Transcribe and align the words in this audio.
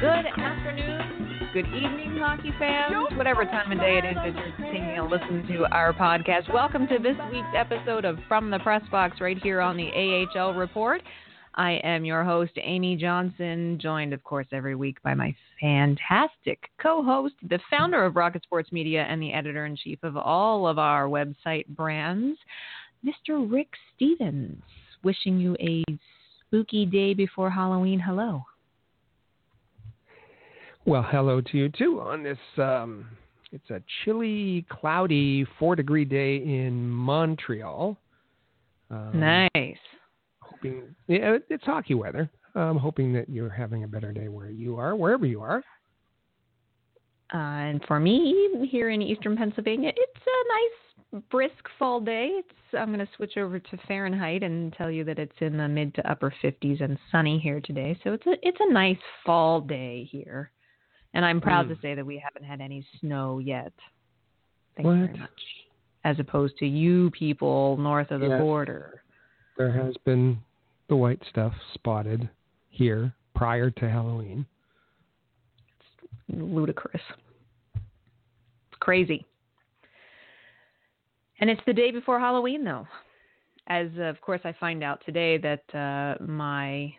Good 0.00 0.06
afternoon, 0.08 1.50
good 1.52 1.66
evening, 1.66 2.16
hockey 2.18 2.54
fans, 2.58 2.94
whatever 3.18 3.44
time 3.44 3.70
of 3.70 3.78
day 3.80 3.98
it 3.98 4.06
is 4.06 4.14
that 4.14 4.34
you're 4.34 4.72
taking 4.72 4.98
a 4.98 5.06
listen 5.06 5.46
to 5.48 5.66
our 5.74 5.92
podcast. 5.92 6.50
Welcome 6.54 6.86
to 6.86 6.96
this 6.96 7.16
week's 7.30 7.54
episode 7.54 8.06
of 8.06 8.18
From 8.26 8.50
the 8.50 8.60
Press 8.60 8.80
Box 8.90 9.20
right 9.20 9.36
here 9.42 9.60
on 9.60 9.76
the 9.76 9.90
AHL 10.34 10.54
Report. 10.54 11.02
I 11.56 11.72
am 11.84 12.06
your 12.06 12.24
host, 12.24 12.52
Amy 12.56 12.96
Johnson, 12.96 13.78
joined, 13.78 14.14
of 14.14 14.24
course, 14.24 14.46
every 14.52 14.74
week 14.74 15.02
by 15.02 15.12
my 15.12 15.36
fantastic 15.60 16.70
co 16.80 17.04
host, 17.04 17.34
the 17.46 17.60
founder 17.68 18.02
of 18.02 18.16
Rocket 18.16 18.42
Sports 18.42 18.72
Media 18.72 19.02
and 19.02 19.20
the 19.20 19.34
editor 19.34 19.66
in 19.66 19.76
chief 19.76 19.98
of 20.02 20.16
all 20.16 20.66
of 20.66 20.78
our 20.78 21.08
website 21.08 21.66
brands, 21.68 22.38
Mr. 23.04 23.52
Rick 23.52 23.68
Stephens. 23.94 24.62
Wishing 25.04 25.38
you 25.38 25.58
a 25.60 25.84
spooky 26.46 26.86
day 26.86 27.12
before 27.12 27.50
Halloween. 27.50 28.00
Hello. 28.00 28.46
Well, 30.90 31.06
hello 31.08 31.40
to 31.40 31.56
you 31.56 31.68
too 31.68 32.00
on 32.00 32.24
this. 32.24 32.36
Um, 32.58 33.06
it's 33.52 33.70
a 33.70 33.80
chilly, 34.02 34.66
cloudy, 34.68 35.46
four 35.56 35.76
degree 35.76 36.04
day 36.04 36.38
in 36.38 36.90
Montreal. 36.90 37.96
Um, 38.90 39.12
nice. 39.14 39.78
Hoping 40.40 40.92
yeah, 41.06 41.36
it's 41.48 41.62
hockey 41.62 41.94
weather. 41.94 42.28
I'm 42.56 42.76
hoping 42.76 43.12
that 43.12 43.28
you're 43.28 43.48
having 43.48 43.84
a 43.84 43.86
better 43.86 44.10
day 44.10 44.26
where 44.26 44.50
you 44.50 44.78
are, 44.78 44.96
wherever 44.96 45.24
you 45.26 45.40
are. 45.42 45.62
Uh, 47.32 47.36
and 47.36 47.84
for 47.86 48.00
me, 48.00 48.66
here 48.68 48.90
in 48.90 49.00
eastern 49.00 49.36
Pennsylvania, 49.36 49.92
it's 49.94 50.22
a 50.26 51.18
nice, 51.18 51.22
brisk 51.30 51.68
fall 51.78 52.00
day. 52.00 52.30
It's 52.32 52.76
I'm 52.76 52.88
going 52.88 52.98
to 52.98 53.08
switch 53.14 53.36
over 53.36 53.60
to 53.60 53.78
Fahrenheit 53.86 54.42
and 54.42 54.72
tell 54.72 54.90
you 54.90 55.04
that 55.04 55.20
it's 55.20 55.38
in 55.38 55.56
the 55.56 55.68
mid 55.68 55.94
to 55.94 56.10
upper 56.10 56.34
50s 56.42 56.82
and 56.82 56.98
sunny 57.12 57.38
here 57.38 57.60
today. 57.60 57.96
So 58.02 58.12
it's 58.12 58.26
a 58.26 58.34
it's 58.42 58.58
a 58.58 58.72
nice 58.72 58.98
fall 59.24 59.60
day 59.60 60.08
here. 60.10 60.50
And 61.14 61.24
I'm 61.24 61.40
proud 61.40 61.66
mm. 61.66 61.74
to 61.74 61.82
say 61.82 61.94
that 61.94 62.06
we 62.06 62.22
haven't 62.22 62.46
had 62.46 62.60
any 62.60 62.86
snow 63.00 63.38
yet. 63.38 63.72
Thank 64.76 64.86
what? 64.86 64.92
you 64.94 65.06
very 65.06 65.18
much. 65.18 65.30
As 66.04 66.18
opposed 66.18 66.56
to 66.58 66.66
you 66.66 67.10
people 67.10 67.76
north 67.76 68.10
of 68.10 68.20
the 68.20 68.28
border. 68.28 69.02
There 69.58 69.72
has 69.72 69.94
been 70.04 70.38
the 70.88 70.96
white 70.96 71.20
stuff 71.28 71.52
spotted 71.74 72.28
here 72.70 73.12
prior 73.34 73.70
to 73.70 73.90
Halloween. 73.90 74.46
It's 76.28 76.40
ludicrous. 76.40 77.02
It's 77.74 78.78
crazy. 78.80 79.26
And 81.40 81.50
it's 81.50 81.60
the 81.66 81.72
day 81.72 81.90
before 81.90 82.18
Halloween, 82.18 82.64
though. 82.64 82.86
As, 83.66 83.88
uh, 83.98 84.04
of 84.04 84.20
course, 84.20 84.40
I 84.44 84.54
find 84.58 84.82
out 84.82 85.02
today 85.04 85.38
that 85.38 85.74
uh, 85.74 86.22
my 86.24 86.92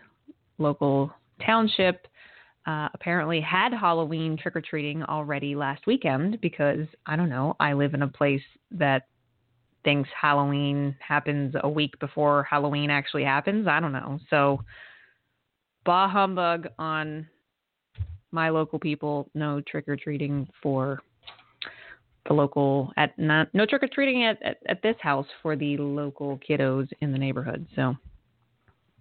local 0.57 1.11
township 1.45 2.07
uh, 2.65 2.89
apparently 2.93 3.41
had 3.41 3.73
Halloween 3.73 4.37
trick 4.37 4.55
or 4.55 4.61
treating 4.61 5.03
already 5.03 5.55
last 5.55 5.87
weekend 5.87 6.39
because 6.41 6.85
I 7.05 7.15
don't 7.15 7.29
know. 7.29 7.55
I 7.59 7.73
live 7.73 7.93
in 7.93 8.03
a 8.03 8.07
place 8.07 8.41
that 8.71 9.07
thinks 9.83 10.09
Halloween 10.19 10.95
happens 10.99 11.55
a 11.63 11.69
week 11.69 11.97
before 11.99 12.43
Halloween 12.43 12.89
actually 12.89 13.23
happens. 13.23 13.67
I 13.67 13.79
don't 13.79 13.93
know. 13.93 14.19
So, 14.29 14.63
bah 15.85 16.07
humbug 16.07 16.67
on 16.77 17.27
my 18.31 18.49
local 18.49 18.77
people. 18.77 19.27
No 19.33 19.61
trick 19.61 19.87
or 19.87 19.95
treating 19.95 20.47
for 20.61 21.01
the 22.27 22.33
local 22.33 22.91
at 22.97 23.17
not, 23.17 23.47
no 23.55 23.65
trick 23.65 23.81
or 23.81 23.89
treating 23.91 24.23
at, 24.23 24.41
at, 24.43 24.57
at 24.67 24.81
this 24.83 24.95
house 25.01 25.25
for 25.41 25.55
the 25.55 25.77
local 25.77 26.39
kiddos 26.47 26.87
in 27.01 27.11
the 27.11 27.17
neighborhood. 27.17 27.65
So, 27.75 27.95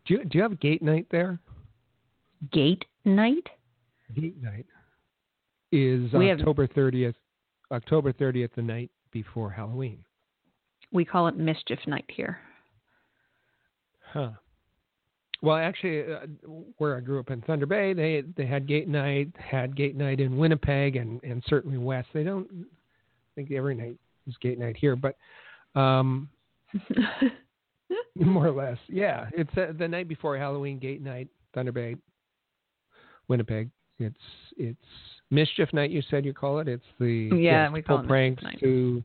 do 0.06 0.14
you 0.14 0.24
do 0.24 0.38
you 0.38 0.42
have 0.42 0.52
a 0.52 0.56
gate 0.56 0.80
night 0.82 1.06
there? 1.10 1.38
Gate 2.52 2.84
night? 3.04 3.46
Gate 4.14 4.42
night 4.42 4.66
is 5.72 6.12
we 6.12 6.30
October 6.30 6.66
thirtieth. 6.66 7.14
October 7.70 8.12
thirtieth, 8.12 8.50
the 8.56 8.62
night 8.62 8.90
before 9.12 9.50
Halloween. 9.50 10.04
We 10.92 11.04
call 11.04 11.28
it 11.28 11.36
mischief 11.36 11.78
night 11.86 12.06
here. 12.08 12.38
Huh. 14.12 14.30
Well, 15.42 15.56
actually, 15.56 16.02
uh, 16.12 16.26
where 16.78 16.96
I 16.96 17.00
grew 17.00 17.18
up 17.20 17.30
in 17.30 17.40
Thunder 17.42 17.66
Bay, 17.66 17.92
they 17.92 18.22
they 18.36 18.46
had 18.46 18.66
gate 18.66 18.88
night, 18.88 19.28
had 19.38 19.76
gate 19.76 19.96
night 19.96 20.20
in 20.20 20.36
Winnipeg, 20.36 20.96
and 20.96 21.22
and 21.22 21.42
certainly 21.46 21.78
west. 21.78 22.08
They 22.12 22.24
don't 22.24 22.48
I 22.52 23.30
think 23.34 23.50
every 23.52 23.74
night 23.74 23.96
is 24.26 24.36
gate 24.40 24.58
night 24.58 24.76
here, 24.76 24.96
but 24.96 25.16
um, 25.74 26.28
more 28.16 28.48
or 28.48 28.52
less, 28.52 28.78
yeah. 28.88 29.28
It's 29.32 29.50
uh, 29.56 29.72
the 29.78 29.88
night 29.88 30.08
before 30.08 30.36
Halloween, 30.36 30.78
gate 30.78 31.00
night, 31.00 31.28
Thunder 31.54 31.72
Bay, 31.72 31.96
Winnipeg. 33.30 33.70
It's 33.98 34.16
it's 34.58 34.78
mischief 35.30 35.72
night. 35.72 35.91
You 35.91 36.02
said 36.10 36.24
you 36.26 36.34
call 36.34 36.58
it. 36.58 36.68
It's 36.68 36.84
the 36.98 37.30
yeah 37.34 37.70
we 37.70 37.80
call 37.80 37.98
pull 37.98 38.08
pranks 38.08 38.42
to 38.58 39.02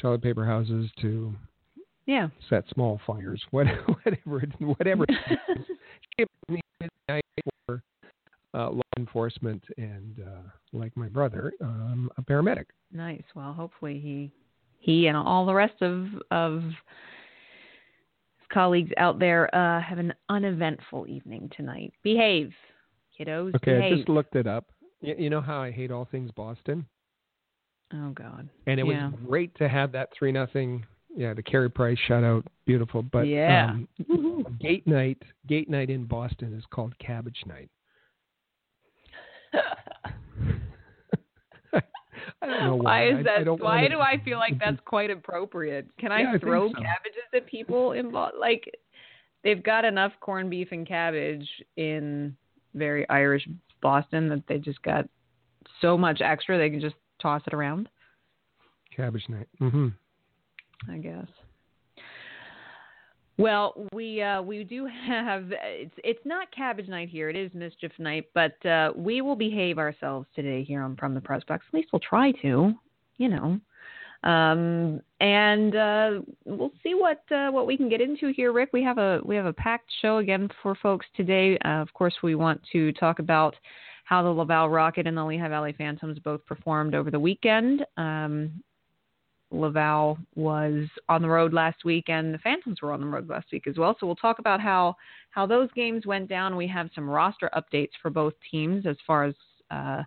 toilet 0.00 0.22
paper 0.22 0.44
houses 0.44 0.90
to 1.02 1.32
yeah 2.06 2.28
set 2.48 2.64
small 2.72 3.00
fires. 3.06 3.44
whatever 3.50 4.42
whatever. 4.58 5.04
night 7.08 7.24
for 7.66 7.82
uh, 8.54 8.70
law 8.70 8.82
enforcement 8.96 9.62
and 9.76 10.20
uh, 10.26 10.48
like 10.72 10.96
my 10.96 11.08
brother, 11.08 11.52
um, 11.60 12.10
a 12.16 12.22
paramedic. 12.22 12.66
Nice. 12.92 13.22
Well, 13.34 13.52
hopefully 13.52 14.00
he 14.00 14.32
he 14.78 15.08
and 15.08 15.16
all 15.16 15.44
the 15.44 15.54
rest 15.54 15.82
of 15.82 16.06
of 16.30 16.62
his 16.62 18.46
colleagues 18.50 18.92
out 18.96 19.18
there 19.18 19.54
uh, 19.54 19.82
have 19.82 19.98
an 19.98 20.14
uneventful 20.30 21.06
evening 21.08 21.50
tonight. 21.54 21.92
Behave 22.02 22.52
kiddos. 23.18 23.54
Okay, 23.56 23.76
behave. 23.76 23.92
I 23.92 23.96
just 23.96 24.08
looked 24.08 24.36
it 24.36 24.46
up. 24.46 24.66
You, 25.00 25.14
you, 25.18 25.30
know 25.30 25.40
how 25.40 25.60
I 25.60 25.70
hate 25.70 25.90
all 25.90 26.06
things 26.10 26.30
Boston. 26.32 26.86
Oh 27.92 28.10
God. 28.10 28.48
And 28.66 28.80
it 28.80 28.86
yeah. 28.86 29.10
was 29.10 29.20
great 29.26 29.54
to 29.56 29.68
have 29.68 29.92
that 29.92 30.10
three 30.18 30.32
nothing. 30.32 30.84
Yeah, 31.16 31.34
the 31.34 31.42
Carey 31.42 31.70
Price 31.70 31.98
shutout, 32.08 32.44
beautiful. 32.66 33.02
But 33.02 33.26
yeah, 33.26 33.70
um, 33.70 33.88
gate 34.60 34.86
night, 34.86 35.22
gate 35.46 35.70
night 35.70 35.90
in 35.90 36.04
Boston 36.04 36.54
is 36.54 36.64
called 36.70 36.98
Cabbage 36.98 37.42
Night. 37.46 37.70
I 42.42 42.46
don't 42.46 42.64
know 42.64 42.76
why. 42.76 43.12
Why 43.12 43.18
is 43.18 43.24
that? 43.24 43.48
I, 43.48 43.50
I 43.50 43.50
why 43.50 43.76
wanna, 43.76 43.88
do 43.88 44.00
I 44.00 44.20
feel 44.24 44.38
like 44.38 44.58
that's 44.60 44.78
quite 44.84 45.10
appropriate? 45.10 45.88
Can 45.98 46.12
I 46.12 46.20
yeah, 46.20 46.38
throw 46.38 46.66
I 46.66 46.68
so. 46.68 46.74
cabbages 46.74 47.22
at 47.34 47.46
people 47.46 47.92
in 47.92 48.12
Boston? 48.12 48.40
like 48.40 48.70
they've 49.42 49.62
got 49.62 49.84
enough 49.84 50.12
corned 50.20 50.50
beef 50.50 50.68
and 50.72 50.86
cabbage 50.86 51.48
in 51.76 52.36
very 52.74 53.08
Irish 53.08 53.48
Boston 53.80 54.28
that 54.28 54.42
they 54.48 54.58
just 54.58 54.82
got 54.82 55.08
so 55.80 55.96
much 55.96 56.20
extra 56.20 56.58
they 56.58 56.70
can 56.70 56.80
just 56.80 56.96
toss 57.20 57.42
it 57.46 57.54
around. 57.54 57.88
Cabbage 58.94 59.24
night. 59.28 59.48
Mm-hmm. 59.60 59.88
I 60.90 60.98
guess. 60.98 61.26
Well, 63.38 63.86
we 63.92 64.20
uh, 64.20 64.42
we 64.42 64.64
do 64.64 64.88
have 65.06 65.52
it's 65.52 65.94
it's 66.02 66.24
not 66.24 66.50
cabbage 66.50 66.88
night 66.88 67.08
here. 67.08 67.30
It 67.30 67.36
is 67.36 67.52
mischief 67.54 67.92
night, 67.98 68.26
but 68.34 68.64
uh, 68.66 68.92
we 68.96 69.20
will 69.20 69.36
behave 69.36 69.78
ourselves 69.78 70.26
today 70.34 70.64
here 70.64 70.82
on 70.82 70.96
From 70.96 71.14
the 71.14 71.20
Press 71.20 71.42
Box. 71.46 71.64
At 71.68 71.74
least 71.74 71.90
we'll 71.92 72.00
try 72.00 72.32
to, 72.42 72.74
you 73.16 73.28
know. 73.28 73.60
Um, 74.24 75.00
and 75.20 75.76
uh, 75.76 76.10
we'll 76.44 76.72
see 76.82 76.94
what 76.94 77.22
uh, 77.30 77.50
what 77.50 77.66
we 77.66 77.76
can 77.76 77.88
get 77.88 78.00
into 78.00 78.32
here, 78.34 78.52
Rick. 78.52 78.70
We 78.72 78.82
have 78.82 78.98
a 78.98 79.20
we 79.24 79.36
have 79.36 79.46
a 79.46 79.52
packed 79.52 79.90
show 80.02 80.18
again 80.18 80.48
for 80.62 80.74
folks 80.76 81.06
today. 81.16 81.58
Uh, 81.64 81.80
of 81.82 81.92
course, 81.92 82.14
we 82.22 82.34
want 82.34 82.60
to 82.72 82.92
talk 82.92 83.20
about 83.20 83.54
how 84.04 84.22
the 84.22 84.28
Laval 84.28 84.70
Rocket 84.70 85.06
and 85.06 85.16
the 85.16 85.24
Lehigh 85.24 85.48
Valley 85.48 85.74
Phantoms 85.76 86.18
both 86.18 86.44
performed 86.46 86.94
over 86.94 87.10
the 87.10 87.20
weekend. 87.20 87.84
Um, 87.96 88.62
Laval 89.50 90.18
was 90.34 90.88
on 91.08 91.22
the 91.22 91.28
road 91.28 91.52
last 91.52 91.84
week, 91.84 92.08
and 92.08 92.34
the 92.34 92.38
Phantoms 92.38 92.82
were 92.82 92.92
on 92.92 93.00
the 93.00 93.06
road 93.06 93.28
last 93.28 93.46
week 93.52 93.66
as 93.66 93.78
well. 93.78 93.96
So 93.98 94.06
we'll 94.06 94.16
talk 94.16 94.40
about 94.40 94.60
how 94.60 94.96
how 95.30 95.46
those 95.46 95.70
games 95.72 96.06
went 96.06 96.28
down. 96.28 96.56
We 96.56 96.66
have 96.68 96.90
some 96.94 97.08
roster 97.08 97.50
updates 97.56 97.92
for 98.02 98.10
both 98.10 98.34
teams 98.50 98.84
as 98.86 98.96
far 99.06 99.24
as 99.24 99.34
uh, 99.70 100.02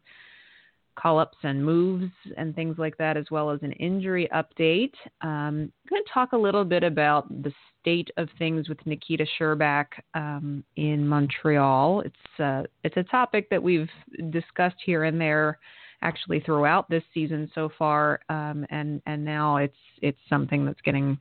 call 0.96 1.20
ups 1.20 1.38
and 1.44 1.64
moves 1.64 2.12
and 2.38 2.56
things 2.56 2.78
like 2.78 2.98
that, 2.98 3.18
as 3.18 3.26
well 3.32 3.50
as 3.50 3.60
an 3.64 3.72
injury 3.74 4.28
update. 4.34 4.94
Um, 5.22 5.72
I'm 5.72 5.90
going 5.90 6.04
to 6.04 6.14
talk 6.14 6.34
a 6.34 6.38
little 6.38 6.66
bit 6.66 6.84
about 6.84 7.30
the 7.44 7.52
state 7.80 8.10
of 8.18 8.30
things 8.38 8.70
with 8.70 8.78
Nikita 8.86 9.26
Scherbak 9.40 9.88
um, 10.14 10.64
in 10.76 11.08
Montreal. 11.08 12.02
It's 12.02 12.40
uh, 12.40 12.64
it's 12.84 12.98
a 12.98 13.04
topic 13.04 13.50
that 13.50 13.62
we've 13.62 13.90
discussed 14.30 14.78
here 14.86 15.06
and 15.06 15.20
there 15.20 15.60
actually 16.04 16.40
throughout 16.40 16.90
this 16.90 17.04
season 17.14 17.50
so 17.54 17.70
far, 17.78 18.20
um, 18.30 18.66
and 18.70 19.02
and 19.06 19.24
now 19.24 19.58
it's 19.58 19.76
it's 20.02 20.20
something 20.30 20.66
that's 20.66 20.82
getting 20.82 21.20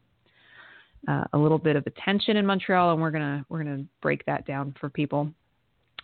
uh, 1.08 1.24
a 1.32 1.38
little 1.38 1.58
bit 1.58 1.76
of 1.76 1.86
attention 1.86 2.36
in 2.36 2.46
Montreal, 2.46 2.92
and 2.92 3.00
we're 3.00 3.10
gonna 3.10 3.44
we're 3.48 3.62
gonna 3.62 3.84
break 4.02 4.24
that 4.26 4.46
down 4.46 4.74
for 4.80 4.88
people. 4.88 5.30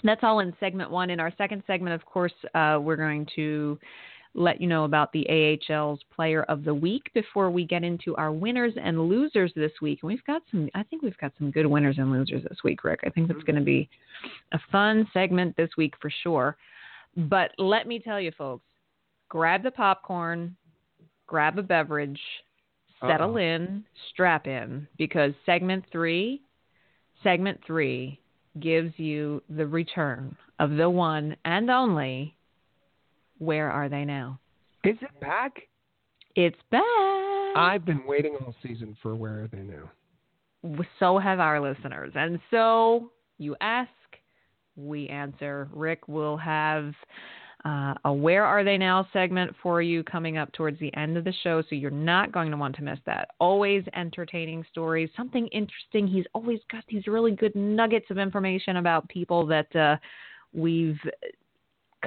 That's 0.03 0.23
all 0.23 0.41
in 0.41 0.55
segment 0.61 0.91
one. 0.91 1.11
In 1.11 1.21
our 1.21 1.33
second 1.39 1.63
segment, 1.67 1.95
of 1.95 2.05
course, 2.05 2.33
uh, 2.55 2.79
we're 2.81 2.97
going 2.97 3.27
to 3.37 3.79
let 4.35 4.61
you 4.61 4.67
know 4.67 4.85
about 4.85 5.11
the 5.13 5.27
AHL's 5.31 6.01
Player 6.15 6.43
of 6.45 6.63
the 6.63 6.75
Week 6.75 7.11
before 7.15 7.51
we 7.51 7.65
get 7.65 7.83
into 7.83 8.15
our 8.17 8.31
winners 8.31 8.75
and 8.81 9.09
losers 9.09 9.51
this 9.57 9.73
week. 9.81 10.01
And 10.03 10.09
we've 10.09 10.25
got 10.27 10.43
some, 10.51 10.69
I 10.75 10.83
think 10.85 11.03
we've 11.03 11.17
got 11.17 11.33
some 11.39 11.51
good 11.51 11.67
winners 11.67 11.97
and 11.99 12.13
losers 12.13 12.43
this 12.43 12.59
week, 12.63 12.85
Rick. 12.85 13.01
I 13.05 13.11
think 13.11 13.29
that's 13.29 13.43
going 13.45 13.57
to 13.57 13.63
be 13.63 13.89
a 14.53 14.59
fun 14.71 15.09
segment 15.15 15.57
this 15.57 15.71
week 15.79 15.95
for 16.01 16.11
sure. 16.23 16.57
But 17.17 17.53
let 17.57 17.87
me 17.87 17.99
tell 17.99 18.21
you, 18.21 18.31
folks, 18.37 18.65
grab 19.31 19.63
the 19.63 19.71
popcorn, 19.71 20.55
grab 21.27 21.59
a 21.59 21.63
beverage, 21.63 22.21
settle 23.01 23.31
Uh-oh. 23.31 23.39
in, 23.39 23.85
strap 24.11 24.47
in, 24.47 24.87
because 24.99 25.33
segment 25.47 25.85
three, 25.91 26.43
segment 27.23 27.59
three 27.67 28.21
gives 28.61 28.93
you 28.99 29.43
the 29.49 29.67
return 29.67 30.37
of 30.59 30.71
the 30.71 30.89
one 30.89 31.37
and 31.45 31.71
only. 31.71 32.35
Where 33.39 33.71
are 33.71 33.89
they 33.89 34.05
now? 34.05 34.41
Is 34.85 34.97
it 35.03 35.21
back? 35.21 35.53
It's 36.35 36.57
back. 36.71 36.83
I've 37.57 37.85
been 37.85 38.03
waiting 38.07 38.37
all 38.41 38.55
season 38.63 38.97
for 39.03 39.15
where 39.15 39.45
are 39.45 39.49
they 39.49 39.63
now? 39.63 39.91
So 40.99 41.19
have 41.19 41.41
our 41.41 41.61
listeners. 41.61 42.13
And 42.15 42.39
so 42.51 43.11
you 43.39 43.57
ask, 43.61 43.91
we 44.77 45.09
answer. 45.09 45.69
Rick 45.73 46.09
will 46.09 46.37
have 46.37 46.93
uh, 47.67 47.95
a 48.05 48.13
Where 48.13 48.45
Are 48.45 48.63
They 48.63 48.79
Now 48.79 49.09
segment 49.13 49.53
for 49.61 49.83
you 49.83 50.05
coming 50.05 50.37
up 50.39 50.53
towards 50.53 50.79
the 50.79 50.95
end 50.95 51.17
of 51.17 51.25
the 51.25 51.35
show, 51.43 51.63
so 51.63 51.75
you're 51.75 51.91
not 51.91 52.31
going 52.31 52.53
to 52.53 52.57
want 52.57 52.77
to 52.77 52.83
miss 52.83 53.01
that. 53.07 53.31
Always 53.41 53.83
entertaining 53.97 54.65
stories, 54.71 55.11
something 55.17 55.49
interesting. 55.49 56.07
He's 56.07 56.27
always 56.33 56.61
got 56.71 56.85
these 56.89 57.09
really 57.09 57.33
good 57.33 57.57
nuggets 57.57 58.07
of 58.11 58.19
information 58.19 58.77
about 58.77 59.09
people 59.09 59.47
that 59.47 59.75
uh, 59.75 59.97
we've 60.53 61.01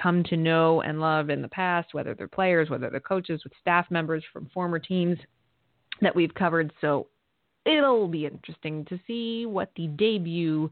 come 0.02 0.24
to 0.26 0.38
know 0.38 0.82
and 0.82 1.02
love 1.02 1.30
in 1.30 1.42
the 1.42 1.50
past, 1.50 1.94
whether 1.94 2.14
they're 2.14 2.30
players, 2.30 2.70
whether 2.70 2.90
they're 2.90 3.02
coaches, 3.02 3.42
with 3.44 3.52
staff 3.60 3.86
members 3.90 4.24
from 4.32 4.50
former 4.54 4.80
teams 4.80 5.18
that 6.00 6.16
we've 6.16 6.34
covered. 6.36 6.72
So 6.80 7.08
it'll 7.66 8.08
be 8.08 8.26
interesting 8.26 8.86
to 8.86 8.98
see 9.06 9.46
what 9.46 9.72
the 9.76 9.88
debut 9.88 10.72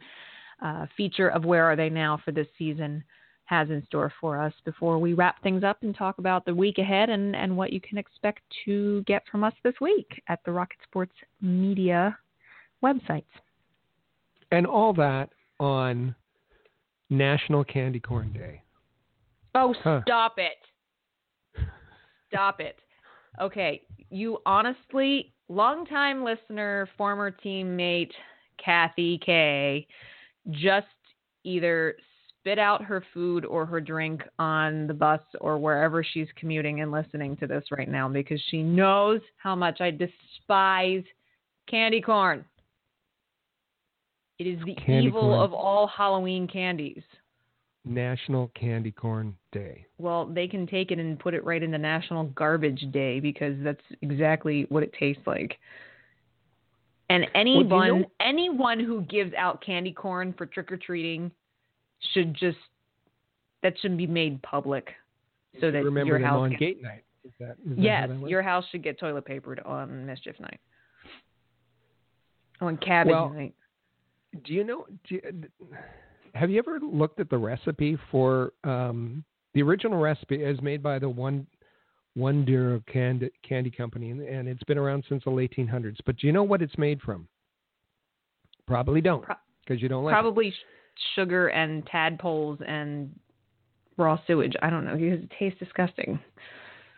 uh, 0.63 0.85
feature 0.95 1.27
of 1.27 1.43
Where 1.43 1.65
Are 1.65 1.75
They 1.75 1.89
Now 1.89 2.21
for 2.23 2.31
this 2.31 2.47
season 2.57 3.03
has 3.47 3.69
in 3.69 3.83
store 3.85 4.11
for 4.19 4.39
us 4.39 4.53
before 4.65 4.99
we 4.99 5.13
wrap 5.13 5.41
things 5.41 5.63
up 5.63 5.81
and 5.81 5.95
talk 5.95 6.17
about 6.19 6.45
the 6.45 6.53
week 6.53 6.77
ahead 6.77 7.09
and, 7.09 7.35
and 7.35 7.55
what 7.55 7.71
you 7.71 7.79
can 7.81 7.97
expect 7.97 8.41
to 8.65 9.01
get 9.07 9.23
from 9.31 9.43
us 9.43 9.53
this 9.63 9.73
week 9.81 10.21
at 10.27 10.39
the 10.45 10.51
Rocket 10.51 10.77
Sports 10.83 11.13
Media 11.41 12.17
websites. 12.83 13.23
And 14.51 14.67
all 14.67 14.93
that 14.93 15.29
on 15.59 16.13
National 17.09 17.63
Candy 17.63 18.01
Corn 18.01 18.33
Day. 18.33 18.61
Oh, 19.55 19.73
Huh. 19.81 20.01
stop 20.05 20.35
it. 20.37 20.57
Stop 22.29 22.59
it. 22.59 22.77
Okay, 23.39 23.81
you 24.09 24.39
honestly, 24.45 25.33
longtime 25.47 26.23
listener, 26.23 26.89
former 26.97 27.31
teammate 27.31 28.11
Kathy 28.63 29.19
K, 29.25 29.87
just 30.49 30.87
either 31.43 31.95
spit 32.47 32.59
out 32.59 32.81
her 32.81 33.03
food 33.13 33.43
or 33.43 33.65
her 33.65 33.81
drink 33.81 34.23
on 34.39 34.87
the 34.87 34.93
bus 34.93 35.19
or 35.41 35.57
wherever 35.57 36.01
she's 36.01 36.27
commuting 36.37 36.79
and 36.79 36.93
listening 36.93 37.35
to 37.35 37.45
this 37.45 37.65
right 37.71 37.89
now 37.89 38.07
because 38.07 38.41
she 38.49 38.63
knows 38.63 39.19
how 39.35 39.53
much 39.53 39.81
I 39.81 39.91
despise 39.91 41.03
candy 41.69 41.99
corn. 41.99 42.45
It 44.39 44.47
is 44.47 44.59
the 44.65 44.75
Candy 44.75 45.07
evil 45.07 45.21
corn. 45.21 45.39
of 45.41 45.53
all 45.53 45.87
Halloween 45.87 46.47
candies. 46.47 47.01
National 47.83 48.49
Candy 48.57 48.91
Corn 48.91 49.35
Day. 49.51 49.85
Well, 49.97 50.25
they 50.25 50.47
can 50.47 50.67
take 50.67 50.91
it 50.91 50.99
and 50.99 51.19
put 51.19 51.33
it 51.33 51.43
right 51.43 51.61
into 51.61 51.77
National 51.77 52.25
Garbage 52.27 52.85
Day 52.93 53.19
because 53.19 53.55
that's 53.61 53.81
exactly 54.01 54.67
what 54.69 54.83
it 54.83 54.93
tastes 54.97 55.23
like. 55.25 55.57
And 57.09 57.25
anyone 57.35 58.01
know- 58.01 58.11
anyone 58.21 58.79
who 58.79 59.01
gives 59.01 59.33
out 59.33 59.61
candy 59.61 59.91
corn 59.91 60.33
for 60.37 60.45
trick 60.45 60.71
or 60.71 60.77
treating 60.77 61.31
should 62.13 62.33
just 62.33 62.57
that 63.63 63.73
shouldn't 63.79 63.97
be 63.97 64.07
made 64.07 64.41
public 64.43 64.89
so 65.59 65.71
that 65.71 65.83
Remember 65.83 66.17
your 66.17 66.25
house 66.25 66.39
on 66.39 66.49
can- 66.51 66.59
gate 66.59 66.81
night. 66.81 67.03
Is 67.25 67.31
that, 67.39 67.57
is 67.69 67.77
Yes, 67.77 68.07
that 68.09 68.29
your 68.29 68.41
house 68.41 68.63
should 68.71 68.83
get 68.83 68.97
toilet 68.99 69.25
papered 69.25 69.59
on 69.61 70.05
mischief 70.05 70.39
night. 70.39 70.59
On 72.61 72.77
cabbage 72.77 73.11
Well, 73.11 73.29
night. 73.29 73.53
Do 74.45 74.53
you 74.53 74.63
know? 74.63 74.85
Do 75.07 75.15
you, 75.15 75.21
have 76.33 76.49
you 76.49 76.59
ever 76.59 76.79
looked 76.79 77.19
at 77.19 77.29
the 77.29 77.37
recipe 77.37 77.97
for 78.11 78.53
um, 78.63 79.23
the 79.53 79.61
original 79.61 79.99
recipe 79.99 80.35
is 80.43 80.61
made 80.61 80.81
by 80.83 80.99
the 80.99 81.09
one 81.09 81.47
Wonder 82.15 82.81
Candy 82.91 83.29
Candy 83.47 83.71
Company, 83.71 84.11
and, 84.11 84.21
and 84.21 84.47
it's 84.47 84.63
been 84.63 84.77
around 84.77 85.03
since 85.09 85.23
the 85.23 85.29
late 85.29 85.53
1800s. 85.57 85.97
But 86.05 86.17
do 86.17 86.27
you 86.27 86.33
know 86.33 86.43
what 86.43 86.61
it's 86.61 86.77
made 86.77 87.01
from? 87.01 87.27
Probably 88.67 89.01
don't, 89.01 89.23
because 89.65 89.81
you 89.81 89.87
don't 89.87 90.03
like. 90.03 90.13
Probably 90.13 90.51
sh- 90.51 90.65
sugar 91.15 91.47
and 91.47 91.85
tadpoles 91.87 92.59
and 92.67 93.11
raw 93.97 94.19
sewage. 94.27 94.53
I 94.61 94.69
don't 94.69 94.85
know 94.85 94.95
because 94.95 95.23
it 95.23 95.31
tastes 95.37 95.59
disgusting. 95.59 96.19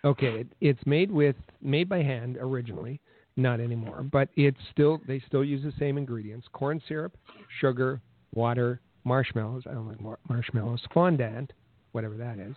Okay, 0.05 0.41
it, 0.41 0.47
it's 0.61 0.85
made 0.85 1.11
with 1.11 1.35
made 1.61 1.89
by 1.89 2.01
hand 2.01 2.37
originally, 2.39 3.01
not 3.35 3.59
anymore. 3.59 4.03
But 4.03 4.29
it's 4.35 4.59
still 4.71 5.01
they 5.07 5.21
still 5.27 5.43
use 5.43 5.63
the 5.63 5.73
same 5.79 5.97
ingredients: 5.97 6.47
corn 6.53 6.81
syrup, 6.87 7.17
sugar, 7.59 8.01
water, 8.33 8.81
marshmallows. 9.03 9.63
I 9.69 9.73
don't 9.73 9.87
like 9.87 9.99
mar- 9.99 10.19
marshmallows. 10.29 10.81
Fondant, 10.93 11.51
whatever 11.91 12.15
that 12.17 12.39
is. 12.39 12.55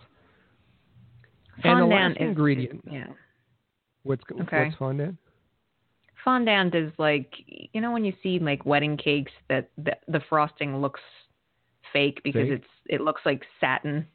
And 1.63 1.81
the 1.81 1.85
last 1.85 2.17
is 2.17 2.27
ingredient. 2.29 2.81
yeah. 2.89 3.07
What's 4.03 4.23
Okay. 4.31 4.65
what's 4.65 4.75
fondant? 4.77 5.17
Fondant 6.23 6.73
is 6.73 6.91
like 6.97 7.33
you 7.73 7.81
know 7.81 7.91
when 7.91 8.05
you 8.05 8.13
see 8.23 8.39
like 8.39 8.65
wedding 8.65 8.97
cakes 8.97 9.31
that 9.49 9.69
the, 9.77 9.95
the 10.07 10.21
frosting 10.29 10.77
looks 10.77 11.01
fake 11.93 12.19
because 12.23 12.49
Fake? 12.49 12.51
it's 12.51 12.67
it 12.87 13.01
looks 13.01 13.21
like 13.25 13.43
satin. 13.59 14.05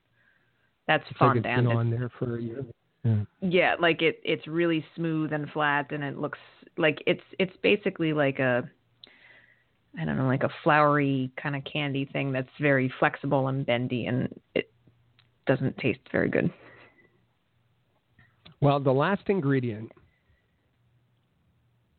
That's 0.87 1.05
It's 1.11 1.21
like 1.21 1.37
it's 1.37 1.45
fondant. 1.47 1.69
been 1.69 1.77
on 1.77 1.91
there 1.91 2.11
for 2.19 2.37
a 2.39 2.43
year. 2.43 2.65
Yeah. 3.05 3.23
yeah, 3.41 3.75
like 3.79 4.03
it 4.03 4.21
it's 4.25 4.47
really 4.47 4.85
smooth 4.97 5.33
and 5.33 5.49
flat 5.51 5.93
and 5.93 6.03
it 6.03 6.19
looks 6.19 6.39
like 6.77 7.03
it's 7.07 7.23
it's 7.39 7.57
basically 7.63 8.13
like 8.13 8.39
a 8.41 8.69
I 9.99 10.05
don't 10.05 10.17
know, 10.17 10.27
like 10.27 10.43
a 10.43 10.51
flowery 10.63 11.31
kind 11.41 11.57
of 11.57 11.63
candy 11.65 12.05
thing 12.05 12.33
that's 12.33 12.49
very 12.61 12.93
flexible 12.99 13.49
and 13.49 13.65
bendy 13.65 14.07
and 14.07 14.29
it 14.55 14.71
doesn't 15.47 15.76
taste 15.79 16.00
very 16.12 16.29
good. 16.29 16.52
Well, 18.61 18.81
the 18.81 18.93
last 18.93 19.23
ingredient 19.29 19.91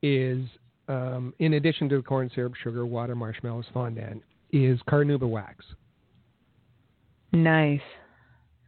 is, 0.02 0.46
um, 0.88 1.34
in 1.40 1.54
addition 1.54 1.90
to 1.90 1.98
the 1.98 2.04
corn 2.04 2.30
syrup, 2.36 2.54
sugar, 2.62 2.86
water, 2.86 3.16
marshmallows, 3.16 3.66
fondant, 3.74 4.24
is 4.52 4.80
carnauba 4.88 5.28
wax. 5.30 5.66
Nice. 7.32 7.82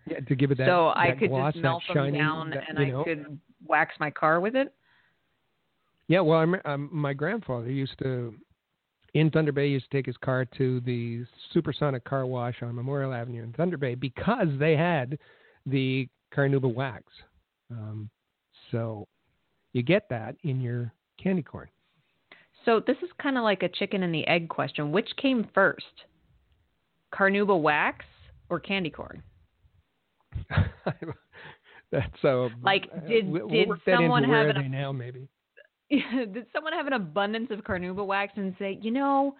Yeah, 0.07 0.19
to 0.19 0.35
give 0.35 0.51
it 0.51 0.57
that. 0.57 0.67
so 0.67 0.91
I 0.95 1.11
could 1.17 1.29
gloss, 1.29 1.53
just 1.53 1.61
that 1.61 1.69
melt 1.69 1.83
them 1.87 1.95
shiny, 1.95 2.17
down 2.17 2.49
that, 2.51 2.63
and 2.67 2.79
I 2.79 2.85
know. 2.85 3.03
could 3.03 3.39
wax 3.67 3.95
my 3.99 4.09
car 4.09 4.39
with 4.39 4.55
it. 4.55 4.73
Yeah, 6.07 6.21
well, 6.21 6.39
I'm, 6.39 6.55
um, 6.65 6.89
my 6.91 7.13
grandfather 7.13 7.69
used 7.69 7.97
to, 7.99 8.33
in 9.13 9.29
Thunder 9.29 9.51
Bay, 9.51 9.67
used 9.67 9.89
to 9.89 9.97
take 9.97 10.05
his 10.05 10.17
car 10.17 10.45
to 10.57 10.81
the 10.81 11.23
supersonic 11.53 12.03
car 12.03 12.25
wash 12.25 12.55
on 12.61 12.75
Memorial 12.75 13.13
Avenue 13.13 13.43
in 13.43 13.53
Thunder 13.53 13.77
Bay 13.77 13.95
because 13.95 14.47
they 14.59 14.75
had 14.75 15.17
the 15.65 16.07
carnauba 16.35 16.73
wax. 16.73 17.03
Um, 17.69 18.09
so 18.71 19.07
you 19.73 19.83
get 19.83 20.09
that 20.09 20.35
in 20.43 20.59
your 20.59 20.91
candy 21.21 21.43
corn. 21.43 21.69
So 22.65 22.81
this 22.85 22.97
is 23.01 23.09
kind 23.21 23.37
of 23.37 23.43
like 23.43 23.63
a 23.63 23.69
chicken 23.69 24.03
and 24.03 24.13
the 24.13 24.27
egg 24.27 24.49
question. 24.49 24.91
Which 24.91 25.09
came 25.17 25.47
first? 25.53 26.05
Carnauba 27.13 27.59
wax 27.59 28.05
or 28.49 28.59
candy 28.59 28.89
corn? 28.89 29.23
That's 31.91 32.13
so. 32.21 32.49
Like, 32.63 32.83
did- 33.07 33.29
we'll, 33.29 33.47
did 33.47 33.67
we'll 33.67 33.67
work 33.69 33.79
that 33.85 33.97
someone 33.97 34.23
have 34.23 34.47
an- 34.47 34.71
now? 34.71 34.91
Maybe. 34.91 35.27
Did 35.89 36.45
someone 36.53 36.71
have 36.71 36.87
an 36.87 36.93
abundance 36.93 37.51
of 37.51 37.65
carnauba 37.65 38.05
wax 38.05 38.31
and 38.37 38.55
say, 38.57 38.79
you 38.81 38.91
know, 38.91 39.35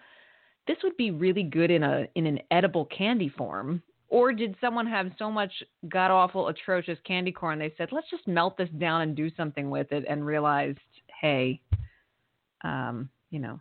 this 0.66 0.76
would 0.82 0.94
be 0.98 1.10
really 1.10 1.42
good 1.42 1.70
in 1.70 1.82
a 1.82 2.06
in 2.14 2.26
an 2.26 2.40
edible 2.50 2.84
candy 2.84 3.30
form? 3.30 3.82
Or 4.10 4.34
did 4.34 4.54
someone 4.60 4.86
have 4.86 5.12
so 5.18 5.30
much 5.30 5.50
god 5.88 6.10
awful, 6.10 6.48
atrocious 6.48 6.98
candy 7.06 7.32
corn 7.32 7.58
they 7.58 7.72
said, 7.78 7.88
let's 7.90 8.10
just 8.10 8.28
melt 8.28 8.58
this 8.58 8.68
down 8.78 9.00
and 9.00 9.16
do 9.16 9.30
something 9.34 9.70
with 9.70 9.90
it, 9.92 10.04
and 10.06 10.26
realized, 10.26 10.78
hey, 11.22 11.58
um, 12.64 13.08
you 13.32 13.40
know, 13.40 13.58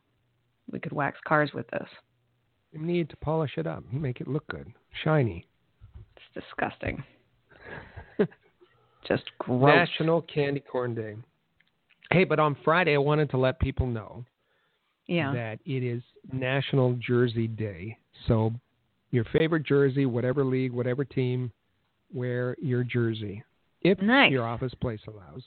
we 0.72 0.80
could 0.80 0.92
wax 0.92 1.18
cars 1.28 1.50
with 1.56 1.68
this. 1.72 1.88
You 2.72 2.80
need 2.80 3.10
to 3.10 3.18
polish 3.18 3.54
it 3.58 3.66
up, 3.66 3.84
make 3.92 4.22
it 4.22 4.28
look 4.28 4.46
good, 4.48 4.72
shiny. 5.04 5.48
It's 6.16 6.46
disgusting. 6.46 7.04
Just 9.08 9.24
gross. 9.40 9.90
National 9.90 10.22
Candy 10.22 10.60
Corn 10.60 10.94
Day. 10.94 11.16
Hey, 12.12 12.26
but 12.26 12.40
on 12.40 12.56
Friday, 12.64 12.94
I 12.94 13.00
wanted 13.00 13.30
to 13.32 13.38
let 13.38 13.60
people 13.60 13.88
know 13.88 14.26
yeah. 15.08 15.34
that 15.34 15.60
it 15.66 15.84
is 15.84 16.04
National 16.32 16.94
Jersey 17.06 17.48
Day. 17.48 17.98
So, 18.28 18.54
your 19.12 19.26
favorite 19.34 19.64
jersey, 19.66 20.06
whatever 20.06 20.46
league, 20.46 20.72
whatever 20.72 21.04
team, 21.04 21.52
wear 22.14 22.56
your 22.62 22.84
jersey. 22.84 23.44
if 23.82 24.00
Nice. 24.02 24.32
your 24.32 24.46
office 24.46 24.74
place 24.80 25.00
allows. 25.08 25.44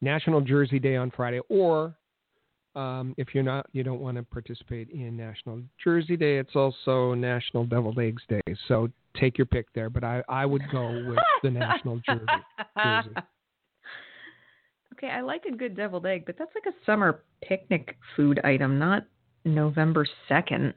National 0.00 0.40
Jersey 0.40 0.78
Day 0.78 0.96
on 0.96 1.10
Friday, 1.10 1.40
or 1.48 1.94
um, 2.76 3.14
if 3.16 3.34
you're 3.34 3.42
not, 3.42 3.66
you 3.72 3.82
don't 3.82 4.00
want 4.00 4.16
to 4.18 4.22
participate 4.22 4.90
in 4.90 5.16
National 5.16 5.60
Jersey 5.82 6.16
Day, 6.16 6.38
it's 6.38 6.54
also 6.54 7.14
National 7.14 7.64
Deviled 7.64 7.98
Eggs 7.98 8.22
Day. 8.28 8.42
So 8.68 8.88
take 9.18 9.38
your 9.38 9.46
pick 9.46 9.72
there, 9.74 9.90
but 9.90 10.04
I, 10.04 10.22
I 10.28 10.44
would 10.46 10.62
go 10.70 11.04
with 11.08 11.18
the 11.42 11.50
National 11.50 12.00
Jersey. 12.06 12.24
Jersey. 12.82 13.10
Okay, 14.92 15.08
I 15.08 15.20
like 15.20 15.44
a 15.44 15.54
good 15.54 15.76
deviled 15.76 16.06
egg, 16.06 16.24
but 16.24 16.36
that's 16.38 16.52
like 16.54 16.72
a 16.72 16.86
summer 16.86 17.20
picnic 17.42 17.98
food 18.16 18.40
item, 18.44 18.78
not 18.78 19.02
November 19.44 20.06
2nd. 20.30 20.72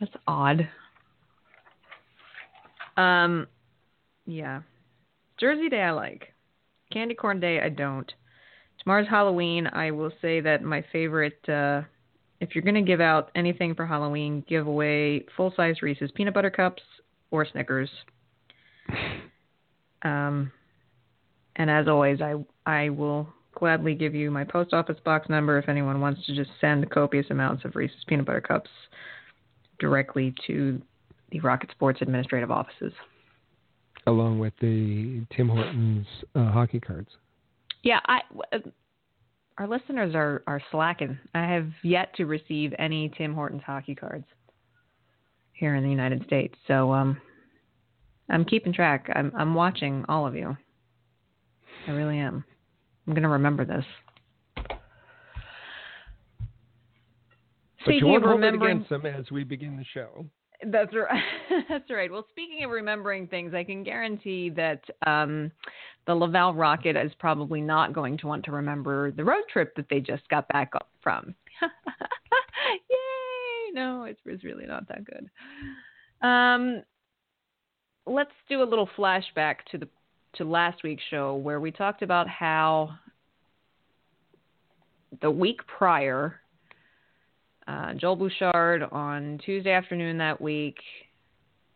That's 0.00 0.12
odd. 0.26 0.66
Um, 2.96 3.46
yeah. 4.24 4.62
Jersey 5.38 5.68
Day 5.68 5.82
I 5.82 5.90
like. 5.90 6.32
Candy 6.90 7.14
corn 7.14 7.38
day 7.38 7.60
I 7.60 7.68
don't. 7.68 8.10
Tomorrow's 8.82 9.08
Halloween. 9.08 9.66
I 9.66 9.90
will 9.90 10.12
say 10.20 10.40
that 10.40 10.62
my 10.62 10.84
favorite 10.92 11.48
uh 11.48 11.82
if 12.40 12.54
you're 12.54 12.64
going 12.64 12.74
to 12.74 12.82
give 12.82 13.00
out 13.00 13.30
anything 13.36 13.72
for 13.76 13.86
Halloween, 13.86 14.44
give 14.48 14.66
away 14.66 15.24
full-size 15.36 15.80
Reese's 15.80 16.10
peanut 16.16 16.34
butter 16.34 16.50
cups 16.50 16.82
or 17.30 17.46
Snickers. 17.46 17.90
Um 20.04 20.50
and 21.54 21.70
as 21.70 21.86
always, 21.86 22.20
I 22.20 22.34
I 22.66 22.88
will 22.88 23.28
gladly 23.54 23.94
give 23.94 24.14
you 24.14 24.30
my 24.30 24.42
post 24.42 24.72
office 24.72 24.96
box 25.04 25.28
number 25.28 25.58
if 25.58 25.68
anyone 25.68 26.00
wants 26.00 26.26
to 26.26 26.34
just 26.34 26.50
send 26.60 26.90
copious 26.90 27.26
amounts 27.30 27.64
of 27.64 27.76
Reese's 27.76 28.04
peanut 28.08 28.26
butter 28.26 28.40
cups 28.40 28.70
directly 29.78 30.34
to 30.46 30.82
the 31.30 31.40
Rocket 31.40 31.70
Sports 31.70 32.00
administrative 32.02 32.50
offices. 32.50 32.92
Along 34.06 34.38
with 34.38 34.54
the 34.60 35.24
Tim 35.36 35.48
Hortons 35.48 36.06
uh, 36.34 36.50
hockey 36.50 36.80
cards. 36.80 37.10
Yeah, 37.82 38.00
I 38.06 38.20
uh, 38.52 38.58
our 39.58 39.68
listeners 39.68 40.14
are 40.14 40.42
are 40.46 40.62
slacking. 40.70 41.18
I 41.34 41.46
have 41.46 41.68
yet 41.82 42.14
to 42.16 42.26
receive 42.26 42.72
any 42.78 43.12
Tim 43.16 43.34
Hortons 43.34 43.62
hockey 43.64 43.94
cards 43.94 44.26
here 45.52 45.74
in 45.74 45.84
the 45.84 45.90
United 45.90 46.24
States. 46.26 46.54
So 46.66 46.92
um 46.92 47.20
I'm 48.30 48.44
keeping 48.44 48.72
track. 48.72 49.10
I'm 49.14 49.32
I'm 49.36 49.54
watching 49.54 50.04
all 50.08 50.26
of 50.26 50.34
you. 50.34 50.56
I 51.86 51.90
really 51.90 52.18
am. 52.18 52.44
I'm 53.06 53.14
going 53.14 53.22
to 53.24 53.28
remember 53.28 53.64
this. 53.64 53.84
But 57.84 57.94
you 57.94 57.98
Speaking 57.98 58.08
won't 58.08 58.24
of 58.24 58.30
hold 58.30 58.44
it 58.44 58.54
against 58.54 58.88
them 58.88 59.06
as 59.06 59.30
we 59.32 59.42
begin 59.42 59.76
the 59.76 59.84
show. 59.92 60.26
That's 60.70 60.94
right. 60.94 61.22
that's 61.68 61.90
right. 61.90 62.10
Well, 62.10 62.26
speaking 62.30 62.64
of 62.64 62.70
remembering 62.70 63.26
things, 63.26 63.54
I 63.54 63.64
can 63.64 63.82
guarantee 63.82 64.50
that 64.50 64.82
um, 65.06 65.50
the 66.06 66.14
Laval 66.14 66.54
Rocket 66.54 66.96
is 66.96 67.12
probably 67.18 67.60
not 67.60 67.92
going 67.92 68.18
to 68.18 68.26
want 68.26 68.44
to 68.44 68.52
remember 68.52 69.10
the 69.10 69.24
road 69.24 69.44
trip 69.52 69.74
that 69.76 69.86
they 69.90 70.00
just 70.00 70.28
got 70.28 70.48
back 70.48 70.72
from. 71.02 71.34
Yay! 72.90 73.72
No, 73.74 74.04
it 74.04 74.18
was 74.24 74.44
really 74.44 74.66
not 74.66 74.86
that 74.88 75.04
good. 75.04 75.30
Um, 76.26 76.82
let's 78.06 78.30
do 78.48 78.62
a 78.62 78.64
little 78.64 78.88
flashback 78.96 79.56
to 79.70 79.78
the 79.78 79.88
to 80.36 80.44
last 80.44 80.82
week's 80.82 81.02
show 81.10 81.36
where 81.36 81.60
we 81.60 81.70
talked 81.70 82.00
about 82.00 82.26
how 82.26 82.90
the 85.20 85.30
week 85.30 85.60
prior 85.66 86.40
uh, 87.66 87.94
Joel 87.94 88.16
Bouchard 88.16 88.82
on 88.90 89.38
Tuesday 89.44 89.72
afternoon 89.72 90.18
that 90.18 90.40
week 90.40 90.76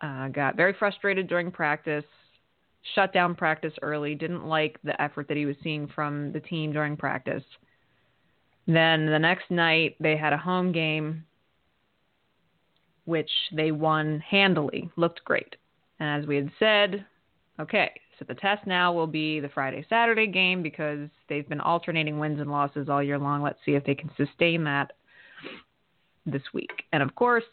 uh, 0.00 0.28
got 0.28 0.56
very 0.56 0.74
frustrated 0.78 1.28
during 1.28 1.50
practice, 1.50 2.04
shut 2.94 3.12
down 3.12 3.34
practice 3.34 3.72
early, 3.82 4.14
didn't 4.14 4.46
like 4.46 4.78
the 4.84 5.00
effort 5.00 5.28
that 5.28 5.36
he 5.36 5.46
was 5.46 5.56
seeing 5.62 5.86
from 5.94 6.32
the 6.32 6.40
team 6.40 6.72
during 6.72 6.96
practice. 6.96 7.44
Then 8.66 9.06
the 9.06 9.18
next 9.18 9.50
night, 9.50 9.96
they 10.00 10.16
had 10.16 10.32
a 10.32 10.38
home 10.38 10.72
game, 10.72 11.24
which 13.04 13.30
they 13.52 13.70
won 13.70 14.20
handily, 14.28 14.90
looked 14.96 15.24
great. 15.24 15.54
And 16.00 16.22
as 16.22 16.28
we 16.28 16.36
had 16.36 16.50
said, 16.58 17.06
okay, 17.60 17.92
so 18.18 18.24
the 18.26 18.34
test 18.34 18.66
now 18.66 18.92
will 18.92 19.06
be 19.06 19.40
the 19.40 19.48
Friday 19.50 19.86
Saturday 19.88 20.26
game 20.26 20.62
because 20.62 21.08
they've 21.28 21.48
been 21.48 21.60
alternating 21.60 22.18
wins 22.18 22.40
and 22.40 22.50
losses 22.50 22.88
all 22.88 23.02
year 23.02 23.18
long. 23.18 23.42
Let's 23.42 23.58
see 23.64 23.72
if 23.72 23.84
they 23.84 23.94
can 23.94 24.10
sustain 24.16 24.64
that 24.64 24.92
this 26.26 26.42
week. 26.52 26.82
And 26.92 27.02
of 27.02 27.14
course, 27.14 27.44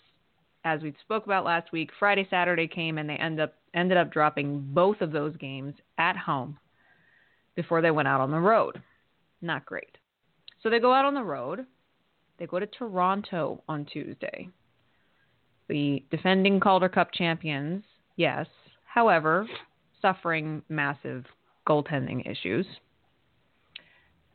as 0.66 0.82
we 0.82 0.94
spoke 1.02 1.26
about 1.26 1.46
last 1.46 1.72
week, 1.72 1.90
Friday 2.00 2.28
Saturday 2.30 2.68
came 2.68 2.98
and 2.98 3.10
they 3.10 3.16
end 3.16 3.40
up 3.40 3.54
ended 3.74 3.98
up 3.98 4.12
dropping 4.12 4.62
both 4.74 5.02
of 5.02 5.12
those 5.12 5.36
games 5.38 5.74
at 5.98 6.16
home 6.16 6.58
before 7.56 7.82
they 7.82 7.92
went 7.92 8.08
out 8.08 8.22
on 8.22 8.32
the 8.32 8.40
road. 8.40 8.82
Not 9.42 9.66
great. 9.66 9.98
So 10.62 10.70
they 10.70 10.80
go 10.80 10.94
out 10.94 11.06
on 11.06 11.14
the 11.14 11.24
road. 11.24 11.66
They 12.38 12.46
go 12.46 12.60
to 12.60 12.68
Toronto 12.68 13.64
on 13.68 13.86
Tuesday. 13.86 14.50
The 15.70 16.04
defending 16.12 16.60
Calder 16.60 16.90
Cup 16.90 17.10
champions, 17.14 17.84
yes. 18.16 18.48
However, 18.86 19.48
suffering 20.02 20.62
massive 20.70 21.26
goaltending 21.68 22.30
issues. 22.30 22.66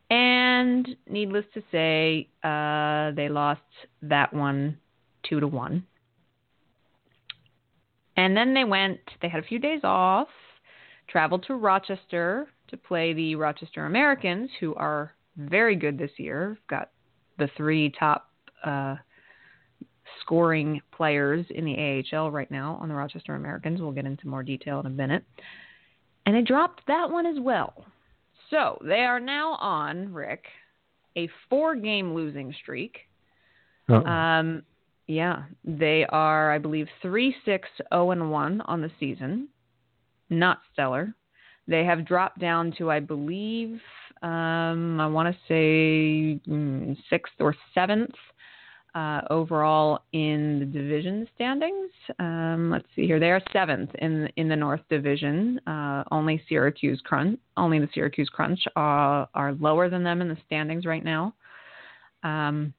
And 0.09 0.87
needless 1.07 1.45
to 1.53 1.61
say, 1.71 2.27
uh, 2.43 3.11
they 3.15 3.29
lost 3.29 3.61
that 4.01 4.33
one 4.33 4.77
two 5.27 5.39
to 5.39 5.47
one. 5.47 5.85
And 8.17 8.35
then 8.35 8.53
they 8.53 8.63
went, 8.63 8.99
they 9.21 9.29
had 9.29 9.43
a 9.43 9.47
few 9.47 9.59
days 9.59 9.81
off, 9.83 10.27
traveled 11.07 11.43
to 11.47 11.55
Rochester 11.55 12.47
to 12.67 12.77
play 12.77 13.13
the 13.13 13.35
Rochester 13.35 13.85
Americans, 13.85 14.49
who 14.59 14.75
are 14.75 15.13
very 15.37 15.75
good 15.75 15.97
this 15.97 16.11
year. 16.17 16.57
Got 16.69 16.89
the 17.37 17.49
three 17.55 17.91
top 17.97 18.29
uh, 18.63 18.95
scoring 20.21 20.81
players 20.91 21.45
in 21.49 21.65
the 21.65 22.03
AHL 22.13 22.29
right 22.31 22.49
now 22.51 22.77
on 22.81 22.89
the 22.89 22.95
Rochester 22.95 23.35
Americans. 23.35 23.79
We'll 23.79 23.91
get 23.91 24.05
into 24.05 24.27
more 24.27 24.43
detail 24.43 24.79
in 24.81 24.85
a 24.85 24.89
minute. 24.89 25.23
And 26.25 26.35
they 26.35 26.41
dropped 26.41 26.81
that 26.87 27.09
one 27.09 27.25
as 27.25 27.37
well. 27.39 27.85
So 28.49 28.79
they 28.83 29.01
are 29.01 29.19
now 29.19 29.53
on, 29.53 30.13
Rick, 30.13 30.45
a 31.15 31.29
four 31.49 31.75
game 31.75 32.13
losing 32.13 32.53
streak. 32.61 32.99
Um, 33.89 34.63
yeah, 35.07 35.43
they 35.63 36.05
are, 36.09 36.51
I 36.51 36.59
believe, 36.59 36.87
3 37.01 37.35
6 37.45 37.69
0 37.91 38.11
and 38.11 38.31
1 38.31 38.61
on 38.61 38.81
the 38.81 38.91
season. 38.99 39.47
Not 40.29 40.59
stellar. 40.71 41.15
They 41.67 41.83
have 41.85 42.05
dropped 42.05 42.39
down 42.39 42.73
to, 42.77 42.91
I 42.91 42.99
believe, 42.99 43.79
um, 44.21 44.99
I 44.99 45.07
want 45.07 45.33
to 45.33 45.39
say 45.47 46.41
mm, 46.47 46.97
sixth 47.09 47.33
or 47.39 47.55
seventh 47.73 48.15
uh, 48.95 49.21
overall 49.29 50.03
in 50.13 50.59
the 50.59 50.65
division 50.65 51.27
standings. 51.35 51.91
Um, 52.17 52.69
let's 52.71 52.87
see 52.95 53.05
here; 53.05 53.19
they 53.19 53.31
are 53.31 53.41
seventh 53.53 53.91
in 53.99 54.27
in 54.35 54.49
the 54.49 54.55
North 54.55 54.81
Division. 54.89 55.59
Uh, 55.67 56.03
only 56.11 56.41
Syracuse 56.49 57.01
Crunch, 57.05 57.39
only 57.57 57.79
the 57.79 57.89
Syracuse 57.93 58.29
Crunch 58.29 58.59
are, 58.75 59.29
are 59.33 59.53
lower 59.53 59.89
than 59.89 60.03
them 60.03 60.21
in 60.21 60.27
the 60.27 60.37
standings 60.45 60.85
right 60.85 61.03
now. 61.03 61.33
Um, 62.23 62.73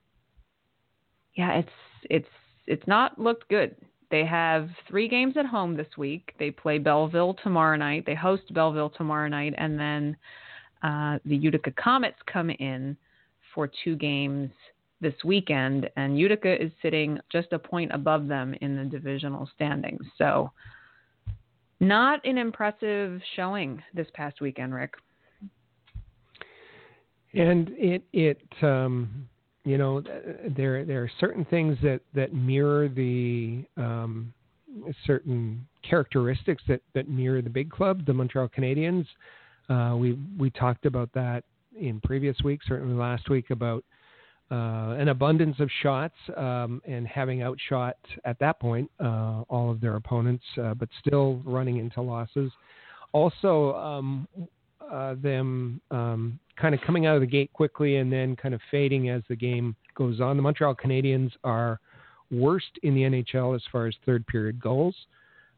yeah, 1.37 1.59
it's 1.59 1.69
it's 2.05 2.29
it's 2.67 2.87
not 2.87 3.19
looked 3.19 3.49
good. 3.49 3.77
They 4.11 4.25
have 4.25 4.69
three 4.89 5.09
games 5.09 5.37
at 5.37 5.47
home 5.47 5.77
this 5.77 5.97
week. 5.97 6.35
They 6.39 6.51
play 6.51 6.79
Belleville 6.79 7.37
tomorrow 7.43 7.77
night. 7.77 8.05
They 8.07 8.17
host 8.17 8.53
Belleville 8.53 8.91
tomorrow 8.91 9.29
night, 9.29 9.55
and 9.57 9.79
then 9.79 10.17
uh, 10.83 11.19
the 11.25 11.37
Utica 11.37 11.71
Comets 11.73 12.19
come 12.27 12.51
in 12.51 12.97
for 13.55 13.71
two 13.85 13.97
games 13.97 14.51
this 15.01 15.15
weekend, 15.25 15.89
and 15.97 16.19
Utica 16.19 16.63
is 16.63 16.71
sitting 16.83 17.19
just 17.31 17.53
a 17.53 17.59
point 17.59 17.91
above 17.93 18.29
them 18.29 18.55
in 18.61 18.77
the 18.77 18.85
divisional 18.85 19.49
standings. 19.55 20.05
So, 20.19 20.53
not 21.81 22.25
an 22.27 22.37
impressive 22.37 23.21
showing 23.37 23.83
this 23.95 24.07
past 24.15 24.41
weekend, 24.41 24.75
Rick. 24.75 24.95
And 27.33 27.71
it 27.77 28.03
it 28.13 28.43
um, 28.63 29.29
you 29.65 29.79
know 29.79 30.03
there 30.57 30.85
there 30.85 31.03
are 31.03 31.11
certain 31.21 31.45
things 31.47 31.79
that 31.83 32.01
that 32.15 32.35
mirror 32.35 32.89
the 32.89 33.65
um, 33.77 34.33
certain 35.07 35.67
characteristics 35.89 36.63
that 36.69 36.83
that 36.95 37.09
mirror 37.09 37.41
the 37.41 37.51
big 37.51 37.71
club, 37.71 38.05
the 38.05 38.13
Montreal 38.13 38.49
Canadiens. 38.49 39.07
Uh, 39.69 39.97
we 39.97 40.19
we 40.39 40.51
talked 40.51 40.87
about 40.87 41.09
that 41.15 41.45
in 41.79 42.01
previous 42.01 42.37
weeks, 42.43 42.67
certainly 42.69 42.95
last 42.95 43.31
week 43.31 43.51
about 43.51 43.85
uh, 44.51 44.97
an 44.99 45.09
abundance 45.09 45.57
of 45.61 45.71
shots 45.83 46.15
um, 46.37 46.83
and 46.87 47.07
having 47.07 47.43
outshot 47.43 47.97
at 48.25 48.39
that 48.41 48.59
point 48.59 48.91
uh, 48.99 49.43
all 49.49 49.71
of 49.71 49.81
their 49.81 49.97
opponents, 49.97 50.45
uh, 50.61 50.75
but 50.75 50.89
still 51.07 51.41
running 51.45 51.77
into 51.77 52.01
losses. 52.01 52.51
Also, 53.13 53.75
um, 53.75 54.27
uh, 54.91 55.15
them 55.23 55.81
um, 55.91 56.39
kind 56.57 56.75
of 56.75 56.81
coming 56.81 57.07
out 57.07 57.15
of 57.15 57.21
the 57.21 57.27
gate 57.27 57.53
quickly 57.53 57.97
and 57.97 58.13
then 58.13 58.35
kind 58.35 58.55
of 58.55 58.61
fading 58.71 59.09
as 59.09 59.23
the 59.29 59.37
game 59.37 59.77
goes 59.95 60.21
on. 60.21 60.37
The 60.37 60.43
Montreal 60.43 60.75
Canadiens 60.75 61.31
are 61.45 61.79
worst 62.31 62.79
in 62.83 62.95
the 62.95 63.03
NHL 63.03 63.55
as 63.55 63.63
far 63.71 63.87
as 63.87 63.95
third 64.05 64.27
period 64.27 64.61
goals 64.61 64.95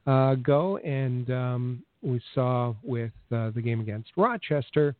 uh, 0.06 0.34
go, 0.36 0.78
and 0.78 1.30
um, 1.30 1.82
we 2.02 2.20
saw 2.34 2.74
with 2.82 3.12
uh, 3.30 3.50
the 3.50 3.62
game 3.62 3.80
against 3.80 4.10
Rochester. 4.16 4.94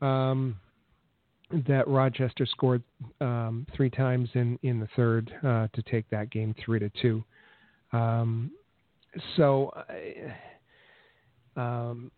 Um, 0.00 0.56
that 1.68 1.86
Rochester 1.86 2.46
scored 2.46 2.82
um, 3.20 3.66
three 3.76 3.90
times 3.90 4.28
in, 4.34 4.58
in 4.62 4.80
the 4.80 4.88
third 4.96 5.32
uh, 5.42 5.68
to 5.72 5.82
take 5.82 6.08
that 6.10 6.30
game 6.30 6.54
three 6.64 6.78
to 6.78 6.90
two. 7.00 7.22
Um, 7.92 8.50
so, 9.36 9.70
um, 11.56 12.10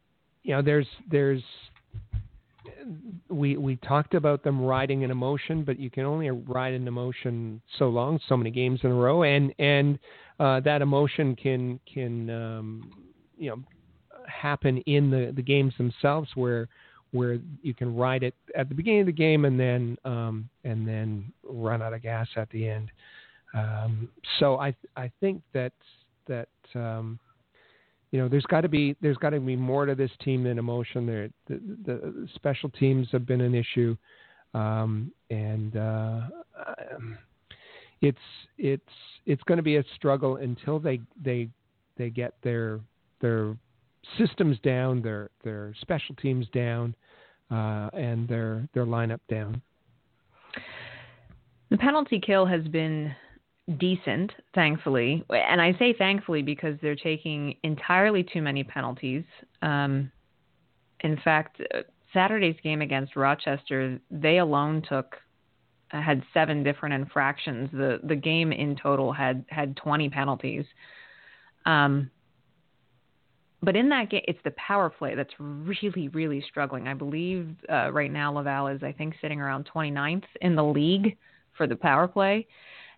you 0.43 0.55
know, 0.55 0.63
there's 0.63 0.87
there's 1.11 1.43
we 3.29 3.57
we 3.57 3.77
talked 3.77 4.15
about 4.15 4.43
them 4.43 4.61
riding 4.61 5.05
an 5.05 5.11
emotion, 5.11 5.65
but 5.65 5.79
you 5.79 5.91
can 5.91 6.05
only 6.05 6.31
ride 6.31 6.73
an 6.75 6.89
emotion 6.89 7.61
so 7.79 7.89
long, 7.89 8.19
so 8.29 8.37
many 8.37 8.51
games 8.51 8.81
in 8.83 8.91
a 8.91 8.95
row, 8.95 9.23
and 9.25 9.53
and 9.59 9.99
uh, 10.41 10.61
that 10.61 10.83
emotion 10.83 11.37
can 11.37 11.81
can 11.93 12.31
um, 12.31 12.91
you 13.37 13.51
know 13.51 13.63
happen 14.27 14.79
in 14.79 15.11
the 15.11 15.33
the 15.35 15.43
games 15.43 15.75
themselves 15.77 16.31
where 16.35 16.69
where 17.13 17.39
you 17.63 17.75
can 17.75 17.95
ride 17.95 18.23
it 18.23 18.35
at 18.55 18.69
the 18.69 18.75
beginning 18.75 19.01
of 19.01 19.07
the 19.07 19.13
game 19.13 19.45
and 19.45 19.59
then 19.59 19.97
um, 20.05 20.49
and 20.65 20.87
then 20.87 21.33
run 21.45 21.83
out 21.83 21.93
of 21.93 22.03
gas 22.03 22.29
at 22.37 22.49
the 22.51 22.69
end. 22.69 22.91
Um, 23.55 24.09
so 24.39 24.59
I 24.59 24.75
I 24.97 25.11
think 25.21 25.43
that 25.53 25.73
that 26.27 26.49
um, 26.75 27.19
you 28.11 28.21
know 28.21 28.29
there's 28.29 28.47
got 28.47 28.63
to 28.63 28.69
be 28.69 28.97
there's 29.01 29.17
got 29.17 29.31
to 29.31 29.41
be 29.41 29.57
more 29.57 29.87
to 29.87 29.95
this 29.95 30.11
team 30.23 30.45
than 30.45 30.59
emotion. 30.59 31.07
There 31.07 31.29
the, 31.49 31.61
the 31.85 32.29
special 32.35 32.69
teams 32.71 33.09
have 33.13 33.27
been 33.27 33.41
an 33.41 33.55
issue, 33.55 33.97
um, 34.55 35.13
and 35.31 35.77
uh, 35.77 36.21
it's 38.01 38.19
it's 38.59 38.83
it's 39.25 39.43
going 39.45 39.57
to 39.57 39.63
be 39.63 39.77
a 39.77 39.85
struggle 39.95 40.37
until 40.37 40.79
they 40.79 41.01
they 41.23 41.49
they 41.97 42.11
get 42.11 42.35
their 42.43 42.81
their 43.21 43.57
systems 44.19 44.59
down, 44.61 45.03
their 45.03 45.31
their 45.45 45.75
special 45.81 46.15
teams 46.17 46.47
down, 46.53 46.95
uh, 47.51 47.91
and 47.93 48.29
their 48.29 48.69
their 48.75 48.87
lineup 48.87 49.21
down. 49.29 49.61
The 51.71 51.79
penalty 51.79 52.21
kill 52.21 52.47
has 52.47 52.67
been 52.69 53.15
decent, 53.79 54.33
thankfully, 54.55 55.25
and 55.31 55.61
I 55.61 55.75
say 55.79 55.93
thankfully 55.93 56.43
because 56.43 56.77
they're 56.81 56.95
taking 56.95 57.57
entirely 57.65 58.23
too 58.23 58.41
many 58.41 58.63
penalties. 58.63 59.25
Um, 59.63 60.11
in 61.01 61.19
fact, 61.25 61.61
uh, 61.75 61.81
Saturday's 62.13 62.57
game 62.63 62.83
against 62.83 63.17
Rochester, 63.17 63.99
they 64.11 64.39
alone 64.39 64.83
took 64.89 65.17
had 65.91 66.23
seven 66.35 66.63
different 66.63 66.95
infractions. 66.95 67.71
The 67.73 68.01
the 68.05 68.17
game 68.17 68.53
in 68.53 68.77
total 68.77 69.13
had 69.13 69.45
had 69.49 69.77
20 69.77 70.09
penalties. 70.11 70.65
Um, 71.65 72.11
but 73.67 73.75
in 73.75 73.89
that 73.89 74.11
game, 74.11 74.23
it's 74.29 74.39
the 74.45 74.53
power 74.53 74.89
play 74.89 75.17
that's 75.17 75.35
really, 75.41 76.07
really 76.07 76.41
struggling. 76.49 76.87
I 76.87 76.95
believe 76.95 77.49
uh, 77.69 77.91
right 77.93 78.13
now 78.13 78.33
Laval 78.33 78.69
is, 78.69 78.85
I 78.85 78.93
think, 78.93 79.17
sitting 79.21 79.41
around 79.41 79.69
29th 79.75 80.23
in 80.41 80.55
the 80.55 80.63
league 80.63 81.17
for 81.57 81.67
the 81.67 81.75
power 81.75 82.07
play, 82.07 82.47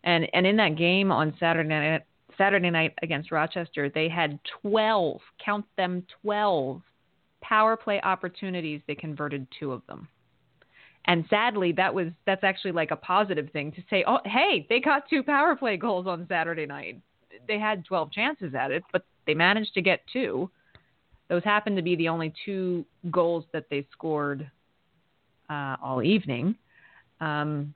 and 0.04 0.28
and 0.34 0.46
in 0.46 0.58
that 0.58 0.76
game 0.76 1.10
on 1.10 1.34
Saturday 1.40 1.70
night, 1.70 2.02
Saturday 2.36 2.68
night 2.68 2.92
against 3.02 3.32
Rochester, 3.32 3.88
they 3.88 4.10
had 4.10 4.38
12, 4.60 5.20
count 5.42 5.64
them 5.78 6.04
12 6.22 6.82
power 7.40 7.74
play 7.74 7.98
opportunities. 8.02 8.82
They 8.86 8.94
converted 8.94 9.46
two 9.58 9.72
of 9.72 9.80
them. 9.86 10.06
And 11.06 11.24
sadly, 11.30 11.72
that 11.72 11.94
was 11.94 12.08
that's 12.26 12.44
actually 12.44 12.72
like 12.72 12.90
a 12.90 12.96
positive 12.96 13.48
thing 13.54 13.72
to 13.72 13.82
say. 13.88 14.04
Oh, 14.06 14.18
hey, 14.26 14.66
they 14.68 14.80
got 14.80 15.08
two 15.08 15.22
power 15.22 15.56
play 15.56 15.78
goals 15.78 16.06
on 16.06 16.26
Saturday 16.28 16.66
night. 16.66 17.00
They 17.46 17.58
had 17.58 17.86
12 17.86 18.12
chances 18.12 18.54
at 18.54 18.70
it, 18.70 18.82
but 18.92 19.06
they 19.26 19.32
managed 19.32 19.72
to 19.72 19.80
get 19.80 20.00
two. 20.12 20.50
Those 21.28 21.44
happened 21.44 21.76
to 21.76 21.82
be 21.82 21.96
the 21.96 22.08
only 22.08 22.32
two 22.44 22.84
goals 23.10 23.44
that 23.52 23.64
they 23.70 23.86
scored 23.92 24.50
uh, 25.50 25.76
all 25.82 26.02
evening. 26.02 26.54
Um, 27.20 27.74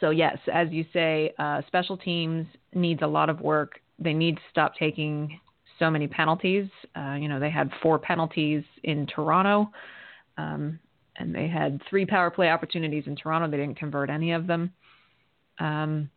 so 0.00 0.10
yes, 0.10 0.36
as 0.52 0.68
you 0.70 0.84
say, 0.92 1.32
uh, 1.38 1.62
special 1.66 1.96
teams 1.96 2.46
needs 2.74 3.02
a 3.02 3.06
lot 3.06 3.30
of 3.30 3.40
work. 3.40 3.80
They 3.98 4.12
need 4.12 4.36
to 4.36 4.42
stop 4.50 4.74
taking 4.76 5.38
so 5.78 5.90
many 5.90 6.06
penalties. 6.06 6.68
Uh, 6.96 7.14
you 7.14 7.28
know, 7.28 7.38
they 7.40 7.50
had 7.50 7.70
four 7.82 7.98
penalties 7.98 8.64
in 8.84 9.06
Toronto, 9.06 9.70
um, 10.38 10.78
and 11.16 11.34
they 11.34 11.48
had 11.48 11.80
three 11.88 12.04
power 12.04 12.30
play 12.30 12.50
opportunities 12.50 13.04
in 13.06 13.16
Toronto. 13.16 13.48
They 13.48 13.56
didn't 13.56 13.78
convert 13.78 14.10
any 14.10 14.32
of 14.32 14.46
them. 14.46 14.72
Um, 15.58 16.10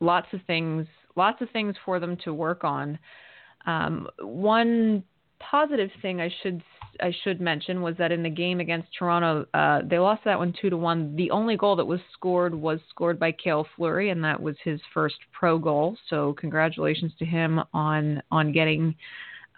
lots 0.00 0.28
of 0.32 0.40
things, 0.46 0.86
lots 1.16 1.40
of 1.40 1.50
things 1.50 1.76
for 1.84 2.00
them 2.00 2.16
to 2.24 2.34
work 2.34 2.64
on. 2.64 2.98
Um, 3.66 4.08
one 4.20 5.04
positive 5.40 5.90
thing 6.02 6.20
I 6.20 6.30
should 6.42 6.62
I 7.00 7.14
should 7.22 7.40
mention 7.40 7.82
was 7.82 7.96
that 7.98 8.10
in 8.10 8.22
the 8.22 8.30
game 8.30 8.60
against 8.60 8.88
Toronto, 8.98 9.46
uh, 9.54 9.82
they 9.88 9.98
lost 9.98 10.24
that 10.24 10.38
one 10.38 10.52
two 10.60 10.70
to 10.70 10.76
one. 10.76 11.14
The 11.16 11.30
only 11.30 11.56
goal 11.56 11.76
that 11.76 11.84
was 11.84 12.00
scored 12.12 12.54
was 12.54 12.80
scored 12.90 13.18
by 13.18 13.32
Cale 13.32 13.66
Fleury, 13.76 14.10
and 14.10 14.22
that 14.24 14.40
was 14.40 14.56
his 14.64 14.80
first 14.92 15.16
pro 15.32 15.58
goal. 15.58 15.96
So 16.10 16.34
congratulations 16.34 17.12
to 17.18 17.24
him 17.24 17.60
on 17.72 18.22
on 18.30 18.52
getting 18.52 18.94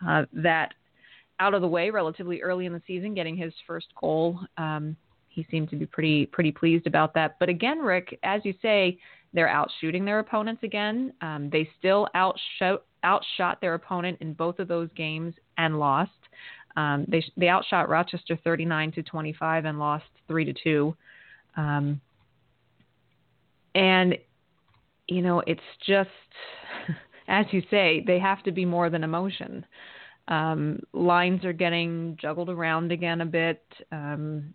uh, 0.07 0.25
that 0.33 0.75
out 1.39 1.55
of 1.55 1.63
the 1.63 1.69
way 1.69 1.91
relatively 1.91 2.43
early 2.43 2.67
in 2.67 2.73
the 2.73 2.83
season, 2.87 3.15
getting 3.15 3.37
his 3.37 3.53
first 3.67 3.87
goal. 3.99 4.39
Um, 4.59 4.97
he 5.29 5.47
seemed 5.51 5.71
to 5.71 5.77
be 5.77 5.87
pretty 5.87 6.27
pretty 6.27 6.53
pleased 6.53 6.87
about 6.87 7.15
that. 7.15 7.37
But 7.39 7.49
again, 7.49 7.79
Rick, 7.79 8.19
as 8.23 8.43
you 8.45 8.55
say, 8.61 8.99
they're 9.33 9.49
out 9.49 9.71
shooting 9.81 10.05
their 10.05 10.19
opponents 10.19 10.63
again. 10.63 11.13
Um, 11.23 11.49
they 11.51 11.69
still 11.79 12.09
outshot 12.15 12.83
outshot 13.03 13.61
their 13.63 13.75
opponent 13.75 14.19
in 14.21 14.35
both 14.35 14.59
of 14.59 14.69
those 14.69 14.91
games 14.95 15.33
and 15.65 15.79
lost. 15.79 16.11
Um, 16.77 17.05
they 17.09 17.25
they 17.37 17.49
outshot 17.49 17.89
Rochester 17.89 18.39
39 18.43 18.93
to 18.93 19.03
25 19.03 19.65
and 19.65 19.79
lost 19.79 20.05
three 20.29 20.45
to 20.45 20.53
two. 20.53 20.97
Um, 21.57 22.01
and 23.75 24.17
you 25.09 25.23
know, 25.23 25.41
it's 25.47 25.61
just 25.87 26.09
as 27.29 27.47
you 27.51 27.63
say, 27.71 28.05
they 28.07 28.19
have 28.19 28.43
to 28.45 28.53
be 28.53 28.65
more 28.65 28.91
than 28.91 29.05
emotion. 29.05 29.65
Um, 30.29 30.81
lines 30.93 31.45
are 31.45 31.53
getting 31.53 32.17
juggled 32.21 32.49
around 32.49 32.93
again 32.93 33.21
a 33.21 33.27
bit. 33.27 33.63
Um, 33.91 34.55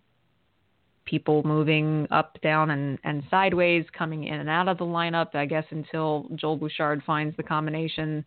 people 1.04 1.42
moving 1.44 2.06
up, 2.10 2.40
down, 2.42 2.70
and, 2.70 2.98
and 3.04 3.22
sideways, 3.30 3.84
coming 3.96 4.24
in 4.24 4.40
and 4.40 4.48
out 4.48 4.68
of 4.68 4.78
the 4.78 4.84
lineup, 4.84 5.34
I 5.34 5.46
guess, 5.46 5.64
until 5.70 6.28
Joel 6.34 6.56
Bouchard 6.56 7.02
finds 7.06 7.36
the 7.36 7.42
combination 7.42 8.24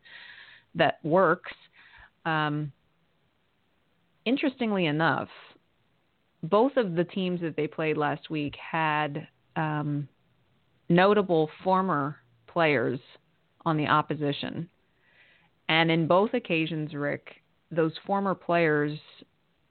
that 0.75 0.99
works. 1.03 1.51
Um, 2.25 2.71
interestingly 4.25 4.85
enough, 4.85 5.29
both 6.43 6.77
of 6.77 6.95
the 6.95 7.03
teams 7.03 7.41
that 7.41 7.55
they 7.55 7.67
played 7.67 7.97
last 7.97 8.29
week 8.29 8.55
had 8.55 9.27
um, 9.55 10.07
notable 10.87 11.49
former 11.63 12.17
players 12.47 12.99
on 13.65 13.77
the 13.77 13.87
opposition. 13.87 14.69
And 15.67 15.91
in 15.91 16.07
both 16.07 16.33
occasions, 16.33 16.93
Rick, 16.93 17.35
those 17.71 17.93
former 18.05 18.33
players 18.33 18.97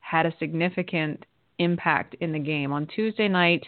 had 0.01 0.27
a 0.27 0.35
significant 0.39 1.25
impact 1.59 2.15
in 2.21 2.33
the 2.33 2.39
game. 2.39 2.73
On 2.73 2.87
Tuesday 2.87 3.29
night, 3.29 3.65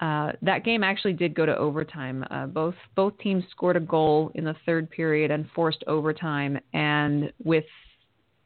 uh, 0.00 0.32
that 0.42 0.64
game 0.64 0.84
actually 0.84 1.14
did 1.14 1.34
go 1.34 1.46
to 1.46 1.56
overtime. 1.56 2.24
Uh, 2.30 2.46
both 2.46 2.74
both 2.94 3.16
teams 3.18 3.44
scored 3.50 3.76
a 3.76 3.80
goal 3.80 4.30
in 4.34 4.44
the 4.44 4.54
third 4.66 4.90
period 4.90 5.30
and 5.30 5.48
forced 5.54 5.82
overtime. 5.86 6.58
And 6.74 7.32
with 7.42 7.64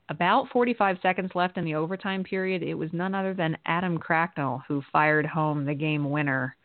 about 0.09 0.49
45 0.53 0.99
seconds 1.03 1.31
left 1.35 1.57
in 1.57 1.65
the 1.65 1.75
overtime 1.75 2.23
period, 2.23 2.63
it 2.63 2.75
was 2.75 2.91
none 2.93 3.15
other 3.15 3.35
than 3.35 3.57
Adam 3.67 3.99
Cracknell 3.99 4.63
who 4.69 4.83
fired 4.93 5.27
home 5.27 5.65
the 5.65 5.75
game 5.75 6.11
winner 6.11 6.57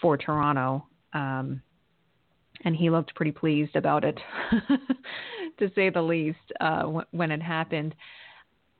for 0.00 0.16
Toronto. 0.16 0.86
Um, 1.14 1.62
and 2.64 2.74
he 2.74 2.90
looked 2.90 3.14
pretty 3.14 3.32
pleased 3.32 3.76
about 3.76 4.04
it, 4.04 4.18
to 5.58 5.70
say 5.74 5.90
the 5.90 6.02
least, 6.02 6.38
uh, 6.60 6.82
when 7.12 7.30
it 7.30 7.40
happened 7.40 7.94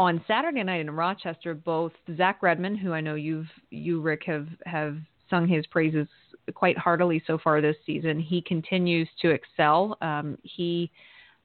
on 0.01 0.23
Saturday 0.27 0.63
night 0.63 0.81
in 0.81 0.91
Rochester, 0.91 1.55
both 1.55 1.93
Zach 2.17 2.43
Redmond, 2.43 2.79
who 2.79 2.93
I 2.93 3.01
know 3.01 3.15
you've 3.15 3.49
you 3.71 4.01
Rick 4.01 4.23
have 4.27 4.47
have 4.65 4.97
sung 5.31 5.47
his 5.47 5.67
praises 5.67 6.07
quite 6.55 6.79
heartily 6.79 7.23
so 7.27 7.39
far 7.39 7.61
this 7.61 7.77
season. 7.85 8.19
He 8.21 8.41
continues 8.43 9.09
to 9.23 9.31
excel. 9.31 9.97
Um, 10.01 10.39
he 10.43 10.91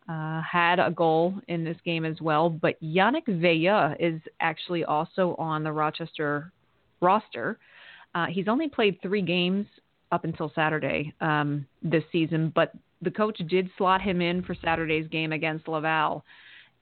uh, 0.10 0.42
had 0.42 0.80
a 0.80 0.92
goal 0.92 1.34
in 1.48 1.64
this 1.64 1.78
game 1.86 2.06
as 2.06 2.20
well, 2.22 2.50
but 2.50 2.82
Yannick 2.82 3.26
Veilleux 3.28 3.96
is 4.00 4.22
actually 4.40 4.84
also 4.84 5.36
on 5.38 5.64
the 5.64 5.72
Rochester 5.72 6.52
roster. 7.02 7.58
Uh, 8.16 8.28
he's 8.28 8.48
only 8.48 8.70
played 8.70 9.02
three 9.02 9.22
games 9.22 9.66
up 10.12 10.26
until 10.26 10.52
Saturday 10.54 11.14
um, 11.22 11.66
this 11.82 12.04
season, 12.12 12.52
but 12.54 12.74
the 13.02 13.12
coach 13.12 13.38
did 13.50 13.70
slot 13.78 14.02
him 14.02 14.22
in 14.22 14.44
for 14.44 14.56
Saturday's 14.56 15.08
game 15.08 15.32
against 15.32 15.68
Laval. 15.68 16.24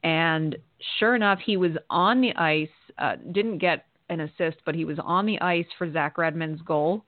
And 0.03 0.55
sure 0.99 1.15
enough, 1.15 1.39
he 1.45 1.57
was 1.57 1.71
on 1.89 2.21
the 2.21 2.33
ice, 2.35 2.67
uh, 2.97 3.15
didn't 3.31 3.59
get 3.59 3.85
an 4.11 4.21
assist, 4.21 4.57
but 4.65 4.75
he 4.75 4.85
was 4.85 4.97
on 5.03 5.25
the 5.25 5.39
ice 5.41 5.65
for 5.77 5.91
Zach 5.91 6.17
Redmond's 6.17 6.61
goal. 6.61 7.03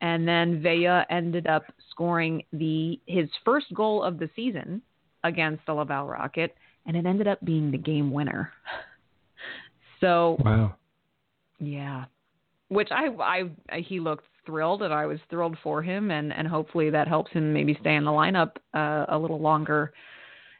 And 0.00 0.28
then 0.28 0.62
Veilleux 0.62 1.04
ended 1.10 1.46
up 1.46 1.64
scoring 1.90 2.44
the 2.52 3.00
his 3.06 3.28
first 3.44 3.66
goal 3.74 4.02
of 4.02 4.18
the 4.18 4.28
season 4.36 4.82
against 5.24 5.64
the 5.66 5.72
Laval 5.72 6.06
Rocket 6.06 6.54
and 6.86 6.96
it 6.96 7.06
ended 7.06 7.26
up 7.26 7.42
being 7.44 7.70
the 7.70 7.78
game 7.78 8.12
winner. 8.12 8.52
So 10.00 10.36
wow, 10.40 10.74
yeah, 11.60 12.04
which 12.68 12.88
I 12.90 13.08
I 13.70 13.78
he 13.78 14.00
looked 14.00 14.26
thrilled, 14.44 14.82
and 14.82 14.92
I 14.92 15.06
was 15.06 15.18
thrilled 15.30 15.56
for 15.62 15.80
him, 15.80 16.10
and 16.10 16.30
and 16.30 16.46
hopefully 16.46 16.90
that 16.90 17.08
helps 17.08 17.30
him 17.30 17.54
maybe 17.54 17.78
stay 17.80 17.94
in 17.94 18.04
the 18.04 18.10
lineup 18.10 18.56
uh, 18.74 19.06
a 19.08 19.16
little 19.16 19.40
longer 19.40 19.94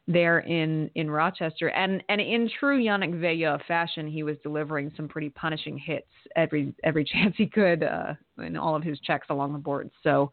there 0.06 0.40
in 0.40 0.90
in 0.94 1.10
Rochester. 1.10 1.70
And 1.70 2.02
and 2.08 2.20
in 2.20 2.50
true 2.58 2.82
Yannick 2.82 3.18
Veilleux 3.18 3.64
fashion, 3.66 4.06
he 4.06 4.22
was 4.22 4.36
delivering 4.42 4.92
some 4.96 5.08
pretty 5.08 5.30
punishing 5.30 5.78
hits 5.78 6.08
every 6.36 6.74
every 6.84 7.04
chance 7.12 7.34
he 7.36 7.46
could 7.46 7.82
uh, 7.82 8.14
in 8.38 8.56
all 8.56 8.76
of 8.76 8.82
his 8.82 8.98
checks 9.00 9.28
along 9.30 9.52
the 9.52 9.58
board. 9.58 9.90
So 10.02 10.32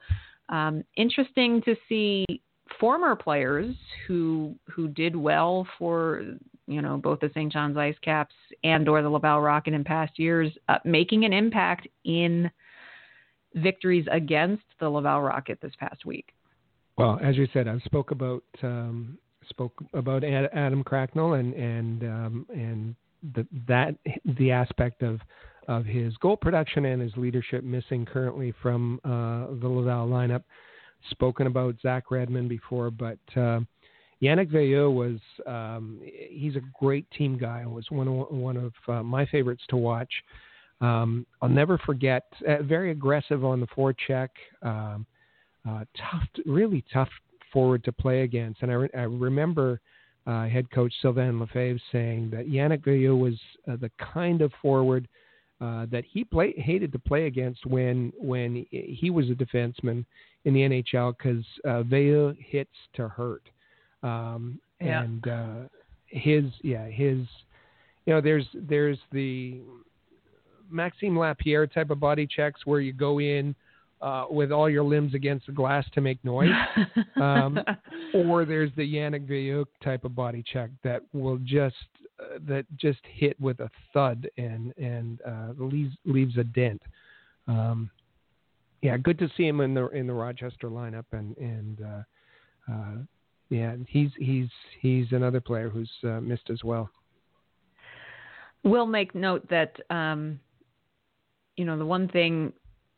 um, 0.49 0.83
interesting 0.97 1.61
to 1.63 1.75
see 1.87 2.25
former 2.79 3.15
players 3.15 3.75
who 4.07 4.55
who 4.69 4.87
did 4.89 5.15
well 5.15 5.67
for 5.77 6.23
you 6.67 6.81
know 6.81 6.97
both 6.97 7.19
the 7.19 7.29
St. 7.29 7.51
John's 7.51 7.77
Ice 7.77 7.97
Caps 8.01 8.35
and 8.63 8.87
or 8.87 9.01
the 9.01 9.09
Laval 9.09 9.41
Rocket 9.41 9.73
in 9.73 9.83
past 9.83 10.19
years, 10.19 10.51
uh, 10.69 10.77
making 10.83 11.25
an 11.25 11.33
impact 11.33 11.87
in 12.03 12.51
victories 13.55 14.05
against 14.11 14.63
the 14.79 14.89
Laval 14.89 15.21
Rocket 15.21 15.59
this 15.61 15.73
past 15.79 16.05
week. 16.05 16.33
Well, 16.97 17.19
as 17.21 17.35
you 17.35 17.47
said, 17.53 17.67
I 17.67 17.79
spoke 17.79 18.11
about 18.11 18.43
um, 18.63 19.17
spoke 19.49 19.73
about 19.93 20.23
Adam 20.23 20.83
Cracknell 20.83 21.33
and 21.33 21.53
and 21.53 22.03
um, 22.03 22.45
and 22.49 22.95
the, 23.35 23.45
that 23.67 23.95
the 24.37 24.51
aspect 24.51 25.03
of 25.03 25.19
of 25.67 25.85
his 25.85 26.15
goal 26.17 26.35
production 26.35 26.85
and 26.85 27.01
his 27.01 27.15
leadership 27.15 27.63
missing 27.63 28.05
currently 28.05 28.53
from 28.61 28.99
uh, 29.03 29.53
the 29.61 29.67
Laval 29.67 30.07
lineup. 30.07 30.43
Spoken 31.09 31.47
about 31.47 31.75
Zach 31.81 32.11
Redmond 32.11 32.47
before, 32.47 32.91
but 32.91 33.17
uh, 33.35 33.61
Yannick 34.21 34.51
Veilleux 34.51 34.93
was 34.93 35.19
um, 35.47 35.99
he's 36.03 36.55
a 36.55 36.61
great 36.79 37.09
team 37.11 37.37
guy. 37.39 37.65
Was 37.65 37.85
one 37.89 38.07
of 38.07 38.31
one 38.31 38.57
of 38.57 38.73
uh, 38.87 39.01
my 39.01 39.25
favorites 39.25 39.63
to 39.69 39.77
watch. 39.77 40.11
Um, 40.79 41.25
I'll 41.41 41.49
never 41.49 41.77
forget. 41.79 42.25
Uh, 42.47 42.61
very 42.63 42.91
aggressive 42.91 43.43
on 43.43 43.59
the 43.59 43.67
forecheck. 43.67 44.29
Um, 44.61 45.05
uh, 45.67 45.85
tough, 45.95 46.23
really 46.45 46.83
tough 46.91 47.09
forward 47.51 47.83
to 47.83 47.91
play 47.91 48.21
against. 48.21 48.61
And 48.61 48.71
I, 48.71 48.75
re- 48.75 48.89
I 48.95 49.01
remember 49.01 49.79
uh, 50.27 50.47
head 50.47 50.69
coach 50.71 50.93
Sylvain 51.01 51.39
Lefebvre 51.39 51.79
saying 51.91 52.29
that 52.31 52.47
Yannick 52.47 52.83
Veilleux 52.83 53.17
was 53.17 53.39
uh, 53.67 53.77
the 53.77 53.91
kind 54.13 54.41
of 54.41 54.51
forward 54.61 55.07
uh, 55.59 55.85
that 55.91 56.03
he 56.09 56.23
play, 56.23 56.53
hated 56.57 56.91
to 56.91 56.99
play 56.99 57.27
against 57.27 57.65
when 57.65 58.11
when 58.17 58.65
he 58.71 59.09
was 59.11 59.29
a 59.29 59.33
defenseman 59.33 60.05
in 60.45 60.53
the 60.53 60.61
NHL 60.61 61.15
because 61.17 61.45
uh, 61.65 61.83
Veilleux 61.83 62.35
hits 62.39 62.71
to 62.95 63.07
hurt. 63.07 63.43
Um, 64.01 64.59
yeah. 64.79 65.03
And 65.03 65.27
uh, 65.27 65.55
his 66.07 66.45
yeah 66.63 66.87
his 66.87 67.19
you 68.05 68.13
know 68.13 68.21
there's 68.21 68.47
there's 68.53 68.97
the 69.11 69.61
Maxime 70.69 71.17
Lapierre 71.17 71.67
type 71.67 71.89
of 71.89 71.99
body 71.99 72.27
checks 72.27 72.65
where 72.65 72.79
you 72.79 72.93
go 72.93 73.19
in 73.19 73.55
uh, 74.01 74.25
with 74.29 74.51
all 74.51 74.69
your 74.69 74.83
limbs 74.83 75.13
against 75.13 75.45
the 75.45 75.51
glass 75.51 75.85
to 75.93 76.01
make 76.01 76.23
noise, 76.23 76.49
um, 77.17 77.59
or 78.13 78.45
there's 78.45 78.71
the 78.75 78.81
Yannick 78.81 79.27
Veilleux 79.27 79.65
type 79.83 80.03
of 80.05 80.15
body 80.15 80.43
check 80.51 80.69
that 80.83 81.03
will 81.13 81.37
just 81.43 81.75
uh, 82.19 82.39
that 82.47 82.65
just 82.77 82.99
hit 83.13 83.39
with 83.39 83.59
a 83.59 83.69
thud 83.93 84.29
and 84.37 84.73
and 84.77 85.21
uh, 85.21 85.53
leaves 85.57 85.95
leaves 86.05 86.37
a 86.37 86.43
dent. 86.43 86.81
Um, 87.47 87.89
yeah, 88.81 88.97
good 88.97 89.19
to 89.19 89.29
see 89.37 89.47
him 89.47 89.61
in 89.61 89.73
the 89.73 89.87
in 89.89 90.07
the 90.07 90.13
Rochester 90.13 90.69
lineup, 90.69 91.05
and 91.11 91.37
and 91.37 91.77
uh, 91.81 92.71
uh, 92.71 92.95
yeah, 93.49 93.75
he's 93.87 94.09
he's 94.17 94.49
he's 94.79 95.05
another 95.11 95.39
player 95.41 95.69
who's 95.69 95.91
uh, 96.03 96.19
missed 96.21 96.49
as 96.49 96.63
well. 96.63 96.89
We'll 98.63 98.87
make 98.87 99.13
note 99.13 99.47
that 99.49 99.75
um, 99.89 100.39
you 101.57 101.65
know 101.65 101.77
the 101.77 101.85
one 101.85 102.07
thing 102.07 102.53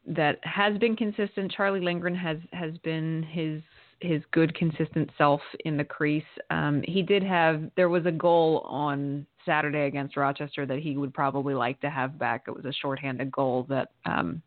that 0.06 0.40
has 0.44 0.78
been 0.78 0.96
consistent. 0.96 1.52
Charlie 1.52 1.80
Lindgren 1.80 2.16
has 2.16 2.38
has 2.52 2.78
been 2.80 3.24
his 3.24 3.62
his 4.02 4.22
good 4.32 4.54
consistent 4.56 5.10
self 5.18 5.42
in 5.64 5.78
the 5.78 5.84
crease. 5.84 6.24
Um, 6.50 6.84
he 6.86 7.02
did 7.02 7.24
have 7.24 7.64
there 7.78 7.90
was 7.90 8.06
a 8.06 8.12
goal 8.12 8.60
on 8.70 9.26
Saturday 9.46 9.88
against 9.88 10.18
Rochester 10.18 10.66
that 10.66 10.80
he 10.80 10.98
would 10.98 11.14
probably 11.14 11.54
like 11.54 11.80
to 11.82 11.90
have 11.90 12.20
back. 12.20 12.44
It 12.48 12.56
was 12.56 12.66
a 12.66 12.74
shorthanded 12.74 13.32
goal 13.32 13.66
that 13.70 13.90
um, 14.06 14.42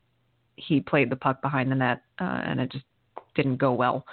he 0.57 0.81
played 0.81 1.11
the 1.11 1.17
puck 1.17 1.41
behind 1.43 1.71
the 1.71 1.77
net 1.77 2.03
uh, 2.21 2.43
and 2.45 2.61
it 2.61 2.71
just 2.71 2.85
didn't 3.35 3.57
go 3.57 3.73
well. 3.73 4.05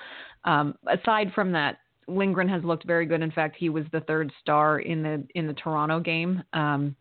Um, 0.46 0.76
aside 0.88 1.32
from 1.34 1.52
that, 1.54 1.80
Lindgren 2.08 2.50
has 2.50 2.64
looked 2.64 2.86
very 2.86 3.06
good. 3.06 3.22
In 3.22 3.32
fact, 3.32 3.56
he 3.58 3.70
was 3.70 3.86
the 3.92 4.02
third 4.02 4.32
star 4.42 4.80
in 4.80 5.04
the 5.04 5.26
in 5.36 5.48
the 5.48 5.54
Toronto 5.54 6.00
game. 6.00 6.44
Um, 6.54 6.96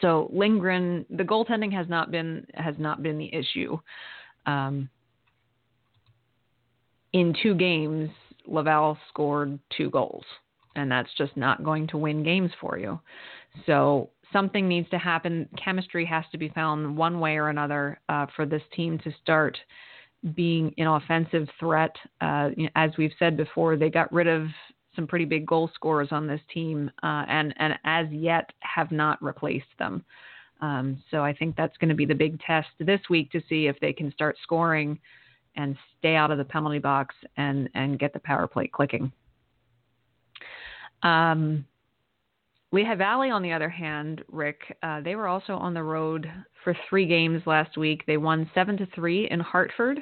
so 0.00 0.30
Lindgren, 0.32 1.06
the 1.10 1.22
goaltending 1.22 1.72
has 1.72 1.88
not 1.88 2.10
been 2.10 2.46
has 2.54 2.74
not 2.78 3.02
been 3.02 3.18
the 3.18 3.32
issue. 3.34 3.78
Um, 4.46 4.88
in 7.12 7.34
two 7.42 7.54
games, 7.54 8.10
Laval 8.46 8.98
scored 9.08 9.58
two 9.76 9.88
goals, 9.90 10.24
and 10.76 10.90
that's 10.90 11.08
just 11.16 11.36
not 11.36 11.64
going 11.64 11.86
to 11.88 11.96
win 11.96 12.22
games 12.22 12.50
for 12.60 12.78
you. 12.78 13.00
So 13.66 14.10
something 14.32 14.68
needs 14.68 14.90
to 14.90 14.98
happen. 14.98 15.48
Chemistry 15.62 16.04
has 16.04 16.24
to 16.32 16.38
be 16.38 16.48
found 16.50 16.96
one 16.96 17.20
way 17.20 17.36
or 17.36 17.48
another 17.48 18.00
uh, 18.08 18.26
for 18.34 18.44
this 18.44 18.62
team 18.74 18.98
to 19.04 19.12
start 19.22 19.56
being 20.34 20.74
an 20.78 20.86
offensive 20.86 21.48
threat. 21.60 21.94
Uh, 22.20 22.50
as 22.74 22.90
we've 22.98 23.12
said 23.18 23.36
before, 23.36 23.76
they 23.76 23.90
got 23.90 24.12
rid 24.12 24.26
of 24.26 24.48
some 24.94 25.06
pretty 25.06 25.24
big 25.24 25.46
goal 25.46 25.70
scorers 25.74 26.08
on 26.10 26.26
this 26.26 26.40
team, 26.52 26.90
uh, 27.02 27.24
and 27.28 27.54
and 27.58 27.74
as 27.84 28.06
yet 28.10 28.50
have 28.60 28.90
not 28.90 29.22
replaced 29.22 29.66
them. 29.78 30.04
Um, 30.60 31.02
so 31.10 31.22
I 31.22 31.34
think 31.34 31.56
that's 31.56 31.76
going 31.78 31.88
to 31.88 31.94
be 31.94 32.06
the 32.06 32.14
big 32.14 32.40
test 32.40 32.68
this 32.78 33.00
week 33.10 33.30
to 33.32 33.40
see 33.48 33.66
if 33.66 33.78
they 33.80 33.92
can 33.92 34.12
start 34.12 34.36
scoring 34.42 34.98
and 35.56 35.76
stay 35.98 36.16
out 36.16 36.30
of 36.30 36.38
the 36.38 36.44
penalty 36.44 36.78
box 36.78 37.14
and 37.36 37.68
and 37.74 37.98
get 37.98 38.12
the 38.12 38.20
power 38.20 38.46
play 38.46 38.66
clicking. 38.66 39.12
Um, 41.02 41.66
Lehigh 42.72 42.96
Valley, 42.96 43.30
on 43.30 43.42
the 43.42 43.52
other 43.52 43.68
hand, 43.68 44.24
Rick, 44.28 44.76
uh, 44.82 45.00
they 45.00 45.14
were 45.14 45.28
also 45.28 45.52
on 45.54 45.74
the 45.74 45.82
road 45.82 46.28
for 46.64 46.76
three 46.88 47.06
games 47.06 47.42
last 47.46 47.76
week. 47.76 48.02
They 48.06 48.16
won 48.16 48.50
seven 48.52 48.76
to 48.78 48.86
three 48.94 49.28
in 49.30 49.38
Hartford, 49.38 50.00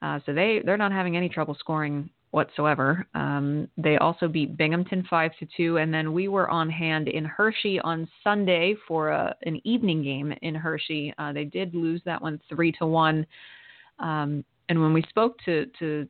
uh, 0.00 0.18
so 0.26 0.32
they 0.32 0.62
they're 0.64 0.76
not 0.76 0.90
having 0.90 1.16
any 1.16 1.28
trouble 1.28 1.56
scoring 1.58 2.10
whatsoever. 2.32 3.06
Um, 3.14 3.68
they 3.76 3.98
also 3.98 4.26
beat 4.26 4.56
Binghamton 4.56 5.06
five 5.08 5.32
to 5.38 5.46
two, 5.56 5.76
and 5.76 5.94
then 5.94 6.12
we 6.12 6.28
were 6.28 6.50
on 6.50 6.68
hand 6.68 7.08
in 7.08 7.24
Hershey 7.24 7.78
on 7.80 8.08
Sunday 8.24 8.74
for 8.88 9.10
a, 9.10 9.34
an 9.42 9.60
evening 9.64 10.02
game 10.02 10.34
in 10.42 10.54
Hershey. 10.54 11.14
Uh, 11.18 11.32
they 11.32 11.44
did 11.44 11.74
lose 11.74 12.02
that 12.04 12.20
one 12.20 12.40
three 12.48 12.72
to 12.72 12.86
one. 12.86 13.24
Um, 13.98 14.44
and 14.68 14.80
when 14.80 14.92
we 14.92 15.02
spoke 15.08 15.38
to 15.44 15.66
to 15.78 16.08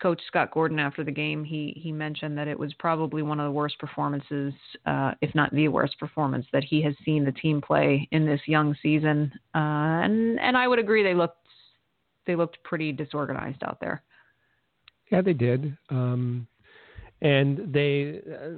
Coach 0.00 0.20
Scott 0.28 0.52
Gordon 0.52 0.78
after 0.78 1.02
the 1.02 1.10
game, 1.10 1.42
he 1.44 1.74
he 1.76 1.90
mentioned 1.90 2.38
that 2.38 2.46
it 2.46 2.58
was 2.58 2.72
probably 2.74 3.22
one 3.22 3.40
of 3.40 3.44
the 3.44 3.52
worst 3.52 3.78
performances, 3.80 4.54
uh, 4.86 5.12
if 5.22 5.34
not 5.34 5.52
the 5.52 5.68
worst 5.68 5.98
performance 5.98 6.46
that 6.52 6.62
he 6.62 6.80
has 6.82 6.94
seen 7.04 7.24
the 7.24 7.32
team 7.32 7.60
play 7.60 8.08
in 8.12 8.24
this 8.24 8.40
young 8.46 8.76
season. 8.80 9.32
Uh, 9.56 10.02
and 10.04 10.38
and 10.38 10.56
I 10.56 10.68
would 10.68 10.78
agree 10.78 11.02
they 11.02 11.14
looked 11.14 11.38
they 12.26 12.36
looked 12.36 12.62
pretty 12.62 12.92
disorganized 12.92 13.62
out 13.64 13.80
there. 13.80 14.04
Yeah, 15.10 15.20
they 15.22 15.32
did. 15.32 15.76
Um, 15.90 16.46
and 17.22 17.72
they, 17.72 18.20
uh, 18.30 18.50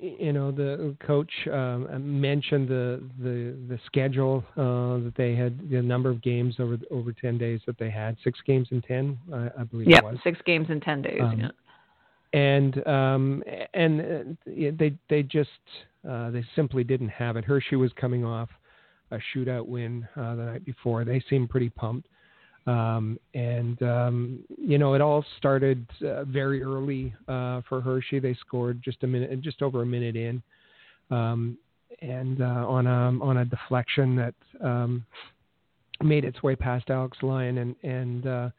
you 0.00 0.32
know, 0.32 0.50
the 0.50 0.96
coach 1.06 1.30
um, 1.52 2.20
mentioned 2.20 2.68
the 2.68 3.00
the 3.20 3.56
the 3.68 3.78
schedule 3.86 4.42
uh, 4.56 4.98
that 5.04 5.12
they 5.16 5.36
had, 5.36 5.70
the 5.70 5.80
number 5.80 6.10
of 6.10 6.20
games 6.20 6.56
over 6.58 6.78
over 6.90 7.12
ten 7.12 7.38
days 7.38 7.60
that 7.66 7.78
they 7.78 7.90
had, 7.90 8.16
six 8.24 8.40
games 8.44 8.68
in 8.72 8.82
ten, 8.82 9.16
I, 9.32 9.50
I 9.60 9.64
believe 9.64 9.86
was. 10.02 10.16
six 10.24 10.38
games 10.44 10.66
in 10.68 10.80
ten 10.80 11.02
days. 11.02 11.20
Um, 11.22 11.38
yeah. 11.38 11.50
And 12.32 12.86
um, 12.88 13.44
and 13.74 14.00
uh, 14.00 14.34
they 14.46 14.96
they 15.08 15.22
just 15.22 15.50
uh, 16.08 16.30
they 16.30 16.44
simply 16.56 16.82
didn't 16.82 17.10
have 17.10 17.36
it. 17.36 17.44
Hershey 17.44 17.76
was 17.76 17.92
coming 17.92 18.24
off 18.24 18.48
a 19.12 19.18
shootout 19.32 19.66
win 19.66 20.08
uh, 20.16 20.34
the 20.34 20.44
night 20.44 20.64
before. 20.64 21.04
They 21.04 21.22
seemed 21.30 21.50
pretty 21.50 21.68
pumped. 21.68 22.08
Um, 22.66 23.18
and 23.34 23.82
um, 23.82 24.38
you 24.56 24.78
know, 24.78 24.94
it 24.94 25.00
all 25.00 25.24
started 25.38 25.84
uh, 26.06 26.24
very 26.24 26.62
early 26.62 27.12
uh, 27.26 27.62
for 27.68 27.80
Hershey. 27.80 28.20
They 28.20 28.34
scored 28.34 28.80
just 28.84 29.02
a 29.02 29.06
minute, 29.06 29.40
just 29.40 29.62
over 29.62 29.82
a 29.82 29.86
minute 29.86 30.14
in, 30.14 30.42
um, 31.10 31.58
and 32.00 32.40
uh, 32.40 32.64
on 32.68 32.86
a 32.86 33.22
on 33.22 33.38
a 33.38 33.44
deflection 33.44 34.14
that 34.16 34.34
um, 34.62 35.04
made 36.02 36.24
its 36.24 36.42
way 36.42 36.54
past 36.54 36.88
Alex 36.88 37.18
Lyon, 37.22 37.58
and 37.58 37.76
and 37.82 38.26
uh, 38.26 38.50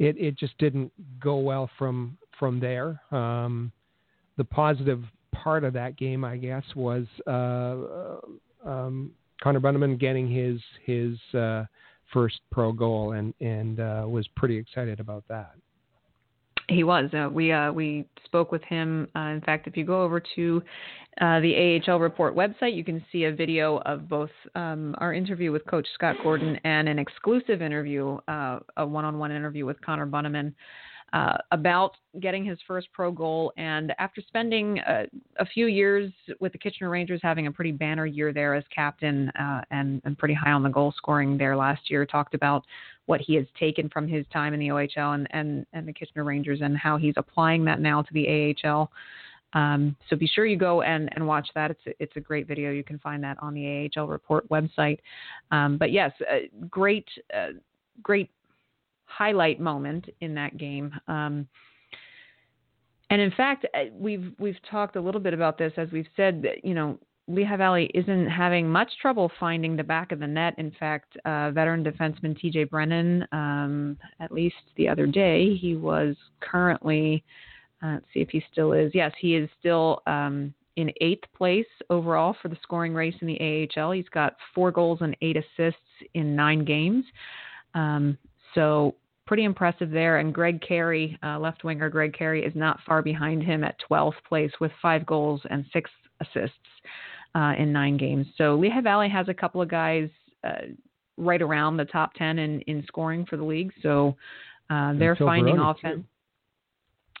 it 0.00 0.16
it 0.18 0.36
just 0.36 0.58
didn't 0.58 0.90
go 1.20 1.36
well 1.36 1.70
from 1.78 2.18
from 2.38 2.58
there. 2.58 3.00
Um, 3.12 3.70
the 4.36 4.44
positive 4.44 5.02
part 5.32 5.64
of 5.64 5.72
that 5.74 5.96
game, 5.96 6.24
I 6.24 6.36
guess, 6.36 6.64
was 6.74 7.06
uh, 7.26 8.16
um, 8.68 9.12
Connor 9.42 9.60
Bunnaman 9.60 9.98
getting 9.98 10.28
his 10.28 10.60
his 10.84 11.16
uh, 11.38 11.64
first 12.12 12.40
pro 12.50 12.72
goal, 12.72 13.12
and 13.12 13.34
and 13.40 13.80
uh, 13.80 14.04
was 14.06 14.26
pretty 14.36 14.56
excited 14.56 15.00
about 15.00 15.24
that. 15.28 15.52
He 16.68 16.82
was. 16.82 17.10
Uh, 17.14 17.28
we 17.30 17.52
uh, 17.52 17.72
we 17.72 18.06
spoke 18.24 18.50
with 18.50 18.62
him. 18.64 19.06
Uh, 19.14 19.28
in 19.28 19.40
fact, 19.40 19.66
if 19.68 19.76
you 19.76 19.84
go 19.84 20.02
over 20.02 20.20
to 20.34 20.62
uh, 21.20 21.38
the 21.40 21.80
AHL 21.86 22.00
Report 22.00 22.34
website, 22.34 22.74
you 22.74 22.82
can 22.82 23.04
see 23.12 23.24
a 23.24 23.32
video 23.32 23.78
of 23.86 24.08
both 24.08 24.30
um, 24.56 24.94
our 24.98 25.14
interview 25.14 25.52
with 25.52 25.64
Coach 25.66 25.86
Scott 25.94 26.16
Gordon 26.24 26.58
and 26.64 26.88
an 26.88 26.98
exclusive 26.98 27.62
interview, 27.62 28.18
uh, 28.26 28.58
a 28.76 28.86
one-on-one 28.86 29.30
interview 29.30 29.64
with 29.64 29.80
Connor 29.80 30.06
Bunnaman 30.06 30.52
uh, 31.12 31.36
about 31.52 31.92
getting 32.20 32.44
his 32.44 32.58
first 32.66 32.88
pro 32.92 33.12
goal. 33.12 33.52
And 33.56 33.92
after 33.98 34.20
spending 34.26 34.78
a, 34.80 35.04
a, 35.38 35.46
few 35.46 35.66
years 35.66 36.12
with 36.40 36.52
the 36.52 36.58
Kitchener 36.58 36.90
Rangers, 36.90 37.20
having 37.22 37.46
a 37.46 37.52
pretty 37.52 37.70
banner 37.70 38.06
year 38.06 38.32
there 38.32 38.54
as 38.54 38.64
captain 38.74 39.30
uh, 39.30 39.62
and, 39.70 40.02
and 40.04 40.18
pretty 40.18 40.34
high 40.34 40.50
on 40.50 40.62
the 40.62 40.68
goal 40.68 40.92
scoring 40.96 41.38
there 41.38 41.56
last 41.56 41.90
year, 41.90 42.04
talked 42.04 42.34
about 42.34 42.64
what 43.06 43.20
he 43.20 43.34
has 43.34 43.46
taken 43.58 43.88
from 43.88 44.08
his 44.08 44.26
time 44.32 44.52
in 44.52 44.60
the 44.60 44.68
OHL 44.68 45.14
and, 45.14 45.28
and, 45.30 45.66
and 45.72 45.86
the 45.86 45.92
Kitchener 45.92 46.24
Rangers 46.24 46.60
and 46.60 46.76
how 46.76 46.96
he's 46.96 47.14
applying 47.16 47.64
that 47.64 47.80
now 47.80 48.02
to 48.02 48.12
the 48.12 48.54
AHL. 48.64 48.90
Um, 49.52 49.96
so 50.10 50.16
be 50.16 50.26
sure 50.26 50.44
you 50.44 50.58
go 50.58 50.82
and, 50.82 51.08
and 51.14 51.26
watch 51.26 51.48
that. 51.54 51.70
It's 51.70 51.80
a, 51.86 52.02
it's 52.02 52.16
a 52.16 52.20
great 52.20 52.48
video. 52.48 52.72
You 52.72 52.84
can 52.84 52.98
find 52.98 53.22
that 53.22 53.38
on 53.40 53.54
the 53.54 53.90
AHL 53.96 54.08
Report 54.08 54.46
website. 54.48 54.98
Um, 55.50 55.78
but 55.78 55.92
yes, 55.92 56.12
uh, 56.20 56.40
great, 56.68 57.06
uh, 57.34 57.50
great 58.02 58.28
highlight 59.06 59.60
moment 59.60 60.06
in 60.20 60.34
that 60.34 60.56
game. 60.56 60.92
Um, 61.08 61.48
and 63.10 63.20
in 63.20 63.30
fact, 63.30 63.66
uh, 63.74 63.84
we've 63.92 64.32
we've 64.38 64.58
talked 64.70 64.96
a 64.96 65.00
little 65.00 65.20
bit 65.20 65.32
about 65.32 65.58
this 65.58 65.72
as 65.76 65.88
we've 65.92 66.08
said 66.16 66.42
that 66.42 66.64
you 66.64 66.74
know 66.74 66.98
Lehigh 67.28 67.56
Valley 67.56 67.90
isn't 67.94 68.28
having 68.28 68.68
much 68.68 68.90
trouble 69.00 69.30
finding 69.40 69.76
the 69.76 69.84
back 69.84 70.12
of 70.12 70.20
the 70.20 70.26
net. 70.26 70.54
In 70.58 70.70
fact, 70.78 71.16
uh, 71.24 71.50
veteran 71.50 71.82
defenseman 71.82 72.38
T.J. 72.38 72.64
Brennan, 72.64 73.26
um, 73.32 73.98
at 74.20 74.30
least 74.30 74.54
the 74.76 74.88
other 74.88 75.06
day, 75.06 75.54
he 75.54 75.76
was 75.76 76.14
currently. 76.40 77.24
Uh, 77.82 77.94
let's 77.94 78.06
see 78.14 78.20
if 78.20 78.30
he 78.30 78.42
still 78.50 78.72
is. 78.72 78.90
Yes, 78.94 79.12
he 79.20 79.36
is 79.36 79.50
still 79.58 80.02
um, 80.06 80.54
in 80.76 80.90
eighth 81.00 81.24
place 81.36 81.66
overall 81.90 82.34
for 82.40 82.48
the 82.48 82.56
scoring 82.62 82.94
race 82.94 83.14
in 83.20 83.26
the 83.26 83.68
AHL. 83.76 83.92
He's 83.92 84.08
got 84.08 84.36
four 84.54 84.70
goals 84.70 85.00
and 85.02 85.16
eight 85.20 85.36
assists 85.36 85.80
in 86.14 86.36
nine 86.36 86.64
games. 86.64 87.04
Um, 87.74 88.16
so 88.56 88.96
pretty 89.26 89.44
impressive 89.44 89.90
there. 89.90 90.18
And 90.18 90.34
Greg 90.34 90.60
Carey, 90.60 91.16
uh, 91.22 91.38
left 91.38 91.62
winger 91.62 91.88
Greg 91.88 92.12
Carey, 92.16 92.44
is 92.44 92.54
not 92.56 92.80
far 92.86 93.02
behind 93.02 93.42
him 93.42 93.62
at 93.62 93.76
12th 93.88 94.14
place 94.28 94.50
with 94.60 94.72
five 94.80 95.06
goals 95.06 95.40
and 95.50 95.64
six 95.72 95.90
assists 96.20 96.56
uh, 97.34 97.52
in 97.58 97.72
nine 97.72 97.96
games. 97.96 98.26
So 98.38 98.56
Lehigh 98.56 98.80
Valley 98.80 99.08
has 99.08 99.28
a 99.28 99.34
couple 99.34 99.60
of 99.60 99.68
guys 99.68 100.08
uh, 100.44 100.72
right 101.16 101.42
around 101.42 101.76
the 101.76 101.84
top 101.84 102.14
10 102.14 102.38
in, 102.38 102.60
in 102.62 102.84
scoring 102.86 103.26
for 103.28 103.36
the 103.36 103.44
league. 103.44 103.72
So 103.82 104.16
uh, 104.70 104.94
they're 104.94 105.16
finding 105.16 105.58
offense. 105.58 105.98
Too. 105.98 106.04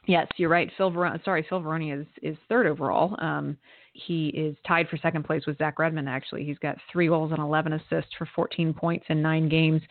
Yes, 0.06 0.28
you're 0.36 0.48
right. 0.48 0.70
Phil 0.76 0.90
Ver- 0.90 1.20
sorry, 1.24 1.44
Phil 1.48 1.60
Varone 1.60 2.00
is 2.00 2.06
is 2.22 2.36
third 2.48 2.68
overall. 2.68 3.16
Um, 3.18 3.56
he 3.92 4.28
is 4.28 4.56
tied 4.66 4.88
for 4.88 4.96
second 4.98 5.24
place 5.24 5.46
with 5.46 5.58
Zach 5.58 5.80
Redmond. 5.80 6.08
Actually, 6.08 6.44
he's 6.44 6.58
got 6.58 6.76
three 6.92 7.08
goals 7.08 7.32
and 7.32 7.40
11 7.40 7.72
assists 7.72 8.12
for 8.16 8.28
14 8.36 8.72
points 8.72 9.06
in 9.08 9.20
nine 9.20 9.48
games. 9.48 9.82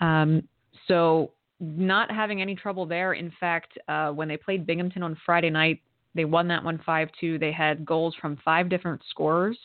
Um, 0.00 0.46
so 0.88 1.32
not 1.60 2.10
having 2.10 2.42
any 2.42 2.54
trouble 2.54 2.86
there. 2.86 3.14
In 3.14 3.32
fact, 3.38 3.78
uh, 3.88 4.10
when 4.10 4.28
they 4.28 4.36
played 4.36 4.66
Binghamton 4.66 5.02
on 5.02 5.16
Friday 5.24 5.50
night, 5.50 5.80
they 6.14 6.24
won 6.24 6.48
that 6.48 6.62
one 6.62 6.80
5 6.84 7.08
2. 7.20 7.38
They 7.38 7.52
had 7.52 7.84
goals 7.84 8.14
from 8.20 8.38
five 8.44 8.68
different 8.68 9.02
scorers. 9.10 9.58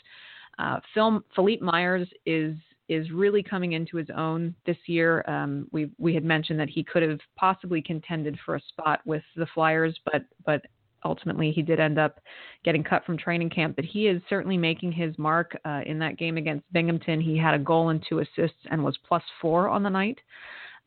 Uh, 0.57 0.79
Phil, 0.93 1.21
Philippe 1.35 1.63
Myers 1.63 2.07
is 2.25 2.55
is 2.89 3.11
really 3.11 3.43
coming 3.43 3.73
into 3.73 3.97
his 3.97 4.09
own 4.15 4.53
this 4.65 4.77
year. 4.87 5.23
Um, 5.27 5.67
we 5.71 5.91
we 5.97 6.13
had 6.13 6.23
mentioned 6.23 6.59
that 6.59 6.69
he 6.69 6.83
could 6.83 7.03
have 7.03 7.19
possibly 7.37 7.81
contended 7.81 8.37
for 8.45 8.55
a 8.55 8.61
spot 8.61 9.01
with 9.05 9.23
the 9.35 9.45
Flyers, 9.53 9.97
but 10.11 10.23
but 10.45 10.65
ultimately 11.05 11.51
he 11.51 11.61
did 11.61 11.79
end 11.79 11.97
up 11.97 12.19
getting 12.65 12.83
cut 12.83 13.05
from 13.05 13.17
training 13.17 13.49
camp. 13.51 13.75
But 13.75 13.85
he 13.85 14.07
is 14.07 14.21
certainly 14.27 14.57
making 14.57 14.91
his 14.91 15.17
mark 15.17 15.55
uh, 15.65 15.81
in 15.85 15.99
that 15.99 16.17
game 16.17 16.37
against 16.37 16.71
Binghamton. 16.73 17.21
He 17.21 17.37
had 17.37 17.53
a 17.53 17.59
goal 17.59 17.89
and 17.89 18.03
two 18.07 18.19
assists 18.19 18.59
and 18.69 18.83
was 18.83 18.97
plus 19.07 19.23
four 19.41 19.69
on 19.69 19.83
the 19.83 19.89
night. 19.89 20.17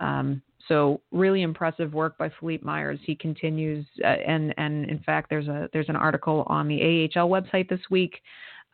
Um, 0.02 0.42
so 0.68 1.00
really 1.10 1.42
impressive 1.42 1.92
work 1.92 2.16
by 2.18 2.30
Philippe 2.38 2.64
Myers. 2.64 3.00
He 3.04 3.14
continues, 3.14 3.86
uh, 4.04 4.06
and 4.06 4.54
and 4.58 4.88
in 4.88 4.98
fact, 5.00 5.28
there's 5.30 5.48
a 5.48 5.68
there's 5.72 5.88
an 5.88 5.96
article 5.96 6.44
on 6.46 6.68
the 6.68 6.80
AHL 7.16 7.28
website 7.28 7.68
this 7.68 7.80
week 7.90 8.20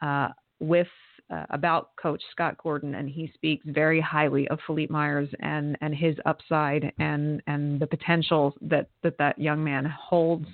uh, 0.03 0.29
with 0.61 0.89
uh, 1.31 1.45
about 1.51 1.91
Coach 2.01 2.23
Scott 2.33 2.57
Gordon, 2.63 2.95
and 2.95 3.09
he 3.09 3.31
speaks 3.35 3.65
very 3.67 4.01
highly 4.01 4.49
of 4.49 4.59
Philippe 4.67 4.93
Myers 4.93 5.29
and 5.41 5.77
and 5.81 5.95
his 5.95 6.17
upside 6.27 6.93
and 6.99 7.43
and 7.47 7.81
the 7.81 7.87
potential 7.87 8.55
that 8.63 8.89
that 9.03 9.17
that 9.19 9.39
young 9.39 9.63
man 9.63 9.85
holds 9.87 10.47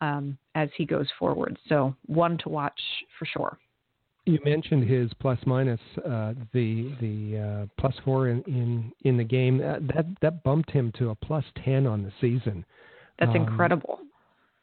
um, 0.00 0.36
as 0.54 0.68
he 0.76 0.84
goes 0.84 1.08
forward. 1.18 1.56
So 1.68 1.94
one 2.06 2.36
to 2.38 2.48
watch 2.48 2.80
for 3.18 3.26
sure. 3.26 3.58
You 4.26 4.38
mentioned 4.42 4.88
his 4.88 5.10
plus 5.20 5.38
minus, 5.44 5.80
uh, 5.98 6.32
the 6.54 6.94
the 7.00 7.38
uh, 7.38 7.66
plus 7.78 7.94
four 8.04 8.28
in, 8.28 8.42
in 8.42 8.92
in 9.02 9.16
the 9.18 9.24
game. 9.24 9.60
Uh, 9.60 9.80
that 9.94 10.06
that 10.22 10.42
bumped 10.42 10.70
him 10.70 10.92
to 10.98 11.10
a 11.10 11.14
plus 11.14 11.44
ten 11.62 11.86
on 11.86 12.02
the 12.02 12.12
season. 12.20 12.64
That's 13.18 13.30
um, 13.30 13.36
incredible. 13.36 14.00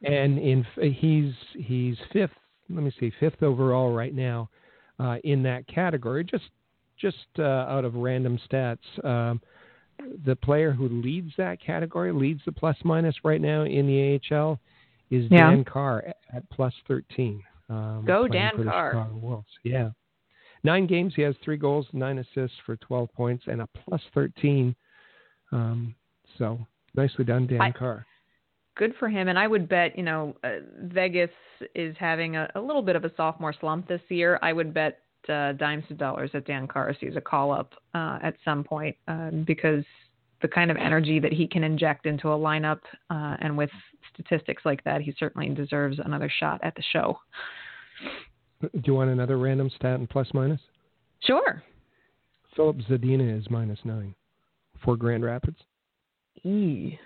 And 0.04 0.40
in 0.40 0.66
he's 0.82 1.34
he's 1.54 1.96
fifth. 2.12 2.32
Let 2.70 2.84
me 2.84 2.92
see, 3.00 3.12
fifth 3.20 3.44
overall 3.44 3.94
right 3.94 4.16
now 4.16 4.50
uh, 5.00 5.18
in 5.24 5.44
that 5.44 5.68
category. 5.68 6.24
Just 6.24 6.50
just 6.98 7.28
uh, 7.40 7.44
out 7.44 7.86
of 7.86 7.96
random 7.96 8.40
stats, 8.50 8.78
um, 9.04 9.42
the 10.26 10.36
player 10.36 10.72
who 10.72 10.88
leads 10.88 11.32
that 11.38 11.60
category, 11.60 12.12
leads 12.12 12.42
the 12.46 12.52
plus 12.52 12.78
minus 12.84 13.16
right 13.24 13.42
now 13.42 13.64
in 13.64 13.88
the 13.88 14.20
AHL, 14.32 14.60
is 15.10 15.26
yeah. 15.32 15.50
Dan 15.50 15.64
Carr 15.64 16.04
at 16.34 16.50
plus 16.50 16.74
thirteen. 16.88 17.44
Um, 17.72 18.04
Go 18.06 18.28
Dan 18.28 18.64
Carr. 18.64 19.08
Wolves. 19.14 19.48
Yeah. 19.64 19.92
Nine 20.64 20.86
games, 20.86 21.14
he 21.16 21.22
has 21.24 21.36
three 21.44 21.58
goals, 21.58 21.88
nine 21.94 22.20
assists 22.20 22.58
for 22.66 22.76
12 22.78 23.12
points, 23.14 23.46
and 23.48 23.62
a 23.62 23.68
plus 23.68 24.02
13. 24.14 24.76
Um, 25.52 25.96
so 26.38 26.60
nicely 26.94 27.26
done, 27.26 27.48
Dan 27.48 27.62
I, 27.62 27.72
Carr. 27.72 28.06
Good 28.76 28.94
for 29.00 29.10
him. 29.10 29.28
And 29.28 29.40
I 29.40 29.48
would 29.48 29.68
bet, 29.68 29.98
you 29.98 30.04
know, 30.04 30.36
uh, 30.44 30.58
Vegas 30.84 31.32
is 31.74 31.96
having 31.98 32.36
a, 32.36 32.50
a, 32.56 32.62
little 32.62 32.82
bit 32.82 32.96
of 32.96 33.06
a 33.06 33.12
sophomore 33.16 33.56
slump 33.60 33.88
this 33.88 34.02
year. 34.10 34.38
I 34.42 34.54
would 34.54 34.74
bet 34.74 35.00
uh, 35.30 35.54
dimes 35.54 35.86
of 35.90 35.98
dollars 35.98 36.30
that 36.34 36.46
Dan 36.46 36.68
Carr 36.68 36.96
sees 37.00 37.16
a 37.16 37.22
call 37.22 37.52
up 37.52 37.74
uh, 37.94 38.20
at 38.22 38.36
some 38.46 38.64
point 38.64 38.96
um, 39.08 39.44
because 39.48 39.84
the 40.42 40.48
kind 40.48 40.72
of 40.72 40.78
energy 40.78 41.20
that 41.20 41.34
he 41.34 41.48
can 41.48 41.64
inject 41.64 42.06
into 42.06 42.30
a 42.30 42.38
lineup 42.38 42.80
uh, 43.10 43.38
and 43.40 43.58
with 43.58 43.70
statistics 44.14 44.64
like 44.66 44.84
that, 44.84 45.02
he 45.02 45.14
certainly 45.18 45.50
deserves 45.50 46.00
another 46.04 46.32
shot 46.40 46.60
at 46.64 46.76
the 46.76 46.84
show. 46.92 47.18
Do 48.62 48.82
you 48.84 48.94
want 48.94 49.10
another 49.10 49.38
random 49.38 49.70
stat 49.76 50.00
and 50.00 50.10
plus 50.10 50.28
minus? 50.34 50.62
Sure. 51.22 51.64
Filip 52.56 52.78
Zadina 52.90 53.40
is 53.40 53.50
minus 53.50 53.80
nine 53.84 54.14
for 54.84 54.96
Grand 54.96 55.24
Rapids. 55.24 55.58
E. 56.44 56.98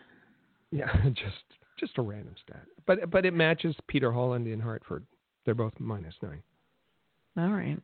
Yeah, 0.71 0.91
just 1.09 1.43
just 1.79 1.97
a 1.97 2.01
random 2.01 2.35
stat, 2.43 2.63
but 2.85 3.09
but 3.11 3.25
it 3.25 3.33
matches 3.33 3.75
Peter 3.87 4.11
Holland 4.11 4.47
in 4.47 4.59
Hartford. 4.59 5.05
They're 5.45 5.53
both 5.53 5.73
minus 5.79 6.15
nine. 6.21 6.41
All 7.37 7.49
right. 7.49 7.77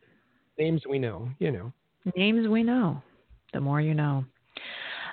Names 0.58 0.84
we 0.90 0.98
know, 0.98 1.30
you 1.40 1.52
know. 1.52 1.74
Names 2.16 2.48
we 2.48 2.64
know. 2.64 3.02
The 3.54 3.60
more 3.60 3.82
you 3.82 3.94
know. 3.94 4.26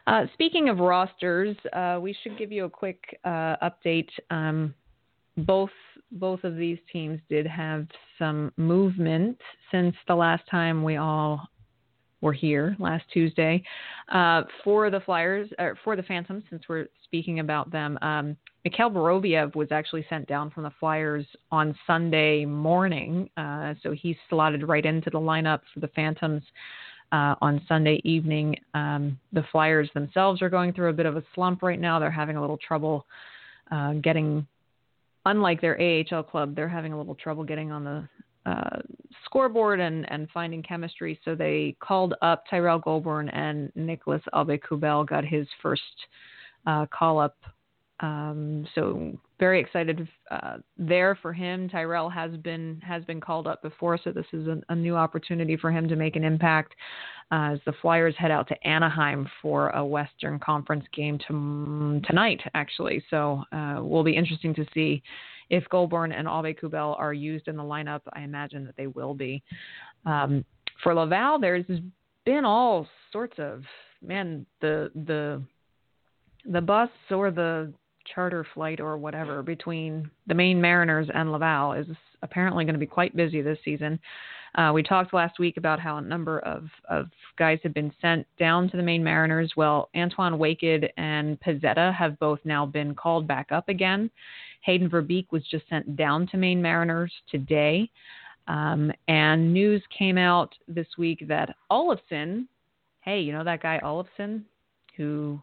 Uh, 0.09 0.25
speaking 0.33 0.71
of 0.71 0.79
rosters, 0.79 1.55
uh, 1.75 1.99
we 2.01 2.17
should 2.23 2.39
give 2.39 2.51
you 2.51 2.65
a 2.65 2.71
quick 2.71 3.21
uh, 3.25 3.57
update. 3.63 4.09
Um, 4.31 4.75
both 5.37 5.71
both 6.13 6.43
of 6.45 6.57
these 6.57 6.79
teams 6.91 7.21
did 7.29 7.47
have 7.47 7.87
some 8.19 8.51
movement 8.57 9.39
since 9.71 9.95
the 10.07 10.15
last 10.15 10.43
time 10.51 10.83
we 10.83 10.97
all 10.97 11.47
were 12.23 12.33
here 12.33 12.75
last 12.79 13.05
Tuesday. 13.13 13.63
Uh, 14.11 14.45
for 14.65 14.89
the 14.89 15.01
Flyers, 15.01 15.51
or 15.59 15.77
for 15.85 15.95
the 15.95 16.03
Phantoms, 16.03 16.43
since 16.49 16.63
we're 16.71 16.87
speaking 17.05 17.41
about 17.41 17.71
them, 17.71 17.99
um, 18.01 18.35
Mikhail 18.65 18.91
Vorobyev 18.91 19.55
was 19.55 19.69
actually 19.71 20.07
sent 20.09 20.27
down 20.27 20.51
from 20.51 20.63
the 20.63 20.73
Flyers 20.81 21.27
on 21.53 21.77
Sunday 21.87 22.47
morning, 22.47 23.29
uh, 23.37 23.75
so 23.83 23.93
he 23.93 24.17
slotted 24.31 24.67
right 24.67 24.87
into 24.87 25.11
the 25.11 25.21
lineup 25.21 25.61
for 25.75 25.81
the 25.81 25.89
Phantoms. 25.89 26.43
Uh, 27.11 27.35
on 27.41 27.63
Sunday 27.67 28.03
evening, 28.05 28.55
um, 28.75 29.19
the 29.33 29.43
Flyers 29.51 29.89
themselves 29.95 30.43
are 30.43 30.51
going 30.51 30.75
through 30.75 30.91
a 30.91 30.93
bit 30.93 31.07
of 31.07 31.17
a 31.17 31.23
slump 31.35 31.63
right 31.63 31.81
now. 31.81 31.99
They're 31.99 32.11
having 32.11 32.37
a 32.37 32.41
little 32.41 32.59
trouble 32.59 33.07
uh, 33.71 33.95
getting 33.95 34.47
unlike 35.29 35.61
their 35.61 35.79
AHL 35.81 36.23
club, 36.23 36.55
they're 36.55 36.69
having 36.69 36.93
a 36.93 36.99
little 36.99 37.15
trouble 37.15 37.45
getting 37.45 37.71
on 37.71 37.85
the 37.85 38.09
uh, 38.47 38.79
scoreboard 39.25 39.79
and, 39.79 40.11
and 40.11 40.29
finding 40.33 40.63
chemistry. 40.63 41.21
So 41.25 41.35
they 41.35 41.77
called 41.81 42.15
up 42.23 42.45
Tyrell 42.49 42.81
Goulbourne 42.81 43.29
and 43.35 43.71
Nicolas 43.75 44.23
Aube-Kubel 44.33 45.05
got 45.07 45.25
his 45.25 45.47
first 45.63 45.83
uh, 46.67 46.87
call 46.87 47.19
up. 47.19 47.37
Um, 48.01 48.67
so 48.75 49.19
very 49.39 49.61
excited 49.61 50.09
uh, 50.31 50.59
there 50.77 51.17
for 51.21 51.33
him. 51.33 51.69
Tyrell 51.69 52.09
has 52.09 52.37
been 52.39 52.81
has 52.85 53.05
been 53.05 53.21
called 53.21 53.47
up 53.47 53.63
before, 53.63 53.99
so 54.03 54.11
this 54.13 54.27
is 54.33 54.49
a, 54.49 54.61
a 54.69 54.75
new 54.75 54.97
opportunity 54.97 55.57
for 55.57 55.71
him 55.71 55.89
to 55.89 55.97
make 55.97 56.17
an 56.17 56.25
impact 56.25 56.75
uh, 57.31 57.53
as 57.53 57.61
the 57.67 57.73
Flyers 57.81 58.15
head 58.19 58.31
out 58.31 58.49
to 58.49 58.67
Anaheim 58.67 59.29
for 59.41 59.71
a 59.71 59.85
Western 59.85 60.39
Conference 60.39 60.85
game 60.95 61.19
to, 61.29 62.01
tonight, 62.07 62.41
actually. 62.55 63.03
So 63.11 63.45
uh, 63.53 63.79
will 63.81 64.05
be 64.05 64.17
interesting 64.17 64.55
to 64.55 64.67
see 64.75 65.03
if 65.51 65.65
Goulbourne 65.71 66.13
and 66.13 66.27
Aube-Kubel 66.27 66.97
are 66.99 67.13
used 67.13 67.49
in 67.49 67.57
the 67.57 67.63
lineup. 67.63 68.01
I 68.13 68.23
imagine 68.23 68.65
that 68.67 68.77
they 68.77 68.87
will 68.87 69.15
be. 69.15 69.43
Um, 70.05 70.45
for 70.83 70.95
Laval, 70.95 71.39
there's 71.39 71.65
been 72.25 72.45
all 72.45 72.87
sorts 73.13 73.39
of 73.39 73.63
man 74.03 74.47
the 74.61 74.91
the 75.07 75.43
the 76.51 76.61
bus 76.61 76.91
or 77.11 77.31
the 77.31 77.73
charter 78.15 78.47
flight 78.55 78.81
or 78.81 78.97
whatever 78.97 79.43
between 79.43 80.11
the 80.27 80.35
Maine 80.35 80.61
Mariners 80.61 81.09
and 81.13 81.33
Laval 81.33 81.73
is 81.73 81.87
apparently 82.23 82.65
going 82.65 82.75
to 82.75 82.81
be 82.81 82.87
quite 82.87 83.17
busy 83.17 83.43
this 83.43 83.59
season. 83.65 83.99
Uh, 84.55 84.73
we 84.75 84.83
talked 84.83 85.13
last 85.13 85.39
week 85.39 85.57
about 85.57 85.79
how 85.79 85.99
a 85.99 86.01
number 86.01 86.41
of, 86.41 86.69
of 86.89 87.09
guys 87.37 87.59
have 87.63 87.75
been 87.75 87.93
sent 88.01 88.27
down 88.39 88.69
to 88.71 88.77
the 88.77 88.83
Maine 88.83 89.05
Mariners. 89.05 89.53
Well, 89.57 89.91
Antoine 89.95 90.39
Waked 90.39 90.85
and 90.97 91.39
Pezzetta 91.41 91.95
have 91.95 92.19
both 92.19 92.41
now 92.45 92.65
been 92.65 92.95
called 92.95 93.29
back 93.29 93.53
up 93.53 93.69
again. 93.69 94.11
Hayden 94.63 94.89
Verbeek 94.89 95.27
was 95.31 95.45
just 95.51 95.69
sent 95.69 95.97
down 95.97 96.27
to 96.29 96.37
Maine 96.37 96.63
Mariners 96.63 97.13
today. 97.31 97.91
Um, 98.49 98.91
and 99.09 99.53
news 99.53 99.83
came 99.97 100.17
out 100.17 100.55
this 100.67 100.87
week 100.97 101.29
that 101.29 101.55
Olofsson, 101.71 102.47
hey, 103.03 103.21
you 103.21 103.33
know 103.33 103.45
that 103.45 103.63
guy 103.63 103.79
Olofsson 103.85 104.43
who 104.97 105.41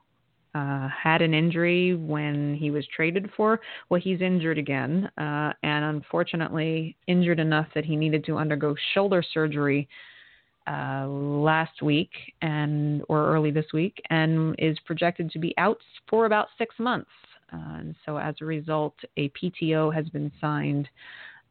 uh, 0.55 0.87
had 0.87 1.21
an 1.21 1.33
injury 1.33 1.95
when 1.95 2.55
he 2.55 2.71
was 2.71 2.87
traded 2.95 3.29
for. 3.35 3.59
Well, 3.89 3.99
he's 3.99 4.21
injured 4.21 4.57
again, 4.57 5.09
uh, 5.17 5.51
and 5.63 5.85
unfortunately 5.85 6.95
injured 7.07 7.39
enough 7.39 7.67
that 7.75 7.83
he 7.83 7.97
needed 7.97 8.23
to 8.25 8.37
undergo 8.37 8.73
shoulder 8.93 9.21
surgery 9.33 9.89
uh, 10.65 11.05
last 11.07 11.81
week 11.81 12.09
and 12.41 13.03
or 13.09 13.27
early 13.27 13.51
this 13.51 13.65
week, 13.73 14.01
and 14.09 14.55
is 14.57 14.77
projected 14.85 15.29
to 15.31 15.39
be 15.39 15.53
out 15.57 15.77
for 16.09 16.25
about 16.25 16.47
six 16.57 16.73
months. 16.79 17.11
Uh, 17.51 17.79
and 17.79 17.95
so, 18.05 18.17
as 18.17 18.35
a 18.41 18.45
result, 18.45 18.95
a 19.17 19.29
PTO 19.29 19.93
has 19.93 20.07
been 20.09 20.31
signed. 20.39 20.87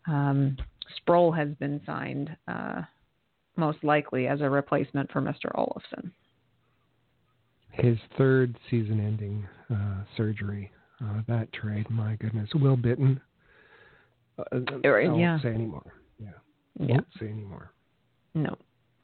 Um, 0.06 0.56
Sproul 0.96 1.30
has 1.32 1.48
been 1.60 1.80
signed, 1.84 2.34
uh, 2.48 2.82
most 3.56 3.84
likely 3.84 4.26
as 4.28 4.40
a 4.40 4.48
replacement 4.48 5.12
for 5.12 5.20
Mr. 5.20 5.54
Olofsson 5.54 6.10
his 7.74 7.98
third 8.16 8.56
season-ending 8.70 9.46
uh, 9.70 10.04
surgery. 10.16 10.70
Uh, 11.02 11.20
that 11.28 11.52
trade, 11.52 11.88
my 11.90 12.16
goodness, 12.16 12.48
Will 12.54 12.76
Bitten. 12.76 13.20
Uh, 14.38 14.44
I 14.52 15.08
won't 15.08 15.20
yeah. 15.20 15.40
say 15.42 15.48
anymore. 15.48 15.92
Yeah, 16.18 16.28
yeah. 16.78 16.94
won't 16.94 17.06
say 17.18 17.26
anymore. 17.26 17.72
No, 18.34 18.56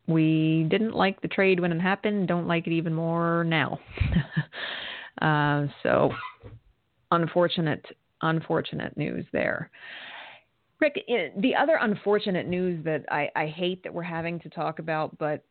we 0.07 0.67
didn't 0.71 0.95
like 0.95 1.21
the 1.21 1.29
trade 1.29 1.61
when 1.61 1.73
it 1.73 1.81
happened. 1.81 2.29
Don't 2.29 2.47
like 2.47 2.67
it 2.67 2.73
even 2.73 2.95
more 2.95 3.45
now. 3.45 3.79
uh, 5.23 5.67
so, 5.83 6.11
unfortunate, 7.11 7.85
unfortunate 8.23 8.97
news 8.97 9.25
there. 9.33 9.71
Rick, 10.81 11.05
eh, 11.09 11.29
the 11.39 11.55
other 11.55 11.79
unfortunate 11.81 12.47
news 12.49 12.83
that 12.85 13.05
I, 13.11 13.31
I 13.37 13.47
hate 13.47 13.83
that 13.83 13.93
we're 13.93 14.03
having 14.03 14.41
to 14.41 14.49
talk 14.49 14.79
about, 14.79 15.17
but 15.19 15.45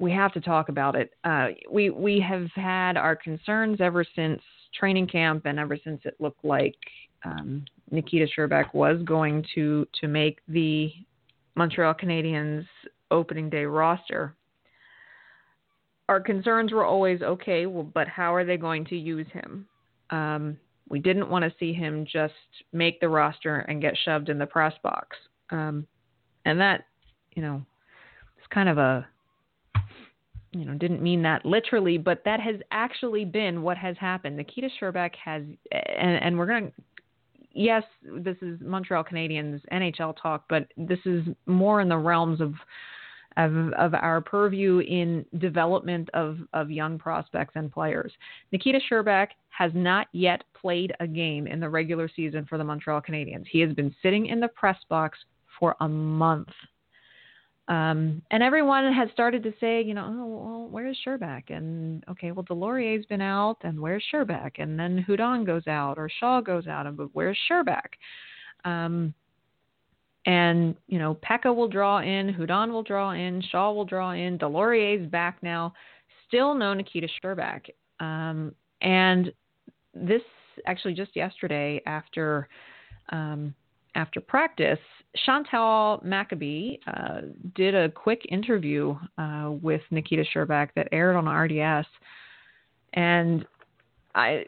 we 0.00 0.10
have 0.10 0.32
to 0.32 0.40
talk 0.40 0.70
about 0.70 0.96
it. 0.96 1.12
Uh, 1.22 1.48
we 1.70 1.90
we 1.90 2.18
have 2.20 2.48
had 2.56 2.96
our 2.96 3.14
concerns 3.14 3.80
ever 3.80 4.04
since 4.16 4.40
training 4.74 5.06
camp, 5.06 5.44
and 5.44 5.58
ever 5.58 5.76
since 5.84 6.00
it 6.04 6.16
looked 6.18 6.44
like 6.44 6.74
um, 7.24 7.64
Nikita 7.90 8.26
Scherbak 8.26 8.74
was 8.74 9.00
going 9.04 9.44
to 9.54 9.86
to 10.00 10.08
make 10.08 10.40
the 10.48 10.90
Montreal 11.54 11.94
Canadiens 11.94 12.64
opening 13.10 13.50
day 13.50 13.64
roster. 13.64 14.34
Our 16.08 16.20
concerns 16.20 16.72
were 16.72 16.84
always 16.84 17.20
okay, 17.22 17.66
well, 17.66 17.84
but 17.84 18.08
how 18.08 18.34
are 18.34 18.44
they 18.44 18.56
going 18.56 18.86
to 18.86 18.96
use 18.96 19.26
him? 19.32 19.66
Um, 20.08 20.56
we 20.88 20.98
didn't 20.98 21.28
want 21.28 21.44
to 21.44 21.54
see 21.60 21.72
him 21.72 22.04
just 22.10 22.32
make 22.72 23.00
the 23.00 23.08
roster 23.08 23.58
and 23.68 23.80
get 23.80 23.94
shoved 24.04 24.28
in 24.28 24.38
the 24.38 24.46
press 24.46 24.72
box, 24.82 25.16
um, 25.50 25.86
and 26.46 26.58
that, 26.58 26.86
you 27.36 27.42
know, 27.42 27.62
it's 28.38 28.46
kind 28.52 28.68
of 28.68 28.78
a 28.78 29.06
you 30.52 30.64
know, 30.64 30.74
didn't 30.74 31.02
mean 31.02 31.22
that 31.22 31.44
literally, 31.46 31.96
but 31.96 32.22
that 32.24 32.40
has 32.40 32.56
actually 32.72 33.24
been 33.24 33.62
what 33.62 33.76
has 33.76 33.96
happened. 33.98 34.36
Nikita 34.36 34.68
Scherbak 34.80 35.14
has, 35.24 35.42
and, 35.70 36.24
and 36.24 36.36
we're 36.36 36.46
going 36.46 36.66
to, 36.66 36.72
yes, 37.52 37.84
this 38.02 38.36
is 38.42 38.58
Montreal 38.60 39.04
Canadiens 39.04 39.60
NHL 39.72 40.14
talk, 40.20 40.44
but 40.48 40.66
this 40.76 40.98
is 41.04 41.22
more 41.46 41.80
in 41.80 41.88
the 41.88 41.96
realms 41.96 42.40
of, 42.40 42.54
of, 43.36 43.72
of 43.74 43.94
our 43.94 44.20
purview 44.20 44.80
in 44.80 45.24
development 45.38 46.10
of, 46.14 46.38
of 46.52 46.68
young 46.68 46.98
prospects 46.98 47.52
and 47.54 47.70
players. 47.70 48.12
Nikita 48.50 48.80
Scherbak 48.90 49.28
has 49.50 49.70
not 49.72 50.08
yet 50.12 50.42
played 50.60 50.92
a 50.98 51.06
game 51.06 51.46
in 51.46 51.60
the 51.60 51.68
regular 51.68 52.10
season 52.14 52.44
for 52.48 52.58
the 52.58 52.64
Montreal 52.64 53.00
Canadiens. 53.02 53.44
He 53.48 53.60
has 53.60 53.72
been 53.72 53.94
sitting 54.02 54.26
in 54.26 54.40
the 54.40 54.48
press 54.48 54.78
box 54.88 55.16
for 55.60 55.76
a 55.80 55.88
month 55.88 56.48
um, 57.70 58.20
and 58.32 58.42
everyone 58.42 58.92
has 58.92 59.08
started 59.12 59.44
to 59.44 59.52
say, 59.60 59.80
you 59.80 59.94
know, 59.94 60.04
oh, 60.04 60.26
well, 60.26 60.68
where's 60.68 60.98
Scherbak? 61.06 61.50
And 61.50 62.02
okay, 62.10 62.32
well, 62.32 62.42
Deslauriers's 62.42 63.06
been 63.06 63.20
out, 63.20 63.58
and 63.62 63.78
where's 63.78 64.02
Scherbak? 64.12 64.58
And 64.58 64.76
then 64.76 65.04
Hudon 65.08 65.46
goes 65.46 65.68
out, 65.68 65.96
or 65.96 66.10
Shaw 66.18 66.40
goes 66.40 66.66
out, 66.66 66.86
and 66.86 66.96
but 66.96 67.10
where's 67.12 67.38
Scherbak? 67.48 67.86
Um, 68.64 69.14
and 70.26 70.74
you 70.88 70.98
know, 70.98 71.16
Peca 71.24 71.54
will 71.54 71.68
draw 71.68 72.00
in, 72.00 72.34
Hudon 72.34 72.72
will 72.72 72.82
draw 72.82 73.12
in, 73.12 73.40
Shaw 73.52 73.72
will 73.72 73.84
draw 73.84 74.10
in. 74.10 74.36
Deslauriers's 74.36 75.08
back 75.08 75.38
now. 75.40 75.72
Still 76.26 76.56
no 76.56 76.74
Nikita 76.74 77.06
Scherbak. 77.22 77.70
Um, 78.00 78.52
and 78.82 79.32
this 79.94 80.22
actually 80.66 80.94
just 80.94 81.14
yesterday 81.14 81.80
after 81.86 82.48
um, 83.10 83.54
after 83.94 84.20
practice, 84.20 84.78
Chantal 85.24 86.00
Machabée 86.04 86.78
uh, 86.86 87.22
did 87.54 87.74
a 87.74 87.88
quick 87.90 88.24
interview 88.28 88.96
uh, 89.18 89.50
with 89.60 89.82
Nikita 89.90 90.24
Scherbak 90.34 90.70
that 90.76 90.88
aired 90.92 91.16
on 91.16 91.28
RDS, 91.28 91.86
and 92.94 93.44
I, 94.14 94.44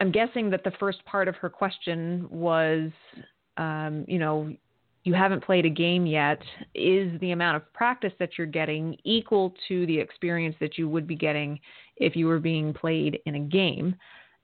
I'm 0.00 0.12
guessing 0.12 0.50
that 0.50 0.64
the 0.64 0.72
first 0.78 1.04
part 1.04 1.28
of 1.28 1.36
her 1.36 1.48
question 1.48 2.26
was, 2.30 2.90
um, 3.56 4.04
you 4.06 4.18
know, 4.18 4.54
you 5.04 5.14
haven't 5.14 5.44
played 5.44 5.64
a 5.64 5.70
game 5.70 6.04
yet. 6.04 6.42
Is 6.74 7.18
the 7.20 7.30
amount 7.30 7.56
of 7.56 7.72
practice 7.72 8.12
that 8.18 8.30
you're 8.36 8.46
getting 8.46 8.96
equal 9.04 9.54
to 9.68 9.86
the 9.86 9.98
experience 9.98 10.56
that 10.60 10.76
you 10.76 10.88
would 10.88 11.06
be 11.06 11.14
getting 11.14 11.60
if 11.96 12.16
you 12.16 12.26
were 12.26 12.40
being 12.40 12.74
played 12.74 13.20
in 13.24 13.36
a 13.36 13.40
game? 13.40 13.94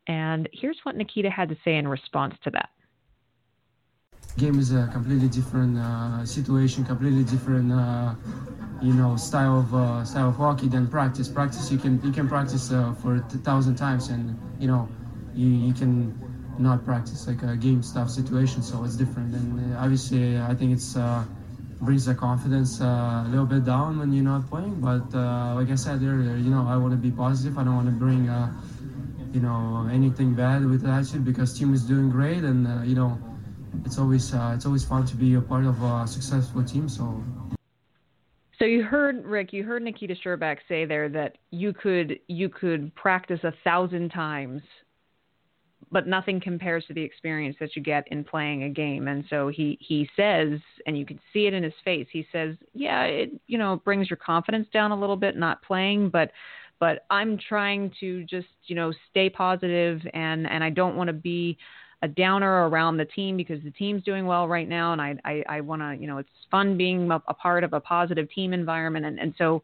And 0.07 0.49
here's 0.53 0.79
what 0.85 0.97
Nikita 0.97 1.31
had 1.31 1.49
to 1.49 1.57
say 1.65 1.77
in 1.77 1.89
response 1.89 2.35
to 2.45 2.51
that 2.51 2.71
game 4.39 4.59
is 4.59 4.73
a 4.73 4.89
completely 4.93 5.29
different 5.29 5.79
uh, 5.79 6.25
situation, 6.25 6.85
completely 6.85 7.25
different, 7.25 7.73
uh, 7.73 8.15
you 8.81 8.93
know, 8.93 9.17
style 9.17 9.61
of 9.61 9.75
uh, 9.75 10.05
style 10.05 10.31
of 10.31 10.37
hockey 10.37 10.69
than 10.69 10.89
practice. 10.89 11.29
Practice 11.29 11.71
you 11.71 11.79
can 11.79 12.01
you 12.03 12.13
can 12.13 12.29
practice 12.29 12.73
uh, 12.73 12.95
for 12.95 13.17
a 13.17 13.21
thousand 13.21 13.77
times, 13.77 14.09
and 14.09 14.39
you 14.59 14.67
know, 14.67 14.89
you, 15.35 15.49
you 15.49 15.75
can 15.75 16.19
not 16.59 16.85
practice 16.85 17.27
like 17.27 17.43
a 17.43 17.57
game 17.57 17.83
stuff 17.83 18.11
situation. 18.11 18.63
So 18.63 18.85
it's 18.85 18.97
different, 18.97 19.35
and 19.35 19.75
uh, 19.75 19.79
obviously 19.79 20.39
I 20.39 20.55
think 20.55 20.73
it's 20.73 20.97
uh, 20.97 21.25
brings 21.81 22.07
the 22.07 22.15
confidence 22.15 22.81
a 22.81 23.27
little 23.29 23.47
bit 23.47 23.65
down 23.65 23.99
when 23.99 24.13
you're 24.13 24.25
not 24.25 24.49
playing. 24.49 24.81
But 24.81 25.13
like 25.55 25.71
I 25.71 25.75
said 25.75 26.03
earlier, 26.03 26.37
you 26.37 26.51
know, 26.51 26.67
I 26.67 26.77
want 26.77 26.93
to 26.93 26.99
be 26.99 27.11
positive. 27.11 27.59
I 27.59 27.65
don't 27.65 27.77
want 27.77 27.89
to 27.89 27.95
bring. 27.95 28.31
you 29.33 29.41
know 29.41 29.89
anything 29.91 30.35
bad 30.35 30.61
with 30.63 30.85
attitude 30.85 31.25
because 31.25 31.59
team 31.59 31.73
is 31.73 31.85
doing 31.85 32.11
great 32.11 32.45
and 32.45 32.69
you 32.87 32.95
know 32.95 33.17
it's 33.85 33.99
always 33.99 34.33
uh, 34.35 34.53
it's 34.55 34.67
always 34.67 34.85
fun 34.85 35.07
to 35.07 35.17
be 35.17 35.35
a 35.35 35.41
part 35.41 35.65
of 35.65 35.83
a 35.83 36.07
successful 36.07 36.65
team. 36.65 36.89
So. 36.89 37.23
So 38.59 38.67
you 38.67 38.85
heard 38.85 39.25
Rick, 39.25 39.53
you 39.53 39.65
heard 39.65 39.83
Nikita 39.83 40.15
Scherbak 40.15 40.59
say 40.69 40.85
there 40.85 41.09
that 41.09 41.39
you 41.51 41.73
could 41.73 42.21
you 42.29 42.49
could 42.49 42.95
practice 42.95 43.41
a 43.43 43.53
thousand 43.65 44.11
times, 44.11 44.63
but 45.91 46.07
nothing 46.07 46.41
compares 46.41 46.85
to 46.87 46.95
the 46.95 47.03
experience 47.03 47.57
that 47.59 47.75
you 47.75 47.83
get 47.83 48.07
in 48.13 48.23
playing 48.23 48.63
a 48.63 48.69
game. 48.69 49.09
And 49.09 49.25
so 49.29 49.49
he 49.49 49.79
he 49.81 50.09
says, 50.17 50.61
and 50.87 50.97
you 50.97 51.05
can 51.05 51.19
see 51.33 51.47
it 51.47 51.55
in 51.55 51.65
his 51.65 51.73
face. 51.85 52.07
He 52.13 52.27
says, 52.31 52.55
"Yeah, 52.73 53.03
it 53.03 53.33
you 53.49 53.59
know 53.59 53.83
brings 53.85 54.09
your 54.09 54.19
confidence 54.19 54.69
down 54.73 54.93
a 54.93 54.99
little 54.99 55.17
bit 55.17 55.37
not 55.37 55.63
playing, 55.63 56.11
but." 56.11 56.31
But 56.81 57.07
I'm 57.11 57.39
trying 57.39 57.93
to 58.01 58.25
just, 58.25 58.49
you 58.65 58.75
know, 58.75 58.93
stay 59.09 59.31
positive 59.31 60.01
and 60.15 60.51
and 60.51 60.65
I 60.65 60.71
don't 60.71 60.97
want 60.97 61.07
to 61.07 61.13
be 61.13 61.57
a 62.03 62.09
downer 62.09 62.69
around 62.69 62.97
the 62.97 63.05
team 63.05 63.37
because 63.37 63.63
the 63.63 63.71
team's 63.71 64.03
doing 64.03 64.27
well 64.27 64.49
right 64.49 64.69
now, 64.69 64.93
and 64.93 65.01
I 65.01 65.17
I, 65.25 65.45
I 65.49 65.61
want 65.61 65.83
to 65.83 65.97
you 66.01 66.07
know 66.07 66.19
it's 66.19 66.29
fun 66.51 66.77
being 66.77 67.11
a, 67.11 67.23
a, 67.29 67.35
part 67.35 67.65
of 67.65 67.73
a 67.73 67.81
positive 67.81 68.31
team 68.31 68.53
environment, 68.53 69.07
and 69.07 69.19
and 69.19 69.35
so 69.39 69.63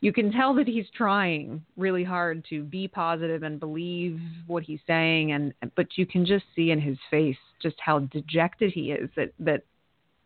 you 0.00 0.12
can 0.12 0.30
tell 0.30 0.54
that 0.54 0.68
he's 0.68 0.86
trying 0.96 1.64
really 1.76 2.04
hard 2.04 2.44
to 2.50 2.62
be 2.62 2.86
positive 2.86 3.42
and 3.42 3.58
believe 3.58 4.20
what 4.46 4.62
he's 4.62 4.80
saying 4.86 5.32
and 5.32 5.52
but 5.74 5.86
you 5.96 6.06
can 6.06 6.24
just 6.24 6.44
see 6.54 6.70
in 6.70 6.80
his 6.80 6.96
face 7.10 7.36
just 7.60 7.74
how 7.80 7.98
dejected 7.98 8.72
he 8.72 8.92
is 8.92 9.10
that 9.16 9.32
that 9.40 9.62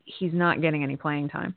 he's 0.05 0.33
not 0.33 0.61
getting 0.61 0.83
any 0.83 0.97
playing 0.97 1.29
time. 1.29 1.55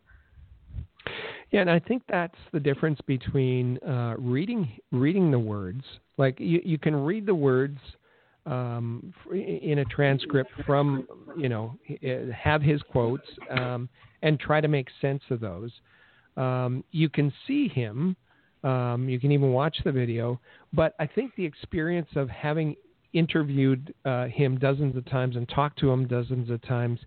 Yeah, 1.52 1.62
and 1.62 1.70
I 1.70 1.80
think 1.80 2.04
that's 2.10 2.38
the 2.52 2.60
difference 2.60 3.00
between 3.06 3.78
uh, 3.80 4.16
reading 4.18 4.70
reading 4.92 5.32
the 5.32 5.40
words. 5.40 5.84
Like 6.18 6.40
you, 6.40 6.62
you 6.64 6.78
can 6.78 6.96
read 6.96 7.26
the 7.26 7.36
words 7.36 7.80
um, 8.46 9.14
in 9.32 9.80
a 9.80 9.86
transcript 9.86 10.52
from 10.66 11.08
you 11.38 11.50
know 11.50 11.78
have 12.34 12.62
his 12.62 12.82
quotes 12.84 13.28
um, 13.50 13.90
and 14.22 14.40
try 14.40 14.62
to 14.62 14.68
make 14.68 14.88
sense 15.02 15.24
of 15.30 15.40
those. 15.40 15.72
Um, 16.38 16.84
you 16.92 17.10
can 17.10 17.32
see 17.48 17.68
him. 17.68 18.16
Um, 18.64 19.08
you 19.08 19.20
can 19.20 19.32
even 19.32 19.52
watch 19.52 19.78
the 19.84 19.92
video. 19.92 20.40
But 20.74 20.96
I 21.00 21.06
think 21.06 21.36
the 21.36 21.46
experience 21.46 22.10
of 22.16 22.30
having 22.30 22.76
interviewed 23.14 23.94
uh, 24.04 24.26
him 24.26 24.58
dozens 24.58 24.96
of 24.96 25.06
times 25.06 25.36
and 25.36 25.48
talked 25.50 25.80
to 25.80 25.92
him 25.92 26.08
dozens 26.08 26.50
of 26.50 26.62
times, 26.64 27.00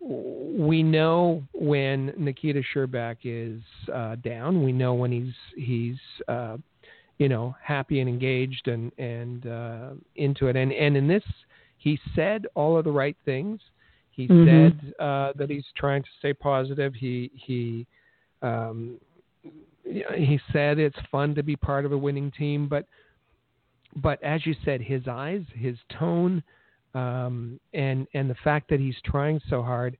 we 0.00 0.82
know 0.82 1.42
when 1.54 2.12
Nikita 2.18 2.62
Scherbak 2.74 3.16
is 3.24 3.62
uh, 3.92 4.16
down. 4.16 4.62
We 4.62 4.72
know 4.72 4.94
when 4.94 5.10
he's 5.10 5.32
he's 5.56 5.96
uh, 6.28 6.58
you 7.18 7.28
know 7.28 7.54
happy 7.62 8.00
and 8.00 8.08
engaged 8.08 8.68
and 8.68 8.92
and 8.98 9.46
uh, 9.46 9.90
into 10.16 10.48
it. 10.48 10.56
And 10.56 10.72
and 10.72 10.96
in 10.96 11.06
this, 11.06 11.24
he 11.78 11.98
said 12.14 12.46
all 12.54 12.76
of 12.76 12.84
the 12.84 12.92
right 12.92 13.16
things. 13.24 13.60
He 14.10 14.28
mm-hmm. 14.28 14.46
said 14.46 14.94
uh, 15.00 15.32
that 15.36 15.50
he's 15.50 15.64
trying 15.76 16.02
to 16.02 16.08
stay 16.18 16.32
positive. 16.32 16.94
He 16.94 17.30
he 17.34 17.86
um, 18.42 18.98
he 19.84 20.40
said 20.52 20.78
it's 20.78 20.96
fun 21.10 21.34
to 21.34 21.42
be 21.42 21.56
part 21.56 21.84
of 21.84 21.92
a 21.92 21.98
winning 21.98 22.30
team, 22.30 22.68
but 22.68 22.86
but 23.96 24.22
as 24.22 24.44
you 24.44 24.54
said, 24.64 24.80
his 24.80 25.06
eyes, 25.08 25.42
his 25.54 25.76
tone, 25.98 26.42
um, 26.94 27.60
and 27.72 28.06
and 28.14 28.28
the 28.28 28.36
fact 28.42 28.68
that 28.70 28.80
he's 28.80 28.96
trying 29.04 29.40
so 29.48 29.62
hard, 29.62 29.96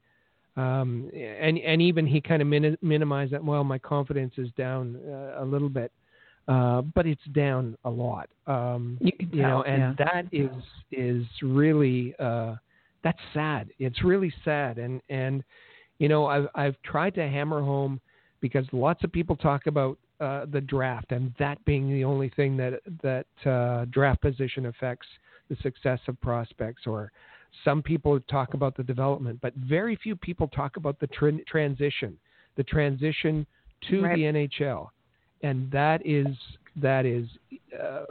um, 0.57 1.11
and 1.15 1.59
and 1.59 1.83
even 1.83 2.07
he 2.07 2.21
kind 2.21 2.43
of 2.43 2.49
min- 2.49 2.79
minimized 2.83 3.33
that. 3.33 3.45
Well, 3.45 3.65
my 3.65 3.79
confidence 3.79 4.35
is 4.37 4.49
down 4.57 4.97
uh, 5.07 5.43
a 5.43 5.45
little 5.45 5.69
bit, 5.69 5.93
uh, 6.49 6.82
but 6.82 7.07
it's 7.07 7.24
down 7.32 7.76
a 7.84 7.90
lot. 7.90 8.28
Um, 8.47 8.99
you, 9.01 9.12
you 9.32 9.42
know, 9.42 9.62
and 9.62 9.97
yeah. 9.99 10.05
that 10.05 10.24
is 10.32 10.51
is 10.92 11.24
really 11.42 12.14
uh, 12.18 12.57
that's 13.03 13.18
sad. 13.32 13.70
It's 13.78 14.03
really 14.05 14.32
sad, 14.45 14.78
and 14.78 15.01
and 15.09 15.42
you 15.99 16.09
know 16.09 16.26
I've 16.26 16.49
I've 16.55 16.80
tried 16.82 17.14
to 17.14 17.22
hammer 17.28 17.62
home 17.62 18.01
because 18.40 18.66
lots 18.72 19.03
of 19.05 19.11
people 19.11 19.36
talk 19.36 19.66
about 19.66 19.99
uh, 20.20 20.47
the 20.53 20.61
draft 20.61 21.12
and 21.12 21.32
that 21.38 21.62
being 21.64 21.90
the 21.90 22.05
only 22.05 22.30
thing 22.36 22.57
that 22.57 22.80
that 23.03 23.51
uh, 23.51 23.84
draft 23.86 24.20
position 24.20 24.66
affects 24.66 25.07
the 25.49 25.57
success 25.62 25.99
of 26.09 26.20
prospects 26.20 26.82
or 26.86 27.11
some 27.64 27.82
people 27.82 28.20
talk 28.20 28.55
about 28.55 28.76
the 28.76 28.82
development 28.82 29.38
but 29.42 29.53
very 29.57 29.97
few 29.97 30.14
people 30.14 30.47
talk 30.49 30.76
about 30.76 30.99
the 31.01 31.07
tr- 31.09 31.30
transition 31.49 32.16
the 32.57 32.62
transition 32.62 33.47
to 33.88 34.03
right. 34.03 34.14
the 34.16 34.22
NHL 34.22 34.88
and 35.45 35.70
that 35.70 36.05
is 36.05 36.36
that 36.74 37.07
is 37.07 37.28
uh, 37.80 38.07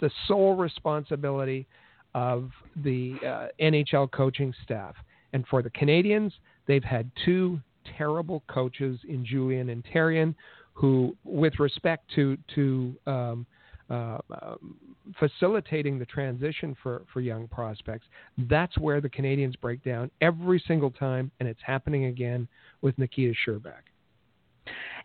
the 0.00 0.10
sole 0.26 0.56
responsibility 0.56 1.68
of 2.14 2.50
the 2.84 3.14
uh, 3.24 3.46
NHL 3.60 4.10
coaching 4.10 4.52
staff 4.64 4.96
and 5.32 5.46
for 5.48 5.62
the 5.62 5.70
Canadiens, 5.70 6.32
they've 6.66 6.84
had 6.84 7.10
two 7.24 7.60
terrible 7.96 8.42
coaches 8.48 8.98
in 9.08 9.24
Julien 9.24 9.70
and 9.70 9.84
Therrien, 9.92 10.34
who, 10.74 11.16
with 11.24 11.58
respect 11.58 12.10
to 12.14 12.36
to 12.54 12.94
um, 13.06 13.46
uh, 13.90 14.18
um, 14.42 14.76
facilitating 15.18 15.98
the 15.98 16.06
transition 16.06 16.74
for, 16.82 17.02
for 17.12 17.20
young 17.20 17.46
prospects, 17.48 18.06
that's 18.48 18.78
where 18.78 19.02
the 19.02 19.08
Canadiens 19.08 19.52
break 19.60 19.84
down 19.84 20.10
every 20.22 20.62
single 20.66 20.90
time, 20.90 21.30
and 21.40 21.48
it's 21.48 21.60
happening 21.62 22.06
again 22.06 22.48
with 22.80 22.96
Nikita 22.98 23.34
Scherbak. 23.46 23.91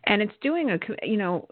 And 0.05 0.21
it's 0.21 0.33
doing 0.41 0.71
a, 0.71 0.79
you 1.03 1.17
know, 1.17 1.47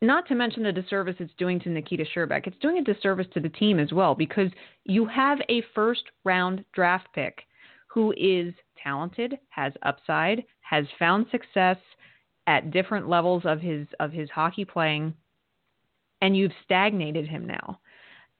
not 0.00 0.26
to 0.28 0.34
mention 0.34 0.64
the 0.64 0.72
disservice 0.72 1.16
it's 1.20 1.32
doing 1.38 1.60
to 1.60 1.68
Nikita 1.68 2.04
Scherbak, 2.14 2.46
it's 2.46 2.58
doing 2.58 2.78
a 2.78 2.84
disservice 2.84 3.26
to 3.34 3.40
the 3.40 3.48
team 3.48 3.78
as 3.78 3.92
well 3.92 4.14
because 4.14 4.50
you 4.84 5.06
have 5.06 5.38
a 5.48 5.62
first 5.74 6.02
round 6.24 6.64
draft 6.72 7.06
pick 7.14 7.42
who 7.86 8.12
is 8.16 8.52
talented, 8.82 9.38
has 9.50 9.72
upside, 9.82 10.44
has 10.60 10.86
found 10.98 11.26
success 11.30 11.76
at 12.46 12.72
different 12.72 13.08
levels 13.08 13.42
of 13.44 13.60
his 13.60 13.86
of 14.00 14.10
his 14.12 14.28
hockey 14.30 14.64
playing 14.64 15.14
and 16.20 16.36
you've 16.36 16.52
stagnated 16.64 17.28
him 17.28 17.46
now. 17.46 17.78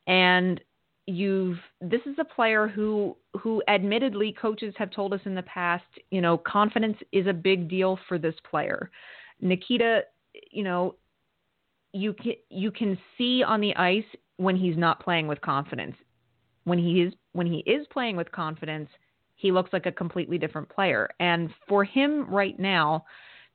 And 0.07 0.61
you've 1.07 1.59
this 1.81 2.01
is 2.07 2.17
a 2.19 2.25
player 2.25 2.69
who 2.69 3.17
who 3.41 3.63
admittedly 3.69 4.35
coaches 4.41 4.75
have 4.79 4.91
told 4.91 5.13
us 5.13 5.21
in 5.25 5.35
the 5.35 5.43
past, 5.43 5.85
you 6.11 6.21
know, 6.21 6.39
confidence 6.39 6.97
is 7.13 7.27
a 7.27 7.33
big 7.33 7.69
deal 7.69 7.99
for 8.09 8.19
this 8.19 8.35
player. 8.49 8.91
Nikita, 9.41 10.03
you 10.51 10.63
know, 10.63 10.95
you 11.93 12.13
can 12.13 12.35
you 12.49 12.71
can 12.71 12.97
see 13.19 13.43
on 13.43 13.61
the 13.61 13.75
ice 13.77 14.05
when 14.37 14.57
he's 14.57 14.77
not 14.77 15.03
playing 15.03 15.27
with 15.27 15.41
confidence. 15.41 15.97
When 16.65 16.79
he 16.79 17.03
is 17.03 17.13
when 17.33 17.47
he 17.47 17.59
is 17.59 17.87
playing 17.93 18.17
with 18.17 18.31
confidence, 18.31 18.89
he 19.35 19.51
looks 19.51 19.73
like 19.73 19.87
a 19.87 19.93
completely 19.93 20.39
different 20.39 20.69
player. 20.69 21.09
And 21.19 21.51
for 21.69 21.85
him 21.85 22.31
right 22.33 22.59
now 22.59 23.05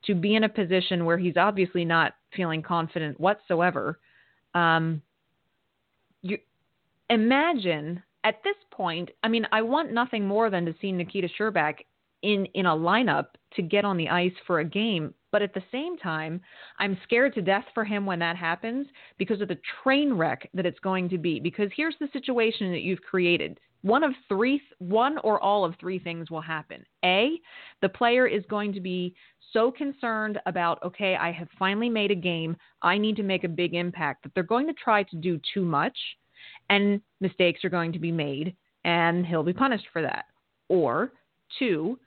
to 0.06 0.14
be 0.14 0.36
in 0.36 0.43
a 0.43 0.50
position 0.50 1.06
where 1.06 1.18
he's 1.18 1.38
obviously 1.38 1.86
not 1.86 2.14
feeling 2.36 2.62
confident 2.62 3.20
whatsoever, 3.20 4.00
um, 4.54 5.02
imagine 7.10 8.03
at 8.24 8.43
this 8.43 8.55
point. 8.72 9.10
I 9.24 9.28
mean, 9.28 9.45
I 9.51 9.62
want 9.62 9.91
nothing 9.93 10.28
more 10.28 10.49
than 10.49 10.66
to 10.66 10.76
see 10.82 10.91
Nikita 10.91 11.30
Scherbak 11.39 11.80
in 12.24 12.45
in 12.53 12.66
a 12.66 12.76
lineup 12.76 13.28
to 13.55 13.62
get 13.62 13.86
on 13.86 13.97
the 13.97 14.10
ice 14.10 14.34
for 14.45 14.60
a 14.60 14.66
game. 14.66 15.14
But 15.32 15.41
at 15.41 15.53
the 15.53 15.64
same 15.72 15.97
time, 15.97 16.41
I'm 16.80 16.97
scared 17.03 17.36
to 17.36 17.41
death 17.41 17.66
for 17.74 17.84
him 17.84 18.05
when 18.05 18.20
that 18.20 18.38
happens 18.38 18.88
because 19.18 19.41
of 19.41 19.49
the 19.49 19.60
train 19.84 20.14
wreck 20.14 20.49
that 20.53 20.66
it's 20.66 20.80
going 20.80 21.10
to 21.10 21.18
be. 21.18 21.39
Because 21.39 21.70
here's 21.76 21.95
the 21.99 22.10
situation 22.14 22.72
that 22.72 22.82
you've 22.82 23.01
created 23.01 23.60
one 23.82 24.03
of 24.03 24.12
three, 24.28 24.62
one 24.80 25.18
or 25.20 25.41
all 25.41 25.64
of 25.64 25.76
three 25.80 25.99
things 25.99 26.32
will 26.32 26.41
happen. 26.41 26.84
A, 27.05 27.39
the 27.82 27.89
player 27.89 28.26
is 28.26 28.43
going 28.49 28.74
to 28.74 28.82
be 28.82 29.16
so 29.53 29.72
concerned 29.72 30.39
about, 30.45 30.82
okay, 30.84 31.16
I 31.16 31.32
have 31.32 31.47
finally 31.60 31.89
made 31.89 32.12
a 32.12 32.16
game, 32.16 32.58
I 32.82 32.97
need 32.97 33.16
to 33.18 33.24
make 33.24 33.43
a 33.43 33.49
big 33.49 33.76
impact, 33.76 34.24
that 34.24 34.34
they're 34.34 34.43
going 34.43 34.68
to 34.68 34.74
try 34.74 35.03
to 35.03 35.16
do 35.16 35.39
too 35.53 35.64
much, 35.64 35.97
and 36.70 37.02
mistakes 37.20 37.64
are 37.64 37.70
going 37.70 37.93
to 37.93 38.00
be 38.00 38.12
made, 38.12 38.56
and 38.84 39.26
he'll 39.26 39.43
be 39.43 39.54
punished 39.54 39.88
for 39.91 40.02
that. 40.02 40.26
Or 40.70 41.14
two, 41.60 42.00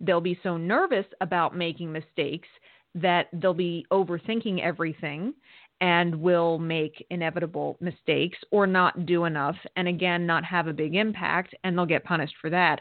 they'll 0.00 0.20
be 0.20 0.38
so 0.42 0.56
nervous 0.56 1.06
about 1.20 1.56
making 1.56 1.92
mistakes 1.92 2.48
that 2.94 3.28
they'll 3.32 3.54
be 3.54 3.86
overthinking 3.92 4.60
everything 4.62 5.34
and 5.80 6.14
will 6.14 6.58
make 6.58 7.06
inevitable 7.10 7.76
mistakes 7.80 8.38
or 8.50 8.66
not 8.66 9.06
do 9.06 9.24
enough 9.24 9.56
and 9.76 9.86
again 9.86 10.26
not 10.26 10.44
have 10.44 10.66
a 10.66 10.72
big 10.72 10.96
impact 10.96 11.54
and 11.62 11.76
they'll 11.76 11.86
get 11.86 12.04
punished 12.04 12.34
for 12.40 12.50
that. 12.50 12.80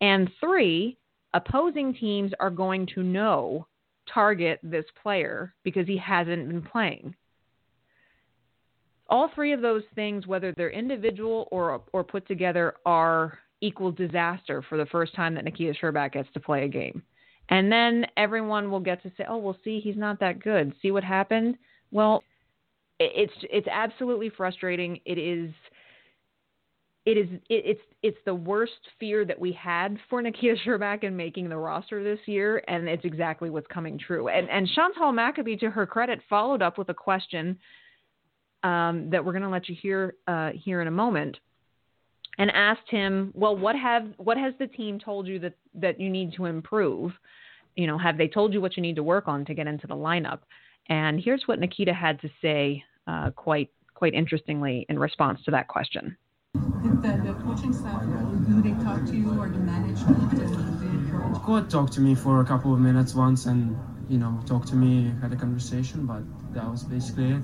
And 0.00 0.30
three, 0.40 0.96
opposing 1.34 1.94
teams 1.94 2.32
are 2.38 2.50
going 2.50 2.86
to 2.94 3.02
know 3.02 3.66
target 4.12 4.60
this 4.62 4.84
player 5.02 5.54
because 5.64 5.86
he 5.86 5.96
hasn't 5.96 6.48
been 6.48 6.62
playing. 6.62 7.14
All 9.08 9.30
three 9.34 9.52
of 9.52 9.60
those 9.60 9.84
things, 9.94 10.26
whether 10.26 10.52
they're 10.56 10.70
individual 10.70 11.48
or 11.50 11.82
or 11.92 12.04
put 12.04 12.26
together, 12.26 12.74
are 12.84 13.38
equal 13.60 13.92
disaster 13.92 14.62
for 14.68 14.76
the 14.76 14.86
first 14.86 15.14
time 15.14 15.34
that 15.34 15.44
Nikita 15.44 15.74
Scherbak 15.80 16.12
gets 16.12 16.28
to 16.34 16.40
play 16.40 16.64
a 16.64 16.68
game. 16.68 17.02
And 17.48 17.70
then 17.70 18.06
everyone 18.16 18.70
will 18.70 18.80
get 18.80 19.02
to 19.04 19.12
say, 19.16 19.24
"Oh, 19.28 19.38
well, 19.38 19.56
see, 19.62 19.80
he's 19.80 19.96
not 19.96 20.18
that 20.20 20.40
good. 20.40 20.72
See 20.82 20.90
what 20.90 21.04
happened?" 21.04 21.56
Well, 21.92 22.24
it's 22.98 23.32
it's 23.50 23.68
absolutely 23.68 24.30
frustrating. 24.30 25.00
It 25.04 25.18
is 25.18 25.50
it 27.04 27.16
is 27.16 27.28
it, 27.48 27.62
it's 27.64 27.80
it's 28.02 28.18
the 28.24 28.34
worst 28.34 28.72
fear 28.98 29.24
that 29.24 29.38
we 29.38 29.52
had 29.52 29.96
for 30.10 30.20
Nikita 30.20 30.56
Scherbak 30.66 31.04
in 31.04 31.16
making 31.16 31.48
the 31.48 31.56
roster 31.56 32.02
this 32.02 32.18
year, 32.26 32.62
and 32.66 32.88
it's 32.88 33.04
exactly 33.04 33.50
what's 33.50 33.66
coming 33.68 33.98
true. 33.98 34.28
And 34.28 34.50
and 34.50 34.68
Chantal 34.74 35.12
Machabée, 35.12 35.60
to 35.60 35.70
her 35.70 35.86
credit, 35.86 36.20
followed 36.28 36.62
up 36.62 36.78
with 36.78 36.88
a 36.88 36.94
question 36.94 37.58
um, 38.62 39.10
that 39.10 39.24
we're 39.24 39.32
going 39.32 39.42
to 39.42 39.48
let 39.48 39.68
you 39.68 39.76
hear 39.80 40.14
uh, 40.26 40.50
here 40.54 40.80
in 40.80 40.88
a 40.88 40.92
moment, 40.92 41.38
and 42.38 42.50
asked 42.50 42.88
him, 42.88 43.32
"Well, 43.34 43.56
what 43.56 43.76
have 43.76 44.08
what 44.16 44.36
has 44.36 44.54
the 44.58 44.66
team 44.66 44.98
told 44.98 45.26
you 45.26 45.38
that 45.40 45.54
that 45.74 46.00
you 46.00 46.10
need 46.10 46.34
to 46.34 46.46
improve? 46.46 47.12
You 47.76 47.86
know, 47.86 47.98
have 47.98 48.16
they 48.18 48.28
told 48.28 48.52
you 48.52 48.60
what 48.60 48.76
you 48.76 48.82
need 48.82 48.96
to 48.96 49.02
work 49.02 49.28
on 49.28 49.44
to 49.46 49.54
get 49.54 49.66
into 49.66 49.86
the 49.86 49.96
lineup?" 49.96 50.40
And 50.88 51.20
here's 51.20 51.42
what 51.46 51.58
Nikita 51.58 51.92
had 51.92 52.20
to 52.20 52.30
say, 52.40 52.84
uh, 53.06 53.30
quite 53.30 53.70
quite 53.94 54.14
interestingly, 54.14 54.86
in 54.88 54.98
response 54.98 55.40
to 55.44 55.50
that 55.52 55.68
question. 55.68 56.16
Did 56.54 57.02
the, 57.02 57.32
the 57.32 57.34
coaching 57.44 57.72
staff 57.72 58.02
do 58.48 58.62
they 58.62 58.84
talk 58.84 59.04
to 59.06 59.16
you 59.16 59.40
or 59.40 59.48
the 59.48 59.58
management? 59.58 60.26
Coach 61.44 61.70
talked 61.70 61.92
to 61.92 62.00
me 62.00 62.16
for 62.16 62.40
a 62.40 62.44
couple 62.44 62.74
of 62.74 62.80
minutes 62.80 63.14
once, 63.14 63.46
and 63.46 63.76
you 64.08 64.18
know, 64.18 64.40
talked 64.46 64.68
to 64.68 64.74
me, 64.74 65.12
had 65.20 65.32
a 65.32 65.36
conversation, 65.36 66.06
but 66.06 66.22
that 66.54 66.68
was 66.68 66.82
basically 66.82 67.30
it. 67.32 67.42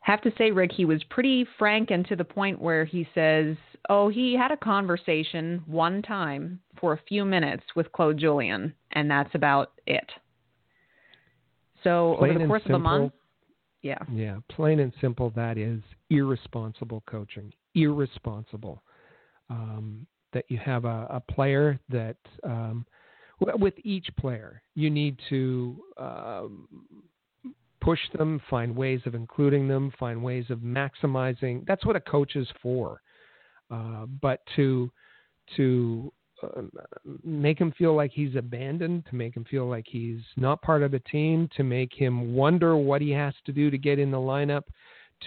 Have 0.00 0.22
to 0.22 0.32
say, 0.38 0.50
Rick, 0.50 0.72
he 0.72 0.84
was 0.84 1.02
pretty 1.04 1.46
frank 1.58 1.90
and 1.90 2.06
to 2.08 2.16
the 2.16 2.24
point 2.24 2.60
where 2.60 2.84
he 2.84 3.06
says, 3.14 3.56
"Oh, 3.88 4.08
he 4.08 4.34
had 4.34 4.50
a 4.50 4.56
conversation 4.56 5.62
one 5.66 6.02
time 6.02 6.60
for 6.80 6.94
a 6.94 7.00
few 7.06 7.24
minutes 7.24 7.64
with 7.76 7.92
Claude 7.92 8.18
Julien, 8.18 8.74
and 8.92 9.10
that's 9.10 9.34
about 9.34 9.72
it." 9.86 10.10
So 11.84 12.16
plain 12.18 12.30
over 12.30 12.38
the 12.40 12.46
course 12.46 12.62
simple, 12.62 12.76
of 12.76 12.80
a 12.80 12.84
month, 12.84 13.12
yeah, 13.82 13.98
yeah, 14.12 14.38
plain 14.48 14.80
and 14.80 14.92
simple, 15.00 15.30
that 15.36 15.58
is 15.58 15.82
irresponsible 16.08 17.02
coaching. 17.06 17.52
Irresponsible. 17.74 18.82
Um, 19.48 20.06
that 20.32 20.44
you 20.48 20.58
have 20.58 20.84
a, 20.84 21.06
a 21.10 21.20
player 21.32 21.78
that 21.88 22.16
um, 22.44 22.86
with 23.40 23.74
each 23.84 24.08
player 24.16 24.62
you 24.74 24.90
need 24.90 25.18
to 25.28 25.82
um, 25.96 26.68
push 27.80 28.00
them, 28.16 28.40
find 28.48 28.74
ways 28.74 29.00
of 29.06 29.14
including 29.14 29.68
them, 29.68 29.92
find 29.98 30.22
ways 30.22 30.46
of 30.50 30.58
maximizing. 30.60 31.66
That's 31.66 31.84
what 31.84 31.96
a 31.96 32.00
coach 32.00 32.36
is 32.36 32.48
for. 32.62 33.00
Uh, 33.70 34.06
but 34.20 34.40
to 34.56 34.90
to 35.56 36.12
uh, 36.42 36.62
make 37.24 37.58
him 37.58 37.72
feel 37.76 37.94
like 37.94 38.12
he's 38.12 38.36
abandoned, 38.36 39.04
to 39.08 39.14
make 39.14 39.36
him 39.36 39.44
feel 39.44 39.68
like 39.68 39.86
he's 39.88 40.20
not 40.36 40.62
part 40.62 40.82
of 40.82 40.90
the 40.90 41.00
team, 41.00 41.48
to 41.56 41.62
make 41.64 41.92
him 41.92 42.34
wonder 42.34 42.76
what 42.76 43.00
he 43.00 43.10
has 43.10 43.34
to 43.46 43.52
do 43.52 43.70
to 43.70 43.78
get 43.78 43.98
in 43.98 44.10
the 44.10 44.16
lineup, 44.16 44.62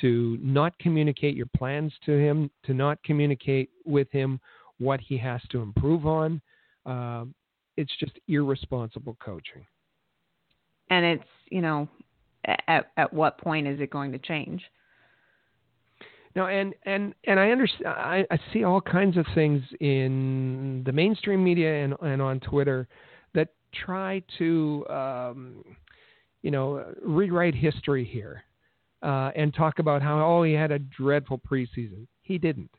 to 0.01 0.37
not 0.41 0.77
communicate 0.79 1.35
your 1.35 1.47
plans 1.57 1.93
to 2.05 2.11
him, 2.11 2.49
to 2.65 2.73
not 2.73 3.01
communicate 3.03 3.69
with 3.85 4.09
him 4.11 4.39
what 4.79 4.99
he 4.99 5.17
has 5.17 5.41
to 5.51 5.61
improve 5.61 6.05
on. 6.05 6.41
Uh, 6.85 7.25
it's 7.77 7.93
just 7.99 8.13
irresponsible 8.27 9.17
coaching. 9.23 9.65
And 10.89 11.05
it's, 11.05 11.23
you 11.49 11.61
know, 11.61 11.87
at, 12.45 12.91
at 12.97 13.13
what 13.13 13.37
point 13.37 13.67
is 13.67 13.79
it 13.79 13.89
going 13.89 14.11
to 14.11 14.19
change? 14.19 14.61
No, 16.35 16.47
and 16.47 16.73
and 16.85 17.13
and 17.25 17.39
I 17.39 17.51
understand. 17.51 17.87
I, 17.87 18.25
I 18.31 18.39
see 18.51 18.63
all 18.63 18.81
kinds 18.81 19.17
of 19.17 19.25
things 19.35 19.61
in 19.79 20.81
the 20.85 20.91
mainstream 20.91 21.43
media 21.43 21.83
and 21.83 21.93
and 22.01 22.21
on 22.21 22.39
Twitter 22.39 22.87
that 23.35 23.49
try 23.85 24.21
to, 24.39 24.85
um, 24.89 25.63
you 26.41 26.49
know, 26.49 26.85
rewrite 27.03 27.53
history 27.53 28.03
here 28.03 28.43
uh, 29.03 29.31
and 29.35 29.53
talk 29.53 29.77
about 29.77 30.01
how 30.01 30.19
oh 30.25 30.43
he 30.43 30.53
had 30.53 30.71
a 30.71 30.79
dreadful 30.79 31.39
preseason. 31.39 32.07
He 32.23 32.37
didn't. 32.37 32.71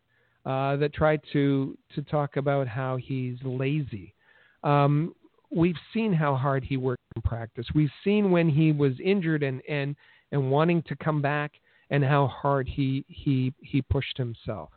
Uh, 0.45 0.77
that 0.77 0.93
try 0.93 1.17
to 1.33 1.79
to 1.95 2.03
talk 2.03 2.37
about 2.37 2.67
how 2.67 2.97
he's 2.97 3.39
lazy. 3.45 4.15
Um, 4.63 5.15
we've 5.51 5.79
seen 5.93 6.13
how 6.13 6.35
hard 6.35 6.65
he 6.65 6.77
worked 6.77 7.04
in 7.17 7.23
practice. 7.23 7.67
We've 7.75 7.91
seen 8.03 8.31
when 8.31 8.49
he 8.49 8.73
was 8.73 8.93
injured 9.03 9.43
and 9.43 9.63
and 9.69 9.97
and 10.33 10.51
wanting 10.51 10.83
to 10.85 10.97
come 10.97 11.23
back, 11.23 11.53
and 11.91 12.05
how 12.05 12.27
hard 12.27 12.69
he 12.69 13.05
he 13.09 13.53
he 13.59 13.83
pushed 13.83 14.17
himself. 14.17 14.71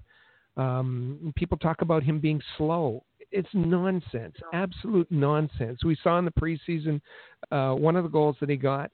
Um, 0.56 1.34
people 1.36 1.58
talk 1.58 1.82
about 1.82 2.04
him 2.04 2.20
being 2.20 2.42
slow. 2.58 3.04
It's 3.32 3.50
nonsense, 3.54 4.36
absolute 4.54 5.12
nonsense. 5.12 5.84
We 5.84 5.98
saw 6.02 6.18
in 6.18 6.26
the 6.26 6.32
preseason 6.32 7.02
uh, 7.52 7.74
one 7.74 7.96
of 7.96 8.04
the 8.04 8.10
goals 8.10 8.38
that 8.40 8.50
he 8.50 8.56
got 8.56 8.90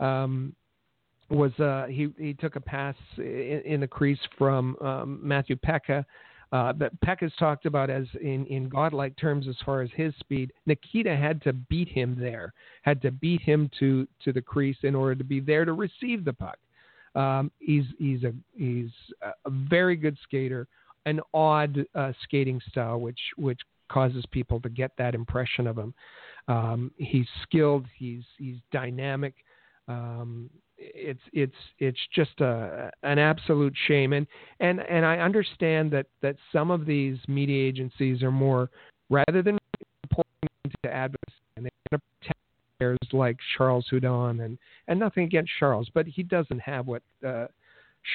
um, 0.00 0.54
was 1.30 1.52
uh, 1.58 1.86
he 1.86 2.08
he 2.18 2.34
took 2.34 2.56
a 2.56 2.60
pass 2.60 2.94
in, 3.16 3.62
in 3.64 3.80
the 3.80 3.88
crease 3.88 4.20
from 4.38 4.76
um, 4.80 5.18
Matthew 5.22 5.56
Peca 5.56 6.04
uh, 6.52 6.72
that 6.74 6.98
Peck 7.00 7.20
has 7.20 7.32
talked 7.38 7.64
about 7.64 7.88
as 7.88 8.06
in, 8.20 8.44
in 8.46 8.68
godlike 8.68 9.16
terms 9.16 9.48
as 9.48 9.56
far 9.64 9.80
as 9.80 9.88
his 9.96 10.12
speed. 10.20 10.52
Nikita 10.66 11.16
had 11.16 11.42
to 11.42 11.54
beat 11.54 11.88
him 11.88 12.16
there, 12.18 12.52
had 12.82 13.00
to 13.02 13.10
beat 13.10 13.40
him 13.40 13.70
to, 13.78 14.06
to 14.22 14.32
the 14.32 14.42
crease 14.42 14.76
in 14.82 14.94
order 14.94 15.14
to 15.14 15.24
be 15.24 15.40
there 15.40 15.64
to 15.64 15.72
receive 15.72 16.24
the 16.24 16.32
puck. 16.32 16.58
Um, 17.14 17.50
he's 17.58 17.84
he's 17.98 18.24
a 18.24 18.32
he's 18.56 18.90
a 19.22 19.50
very 19.50 19.96
good 19.96 20.16
skater, 20.22 20.66
an 21.04 21.20
odd 21.34 21.84
uh, 21.94 22.12
skating 22.22 22.60
style, 22.70 23.00
which 23.00 23.20
which 23.36 23.60
causes 23.90 24.24
people 24.30 24.60
to 24.60 24.70
get 24.70 24.92
that 24.96 25.14
impression 25.14 25.66
of 25.66 25.76
him. 25.76 25.92
Um, 26.48 26.90
he's 26.96 27.26
skilled. 27.42 27.86
He's 27.98 28.24
he's 28.38 28.56
dynamic. 28.72 29.34
Um, 29.88 30.48
it's 30.94 31.20
it's 31.32 31.54
it's 31.78 31.98
just 32.14 32.40
a 32.40 32.90
an 33.02 33.18
absolute 33.18 33.74
shame. 33.86 34.12
And 34.12 34.26
and 34.60 34.80
and 34.80 35.04
I 35.04 35.18
understand 35.18 35.90
that 35.92 36.06
that 36.20 36.36
some 36.52 36.70
of 36.70 36.86
these 36.86 37.18
media 37.28 37.66
agencies 37.66 38.22
are 38.22 38.32
more 38.32 38.70
rather 39.10 39.42
than 39.42 39.58
reporting 40.04 40.48
to 40.84 40.92
advocacy 40.92 41.34
and 41.56 41.64
going 41.64 42.00
to 42.00 42.00
protect 42.20 42.38
players 42.78 42.98
like 43.12 43.36
Charles 43.56 43.86
Hudon 43.92 44.44
and 44.44 44.58
and 44.88 44.98
nothing 44.98 45.24
against 45.24 45.52
Charles 45.58 45.88
but 45.92 46.06
he 46.06 46.22
doesn't 46.22 46.60
have 46.60 46.86
what 46.86 47.02
uh, 47.26 47.46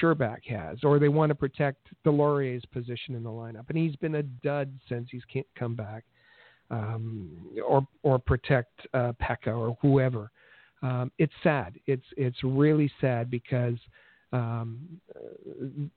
Scherbak 0.01 0.45
has 0.47 0.79
or 0.83 0.99
they 0.99 1.09
want 1.09 1.29
to 1.29 1.35
protect 1.35 1.87
Deslauriers's 2.03 2.65
position 2.65 3.15
in 3.15 3.23
the 3.23 3.29
lineup. 3.29 3.69
And 3.69 3.77
he's 3.77 3.95
been 3.95 4.15
a 4.15 4.23
dud 4.23 4.71
since 4.89 5.07
he's 5.11 5.23
can't 5.31 5.47
come 5.57 5.75
back 5.75 6.03
um, 6.69 7.29
or 7.65 7.87
or 8.03 8.19
protect 8.19 8.87
uh, 8.93 9.13
Peca 9.21 9.55
or 9.55 9.77
whoever 9.81 10.31
um, 10.81 11.11
it's 11.17 11.33
sad. 11.43 11.79
It's 11.85 12.05
it's 12.15 12.37
really 12.43 12.91
sad 13.01 13.29
because 13.29 13.77
um, 14.33 14.99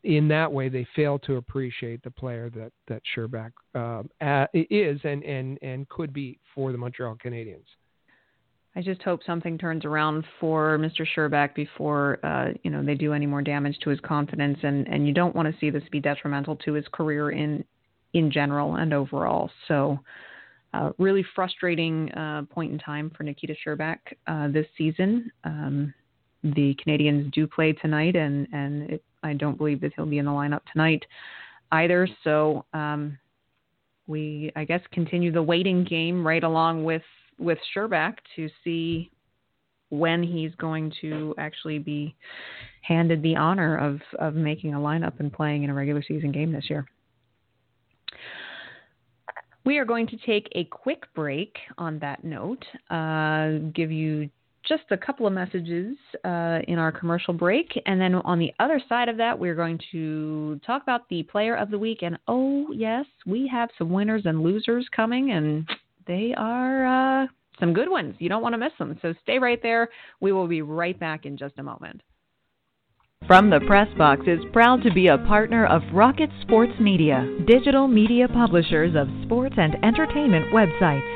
in 0.04 0.28
that 0.28 0.50
way 0.50 0.68
they 0.68 0.86
fail 0.94 1.18
to 1.20 1.36
appreciate 1.36 2.02
the 2.02 2.10
player 2.10 2.50
that 2.50 2.72
that 2.88 3.02
Scherbak 3.14 3.52
uh, 3.74 4.46
is 4.54 5.00
and 5.04 5.22
and 5.24 5.58
and 5.62 5.88
could 5.88 6.12
be 6.12 6.38
for 6.54 6.72
the 6.72 6.78
Montreal 6.78 7.16
Canadiens. 7.22 7.66
I 8.76 8.82
just 8.82 9.02
hope 9.02 9.20
something 9.26 9.58
turns 9.58 9.84
around 9.84 10.24
for 10.38 10.78
Mr. 10.78 11.04
Scherbak 11.04 11.54
before 11.54 12.24
uh, 12.24 12.52
you 12.62 12.70
know 12.70 12.84
they 12.84 12.94
do 12.94 13.12
any 13.12 13.26
more 13.26 13.42
damage 13.42 13.76
to 13.82 13.90
his 13.90 14.00
confidence, 14.00 14.58
and 14.62 14.86
and 14.86 15.06
you 15.06 15.12
don't 15.12 15.34
want 15.34 15.52
to 15.52 15.60
see 15.60 15.70
this 15.70 15.82
be 15.90 16.00
detrimental 16.00 16.56
to 16.56 16.74
his 16.74 16.86
career 16.92 17.30
in 17.30 17.64
in 18.14 18.30
general 18.30 18.76
and 18.76 18.94
overall. 18.94 19.50
So 19.68 19.98
really 20.98 21.24
frustrating 21.34 22.10
uh, 22.12 22.42
point 22.50 22.72
in 22.72 22.78
time 22.78 23.10
for 23.16 23.24
Nikita 23.24 23.54
Scherbak 23.64 23.98
uh, 24.26 24.48
this 24.48 24.66
season. 24.78 25.30
Um, 25.44 25.92
the 26.42 26.76
Canadiens 26.84 27.30
do 27.32 27.46
play 27.46 27.72
tonight, 27.72 28.16
and 28.16 28.46
and 28.52 28.90
it, 28.90 29.04
I 29.22 29.34
don't 29.34 29.58
believe 29.58 29.80
that 29.82 29.92
he'll 29.94 30.06
be 30.06 30.18
in 30.18 30.24
the 30.24 30.30
lineup 30.30 30.62
tonight 30.72 31.04
either. 31.72 32.08
So 32.24 32.64
um, 32.72 33.18
we, 34.06 34.50
I 34.56 34.64
guess, 34.64 34.80
continue 34.92 35.32
the 35.32 35.42
waiting 35.42 35.84
game 35.84 36.26
right 36.26 36.44
along 36.44 36.84
with 36.84 37.02
with 37.38 37.58
Scherbak 37.74 38.14
to 38.36 38.48
see 38.64 39.10
when 39.90 40.22
he's 40.22 40.54
going 40.54 40.92
to 41.00 41.34
actually 41.36 41.78
be 41.78 42.14
handed 42.82 43.22
the 43.22 43.36
honor 43.36 43.76
of 43.76 44.00
of 44.18 44.34
making 44.34 44.74
a 44.74 44.78
lineup 44.78 45.20
and 45.20 45.32
playing 45.32 45.64
in 45.64 45.70
a 45.70 45.74
regular 45.74 46.02
season 46.02 46.32
game 46.32 46.52
this 46.52 46.70
year. 46.70 46.86
We 49.64 49.78
are 49.78 49.84
going 49.84 50.06
to 50.08 50.16
take 50.18 50.48
a 50.52 50.64
quick 50.64 51.04
break 51.14 51.56
on 51.76 51.98
that 51.98 52.24
note, 52.24 52.64
uh, 52.90 53.70
give 53.74 53.92
you 53.92 54.30
just 54.66 54.84
a 54.90 54.96
couple 54.96 55.26
of 55.26 55.32
messages 55.32 55.96
uh, 56.24 56.58
in 56.68 56.78
our 56.78 56.92
commercial 56.92 57.34
break. 57.34 57.80
And 57.86 58.00
then 58.00 58.14
on 58.14 58.38
the 58.38 58.52
other 58.58 58.80
side 58.88 59.08
of 59.08 59.16
that, 59.18 59.38
we're 59.38 59.54
going 59.54 59.80
to 59.92 60.60
talk 60.66 60.82
about 60.82 61.08
the 61.08 61.22
player 61.24 61.56
of 61.56 61.70
the 61.70 61.78
week. 61.78 61.98
And 62.02 62.18
oh, 62.28 62.72
yes, 62.72 63.06
we 63.26 63.48
have 63.48 63.68
some 63.78 63.90
winners 63.90 64.22
and 64.24 64.42
losers 64.42 64.86
coming, 64.94 65.32
and 65.32 65.68
they 66.06 66.34
are 66.36 67.22
uh, 67.22 67.26
some 67.58 67.72
good 67.72 67.88
ones. 67.88 68.14
You 68.18 68.28
don't 68.28 68.42
want 68.42 68.54
to 68.54 68.58
miss 68.58 68.72
them. 68.78 68.98
So 69.02 69.14
stay 69.22 69.38
right 69.38 69.62
there. 69.62 69.88
We 70.20 70.32
will 70.32 70.48
be 70.48 70.62
right 70.62 70.98
back 70.98 71.26
in 71.26 71.36
just 71.36 71.58
a 71.58 71.62
moment. 71.62 72.02
From 73.26 73.50
the 73.50 73.60
Press 73.60 73.86
Box 73.96 74.22
is 74.26 74.40
proud 74.52 74.82
to 74.82 74.92
be 74.92 75.06
a 75.06 75.16
partner 75.18 75.64
of 75.66 75.82
Rocket 75.92 76.30
Sports 76.42 76.72
Media, 76.80 77.24
digital 77.46 77.86
media 77.86 78.26
publishers 78.26 78.96
of 78.96 79.06
sports 79.24 79.54
and 79.56 79.76
entertainment 79.84 80.52
websites. 80.52 81.06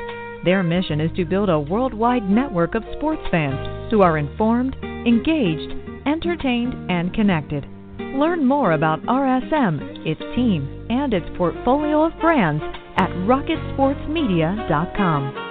Their 0.45 0.63
mission 0.63 1.01
is 1.01 1.11
to 1.17 1.25
build 1.25 1.49
a 1.49 1.59
worldwide 1.59 2.29
network 2.29 2.73
of 2.73 2.85
sports 2.95 3.21
fans 3.31 3.91
who 3.91 4.01
are 4.01 4.17
informed, 4.17 4.77
engaged, 4.81 5.73
entertained, 6.05 6.89
and 6.89 7.13
connected. 7.13 7.65
Learn 7.99 8.45
more 8.45 8.71
about 8.71 9.03
RSM, 9.03 10.07
its 10.07 10.21
team, 10.35 10.87
and 10.89 11.13
its 11.13 11.27
portfolio 11.37 12.03
of 12.03 12.17
brands 12.21 12.63
at 12.95 13.09
rocketsportsmedia.com. 13.27 15.41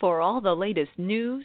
For 0.00 0.20
all 0.20 0.40
the 0.40 0.56
latest 0.56 0.98
news, 0.98 1.44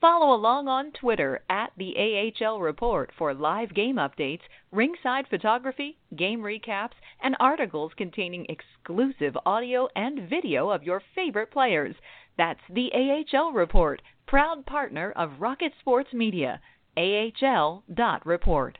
Follow 0.00 0.32
along 0.32 0.68
on 0.68 0.92
Twitter 0.92 1.40
at 1.50 1.72
the 1.76 1.96
AHL 2.40 2.60
Report 2.60 3.10
for 3.18 3.34
live 3.34 3.74
game 3.74 3.96
updates, 3.96 4.42
ringside 4.70 5.26
photography, 5.28 5.98
game 6.14 6.40
recaps, 6.40 6.92
and 7.20 7.34
articles 7.40 7.90
containing 7.96 8.46
exclusive 8.48 9.36
audio 9.44 9.88
and 9.96 10.30
video 10.30 10.70
of 10.70 10.84
your 10.84 11.02
favorite 11.16 11.50
players. 11.50 11.96
That's 12.36 12.60
the 12.72 12.92
AHL 12.94 13.52
Report, 13.52 14.00
proud 14.28 14.64
partner 14.66 15.12
of 15.16 15.40
Rocket 15.40 15.72
Sports 15.80 16.12
Media. 16.12 16.60
AHL.report. 16.96 18.78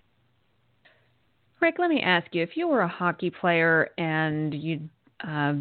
Rick, 1.61 1.75
let 1.79 1.91
me 1.91 2.01
ask 2.01 2.33
you 2.33 2.43
if 2.43 2.57
you 2.57 2.69
were 2.69 2.83
a 2.83 2.89
hockey 2.89 3.31
player 3.31 3.91
and 3.99 4.55
you'd 4.55 4.89
uh, 5.27 5.55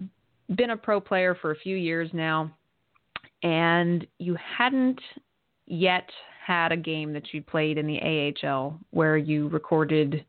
been 0.56 0.70
a 0.70 0.78
pro 0.78 1.02
player 1.02 1.36
for 1.36 1.52
a 1.52 1.56
few 1.56 1.76
years 1.76 2.10
now, 2.14 2.52
and 3.42 4.06
you 4.20 4.36
hadn't 4.58 5.00
yet 5.68 6.10
had 6.46 6.72
a 6.72 6.78
game 6.78 7.14
that 7.14 7.34
you 7.34 7.42
played 7.42 7.78
in 7.78 7.86
the 7.86 8.34
AHL 8.44 8.80
where 8.92 9.18
you 9.18 9.50
recorded 9.50 10.26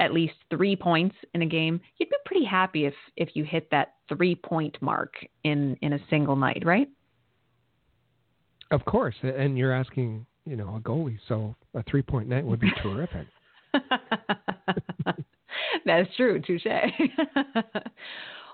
at 0.00 0.12
least 0.12 0.34
three 0.50 0.76
points 0.76 1.14
in 1.34 1.42
a 1.42 1.46
game, 1.46 1.80
you'd 1.98 2.08
be 2.08 2.16
pretty 2.24 2.44
happy 2.44 2.86
if 2.86 2.94
if 3.16 3.30
you 3.34 3.44
hit 3.44 3.70
that 3.70 3.94
three 4.08 4.34
point 4.34 4.76
mark 4.80 5.14
in 5.44 5.76
in 5.82 5.92
a 5.92 5.98
single 6.08 6.36
night, 6.36 6.62
right? 6.64 6.88
Of 8.70 8.84
course, 8.84 9.14
and 9.22 9.56
you're 9.56 9.72
asking, 9.72 10.26
you 10.44 10.56
know, 10.56 10.76
a 10.76 10.80
goalie, 10.80 11.18
so 11.26 11.54
a 11.74 11.82
three 11.84 12.02
point 12.02 12.28
night 12.28 12.44
would 12.44 12.60
be 12.60 12.70
terrific. 12.82 13.26
That's 15.84 16.08
true, 16.16 16.40
touche. 16.40 16.66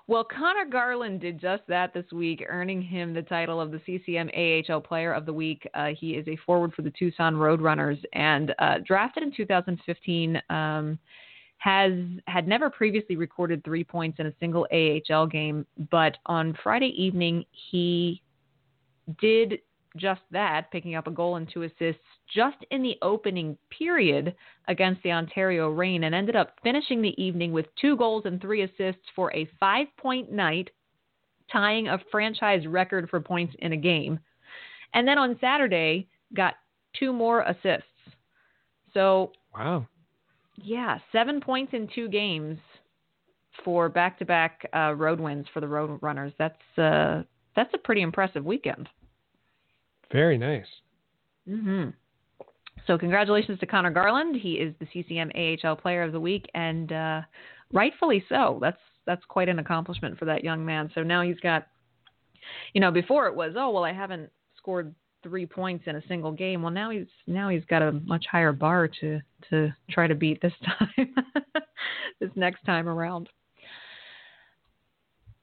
Well, 0.07 0.25
Connor 0.25 0.67
Garland 0.67 1.21
did 1.21 1.41
just 1.41 1.63
that 1.69 1.95
this 1.95 2.05
week, 2.13 2.45
earning 2.47 2.83
him 2.83 3.15
the 3.15 3.23
title 3.23 3.59
of 3.59 3.71
the 3.71 3.81
CCM 3.87 4.31
AHL 4.37 4.81
Player 4.81 5.15
of 5.15 5.25
the 5.25 5.33
Week. 5.33 5.67
Uh, 5.73 5.91
he 5.99 6.11
is 6.11 6.29
a 6.29 6.37
forward 6.45 6.75
for 6.75 6.83
the 6.83 6.93
Tucson 6.99 7.35
Roadrunners 7.35 8.03
and 8.13 8.55
uh, 8.59 8.79
drafted 8.87 9.23
in 9.23 9.33
2015. 9.35 10.43
Um, 10.51 10.99
has 11.59 11.93
had 12.27 12.47
never 12.47 12.69
previously 12.69 13.17
recorded 13.17 13.65
three 13.65 13.83
points 13.83 14.19
in 14.21 14.27
a 14.27 14.33
single 14.39 14.67
AHL 14.71 15.27
game, 15.27 15.67
but 15.91 16.19
on 16.27 16.55
Friday 16.63 16.93
evening 16.95 17.43
he 17.71 18.21
did 19.19 19.61
just 19.97 20.21
that, 20.31 20.71
picking 20.71 20.95
up 20.95 21.07
a 21.07 21.11
goal 21.11 21.37
and 21.37 21.49
two 21.51 21.63
assists 21.63 22.03
just 22.33 22.57
in 22.71 22.83
the 22.83 22.97
opening 23.03 23.57
period 23.77 24.35
against 24.69 25.03
the 25.03 25.13
Ontario 25.13 25.69
Reign, 25.69 26.05
and 26.05 26.15
ended 26.15 26.37
up 26.37 26.59
finishing 26.63 27.03
the 27.03 27.21
evening 27.23 27.53
with 27.53 27.67
two 27.81 27.97
goals 27.97 28.25
and 28.27 28.41
three 28.41 28.63
assists 28.63 29.03
for 29.15 29.35
a 29.35 29.49
five 29.61 29.87
point 29.99 30.33
night, 30.33 30.71
tying 31.53 31.89
a 31.89 31.99
franchise 32.11 32.67
record 32.67 33.11
for 33.11 33.21
points 33.21 33.55
in 33.59 33.73
a 33.73 33.77
game. 33.77 34.19
And 34.95 35.07
then 35.07 35.19
on 35.19 35.37
Saturday, 35.41 36.09
got 36.35 36.55
two 36.99 37.13
more 37.13 37.43
assists. 37.43 37.89
So, 38.95 39.33
wow. 39.55 39.87
Yeah, 40.57 40.99
seven 41.11 41.41
points 41.41 41.75
in 41.75 41.89
two 41.95 42.09
games 42.09 42.59
for 43.65 43.89
back 43.89 44.19
to 44.21 44.25
back 44.25 44.69
road 44.73 45.21
wins 45.21 45.47
for 45.53 45.61
the 45.61 45.69
Road 45.69 45.99
Runners. 46.01 46.33
That's, 46.39 46.79
uh, 46.79 47.23
that's 47.57 47.75
a 47.75 47.79
pretty 47.79 48.03
impressive 48.03 48.45
weekend. 48.45 48.89
Very 50.13 50.39
nice. 50.39 50.67
Mm-hmm. 51.49 51.91
So 52.87 52.99
congratulations 52.99 53.59
to 53.61 53.67
Connor 53.67 53.91
Garland. 53.91 54.37
He 54.37 54.55
is 54.55 54.75
the 54.79 54.87
CCM 54.93 55.31
AHL 55.35 55.77
Player 55.77 56.03
of 56.03 56.13
the 56.13 56.21
Week, 56.21 56.47
and 56.55 56.93
uh, 56.93 57.23
rightfully 57.73 58.25
so. 58.29 58.59
That's 58.61 58.79
that's 59.07 59.25
quite 59.27 59.49
an 59.49 59.59
accomplishment 59.59 60.19
for 60.19 60.25
that 60.27 60.45
young 60.45 60.65
man. 60.65 60.91
So 60.95 61.03
now 61.03 61.23
he's 61.23 61.39
got, 61.41 61.67
you 62.73 62.81
know, 62.81 62.91
before 62.91 63.27
it 63.27 63.35
was, 63.35 63.53
oh 63.57 63.71
well, 63.71 63.85
I 63.85 63.93
haven't 63.93 64.31
scored 64.57 64.95
three 65.23 65.47
points 65.47 65.85
in 65.87 65.97
a 65.97 66.07
single 66.07 66.33
game. 66.33 66.63
Well, 66.63 66.71
now 66.71 66.91
he's 66.91 67.07
now 67.27 67.49
he's 67.49 67.65
got 67.65 67.83
a 67.83 67.93
much 67.93 68.27
higher 68.31 68.53
bar 68.53 68.89
to 69.01 69.21
to 69.51 69.75
try 69.91 70.07
to 70.07 70.15
beat 70.15 70.41
this 70.41 70.53
time, 70.65 71.15
this 72.21 72.31
next 72.37 72.65
time 72.65 72.89
around. 72.89 73.29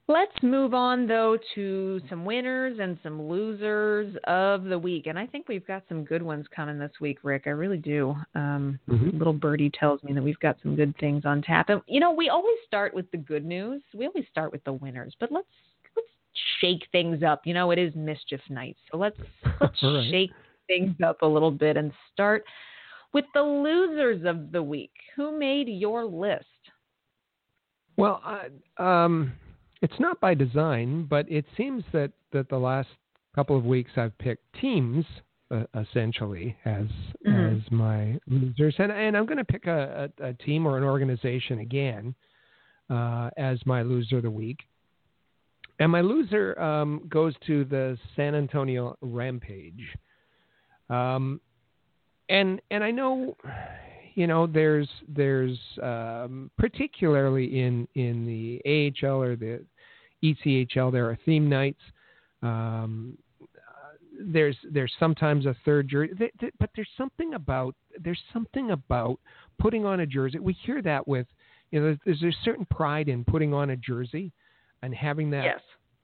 Let's 0.08 0.32
move 0.42 0.74
on, 0.74 1.06
though, 1.06 1.38
to 1.54 2.00
some 2.10 2.24
winners 2.24 2.78
and 2.80 2.98
some 3.04 3.22
losers 3.22 4.14
of 4.24 4.64
the 4.64 4.78
week. 4.78 5.06
And 5.06 5.16
I 5.16 5.26
think 5.26 5.46
we've 5.48 5.66
got 5.66 5.84
some 5.88 6.04
good 6.04 6.22
ones 6.22 6.46
coming 6.54 6.78
this 6.78 6.90
week, 7.00 7.18
Rick. 7.22 7.44
I 7.46 7.50
really 7.50 7.78
do. 7.78 8.16
Um, 8.34 8.80
mm-hmm. 8.88 9.16
Little 9.16 9.32
Birdie 9.32 9.70
tells 9.70 10.02
me 10.02 10.12
that 10.12 10.22
we've 10.22 10.38
got 10.40 10.56
some 10.60 10.74
good 10.74 10.92
things 10.98 11.24
on 11.24 11.40
tap. 11.40 11.68
And, 11.68 11.80
you 11.86 12.00
know, 12.00 12.10
we 12.10 12.30
always 12.30 12.56
start 12.66 12.92
with 12.94 13.08
the 13.12 13.16
good 13.16 13.44
news. 13.44 13.80
We 13.94 14.06
always 14.06 14.24
start 14.28 14.50
with 14.50 14.64
the 14.64 14.72
winners. 14.72 15.14
But 15.20 15.30
let's 15.30 15.46
let's 15.94 16.08
shake 16.60 16.84
things 16.90 17.22
up. 17.22 17.42
You 17.44 17.54
know, 17.54 17.70
it 17.70 17.78
is 17.78 17.94
mischief 17.94 18.40
night. 18.50 18.76
So 18.90 18.98
let's, 18.98 19.16
let's 19.60 19.82
right. 19.82 20.10
shake 20.10 20.32
things 20.66 20.96
up 21.06 21.22
a 21.22 21.26
little 21.26 21.52
bit 21.52 21.76
and 21.76 21.92
start 22.12 22.44
with 23.12 23.24
the 23.34 23.42
losers 23.42 24.26
of 24.26 24.50
the 24.50 24.62
week. 24.62 24.92
Who 25.14 25.38
made 25.38 25.68
your 25.68 26.04
list? 26.04 26.44
Well, 27.96 28.20
uh, 28.78 28.82
um, 28.82 29.32
it's 29.82 29.98
not 29.98 30.20
by 30.20 30.32
design, 30.32 31.06
but 31.10 31.30
it 31.30 31.44
seems 31.56 31.84
that, 31.92 32.12
that 32.32 32.48
the 32.48 32.56
last 32.56 32.88
couple 33.34 33.56
of 33.56 33.64
weeks 33.64 33.90
I've 33.96 34.16
picked 34.18 34.44
teams 34.60 35.04
uh, 35.50 35.64
essentially 35.78 36.56
as 36.64 36.86
mm-hmm. 37.26 37.56
as 37.56 37.70
my 37.70 38.18
losers, 38.26 38.74
and 38.78 38.90
and 38.90 39.16
I'm 39.16 39.26
going 39.26 39.38
to 39.38 39.44
pick 39.44 39.66
a, 39.66 40.10
a, 40.18 40.28
a, 40.28 40.32
team 40.32 40.64
or 40.66 40.78
an 40.78 40.84
organization 40.84 41.58
again 41.58 42.14
uh, 42.88 43.28
as 43.36 43.58
my 43.66 43.82
loser 43.82 44.16
of 44.16 44.22
the 44.22 44.30
week. 44.30 44.60
And 45.78 45.92
my 45.92 46.00
loser 46.00 46.58
um, 46.58 47.02
goes 47.10 47.34
to 47.46 47.64
the 47.64 47.98
San 48.16 48.34
Antonio 48.34 48.96
Rampage. 49.02 49.82
Um, 50.88 51.38
and 52.30 52.62
and 52.70 52.82
I 52.82 52.90
know 52.90 53.36
you 54.14 54.26
know, 54.26 54.46
there's 54.46 54.88
there's 55.08 55.58
um, 55.82 56.50
particularly 56.58 57.60
in 57.60 57.88
in 57.94 58.26
the 58.26 58.92
AHL 59.04 59.22
or 59.22 59.36
the 59.36 59.64
ECHL 60.22 60.92
there 60.92 61.08
are 61.08 61.18
theme 61.24 61.48
nights. 61.48 61.80
Um, 62.42 63.16
there's 64.20 64.56
there's 64.70 64.92
sometimes 64.98 65.46
a 65.46 65.56
third 65.64 65.88
jersey, 65.88 66.12
but 66.58 66.70
there's 66.74 66.88
something 66.96 67.34
about 67.34 67.74
there's 67.98 68.20
something 68.32 68.70
about 68.70 69.18
putting 69.58 69.84
on 69.84 70.00
a 70.00 70.06
jersey. 70.06 70.38
We 70.38 70.52
hear 70.64 70.82
that 70.82 71.06
with 71.06 71.26
you 71.70 71.80
know 71.80 71.96
there's, 72.04 72.20
there's 72.20 72.34
a 72.34 72.44
certain 72.44 72.66
pride 72.66 73.08
in 73.08 73.24
putting 73.24 73.52
on 73.54 73.70
a 73.70 73.76
jersey 73.76 74.32
and 74.82 74.94
having 74.94 75.30
that 75.30 75.44
yes. 75.44 75.60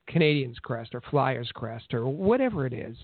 Canadiens 0.09 0.57
crest 0.63 0.95
or 0.95 1.03
Flyers 1.11 1.51
crest 1.55 1.93
or 1.93 2.07
whatever 2.07 2.67
it 2.67 2.73
is. 2.73 2.97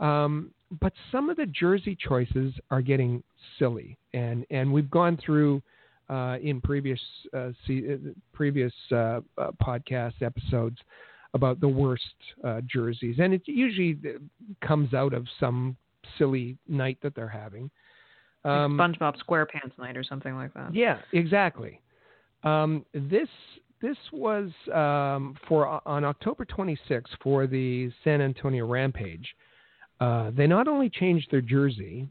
Um, 0.00 0.50
but 0.80 0.92
some 1.12 1.30
of 1.30 1.36
the 1.36 1.46
jersey 1.46 1.96
choices 1.96 2.52
are 2.70 2.82
getting 2.82 3.22
silly, 3.58 3.96
and 4.12 4.44
and 4.50 4.72
we've 4.72 4.90
gone 4.90 5.18
through 5.24 5.62
uh, 6.08 6.36
in 6.42 6.60
previous 6.60 7.00
uh, 7.36 7.50
see, 7.66 7.84
uh, 7.92 7.96
previous 8.32 8.72
uh, 8.92 9.20
uh, 9.38 9.50
podcast 9.62 10.22
episodes 10.22 10.78
about 11.34 11.60
the 11.60 11.68
worst 11.68 12.02
uh, 12.44 12.60
jerseys, 12.66 13.16
and 13.18 13.34
it 13.34 13.42
usually 13.46 13.98
comes 14.60 14.94
out 14.94 15.12
of 15.12 15.26
some 15.40 15.76
silly 16.18 16.56
night 16.68 16.98
that 17.02 17.14
they're 17.14 17.28
having. 17.28 17.70
Um, 18.44 18.76
like 18.76 18.98
SpongeBob 18.98 19.16
SquarePants 19.26 19.78
night 19.78 19.96
or 19.96 20.04
something 20.04 20.34
like 20.36 20.52
that. 20.54 20.74
Yeah, 20.74 20.98
exactly. 21.12 21.80
Um, 22.44 22.84
this 22.92 23.28
this 23.80 23.96
was 24.12 24.50
um, 24.72 25.36
for 25.48 25.80
on 25.86 26.04
October 26.04 26.44
26th 26.44 27.04
for 27.22 27.46
the 27.46 27.90
San 28.02 28.20
Antonio 28.20 28.66
Rampage. 28.66 29.34
Uh, 30.00 30.30
they 30.36 30.46
not 30.46 30.68
only 30.68 30.90
changed 30.90 31.28
their 31.30 31.40
jersey, 31.40 32.08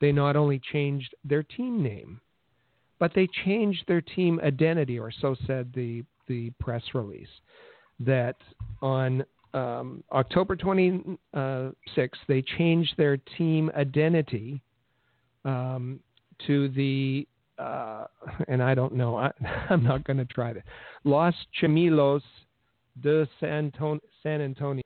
they 0.00 0.12
not 0.12 0.36
only 0.36 0.60
changed 0.72 1.14
their 1.24 1.42
team 1.42 1.82
name, 1.82 2.20
but 2.98 3.12
they 3.14 3.28
changed 3.44 3.84
their 3.86 4.00
team 4.00 4.40
identity, 4.42 4.98
or 4.98 5.10
so 5.10 5.36
said 5.46 5.72
the 5.74 6.04
the 6.26 6.50
press 6.60 6.82
release. 6.94 7.28
That 8.00 8.36
on 8.80 9.24
um, 9.54 10.04
October 10.12 10.56
26th, 10.56 11.18
they 12.28 12.42
changed 12.42 12.94
their 12.96 13.16
team 13.16 13.70
identity 13.76 14.62
um, 15.44 16.00
to 16.46 16.68
the 16.68 17.26
uh, 17.58 18.04
and 18.46 18.62
I 18.62 18.74
don't 18.74 18.94
know. 18.94 19.16
I, 19.16 19.32
am 19.70 19.82
not 19.82 20.04
going 20.04 20.18
to 20.18 20.24
try 20.24 20.52
to. 20.52 20.62
Los 21.04 21.34
Chemilos 21.60 22.22
de 23.02 23.28
San, 23.40 23.72
San 24.22 24.40
Antonio 24.40 24.82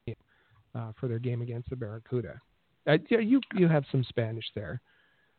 uh, 0.74 0.92
for 0.98 1.08
their 1.08 1.18
game 1.18 1.42
against 1.42 1.70
the 1.70 1.76
Barracuda. 1.76 2.40
Uh, 2.86 2.96
you 3.08 3.40
you 3.54 3.68
have 3.68 3.84
some 3.92 4.04
Spanish 4.04 4.44
there. 4.54 4.80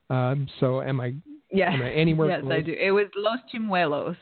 Um, 0.09 0.47
so 0.59 0.81
am 0.81 1.01
I? 1.01 1.15
Yeah. 1.53 1.71
Am 1.71 1.81
I 1.81 1.91
anywhere? 1.91 2.29
yes, 2.29 2.41
close? 2.41 2.53
I 2.53 2.61
do. 2.61 2.73
It 2.73 2.91
was 2.91 3.05
Los 3.15 3.39
Chimuelos. 3.53 4.17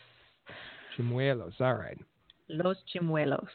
Chimuelos. 0.98 1.54
All 1.60 1.76
right. 1.76 1.98
Los 2.50 2.76
Chimuelos. 2.94 3.48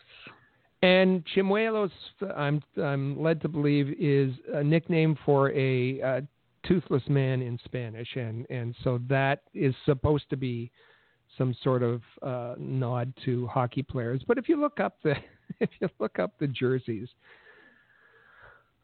And 0.82 1.24
Chimuelos, 1.34 1.90
I'm 2.36 2.62
I'm 2.82 3.20
led 3.22 3.40
to 3.42 3.48
believe, 3.48 3.94
is 3.98 4.34
a 4.54 4.64
nickname 4.64 5.16
for 5.24 5.50
a 5.52 6.00
uh, 6.00 6.20
toothless 6.66 7.02
man 7.08 7.42
in 7.42 7.58
Spanish, 7.64 8.08
and 8.16 8.46
and 8.50 8.74
so 8.82 9.00
that 9.08 9.42
is 9.54 9.74
supposed 9.84 10.28
to 10.30 10.36
be 10.36 10.70
some 11.36 11.54
sort 11.62 11.82
of 11.82 12.02
uh, 12.22 12.54
nod 12.58 13.12
to 13.24 13.46
hockey 13.48 13.82
players. 13.82 14.22
But 14.26 14.38
if 14.38 14.48
you 14.48 14.60
look 14.60 14.80
up 14.80 14.96
the 15.02 15.14
if 15.60 15.70
you 15.80 15.88
look 15.98 16.18
up 16.18 16.38
the 16.38 16.46
jerseys, 16.46 17.08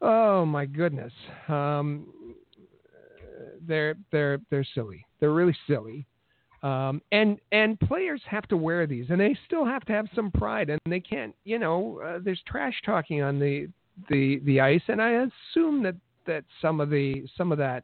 Oh 0.05 0.45
my 0.45 0.65
goodness. 0.65 1.13
Um, 1.47 2.07
they're 3.65 3.95
they're 4.11 4.39
they're 4.49 4.67
silly. 4.75 5.05
They're 5.19 5.33
really 5.33 5.55
silly. 5.67 6.05
Um, 6.63 7.01
and 7.11 7.39
and 7.51 7.77
players 7.79 8.21
have 8.25 8.47
to 8.47 8.57
wear 8.57 8.87
these, 8.87 9.07
and 9.09 9.19
they 9.19 9.37
still 9.45 9.65
have 9.65 9.83
to 9.85 9.93
have 9.93 10.07
some 10.15 10.31
pride, 10.31 10.69
and 10.69 10.79
they 10.87 11.01
can't. 11.01 11.35
You 11.43 11.59
know, 11.59 12.01
uh, 12.05 12.19
there's 12.23 12.41
trash 12.47 12.73
talking 12.85 13.21
on 13.21 13.37
the 13.37 13.67
the 14.09 14.39
the 14.45 14.61
ice, 14.61 14.81
and 14.87 15.01
I 15.01 15.27
assume 15.51 15.83
that 15.83 15.95
that 16.25 16.45
some 16.61 16.79
of 16.79 16.89
the 16.89 17.25
some 17.37 17.51
of 17.51 17.57
that, 17.57 17.83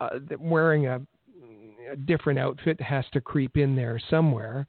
uh, 0.00 0.18
that 0.28 0.40
wearing 0.40 0.88
a, 0.88 1.00
a 1.92 1.96
different 1.96 2.40
outfit 2.40 2.80
has 2.80 3.04
to 3.12 3.20
creep 3.20 3.56
in 3.56 3.76
there 3.76 4.00
somewhere. 4.10 4.66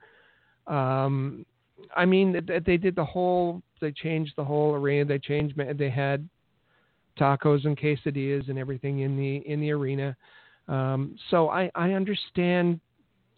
Um, 0.67 1.43
I 1.95 2.05
mean, 2.05 2.39
they 2.65 2.77
did 2.77 2.95
the 2.95 3.05
whole. 3.05 3.63
They 3.81 3.91
changed 3.91 4.33
the 4.37 4.45
whole 4.45 4.75
arena. 4.75 5.05
They 5.05 5.19
changed. 5.19 5.59
They 5.77 5.89
had 5.89 6.27
tacos 7.19 7.65
and 7.65 7.77
quesadillas 7.77 8.49
and 8.49 8.57
everything 8.57 8.99
in 8.99 9.17
the 9.17 9.37
in 9.51 9.59
the 9.59 9.71
arena. 9.71 10.15
Um, 10.67 11.15
so 11.29 11.49
I, 11.49 11.69
I 11.75 11.91
understand, 11.91 12.79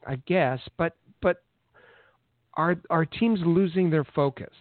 I 0.05 0.15
guess, 0.28 0.59
but 0.78 0.95
but 1.21 1.43
are 2.53 2.78
are 2.89 3.05
teams 3.05 3.39
losing 3.45 3.89
their 3.89 4.05
focus? 4.15 4.53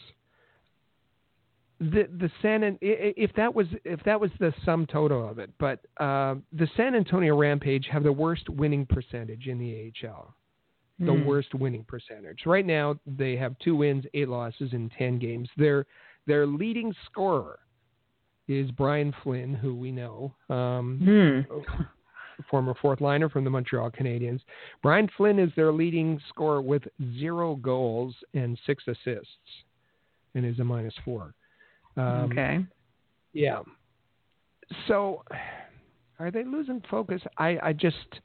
The 1.78 2.08
the 2.18 2.30
San 2.42 2.78
if 2.80 3.32
that 3.34 3.54
was 3.54 3.66
if 3.84 4.02
that 4.04 4.20
was 4.20 4.30
the 4.40 4.52
sum 4.64 4.86
total 4.86 5.28
of 5.28 5.38
it, 5.38 5.50
but 5.58 5.80
uh, 5.98 6.36
the 6.52 6.68
San 6.76 6.94
Antonio 6.94 7.36
Rampage 7.36 7.86
have 7.92 8.02
the 8.02 8.12
worst 8.12 8.48
winning 8.48 8.86
percentage 8.86 9.46
in 9.46 9.58
the 9.58 9.92
AHL 10.04 10.34
the 10.98 11.06
mm. 11.06 11.26
worst 11.26 11.54
winning 11.54 11.84
percentage. 11.84 12.40
Right 12.46 12.64
now, 12.64 12.98
they 13.06 13.36
have 13.36 13.58
two 13.58 13.76
wins, 13.76 14.04
eight 14.14 14.28
losses 14.28 14.72
in 14.72 14.90
ten 14.96 15.18
games. 15.18 15.48
Their 15.56 15.84
their 16.26 16.46
leading 16.46 16.94
scorer 17.04 17.58
is 18.48 18.70
Brian 18.72 19.12
Flynn, 19.22 19.54
who 19.54 19.74
we 19.74 19.90
know, 19.90 20.32
um, 20.50 21.00
mm. 21.02 21.86
former 22.50 22.74
fourth 22.80 23.00
liner 23.00 23.28
from 23.28 23.44
the 23.44 23.50
Montreal 23.50 23.90
Canadiens. 23.90 24.40
Brian 24.82 25.08
Flynn 25.16 25.38
is 25.38 25.50
their 25.56 25.72
leading 25.72 26.20
scorer 26.28 26.62
with 26.62 26.82
zero 27.18 27.56
goals 27.56 28.14
and 28.34 28.58
six 28.66 28.84
assists, 28.86 29.28
and 30.34 30.44
is 30.44 30.58
a 30.58 30.64
minus 30.64 30.94
four. 31.04 31.34
Um, 31.96 32.30
okay. 32.30 32.64
Yeah. 33.32 33.62
So, 34.88 35.22
are 36.18 36.30
they 36.30 36.44
losing 36.44 36.82
focus? 36.90 37.22
I, 37.38 37.58
I 37.62 37.72
just 37.72 38.20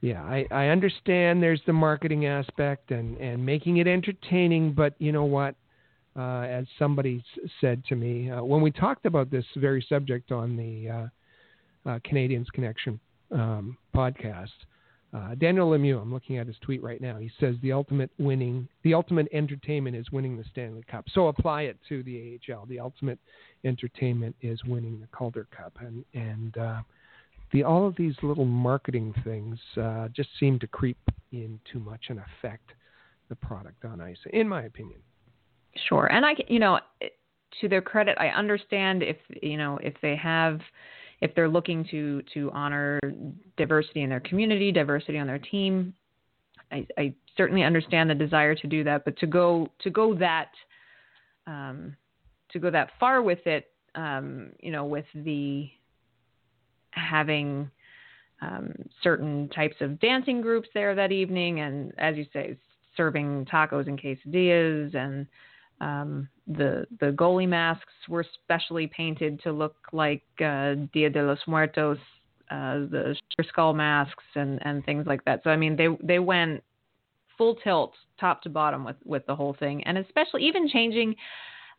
yeah, 0.00 0.22
I, 0.22 0.46
I 0.50 0.66
understand 0.68 1.42
there's 1.42 1.62
the 1.66 1.72
marketing 1.72 2.26
aspect 2.26 2.90
and, 2.90 3.16
and 3.16 3.44
making 3.44 3.78
it 3.78 3.86
entertaining, 3.86 4.72
but 4.72 4.94
you 4.98 5.10
know 5.10 5.24
what? 5.24 5.54
Uh, 6.16 6.46
as 6.48 6.64
somebody 6.78 7.22
s- 7.36 7.50
said 7.60 7.84
to 7.84 7.94
me 7.94 8.30
uh, 8.30 8.42
when 8.42 8.62
we 8.62 8.70
talked 8.70 9.04
about 9.04 9.30
this 9.30 9.44
very 9.56 9.84
subject 9.86 10.32
on 10.32 10.56
the 10.56 10.88
uh, 10.88 11.88
uh 11.90 11.98
Canadiens 12.10 12.46
Connection 12.54 12.98
um, 13.32 13.76
podcast, 13.94 14.48
uh, 15.12 15.34
Daniel 15.34 15.70
Lemieux, 15.70 16.00
I'm 16.00 16.12
looking 16.12 16.38
at 16.38 16.46
his 16.46 16.56
tweet 16.62 16.82
right 16.82 17.00
now. 17.02 17.18
He 17.18 17.30
says 17.38 17.56
the 17.60 17.72
ultimate 17.72 18.10
winning, 18.18 18.66
the 18.82 18.94
ultimate 18.94 19.28
entertainment 19.32 19.94
is 19.94 20.10
winning 20.10 20.38
the 20.38 20.44
Stanley 20.50 20.84
Cup. 20.90 21.04
So 21.12 21.28
apply 21.28 21.62
it 21.62 21.76
to 21.90 22.02
the 22.02 22.38
AHL. 22.50 22.64
The 22.66 22.80
ultimate 22.80 23.18
entertainment 23.64 24.34
is 24.40 24.58
winning 24.64 25.00
the 25.00 25.08
Calder 25.08 25.46
Cup, 25.54 25.74
and 25.80 26.02
and 26.14 26.56
uh, 26.56 26.80
the 27.52 27.62
all 27.62 27.86
of 27.86 27.94
these 27.96 28.14
little 28.22 28.46
marketing 28.46 29.14
things 29.22 29.58
just 30.14 30.30
seem 30.40 30.58
to 30.60 30.66
creep 30.66 30.98
in 31.32 31.60
too 31.70 31.78
much 31.78 32.06
and 32.08 32.20
affect 32.20 32.70
the 33.28 33.36
product 33.36 33.84
on 33.84 34.00
ice, 34.00 34.18
in 34.32 34.48
my 34.48 34.62
opinion. 34.62 35.00
Sure, 35.88 36.06
and 36.06 36.24
I, 36.24 36.34
you 36.48 36.58
know, 36.58 36.80
to 37.60 37.68
their 37.68 37.82
credit, 37.82 38.16
I 38.18 38.28
understand 38.28 39.02
if 39.02 39.16
you 39.42 39.56
know 39.56 39.78
if 39.82 39.94
they 40.02 40.16
have, 40.16 40.60
if 41.20 41.34
they're 41.34 41.48
looking 41.48 41.86
to 41.90 42.22
to 42.34 42.50
honor 42.52 43.00
diversity 43.56 44.02
in 44.02 44.10
their 44.10 44.20
community, 44.20 44.72
diversity 44.72 45.18
on 45.18 45.26
their 45.26 45.38
team. 45.38 45.94
I, 46.72 46.86
I 46.98 47.14
certainly 47.36 47.62
understand 47.62 48.10
the 48.10 48.14
desire 48.14 48.54
to 48.56 48.66
do 48.66 48.82
that, 48.84 49.04
but 49.04 49.16
to 49.18 49.26
go 49.26 49.68
to 49.80 49.90
go 49.90 50.14
that 50.16 50.50
um, 51.46 51.96
to 52.50 52.58
go 52.58 52.70
that 52.70 52.90
far 52.98 53.22
with 53.22 53.46
it, 53.46 53.68
um, 53.94 54.50
you 54.60 54.72
know, 54.72 54.84
with 54.84 55.06
the 55.14 55.68
having 56.90 57.70
um, 58.42 58.74
certain 59.02 59.48
types 59.50 59.76
of 59.80 60.00
dancing 60.00 60.40
groups 60.40 60.68
there 60.74 60.94
that 60.94 61.12
evening, 61.12 61.60
and 61.60 61.92
as 61.98 62.16
you 62.16 62.26
say, 62.32 62.56
serving 62.96 63.46
tacos 63.46 63.86
and 63.86 64.00
quesadillas, 64.00 64.94
and 64.94 65.26
um, 65.80 66.28
the 66.46 66.86
the 67.00 67.06
goalie 67.06 67.48
masks 67.48 67.92
were 68.08 68.24
specially 68.42 68.86
painted 68.86 69.40
to 69.42 69.52
look 69.52 69.76
like 69.92 70.22
uh, 70.44 70.74
Dia 70.92 71.10
de 71.10 71.22
los 71.22 71.38
Muertos, 71.46 71.98
uh, 72.50 72.86
the 72.90 73.16
skull 73.48 73.74
masks, 73.74 74.24
and 74.34 74.60
and 74.64 74.84
things 74.84 75.06
like 75.06 75.24
that. 75.24 75.42
So 75.44 75.50
I 75.50 75.56
mean, 75.56 75.76
they 75.76 75.88
they 76.02 76.18
went 76.18 76.62
full 77.36 77.56
tilt, 77.56 77.92
top 78.18 78.42
to 78.42 78.48
bottom 78.48 78.84
with 78.84 78.96
with 79.04 79.26
the 79.26 79.36
whole 79.36 79.56
thing, 79.58 79.84
and 79.84 79.98
especially 79.98 80.44
even 80.44 80.68
changing 80.68 81.14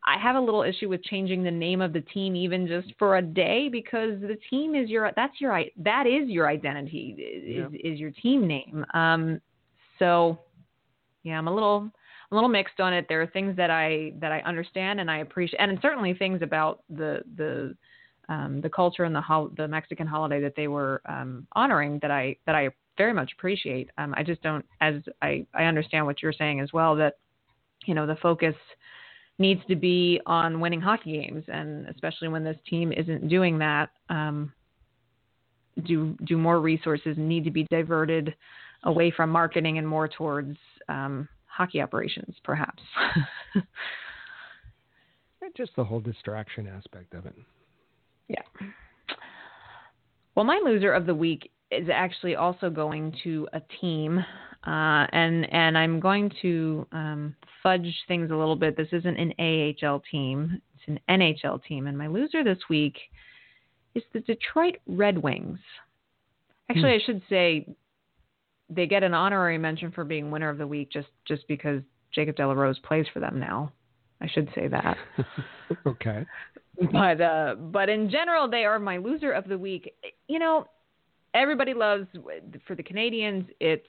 I 0.06 0.18
have 0.18 0.36
a 0.36 0.40
little 0.40 0.62
issue 0.62 0.88
with 0.88 1.02
changing 1.02 1.42
the 1.42 1.50
name 1.50 1.80
of 1.80 1.92
the 1.92 2.00
team 2.00 2.36
even 2.36 2.66
just 2.66 2.88
for 2.98 3.18
a 3.18 3.22
day 3.22 3.68
because 3.68 4.20
the 4.20 4.38
team 4.48 4.74
is 4.74 4.88
your 4.88 5.10
that's 5.16 5.40
your 5.40 5.60
that 5.78 6.06
is 6.06 6.28
your 6.28 6.48
identity 6.48 7.14
is 7.18 7.72
yeah. 7.72 7.92
is 7.92 7.98
your 7.98 8.10
team 8.10 8.46
name. 8.46 8.86
Um, 8.94 9.40
so 9.98 10.38
yeah, 11.24 11.36
I'm 11.36 11.48
a 11.48 11.52
little 11.52 11.90
a 12.30 12.34
little 12.34 12.48
mixed 12.48 12.80
on 12.80 12.92
it. 12.92 13.06
There 13.08 13.22
are 13.22 13.26
things 13.26 13.56
that 13.56 13.70
I 13.70 14.12
that 14.20 14.32
I 14.32 14.40
understand 14.40 15.00
and 15.00 15.10
I 15.10 15.18
appreciate, 15.18 15.60
and 15.60 15.78
certainly 15.80 16.14
things 16.14 16.42
about 16.42 16.82
the 16.90 17.22
the 17.36 17.74
um, 18.28 18.60
the 18.60 18.68
culture 18.68 19.04
and 19.04 19.14
the 19.14 19.20
hol- 19.20 19.50
the 19.56 19.66
Mexican 19.66 20.06
holiday 20.06 20.40
that 20.40 20.54
they 20.54 20.68
were 20.68 21.00
um, 21.06 21.46
honoring 21.52 21.98
that 22.02 22.10
I 22.10 22.36
that 22.46 22.54
I 22.54 22.68
very 22.98 23.14
much 23.14 23.32
appreciate. 23.38 23.90
Um, 23.96 24.12
I 24.16 24.22
just 24.22 24.42
don't, 24.42 24.64
as 24.80 24.96
I 25.22 25.46
I 25.54 25.64
understand 25.64 26.04
what 26.04 26.22
you're 26.22 26.32
saying 26.32 26.60
as 26.60 26.72
well 26.72 26.94
that 26.96 27.14
you 27.86 27.94
know 27.94 28.06
the 28.06 28.16
focus 28.16 28.54
needs 29.38 29.60
to 29.68 29.76
be 29.76 30.20
on 30.26 30.60
winning 30.60 30.80
hockey 30.80 31.12
games, 31.12 31.44
and 31.48 31.88
especially 31.88 32.28
when 32.28 32.44
this 32.44 32.58
team 32.68 32.92
isn't 32.92 33.28
doing 33.28 33.58
that, 33.58 33.90
um, 34.10 34.52
do 35.84 36.16
do 36.24 36.36
more 36.36 36.60
resources 36.60 37.16
need 37.16 37.44
to 37.44 37.50
be 37.50 37.66
diverted 37.70 38.34
away 38.84 39.10
from 39.10 39.30
marketing 39.30 39.78
and 39.78 39.88
more 39.88 40.08
towards 40.08 40.56
um, 40.88 41.28
hockey 41.58 41.82
operations, 41.82 42.36
perhaps. 42.44 42.82
Just 45.56 45.72
the 45.76 45.84
whole 45.84 46.00
distraction 46.00 46.68
aspect 46.68 47.14
of 47.14 47.26
it. 47.26 47.34
Yeah. 48.28 48.42
Well, 50.34 50.44
my 50.44 50.60
loser 50.64 50.92
of 50.92 51.06
the 51.06 51.14
week 51.14 51.50
is 51.72 51.88
actually 51.92 52.36
also 52.36 52.70
going 52.70 53.12
to 53.24 53.48
a 53.52 53.60
team 53.80 54.24
uh, 54.66 55.06
and 55.12 55.52
and 55.52 55.78
I'm 55.78 56.00
going 56.00 56.30
to 56.42 56.86
um, 56.92 57.34
fudge 57.62 57.94
things 58.06 58.30
a 58.30 58.36
little 58.36 58.56
bit. 58.56 58.76
This 58.76 58.88
isn't 58.92 59.16
an 59.16 59.32
AHL 59.38 60.02
team; 60.10 60.60
it's 60.74 60.82
an 60.88 60.98
NHL 61.08 61.62
team. 61.64 61.86
And 61.86 61.96
my 61.96 62.08
loser 62.08 62.42
this 62.42 62.58
week 62.68 62.96
is 63.94 64.02
the 64.12 64.20
Detroit 64.20 64.76
Red 64.86 65.16
Wings. 65.16 65.60
Actually, 66.68 66.90
hmm. 66.90 67.02
I 67.02 67.06
should 67.06 67.22
say 67.30 67.66
they 68.70 68.86
get 68.86 69.02
an 69.02 69.14
honorary 69.14 69.58
mention 69.58 69.90
for 69.90 70.04
being 70.04 70.30
winner 70.30 70.48
of 70.48 70.58
the 70.58 70.66
week 70.66 70.90
just 70.92 71.08
just 71.26 71.46
because 71.48 71.82
Jacob 72.14 72.36
De 72.36 72.46
La 72.46 72.52
Rose 72.52 72.78
plays 72.80 73.06
for 73.12 73.20
them 73.20 73.38
now. 73.38 73.72
I 74.20 74.28
should 74.28 74.48
say 74.54 74.68
that. 74.68 74.96
okay. 75.86 76.26
But 76.92 77.20
uh, 77.20 77.54
but 77.56 77.88
in 77.88 78.10
general, 78.10 78.48
they 78.48 78.64
are 78.64 78.78
my 78.78 78.98
loser 78.98 79.32
of 79.32 79.48
the 79.48 79.58
week. 79.58 79.92
You 80.28 80.38
know, 80.38 80.66
everybody 81.34 81.74
loves 81.74 82.06
for 82.66 82.74
the 82.74 82.82
Canadiens. 82.82 83.46
It's 83.60 83.86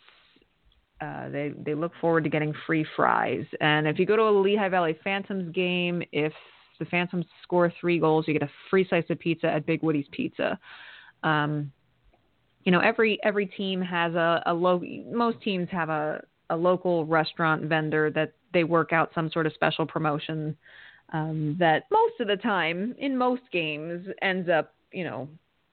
uh, 1.02 1.30
they 1.30 1.54
they 1.64 1.76
look 1.76 1.92
forward 2.02 2.24
to 2.24 2.30
getting 2.30 2.54
free 2.66 2.86
fries. 2.96 3.46
And 3.62 3.88
if 3.88 4.00
you 4.00 4.06
go 4.06 4.16
to 4.16 4.24
a 4.24 4.34
Lehigh 4.42 4.70
Valley 4.70 4.98
Phantoms 5.04 5.54
game, 5.54 6.02
if 6.12 6.34
the 6.80 6.86
Phantoms 6.86 7.26
score 7.44 7.72
three 7.80 8.00
goals, 8.00 8.26
you 8.28 8.34
get 8.34 8.44
a 8.44 8.52
free 8.70 8.88
slice 8.88 9.06
of 9.10 9.20
pizza 9.20 9.48
at 9.48 9.66
Big 9.66 9.84
Woody's 9.84 10.08
Pizza. 10.12 10.58
Um, 11.24 11.72
you 12.64 12.72
know, 12.72 12.80
every 12.80 13.20
every 13.24 13.46
team 13.46 13.82
has 13.82 14.14
a, 14.16 14.44
a 14.46 14.54
low. 14.54 14.82
Most 15.12 15.42
teams 15.42 15.68
have 15.72 15.90
a 15.90 16.24
a 16.50 16.56
local 16.56 17.06
restaurant 17.06 17.64
vendor 17.64 18.10
that 18.12 18.34
they 18.54 18.64
work 18.64 18.92
out 18.92 19.12
some 19.14 19.30
sort 19.32 19.46
of 19.46 19.54
special 19.54 19.86
promotion 19.86 20.58
um, 21.14 21.56
that 21.60 21.84
most 21.92 22.20
of 22.20 22.28
the 22.28 22.36
time 22.36 22.96
in 22.98 23.18
most 23.18 23.44
games 23.52 24.08
ends 24.22 24.50
up 24.50 24.74
you 24.92 25.04
know 25.04 25.28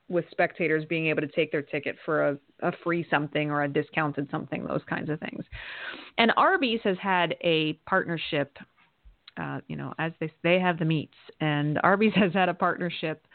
with 0.08 0.24
spectators 0.30 0.84
being 0.84 1.06
able 1.06 1.20
to 1.20 1.28
take 1.28 1.50
their 1.50 1.62
ticket 1.62 1.96
for 2.04 2.28
a, 2.28 2.38
a 2.62 2.72
free 2.84 3.04
something 3.10 3.50
or 3.50 3.64
a 3.64 3.68
discounted 3.68 4.28
something, 4.30 4.64
those 4.64 4.82
kinds 4.88 5.10
of 5.10 5.18
things. 5.18 5.44
And 6.18 6.32
Arby's 6.36 6.80
has 6.84 6.96
had 7.02 7.34
a 7.42 7.72
partnership, 7.88 8.56
uh, 9.36 9.60
you 9.66 9.76
know, 9.76 9.92
as 9.98 10.12
they 10.20 10.32
they 10.42 10.60
have 10.60 10.78
the 10.78 10.84
meats, 10.84 11.16
and 11.40 11.78
Arby's 11.82 12.12
has 12.16 12.32
had 12.32 12.48
a 12.48 12.54
partnership 12.54 13.26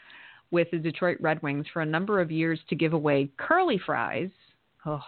with 0.52 0.70
the 0.70 0.78
Detroit 0.78 1.16
Red 1.20 1.42
Wings 1.42 1.66
for 1.72 1.82
a 1.82 1.86
number 1.86 2.20
of 2.20 2.30
years 2.30 2.60
to 2.68 2.76
give 2.76 2.92
away 2.92 3.30
curly 3.38 3.80
fries. 3.84 4.30
Oh, 4.86 5.02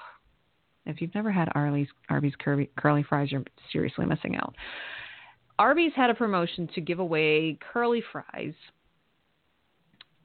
if 0.87 1.01
you've 1.01 1.15
never 1.15 1.31
had 1.31 1.49
Arby's 1.55 1.89
Arby's 2.11 2.35
curly, 2.39 2.71
curly 2.77 3.05
fries, 3.05 3.31
you're 3.31 3.45
seriously 3.71 4.07
missing 4.07 4.35
out. 4.37 4.57
Arby's 5.59 5.93
had 5.95 6.11
a 6.11 6.15
promotion 6.15 6.69
to 6.75 6.81
give 6.81 6.99
away 6.99 7.59
curly 7.73 8.03
fries 8.11 8.55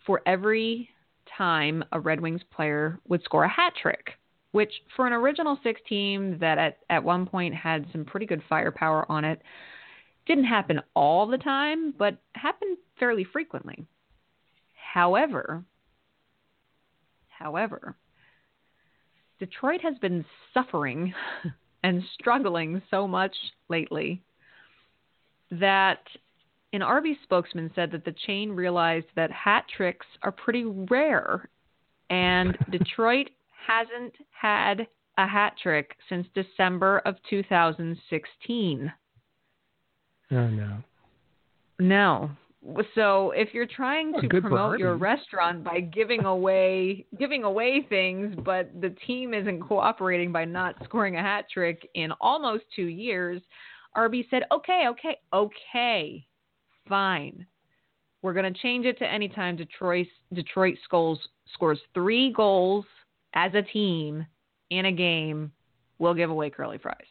for 0.05 0.21
every 0.25 0.89
time 1.37 1.83
a 1.91 1.99
Red 1.99 2.19
Wings 2.19 2.41
player 2.51 2.97
would 3.07 3.23
score 3.23 3.43
a 3.43 3.49
hat 3.49 3.73
trick, 3.79 4.13
which 4.53 4.71
for 4.95 5.05
an 5.05 5.13
original 5.13 5.59
six 5.63 5.79
team 5.87 6.37
that 6.39 6.57
at, 6.57 6.77
at 6.89 7.03
one 7.03 7.27
point 7.27 7.53
had 7.53 7.85
some 7.91 8.05
pretty 8.05 8.25
good 8.25 8.41
firepower 8.49 9.09
on 9.11 9.23
it, 9.23 9.41
didn't 10.25 10.45
happen 10.45 10.81
all 10.95 11.27
the 11.27 11.37
time, 11.37 11.93
but 11.97 12.17
happened 12.33 12.77
fairly 12.99 13.23
frequently. 13.23 13.85
However, 14.93 15.63
however, 17.27 17.95
Detroit 19.39 19.81
has 19.81 19.97
been 19.99 20.25
suffering 20.53 21.13
and 21.83 22.01
struggling 22.19 22.81
so 22.89 23.07
much 23.07 23.35
lately 23.69 24.23
that 25.51 25.99
an 26.73 26.81
Arby's 26.81 27.17
spokesman 27.23 27.71
said 27.75 27.91
that 27.91 28.03
the 28.03 28.15
chain 28.25 28.49
realized 28.49 29.07
that 29.15 29.31
hat 29.31 29.65
tricks 29.75 30.05
are 30.23 30.31
pretty 30.31 30.65
rare, 30.65 31.49
and 32.09 32.57
Detroit 32.71 33.29
hasn't 33.67 34.15
had 34.31 34.87
a 35.19 35.27
hat 35.27 35.53
trick 35.61 35.95
since 36.07 36.25
December 36.33 36.99
of 37.05 37.15
2016. 37.29 38.91
Oh 40.31 40.47
no. 40.47 40.77
No. 41.79 42.31
So 42.93 43.31
if 43.31 43.53
you're 43.53 43.65
trying 43.65 44.13
Oh, 44.15 44.21
to 44.21 44.27
promote 44.41 44.79
your 44.79 44.97
restaurant 44.97 45.63
by 45.63 45.79
giving 45.79 46.25
away 46.25 47.05
giving 47.17 47.43
away 47.43 47.85
things, 47.87 48.35
but 48.43 48.69
the 48.81 48.89
team 49.07 49.33
isn't 49.33 49.61
cooperating 49.61 50.31
by 50.31 50.45
not 50.45 50.75
scoring 50.83 51.15
a 51.15 51.21
hat 51.21 51.45
trick 51.49 51.87
in 51.93 52.11
almost 52.19 52.65
two 52.75 52.87
years, 52.87 53.41
Arby 53.95 54.27
said, 54.29 54.43
"Okay, 54.51 54.87
okay, 54.89 55.17
okay, 55.31 56.27
fine. 56.87 57.45
We're 58.21 58.33
going 58.33 58.53
to 58.53 58.59
change 58.59 58.85
it 58.85 58.97
to 58.99 59.09
anytime 59.09 59.55
Detroit 59.55 60.07
Detroit 60.33 60.77
scores 60.83 61.19
scores 61.53 61.79
three 61.93 62.33
goals 62.33 62.85
as 63.33 63.53
a 63.53 63.61
team 63.61 64.25
in 64.69 64.85
a 64.85 64.91
game, 64.91 65.51
we'll 65.97 66.13
give 66.13 66.29
away 66.29 66.49
curly 66.49 66.77
fries." 66.77 67.07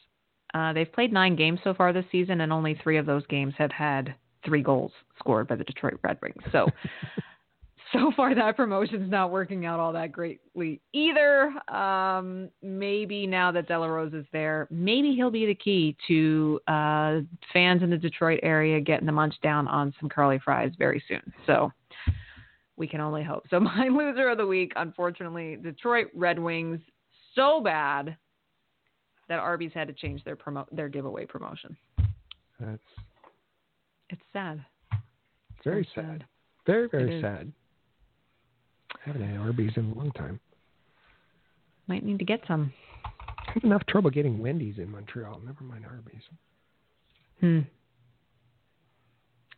Uh, 0.52 0.74
they've 0.74 0.92
played 0.92 1.12
nine 1.12 1.36
games 1.36 1.60
so 1.64 1.72
far 1.72 1.92
this 1.92 2.04
season, 2.12 2.42
and 2.42 2.52
only 2.52 2.74
three 2.74 2.98
of 2.98 3.06
those 3.06 3.26
games 3.26 3.54
have 3.56 3.72
had 3.72 4.14
three 4.44 4.62
goals 4.62 4.92
scored 5.18 5.48
by 5.48 5.56
the 5.56 5.64
Detroit 5.64 5.98
Red 6.02 6.18
Wings. 6.22 6.42
So, 6.52 6.66
so 7.92 8.12
far 8.16 8.34
that 8.34 8.56
promotion's 8.56 9.10
not 9.10 9.30
working 9.30 9.66
out 9.66 9.80
all 9.80 9.92
that 9.92 10.12
greatly 10.12 10.80
either. 10.92 11.52
Um, 11.74 12.50
maybe 12.62 13.26
now 13.26 13.52
that 13.52 13.68
De 13.68 13.78
La 13.78 13.86
Rose 13.86 14.12
is 14.12 14.26
there, 14.32 14.68
maybe 14.70 15.14
he'll 15.14 15.30
be 15.30 15.46
the 15.46 15.54
key 15.54 15.96
to 16.08 16.60
uh, 16.68 17.20
fans 17.52 17.82
in 17.82 17.90
the 17.90 17.98
Detroit 17.98 18.40
area 18.42 18.80
getting 18.80 19.06
the 19.06 19.12
munch 19.12 19.34
down 19.42 19.68
on 19.68 19.94
some 20.00 20.08
curly 20.08 20.38
fries 20.44 20.72
very 20.78 21.02
soon. 21.08 21.32
So. 21.46 21.72
We 22.76 22.86
can 22.86 23.00
only 23.00 23.24
hope. 23.24 23.42
So 23.50 23.58
my 23.60 23.88
loser 23.88 24.28
of 24.28 24.38
the 24.38 24.46
week, 24.46 24.72
unfortunately, 24.76 25.56
Detroit 25.60 26.06
Red 26.14 26.38
Wings, 26.38 26.78
so 27.34 27.60
bad 27.60 28.16
that 29.28 29.38
Arby's 29.38 29.72
had 29.74 29.88
to 29.88 29.94
change 29.94 30.24
their 30.24 30.36
promo 30.36 30.64
their 30.72 30.88
giveaway 30.88 31.26
promotion. 31.26 31.76
That's 32.58 32.82
It's 34.10 34.22
sad. 34.32 34.64
very 35.64 35.84
So 35.94 36.00
sad. 36.02 36.24
Very 36.66 36.84
It 36.84 36.90
very 36.92 37.16
is. 37.16 37.22
sad. 37.22 37.52
I 38.94 38.98
haven't 39.04 39.28
had 39.28 39.38
Arby's 39.38 39.72
in 39.76 39.90
a 39.90 39.94
long 39.94 40.10
time. 40.12 40.40
Might 41.86 42.04
need 42.04 42.18
to 42.18 42.24
get 42.24 42.40
some. 42.46 42.72
I 43.04 43.52
have 43.52 43.64
enough 43.64 43.84
trouble 43.86 44.10
getting 44.10 44.38
Wendy's 44.38 44.78
in 44.78 44.90
Montreal. 44.90 45.40
Never 45.44 45.64
mind 45.64 45.84
Arby's. 45.86 46.22
Hmm. 47.40 47.60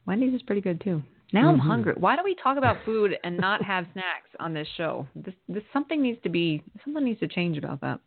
Wendy's 0.06 0.34
is 0.34 0.42
pretty 0.42 0.60
good 0.60 0.80
too. 0.80 1.02
Now 1.32 1.48
I'm 1.48 1.58
Mhm. 1.58 1.60
hungry. 1.60 1.94
Why 1.96 2.16
do 2.16 2.22
we 2.24 2.34
talk 2.34 2.56
about 2.56 2.82
food 2.84 3.16
and 3.22 3.36
not 3.38 3.62
have 3.62 3.86
snacks 3.92 4.30
on 4.40 4.52
this 4.52 4.66
show? 4.76 5.06
This, 5.14 5.34
this 5.48 5.64
something 5.72 6.00
needs 6.02 6.20
to 6.22 6.28
be 6.28 6.62
something 6.84 7.04
needs 7.04 7.20
to 7.20 7.28
change 7.28 7.56
about 7.58 7.80
that. 7.82 8.00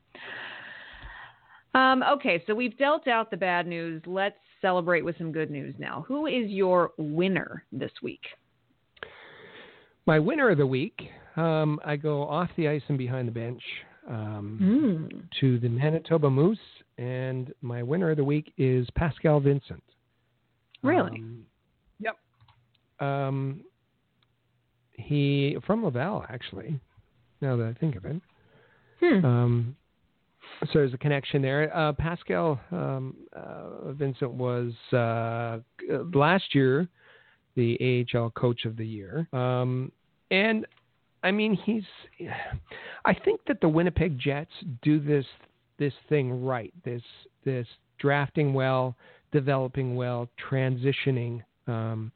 Um, 1.74 2.04
okay, 2.04 2.44
so 2.46 2.54
we've 2.54 2.78
dealt 2.78 3.08
out 3.08 3.32
the 3.32 3.38
bad 3.38 3.66
news. 3.66 4.02
Let's 4.06 4.38
celebrate 4.64 5.04
with 5.06 5.16
some 5.20 5.32
good 5.32 5.52
news 5.52 5.76
now. 5.78 6.06
Who 6.08 6.26
is 6.26 6.50
your 6.50 6.92
winner 6.98 7.64
this 7.72 7.92
week? 8.02 8.22
My 10.08 10.18
winner 10.18 10.50
of 10.50 10.58
the 10.58 10.66
week, 10.66 10.98
um, 11.36 11.80
I 11.86 11.96
go 11.98 12.24
off 12.24 12.50
the 12.58 12.68
ice 12.68 12.82
and 12.88 12.98
behind 12.98 13.28
the 13.28 13.32
bench 13.32 13.62
um, 14.10 14.58
Hmm. 14.60 15.18
to 15.40 15.60
the 15.60 15.70
Manitoba 15.70 16.30
Moose, 16.30 16.58
and 16.98 17.54
my 17.62 17.84
winner 17.84 18.10
of 18.12 18.18
the 18.18 18.24
week 18.24 18.52
is 18.58 18.88
Pascal 18.96 19.40
Vincent. 19.40 19.84
Really? 20.82 21.20
Um, 21.20 21.46
yep. 22.00 22.18
Um, 23.00 23.64
he 24.94 25.58
from 25.66 25.84
Laval, 25.86 26.26
actually. 26.30 26.80
Now 27.42 27.56
that 27.58 27.68
I 27.68 27.74
think 27.80 27.96
of 27.96 28.06
it. 28.06 28.22
Hmm. 29.00 29.26
So 30.62 30.80
there's 30.80 30.94
a 30.94 30.98
connection 30.98 31.42
there. 31.42 31.76
Uh, 31.76 31.94
Pascal 31.94 32.60
um, 32.72 33.16
uh, 33.36 33.92
Vincent 33.92 34.32
was 34.32 34.72
uh, 34.94 35.60
last 36.14 36.56
year 36.56 36.88
the 37.56 38.06
AHL 38.14 38.32
Coach 38.32 38.66
of 38.66 38.78
the 38.78 38.86
Year, 38.86 39.28
um, 39.34 39.92
and 40.32 40.66
I 41.24 41.32
mean 41.32 41.54
he's. 41.54 41.84
I 43.06 43.14
think 43.14 43.42
that 43.48 43.60
the 43.60 43.68
Winnipeg 43.68 44.18
Jets 44.18 44.52
do 44.82 45.00
this 45.00 45.26
this 45.78 45.94
thing 46.08 46.44
right. 46.44 46.74
This 46.86 47.04
this 47.44 47.68
drafting 48.00 48.54
well, 48.54 48.96
developing 49.32 49.96
well, 49.96 50.30
transitioning 50.50 51.42
um, 51.68 52.12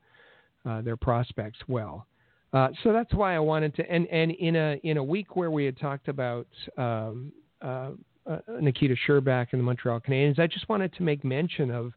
uh, 0.66 0.82
their 0.82 0.98
prospects 0.98 1.60
well. 1.68 2.08
Uh, 2.54 2.70
so 2.84 2.94
that's 2.94 3.14
why 3.14 3.36
I 3.36 3.40
wanted 3.40 3.76
to, 3.76 3.92
and, 3.92 4.08
and 4.08 4.32
in 4.32 4.56
a 4.56 4.80
in 4.84 4.98
a 4.98 5.04
week 5.04 5.36
where 5.36 5.52
we 5.52 5.66
had 5.66 5.78
talked 5.78 6.08
about 6.08 6.48
um, 6.78 7.32
uh, 7.62 7.92
uh, 8.30 8.38
Nikita 8.60 8.96
Scherbak 9.08 9.48
and 9.52 9.60
the 9.60 9.64
Montreal 9.64 10.00
Canadiens, 10.00 10.40
I 10.40 10.48
just 10.48 10.68
wanted 10.70 10.94
to 10.94 11.04
make 11.04 11.24
mention 11.24 11.72
of 11.72 11.94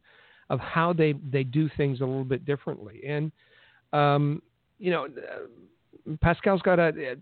of 0.49 0.59
how 0.61 0.93
they 0.93 1.15
they 1.31 1.45
do 1.45 1.69
things 1.77 2.01
a 2.01 2.05
little 2.05 2.25
bit 2.25 2.45
differently. 2.45 3.03
And 3.07 3.33
um, 3.93 4.43
you 4.79 4.91
know, 4.91 5.07
uh, 5.07 6.15
Pascal's 6.21 6.63
got 6.63 6.79
a, 6.79 6.89
a 6.89 7.17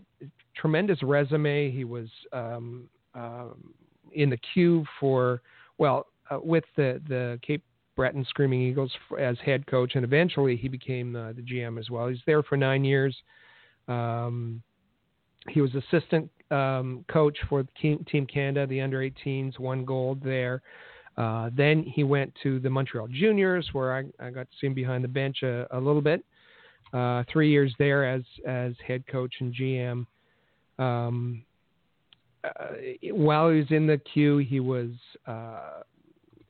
tremendous 0.56 1.02
resume. 1.02 1.70
He 1.70 1.84
was 1.84 2.08
um, 2.32 2.88
um 3.14 3.74
in 4.12 4.30
the 4.30 4.38
Q 4.38 4.84
for 4.98 5.42
well 5.78 6.06
uh, 6.30 6.38
with 6.42 6.64
the 6.76 7.00
the 7.08 7.38
Cape 7.42 7.62
Breton 7.96 8.24
Screaming 8.28 8.62
Eagles 8.62 8.92
as 9.18 9.36
head 9.44 9.66
coach, 9.66 9.92
and 9.94 10.04
eventually 10.04 10.56
he 10.56 10.68
became 10.68 11.16
uh, 11.16 11.32
the 11.32 11.42
GM 11.42 11.78
as 11.78 11.90
well. 11.90 12.08
He's 12.08 12.22
there 12.26 12.42
for 12.42 12.56
nine 12.56 12.84
years. 12.84 13.16
Um, 13.88 14.62
he 15.48 15.60
was 15.60 15.74
assistant 15.74 16.30
um, 16.50 17.04
coach 17.08 17.36
for 17.48 17.64
Team, 17.80 18.04
Team 18.10 18.26
Canada, 18.26 18.66
the 18.66 18.80
under 18.80 18.98
18s, 18.98 19.58
won 19.58 19.84
gold 19.84 20.22
there. 20.22 20.62
Uh, 21.16 21.50
then 21.56 21.82
he 21.82 22.04
went 22.04 22.32
to 22.42 22.60
the 22.60 22.70
Montreal 22.70 23.08
Juniors, 23.08 23.68
where 23.72 23.94
I, 23.94 24.04
I 24.24 24.30
got 24.30 24.48
to 24.50 24.56
see 24.60 24.68
him 24.68 24.74
behind 24.74 25.02
the 25.02 25.08
bench 25.08 25.42
a, 25.42 25.66
a 25.76 25.78
little 25.78 26.02
bit. 26.02 26.24
Uh, 26.92 27.22
three 27.30 27.50
years 27.50 27.74
there 27.78 28.08
as 28.08 28.22
as 28.46 28.72
head 28.86 29.04
coach 29.08 29.34
and 29.40 29.52
GM. 29.52 30.06
Um, 30.78 31.42
uh, 32.44 32.68
while 33.12 33.50
he 33.50 33.58
was 33.58 33.70
in 33.70 33.86
the 33.86 33.98
Q, 33.98 34.38
he 34.38 34.60
was 34.60 34.90
uh, 35.26 35.82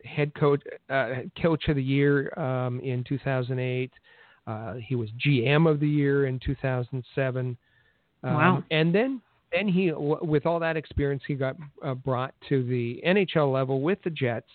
head 0.04 0.32
coach, 0.34 0.62
uh, 0.90 1.22
coach 1.40 1.68
of 1.68 1.76
the 1.76 1.82
year 1.82 2.38
um, 2.38 2.78
in 2.80 3.04
2008. 3.08 3.90
Uh, 4.46 4.74
he 4.74 4.94
was 4.94 5.08
GM 5.26 5.68
of 5.68 5.80
the 5.80 5.88
year 5.88 6.26
in 6.26 6.38
2007. 6.44 7.56
Um, 8.22 8.34
Wow. 8.34 8.64
And 8.70 8.94
then, 8.94 9.20
then 9.52 9.68
he, 9.68 9.92
with 9.92 10.46
all 10.46 10.60
that 10.60 10.76
experience, 10.76 11.22
he 11.26 11.34
got 11.34 11.56
uh, 11.82 11.94
brought 11.94 12.34
to 12.48 12.62
the 12.64 13.00
NHL 13.06 13.52
level 13.52 13.80
with 13.80 13.98
the 14.02 14.10
Jets. 14.10 14.50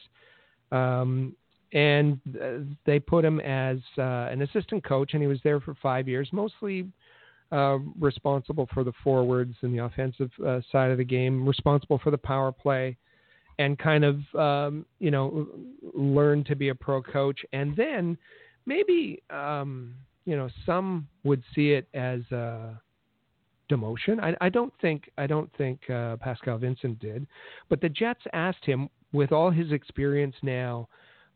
Um, 0.72 1.36
and 1.74 2.20
uh, 2.42 2.60
they 2.86 3.00
put 3.00 3.26
him 3.26 3.40
as 3.40 3.80
uh, 3.98 4.28
an 4.32 4.44
assistant 4.44 4.84
coach, 4.84 5.14
and 5.14 5.22
he 5.22 5.28
was 5.28 5.40
there 5.44 5.60
for 5.60 5.76
five 5.82 6.08
years, 6.08 6.30
mostly 6.32 6.88
uh, 7.52 7.78
responsible 8.00 8.68
for 8.74 8.84
the 8.84 8.94
forwards 9.04 9.56
and 9.62 9.74
the 9.74 9.84
offensive 9.84 10.30
uh, 10.46 10.60
side 10.72 10.92
of 10.92 10.98
the 10.98 11.04
game, 11.04 11.48
responsible 11.48 12.00
for 12.00 12.12
the 12.12 12.18
power 12.18 12.52
play, 12.52 12.96
and 13.60 13.78
kind 13.80 14.04
of 14.04 14.36
um, 14.36 14.86
you 15.00 15.12
know 15.12 15.48
learn 15.94 16.44
to 16.44 16.56
be 16.56 16.70
a 16.70 16.76
pro 16.76 17.02
coach. 17.02 17.40
And 17.54 17.76
then 17.76 18.18
maybe 18.66 19.22
um, 19.32 19.96
you 20.26 20.36
know 20.36 20.50
some 20.66 21.08
would 21.24 21.44
see 21.56 21.72
it 21.72 21.88
as 21.94 22.22
a 22.32 22.80
demotion. 23.70 24.20
I, 24.22 24.36
I 24.42 24.50
don't 24.50 24.74
think 24.82 25.10
I 25.18 25.28
don't 25.28 25.50
think 25.58 25.90
uh, 25.90 26.18
Pascal 26.18 26.58
Vincent 26.58 27.00
did, 27.00 27.26
but 27.70 27.82
the 27.82 27.90
Jets 27.90 28.22
asked 28.34 28.66
him 28.66 28.90
with 29.12 29.32
all 29.32 29.52
his 29.52 29.72
experience 29.72 30.36
now 30.42 30.88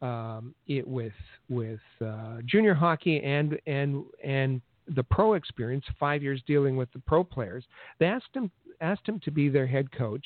um, 0.02 0.54
it 0.68 0.88
with 0.88 1.14
with 1.50 1.80
uh, 2.06 2.38
junior 2.46 2.74
hockey 2.74 3.22
and 3.22 3.58
and 3.66 4.04
and 4.24 4.62
the 4.96 5.04
pro 5.04 5.34
experience, 5.34 5.86
five 6.00 6.24
years 6.24 6.42
dealing 6.48 6.78
with 6.78 6.92
the 6.94 7.00
pro 7.00 7.24
players. 7.24 7.64
They 8.00 8.06
asked 8.06 8.34
him 8.34 8.52
asked 8.82 9.08
him 9.08 9.20
to 9.22 9.32
be 9.32 9.50
their 9.50 9.68
head 9.68 9.92
coach 9.92 10.26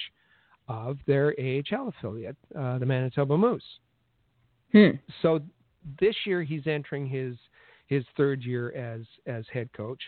of 0.67 0.97
their 1.07 1.33
AHL 1.39 1.89
affiliate, 1.89 2.37
uh, 2.57 2.77
the 2.77 2.85
Manitoba 2.85 3.37
Moose. 3.37 3.63
Hmm. 4.71 4.91
So 5.21 5.41
this 5.99 6.15
year 6.25 6.43
he's 6.43 6.67
entering 6.67 7.07
his 7.07 7.35
his 7.87 8.03
third 8.17 8.43
year 8.43 8.71
as 8.73 9.01
as 9.27 9.45
head 9.51 9.69
coach. 9.73 10.01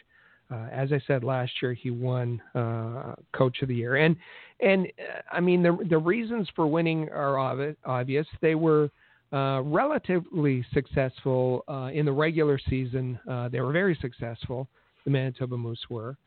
Uh, 0.53 0.67
as 0.71 0.91
I 0.91 1.01
said 1.07 1.23
last 1.23 1.51
year, 1.61 1.73
he 1.73 1.89
won 1.89 2.41
uh, 2.53 3.15
Coach 3.33 3.61
of 3.61 3.67
the 3.67 3.75
Year, 3.75 3.95
and 3.95 4.15
and 4.59 4.85
uh, 4.85 5.21
I 5.31 5.39
mean 5.39 5.63
the 5.63 5.77
the 5.89 5.97
reasons 5.97 6.47
for 6.55 6.67
winning 6.67 7.09
are 7.09 7.39
obvious. 7.85 8.27
They 8.41 8.55
were 8.55 8.89
uh, 9.31 9.61
relatively 9.61 10.63
successful 10.73 11.63
uh, 11.67 11.89
in 11.93 12.05
the 12.05 12.11
regular 12.11 12.59
season. 12.69 13.19
Uh, 13.29 13.49
they 13.49 13.61
were 13.61 13.71
very 13.71 13.97
successful. 13.99 14.67
The 15.05 15.11
Manitoba 15.11 15.57
Moose 15.57 15.85
were. 15.89 16.17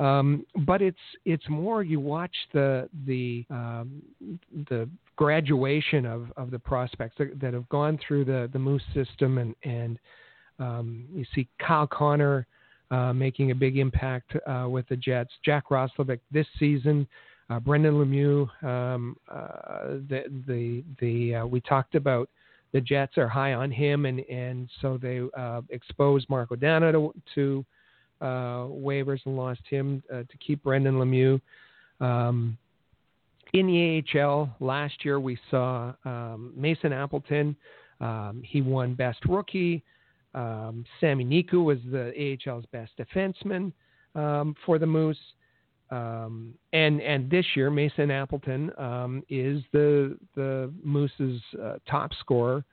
Um, 0.00 0.46
but 0.66 0.82
it's 0.82 0.98
it's 1.24 1.48
more 1.48 1.82
you 1.82 2.00
watch 2.00 2.34
the 2.52 2.88
the 3.06 3.44
um, 3.50 4.02
the 4.68 4.88
graduation 5.16 6.06
of, 6.06 6.32
of 6.38 6.50
the 6.50 6.58
prospects 6.58 7.16
that, 7.18 7.38
that, 7.38 7.52
have 7.52 7.68
gone 7.68 7.98
through 8.06 8.24
the, 8.24 8.48
the 8.54 8.58
Moose 8.58 8.82
system 8.94 9.36
and 9.36 9.54
and 9.62 9.98
um, 10.58 11.04
you 11.12 11.26
see 11.34 11.46
Kyle 11.58 11.86
Connor 11.86 12.46
uh, 12.90 13.12
making 13.12 13.50
a 13.50 13.54
big 13.54 13.78
impact 13.78 14.32
uh, 14.46 14.66
with 14.68 14.88
the 14.88 14.96
Jets. 14.96 15.30
Jack 15.44 15.68
Roslovic 15.70 16.20
this 16.30 16.46
season. 16.58 17.06
Uh, 17.48 17.58
Brendan 17.60 17.94
Lemieux. 17.94 18.48
Um, 18.64 19.16
uh, 19.28 19.98
the 20.08 20.24
the 20.46 20.84
the 21.00 21.34
uh, 21.36 21.46
we 21.46 21.60
talked 21.60 21.94
about 21.94 22.28
the 22.72 22.80
Jets 22.80 23.18
are 23.18 23.28
high 23.28 23.54
on 23.54 23.70
him, 23.70 24.06
and 24.06 24.20
and 24.20 24.68
so 24.80 24.98
they 24.98 25.20
exposed 25.70 26.28
Marco 26.28 26.56
Dano 26.56 26.92
to, 26.92 27.14
to 27.34 27.66
waivers 28.22 29.20
and 29.24 29.36
lost 29.36 29.62
him 29.68 30.02
to 30.10 30.36
keep 30.38 30.62
Brendan 30.62 30.94
Lemieux. 30.94 31.40
Um, 32.00 32.56
in 33.52 33.66
the 33.66 34.20
AHL 34.20 34.48
last 34.60 35.04
year, 35.04 35.18
we 35.18 35.38
saw 35.50 35.92
um, 36.04 36.52
Mason 36.56 36.92
Appleton. 36.92 37.56
Um, 38.00 38.42
he 38.44 38.62
won 38.62 38.94
Best 38.94 39.24
Rookie. 39.26 39.82
Um, 40.34 40.84
Sami 41.00 41.24
Niku 41.24 41.64
was 41.64 41.78
the 41.90 42.12
AHL's 42.46 42.66
best 42.72 42.92
defenseman 42.98 43.72
um, 44.14 44.54
for 44.64 44.78
the 44.78 44.86
Moose. 44.86 45.18
Um, 45.90 46.54
and 46.72 47.00
and 47.00 47.28
this 47.28 47.44
year, 47.56 47.68
Mason 47.68 48.10
Appleton 48.10 48.70
um, 48.78 49.24
is 49.28 49.62
the 49.72 50.16
the 50.36 50.72
Moose's 50.84 51.40
uh, 51.60 51.76
top 51.88 52.12
scorer, 52.20 52.64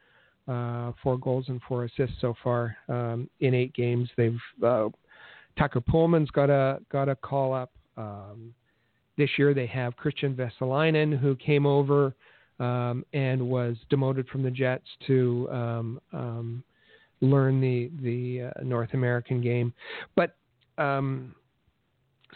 uh, 0.47 0.91
four 1.01 1.17
goals 1.17 1.45
and 1.47 1.59
four 1.67 1.85
assists 1.85 2.17
so 2.21 2.35
far 2.43 2.77
um, 2.89 3.27
in 3.39 3.55
eight 3.55 3.73
games. 3.73 4.07
They've 4.17 4.39
uh, 4.63 4.89
Tucker 5.57 5.81
Poolman's 5.81 6.29
got 6.29 6.51
a 6.51 6.79
got 6.91 7.09
a 7.09 7.15
call 7.15 7.53
up. 7.53 7.71
Um, 7.97 8.53
this 9.17 9.31
year 9.39 9.55
they 9.55 9.65
have 9.65 9.95
Kristian 9.95 10.35
Vesalainen 10.35 11.17
who 11.17 11.35
came 11.35 11.65
over 11.65 12.13
um, 12.59 13.03
and 13.13 13.49
was 13.49 13.77
demoted 13.89 14.27
from 14.29 14.43
the 14.43 14.51
Jets 14.51 14.85
to 15.07 15.49
um, 15.51 16.63
learn 17.21 17.59
the 17.61 17.91
the 18.01 18.49
uh, 18.49 18.63
North 18.63 18.93
American 18.93 19.41
game. 19.41 19.73
But 20.15 20.35
um, 20.77 21.35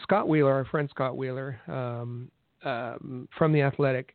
Scott 0.02 0.28
Wheeler, 0.28 0.52
our 0.52 0.64
friend 0.64 0.88
Scott 0.90 1.16
Wheeler 1.16 1.60
um, 1.68 2.30
um, 2.64 3.28
from 3.36 3.52
the 3.52 3.62
Athletic, 3.62 4.14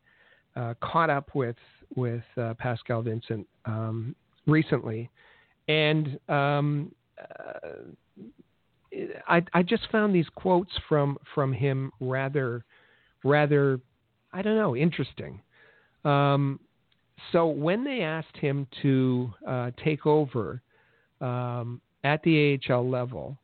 uh, 0.55 0.74
caught 0.82 1.09
up 1.09 1.34
with 1.34 1.55
with 1.95 2.24
uh, 2.38 2.53
Pascal 2.57 3.01
Vincent 3.01 3.47
um, 3.65 4.15
recently, 4.45 5.09
and 5.68 6.20
um, 6.30 6.91
uh, 7.20 7.70
I, 9.28 9.41
I 9.53 9.63
just 9.63 9.84
found 9.91 10.13
these 10.13 10.28
quotes 10.36 10.72
from 10.89 11.18
from 11.34 11.53
him 11.53 11.91
rather 11.99 12.65
rather 13.24 13.80
I 14.34 14.41
don't 14.41 14.57
know 14.57 14.76
interesting. 14.76 15.41
Um, 16.03 16.59
so 17.32 17.47
when 17.47 17.84
they 17.84 18.01
asked 18.01 18.38
him 18.38 18.68
to 18.82 19.34
uh, 19.47 19.72
take 19.84 20.05
over 20.05 20.61
um, 21.22 21.82
at 22.03 22.22
the 22.24 22.59
AHL 22.70 22.89
level, 22.89 23.38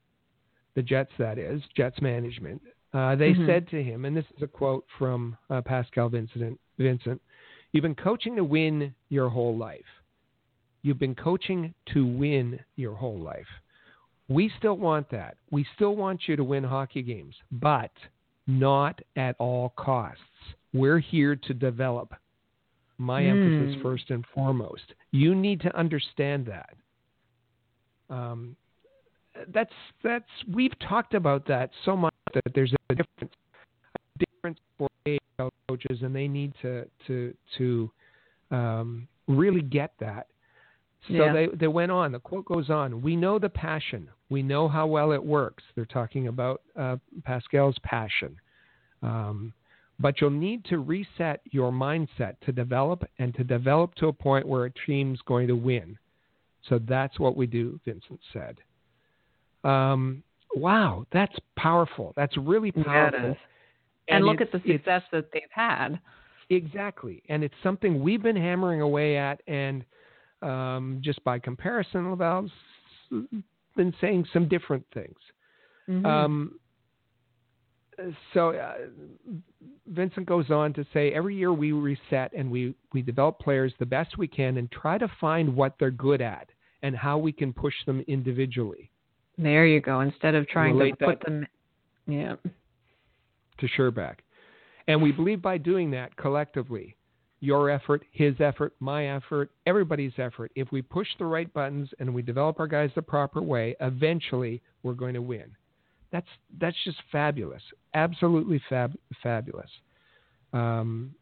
the 0.76 0.82
Jets, 0.82 1.12
that 1.18 1.38
is, 1.38 1.62
Jets 1.76 2.02
management, 2.02 2.62
uh, 2.94 3.16
they 3.16 3.32
mm-hmm. 3.32 3.48
said 3.48 3.68
to 3.70 3.84
him, 3.84 4.06
and 4.06 4.16
this 4.16 4.26
is 4.38 4.44
a 4.44 4.48
quote 4.48 4.86
from 4.98 5.36
uh, 5.50 5.62
Pascal 5.62 6.10
Vincent, 6.10 6.60
Vincent, 6.78 7.22
you've 7.72 7.82
been 7.82 7.96
coaching 7.96 8.36
to 8.36 8.44
win 8.44 8.94
your 9.10 9.30
whole 9.30 9.58
life. 9.58 9.82
You've 10.84 11.00
been 11.00 11.16
coaching 11.16 11.74
to 11.94 12.06
win 12.06 12.60
your 12.76 12.94
whole 12.94 13.20
life. 13.20 13.48
We 14.28 14.52
still 14.58 14.78
want 14.78 15.10
that. 15.12 15.38
We 15.50 15.66
still 15.76 15.96
want 15.96 16.22
you 16.28 16.36
to 16.36 16.44
win 16.44 16.64
hockey 16.64 17.02
games, 17.02 17.36
but 17.52 17.92
not 18.48 19.00
at 19.16 19.36
all 19.40 19.74
costs. 19.76 20.22
We're 20.74 21.00
here 21.00 21.36
to 21.36 21.54
develop 21.54 22.14
my 22.98 23.24
mm. 23.24 23.30
emphasis 23.32 23.82
first 23.82 24.10
and 24.10 24.26
foremost. 24.34 24.94
You 25.12 25.36
need 25.36 25.62
to 25.62 25.76
understand 25.78 26.46
that. 26.48 26.76
Um, 28.10 28.56
that's 29.54 29.74
that's 30.04 30.26
we've 30.52 30.78
talked 30.88 31.14
about 31.14 31.48
that 31.48 31.72
so 31.86 31.96
much 31.98 32.14
that 32.34 32.44
there's 32.54 32.74
a 32.90 32.96
difference 32.96 33.34
a 33.96 34.26
difference 34.26 34.60
for 34.78 34.88
AHL 35.08 35.52
coaches, 35.68 36.00
and 36.02 36.16
they 36.16 36.28
need 36.28 36.54
to 36.62 36.86
to 37.08 37.34
to 37.58 37.92
um, 38.52 39.08
really 39.28 39.62
get 39.62 39.94
that. 40.00 40.28
So 41.08 41.14
yeah. 41.14 41.34
they 41.34 41.48
they 41.54 41.68
went 41.68 41.92
on. 41.92 42.12
The 42.12 42.20
quote 42.20 42.46
goes 42.46 42.70
on. 42.70 43.02
We 43.02 43.16
know 43.16 43.40
the 43.40 43.50
passion. 43.50 44.10
We 44.30 44.42
know 44.42 44.68
how 44.68 44.88
well 44.88 45.12
it 45.12 45.24
works. 45.24 45.64
They're 45.76 45.86
talking 45.86 46.28
about 46.28 46.62
uh, 46.80 46.98
Pascal's 47.24 47.78
passion. 47.84 48.38
Um, 49.02 49.54
but 50.00 50.20
you'll 50.20 50.30
need 50.30 50.66
to 50.66 50.80
reset 50.80 51.42
your 51.52 51.72
mindset 51.72 52.36
to 52.46 52.52
develop 52.52 53.04
and 53.20 53.34
to 53.36 53.44
develop 53.44 53.96
to 53.96 54.08
a 54.08 54.14
point 54.14 54.48
where 54.48 54.66
a 54.66 54.72
team's 54.86 55.20
going 55.26 55.48
to 55.48 55.56
win. 55.56 55.98
So 56.70 56.80
that's 56.88 57.20
what 57.20 57.36
we 57.36 57.46
do, 57.46 57.80
Vincent 57.86 58.20
said. 58.32 58.58
Um, 59.64 60.24
wow, 60.56 61.06
that's 61.12 61.36
powerful. 61.56 62.14
That's 62.16 62.36
really 62.38 62.72
powerful. 62.72 63.20
Yeah, 63.20 63.28
and, 64.08 64.18
and 64.18 64.26
look 64.26 64.42
at 64.42 64.52
the 64.52 64.62
success 64.66 65.04
that 65.12 65.30
they've 65.32 65.44
had. 65.52 66.00
Exactly. 66.50 67.24
And 67.30 67.44
it's 67.44 67.56
something 67.64 68.02
we've 68.02 68.22
been 68.22 68.36
hammering 68.36 68.82
away 68.82 69.18
at. 69.18 69.42
And 69.48 69.86
um, 70.42 71.00
just 71.02 71.24
by 71.24 71.40
comparison, 71.40 72.10
Laval's 72.10 72.52
been 73.10 73.94
saying 74.02 74.26
some 74.34 74.48
different 74.48 74.86
things. 74.94 75.18
Mm-hmm. 75.90 76.06
Um, 76.06 76.60
so 78.34 78.50
uh, 78.52 78.74
Vincent 79.88 80.26
goes 80.26 80.50
on 80.50 80.74
to 80.74 80.86
say 80.94 81.12
every 81.12 81.36
year 81.36 81.54
we 81.54 81.72
reset 81.72 82.32
and 82.34 82.50
we, 82.50 82.76
we 82.94 83.02
develop 83.02 83.40
players 83.40 83.74
the 83.80 83.86
best 83.86 84.18
we 84.18 84.28
can 84.28 84.58
and 84.58 84.72
try 84.72 84.98
to 84.98 85.12
find 85.20 85.56
what 85.56 85.76
they're 85.80 85.92
good 85.92 86.22
at 86.22 86.50
and 86.82 86.96
how 86.96 87.18
we 87.18 87.32
can 87.32 87.54
push 87.54 87.74
them 87.86 88.04
individually. 88.08 88.92
There 89.38 89.66
you 89.66 89.82
go. 89.82 90.02
Instead 90.02 90.36
of 90.36 90.48
trying 90.48 90.78
Relate 90.78 91.00
to 91.00 91.06
put 91.06 91.22
them, 91.22 91.48
yeah, 92.08 92.36
to 93.60 93.68
Scherbak, 93.78 94.18
and 94.88 95.02
we 95.02 95.12
believe 95.12 95.42
by 95.42 95.58
doing 95.58 95.90
that 95.92 96.16
collectively, 96.18 96.96
your 97.40 97.70
effort, 97.70 98.04
his 98.12 98.36
effort, 98.40 98.74
my 98.80 99.16
effort, 99.16 99.52
everybody's 99.66 100.14
effort. 100.18 100.52
If 100.56 100.72
we 100.72 100.82
push 100.82 101.08
the 101.18 101.26
right 101.26 101.52
buttons 101.54 101.90
and 102.00 102.14
we 102.14 102.22
develop 102.22 102.60
our 102.60 102.68
guys 102.68 102.92
the 102.96 103.02
proper 103.02 103.42
way, 103.42 103.76
eventually 103.82 104.62
we're 104.84 104.94
going 104.94 105.14
to 105.16 105.22
win. 105.22 105.52
That's 106.14 106.28
that's 106.62 106.78
just 106.86 106.98
fabulous, 107.12 107.64
absolutely 107.96 108.62
fab, 108.70 108.94
fabulous. 109.24 109.70
Um, 110.54 111.16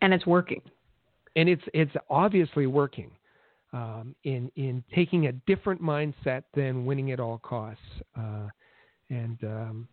and 0.00 0.14
it's 0.14 0.24
working. 0.24 0.62
And 1.34 1.48
it's 1.48 1.64
it's 1.74 1.90
obviously 2.08 2.66
working 2.68 3.10
um, 3.72 4.14
in 4.22 4.50
in 4.54 4.84
taking 4.94 5.26
a 5.26 5.32
different 5.32 5.82
mindset 5.82 6.44
than 6.54 6.86
winning 6.86 7.10
at 7.10 7.18
all 7.18 7.38
costs. 7.38 7.82
Uh, 8.16 8.46
and 9.10 9.36
um, 9.42 9.88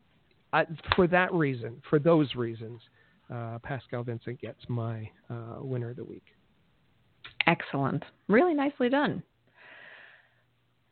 I, 0.53 0.65
for 0.95 1.07
that 1.07 1.33
reason, 1.33 1.81
for 1.89 1.97
those 1.97 2.35
reasons, 2.35 2.79
uh, 3.33 3.57
Pascal 3.63 4.03
Vincent 4.03 4.39
gets 4.39 4.59
my 4.67 5.09
uh, 5.31 5.61
winner 5.61 5.89
of 5.89 5.95
the 5.95 6.03
week. 6.03 6.25
Excellent, 7.47 8.03
really 8.27 8.53
nicely 8.53 8.87
done. 8.87 9.23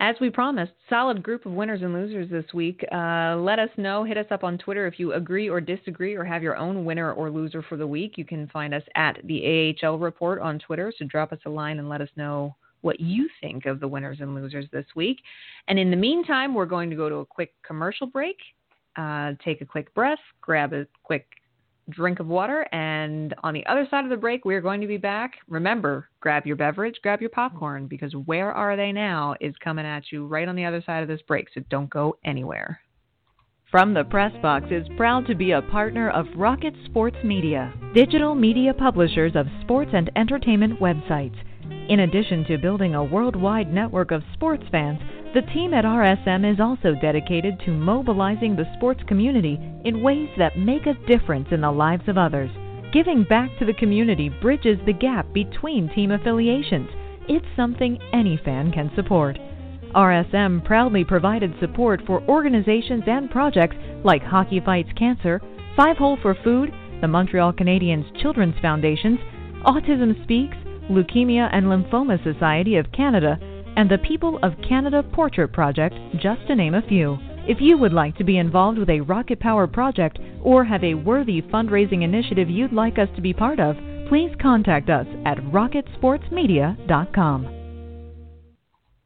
As 0.04 0.16
we 0.20 0.32
promised, 0.32 0.72
solid 0.90 1.22
group 1.22 1.46
of 1.46 1.52
winners 1.52 1.84
and 1.84 1.94
losers 1.94 2.28
this 2.28 2.52
week. 2.56 2.84
Uh, 2.92 3.36
let 3.38 3.60
us 3.60 3.70
know. 3.78 4.04
Hit 4.04 4.18
us 4.18 4.26
up 4.32 4.44
on 4.44 4.58
Twitter 4.58 4.88
if 4.88 4.98
you 4.98 5.14
agree 5.14 5.48
or 5.48 5.62
disagree 5.62 6.16
or 6.16 6.24
have 6.24 6.42
your 6.42 6.58
own 6.58 6.86
winner 6.86 7.14
or 7.14 7.30
loser 7.30 7.62
for 7.62 7.78
the 7.78 7.86
week. 7.86 8.18
You 8.18 8.26
can 8.26 8.48
find 8.48 8.74
us 8.74 8.82
at 8.96 9.20
the 9.26 9.78
AHL 9.84 10.00
Report 10.00 10.42
on 10.42 10.58
Twitter. 10.58 10.92
So 10.98 11.06
drop 11.06 11.32
us 11.32 11.38
a 11.46 11.52
line 11.52 11.78
and 11.78 11.88
let 11.88 12.02
us 12.02 12.10
know 12.16 12.56
what 12.82 13.00
you 13.00 13.30
think 13.42 13.68
of 13.68 13.80
the 13.80 13.88
winners 13.88 14.22
and 14.22 14.34
losers 14.34 14.66
this 14.72 14.88
week. 14.96 15.20
And 15.68 15.78
in 15.78 15.92
the 15.92 15.98
meantime, 15.98 16.56
we're 16.56 16.66
going 16.66 16.90
to 16.90 16.96
go 16.96 17.08
to 17.08 17.18
a 17.18 17.26
quick 17.26 17.54
commercial 17.62 18.08
break, 18.08 18.38
uh, 18.96 19.34
take 19.46 19.62
a 19.62 19.66
quick 19.66 19.94
breath, 19.94 20.18
grab 20.42 20.74
a 20.74 20.88
quick 21.04 21.28
drink 21.92 22.20
of 22.20 22.28
water, 22.28 22.66
and 22.72 23.34
on 23.44 23.54
the 23.54 23.66
other 23.66 23.88
side 23.90 24.04
of 24.04 24.10
the 24.10 24.18
break, 24.18 24.46
we're 24.46 24.62
going 24.62 24.82
to 24.82 24.88
be 24.88 24.98
back. 24.98 25.34
Remember, 25.48 26.10
grab 26.20 26.46
your 26.46 26.56
beverage, 26.56 26.96
grab 27.04 27.22
your 27.22 27.30
popcorn, 27.30 27.88
because 27.88 28.14
Where 28.26 28.52
Are 28.52 28.76
They 28.76 28.92
Now 28.92 29.36
is 29.40 29.54
coming 29.64 29.86
at 29.86 30.12
you 30.12 30.26
right 30.26 30.48
on 30.48 30.56
the 30.56 30.66
other 30.66 30.82
side 30.86 31.04
of 31.04 31.10
this 31.10 31.22
break, 31.28 31.48
so 31.54 31.62
don't 31.70 31.90
go 31.90 32.18
anywhere. 32.26 32.80
From 33.70 33.94
the 33.94 34.04
Press 34.04 34.34
Box 34.42 34.66
is 34.70 34.86
proud 34.98 35.26
to 35.28 35.36
be 35.36 35.52
a 35.52 35.62
partner 35.62 36.10
of 36.10 36.26
Rocket 36.36 36.74
Sports 36.86 37.16
Media, 37.24 37.74
digital 37.94 38.36
media 38.36 38.74
publishers 38.74 39.32
of 39.36 39.48
sports 39.62 39.92
and 39.94 40.12
entertainment 40.18 40.80
websites. 40.82 41.38
In 41.88 42.02
addition 42.02 42.44
to 42.46 42.58
building 42.58 42.96
a 42.96 43.04
worldwide 43.04 43.74
network 43.74 44.12
of 44.12 44.24
sports 44.34 44.64
fans, 44.72 45.00
The 45.34 45.42
team 45.54 45.74
at 45.74 45.86
RSM 45.86 46.44
is 46.52 46.60
also 46.60 46.94
dedicated 46.94 47.58
to 47.62 47.72
mobilizing 47.72 48.58
the 48.58 48.68
sports 48.76 49.02
community 49.08 49.58
in 49.86 50.04
ways 50.04 50.28
that 50.38 50.58
make 50.58 50.86
a 50.88 51.08
difference 51.08 51.48
in 51.52 51.62
the 51.62 51.72
lives 51.72 52.04
of 52.10 52.18
others. 52.18 52.52
Giving 52.92 53.24
back 53.24 53.50
to 53.58 53.66
the 53.66 53.74
community 53.74 54.28
bridges 54.28 54.78
the 54.86 54.92
gap 54.92 55.32
between 55.32 55.88
team 55.96 56.12
affiliations. 56.12 56.90
It's 57.30 57.46
something 57.56 57.98
any 58.12 58.36
fan 58.44 58.74
can 58.74 58.92
support. 58.94 59.40
RSM 59.96 60.66
proudly 60.66 61.06
provided 61.06 61.54
support 61.62 62.02
for 62.06 62.22
organizations 62.24 63.04
and 63.08 63.32
projects 63.32 63.78
like 64.04 64.24
Hockey 64.24 64.60
Fights 64.60 64.92
Cancer, 64.98 65.42
Five 65.78 65.96
Hole 65.96 66.18
for 66.22 66.36
Food, 66.44 66.74
the 67.00 67.08
Montreal 67.08 67.54
Canadiens 67.54 68.22
Children's 68.22 68.60
Foundations, 68.62 69.20
Autism 69.66 70.22
Speaks, 70.24 70.58
Leukemia 70.90 71.50
and 71.54 71.68
Lymphoma 71.68 72.22
Society 72.22 72.76
of 72.76 72.92
Canada, 72.92 73.40
and 73.76 73.90
the 73.90 73.98
People 73.98 74.40
of 74.44 74.54
Canada 74.68 75.02
Portrait 75.04 75.54
Project, 75.54 75.96
just 76.18 76.46
to 76.48 76.56
name 76.56 76.74
a 76.74 76.88
few. 76.88 77.18
If 77.48 77.60
you 77.60 77.78
would 77.78 77.94
like 77.94 78.16
to 78.18 78.24
be 78.24 78.38
involved 78.38 78.78
with 78.78 78.90
a 78.90 79.02
Rocket 79.02 79.40
Power 79.40 79.68
project 79.68 80.20
or 80.44 80.64
have 80.64 80.84
a 80.84 80.94
worthy 80.94 81.42
fundraising 81.42 82.04
initiative 82.04 82.48
you'd 82.50 82.74
like 82.74 83.00
us 83.00 83.10
to 83.16 83.22
be 83.22 83.34
part 83.34 83.60
of, 83.60 83.76
please 84.08 84.32
contact 84.42 84.90
us 84.90 85.08
at 85.26 85.38
rocketsportsmedia.com. 85.38 87.48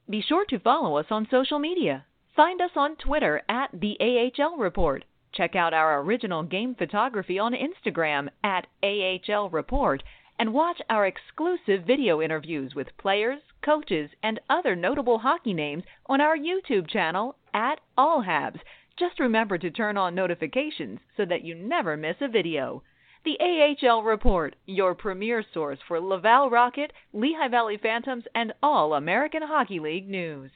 Be 0.09 0.21
sure 0.21 0.45
to 0.45 0.59
follow 0.59 0.97
us 0.97 1.05
on 1.09 1.27
social 1.31 1.59
media. 1.59 2.05
Find 2.35 2.61
us 2.61 2.71
on 2.75 2.97
Twitter 2.97 3.41
at 3.47 3.69
the 3.73 3.97
AHL 3.99 4.57
Report. 4.57 5.05
Check 5.33 5.55
out 5.55 5.73
our 5.73 6.01
original 6.01 6.43
game 6.43 6.75
photography 6.75 7.39
on 7.39 7.53
Instagram 7.53 8.29
at 8.43 8.67
AHL 8.83 9.49
Report 9.49 10.03
and 10.37 10.53
watch 10.53 10.81
our 10.89 11.05
exclusive 11.05 11.85
video 11.85 12.21
interviews 12.21 12.75
with 12.75 12.97
players, 12.97 13.39
coaches, 13.65 14.11
and 14.21 14.39
other 14.49 14.75
notable 14.75 15.17
hockey 15.19 15.53
names 15.53 15.83
on 16.05 16.21
our 16.21 16.37
YouTube 16.37 16.87
channel 16.87 17.35
at 17.53 17.79
All 17.97 18.23
Habs. 18.23 18.59
Just 18.97 19.19
remember 19.19 19.57
to 19.57 19.71
turn 19.71 19.97
on 19.97 20.15
notifications 20.15 20.99
so 21.17 21.25
that 21.25 21.43
you 21.43 21.55
never 21.55 21.97
miss 21.97 22.17
a 22.21 22.27
video. 22.27 22.83
The 23.25 23.39
AHL 23.39 24.03
Report, 24.03 24.55
your 24.67 24.93
premier 24.93 25.43
source 25.53 25.79
for 25.87 25.99
Laval 25.99 26.51
Rocket, 26.51 26.93
Lehigh 27.11 27.47
Valley 27.47 27.77
Phantoms, 27.81 28.23
and 28.35 28.53
all 28.61 28.93
American 28.93 29.41
Hockey 29.41 29.79
League 29.79 30.07
news. 30.07 30.51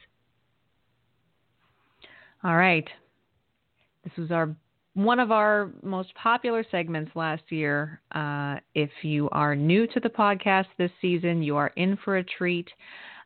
All 2.44 2.56
right. 2.56 2.88
This 4.04 4.16
was 4.16 4.30
our 4.30 4.54
one 5.04 5.20
of 5.20 5.30
our 5.30 5.70
most 5.82 6.14
popular 6.14 6.64
segments 6.70 7.10
last 7.14 7.42
year. 7.48 8.00
Uh, 8.12 8.56
if 8.74 8.90
you 9.02 9.28
are 9.30 9.54
new 9.54 9.86
to 9.88 10.00
the 10.00 10.08
podcast 10.08 10.66
this 10.78 10.90
season, 11.00 11.42
you 11.42 11.56
are 11.56 11.72
in 11.76 11.96
for 12.04 12.18
a 12.18 12.24
treat. 12.24 12.68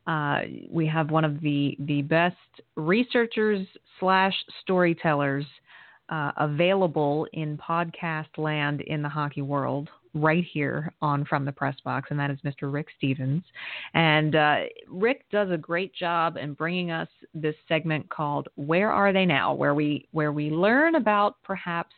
Uh, 0.07 0.41
we 0.71 0.87
have 0.87 1.11
one 1.11 1.25
of 1.25 1.41
the 1.41 1.77
the 1.81 2.03
best 2.03 2.37
researchers 2.77 3.67
slash 3.99 4.35
storytellers 4.61 5.47
uh, 6.11 6.33
available 6.37 7.27
in 7.33 7.57
podcast 7.57 8.37
land 8.37 8.83
in 8.83 9.03
the 9.03 9.09
hockey 9.09 9.43
world 9.43 9.89
right 10.15 10.45
here 10.53 10.93
on 11.03 11.25
From 11.25 11.45
the 11.45 11.53
Press 11.53 11.77
Box, 11.85 12.09
and 12.11 12.19
that 12.19 12.31
is 12.31 12.39
Mr. 12.45 12.73
Rick 12.73 12.87
Stephens. 12.97 13.43
And 13.95 14.37
uh, 14.37 14.57
Rick 14.89 15.25
does 15.31 15.51
a 15.51 15.59
great 15.59 15.95
job 15.95 16.37
in 16.37 16.55
bringing 16.55 16.91
us 16.91 17.09
this 17.35 17.57
segment 17.69 18.09
called 18.09 18.49
"Where 18.57 18.91
Are 18.93 19.13
They 19.13 19.27
Now," 19.27 19.53
where 19.55 19.75
we 19.75 20.09
where 20.13 20.33
we 20.33 20.51
learn 20.51 20.95
about 20.95 21.37
perhaps. 21.43 21.95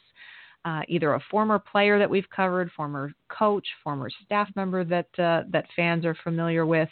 Uh, 0.64 0.82
either 0.88 1.14
a 1.14 1.20
former 1.30 1.60
player 1.60 1.96
that 1.96 2.10
we've 2.10 2.28
covered, 2.34 2.68
former 2.72 3.12
coach, 3.28 3.64
former 3.84 4.10
staff 4.24 4.48
member 4.56 4.82
that 4.82 5.06
uh, 5.16 5.44
that 5.48 5.64
fans 5.76 6.04
are 6.04 6.16
familiar 6.24 6.66
with, 6.66 6.88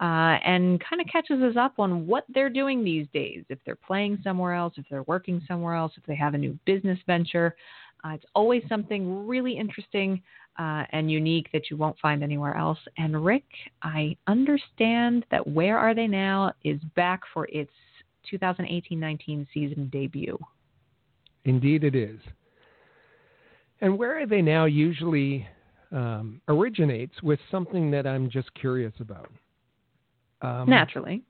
uh, 0.00 0.36
and 0.44 0.82
kind 0.82 1.00
of 1.00 1.06
catches 1.06 1.40
us 1.40 1.54
up 1.56 1.74
on 1.78 2.08
what 2.08 2.24
they're 2.34 2.50
doing 2.50 2.82
these 2.82 3.06
days. 3.14 3.44
If 3.48 3.60
they're 3.64 3.76
playing 3.76 4.18
somewhere 4.24 4.52
else, 4.52 4.74
if 4.78 4.84
they're 4.90 5.04
working 5.04 5.40
somewhere 5.46 5.74
else, 5.74 5.92
if 5.96 6.04
they 6.06 6.16
have 6.16 6.34
a 6.34 6.38
new 6.38 6.58
business 6.66 6.98
venture. 7.06 7.54
Uh, 8.04 8.10
it's 8.10 8.24
always 8.34 8.62
something 8.68 9.26
really 9.26 9.56
interesting 9.56 10.20
uh, 10.58 10.84
and 10.90 11.10
unique 11.10 11.48
that 11.52 11.70
you 11.70 11.76
won't 11.76 11.98
find 11.98 12.22
anywhere 12.22 12.56
else. 12.56 12.78
And 12.96 13.24
Rick, 13.24 13.44
I 13.82 14.16
understand 14.26 15.24
that 15.30 15.46
Where 15.46 15.78
Are 15.78 15.94
They 15.94 16.06
Now 16.06 16.52
is 16.64 16.80
back 16.94 17.22
for 17.32 17.48
its 17.50 17.72
2018 18.30 18.98
19 18.98 19.46
season 19.52 19.88
debut. 19.92 20.38
Indeed, 21.44 21.84
it 21.84 21.94
is. 21.94 22.18
And 23.80 23.98
Where 23.98 24.20
Are 24.20 24.26
They 24.26 24.42
Now 24.42 24.64
usually 24.64 25.46
um, 25.92 26.40
originates 26.48 27.22
with 27.22 27.38
something 27.50 27.90
that 27.90 28.06
I'm 28.06 28.30
just 28.30 28.52
curious 28.54 28.94
about. 29.00 29.30
Um, 30.42 30.68
Naturally. 30.68 31.22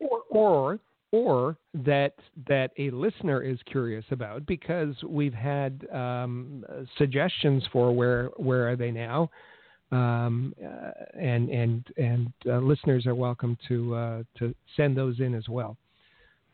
Or, 0.00 0.20
or 0.30 0.80
or 1.12 1.58
that 1.74 2.14
that 2.48 2.72
a 2.78 2.90
listener 2.90 3.42
is 3.42 3.58
curious 3.70 4.04
about 4.10 4.44
because 4.46 4.94
we've 5.06 5.34
had 5.34 5.86
um, 5.92 6.64
suggestions 6.96 7.62
for 7.70 7.92
where 7.92 8.30
where 8.38 8.68
are 8.68 8.76
they 8.76 8.90
now, 8.90 9.30
um, 9.92 10.54
uh, 10.64 10.90
and 11.18 11.50
and 11.50 11.86
and 11.98 12.32
uh, 12.46 12.58
listeners 12.58 13.06
are 13.06 13.14
welcome 13.14 13.56
to 13.68 13.94
uh, 13.94 14.22
to 14.38 14.54
send 14.74 14.96
those 14.96 15.20
in 15.20 15.34
as 15.34 15.48
well. 15.48 15.76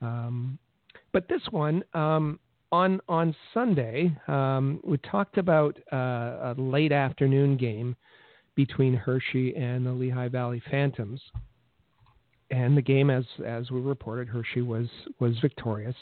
Um, 0.02 0.58
but 1.12 1.28
this 1.28 1.42
one 1.52 1.84
um, 1.94 2.40
on 2.72 3.00
on 3.08 3.34
Sunday 3.54 4.14
um, 4.26 4.80
we 4.82 4.98
talked 4.98 5.38
about 5.38 5.78
uh, 5.92 5.96
a 5.96 6.54
late 6.58 6.92
afternoon 6.92 7.56
game 7.56 7.94
between 8.56 8.92
Hershey 8.92 9.54
and 9.54 9.86
the 9.86 9.92
Lehigh 9.92 10.28
Valley 10.28 10.60
Phantoms 10.68 11.20
and 12.50 12.76
the 12.76 12.82
game, 12.82 13.10
as 13.10 13.24
as 13.44 13.70
we 13.70 13.80
reported, 13.80 14.28
Hershey 14.28 14.62
was 14.62 14.88
was 15.20 15.38
victorious. 15.40 15.96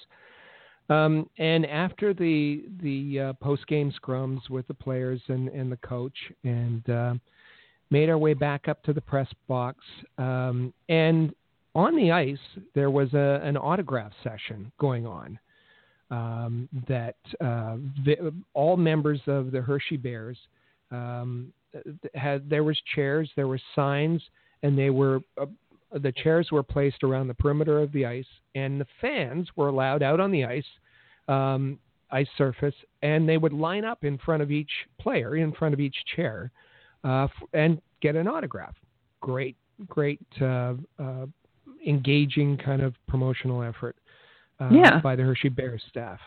Um, 0.88 1.28
and 1.38 1.66
after 1.66 2.14
the 2.14 2.64
the 2.82 3.20
uh, 3.20 3.32
post 3.34 3.66
game 3.66 3.92
scrums 3.92 4.48
with 4.48 4.66
the 4.68 4.74
players 4.74 5.20
and, 5.28 5.48
and 5.48 5.70
the 5.70 5.78
coach, 5.78 6.16
and 6.44 6.88
uh, 6.88 7.14
made 7.90 8.08
our 8.08 8.18
way 8.18 8.34
back 8.34 8.68
up 8.68 8.82
to 8.84 8.92
the 8.92 9.00
press 9.00 9.28
box. 9.48 9.78
Um, 10.18 10.72
and 10.88 11.34
on 11.74 11.96
the 11.96 12.10
ice, 12.10 12.38
there 12.74 12.90
was 12.90 13.12
a, 13.14 13.40
an 13.42 13.56
autograph 13.56 14.12
session 14.22 14.72
going 14.78 15.06
on 15.06 15.38
um, 16.10 16.68
that 16.88 17.16
uh, 17.40 17.76
the, 18.04 18.32
all 18.54 18.76
members 18.76 19.20
of 19.26 19.50
the 19.50 19.60
Hershey 19.60 19.96
Bears 19.96 20.38
um, 20.90 21.52
had. 22.14 22.48
There 22.48 22.64
was 22.64 22.78
chairs, 22.94 23.30
there 23.36 23.48
were 23.48 23.60
signs, 23.74 24.22
and 24.62 24.78
they 24.78 24.90
were 24.90 25.20
uh, 25.40 25.46
the 26.02 26.12
chairs 26.12 26.50
were 26.50 26.62
placed 26.62 27.02
around 27.02 27.28
the 27.28 27.34
perimeter 27.34 27.80
of 27.80 27.92
the 27.92 28.06
ice, 28.06 28.26
and 28.54 28.80
the 28.80 28.86
fans 29.00 29.48
were 29.56 29.68
allowed 29.68 30.02
out 30.02 30.20
on 30.20 30.30
the 30.30 30.44
ice, 30.44 30.66
um, 31.28 31.78
ice 32.10 32.28
surface, 32.36 32.74
and 33.02 33.28
they 33.28 33.38
would 33.38 33.52
line 33.52 33.84
up 33.84 34.04
in 34.04 34.18
front 34.18 34.42
of 34.42 34.50
each 34.50 34.70
player, 35.00 35.36
in 35.36 35.52
front 35.52 35.74
of 35.74 35.80
each 35.80 35.96
chair, 36.14 36.50
uh, 37.04 37.24
f- 37.24 37.48
and 37.52 37.80
get 38.00 38.16
an 38.16 38.28
autograph. 38.28 38.74
Great, 39.20 39.56
great, 39.88 40.20
uh, 40.40 40.74
uh, 40.98 41.26
engaging 41.86 42.56
kind 42.56 42.82
of 42.82 42.94
promotional 43.06 43.62
effort 43.62 43.96
uh, 44.60 44.68
yeah. 44.70 45.00
by 45.00 45.16
the 45.16 45.22
Hershey 45.22 45.48
Bears 45.48 45.82
staff. 45.88 46.18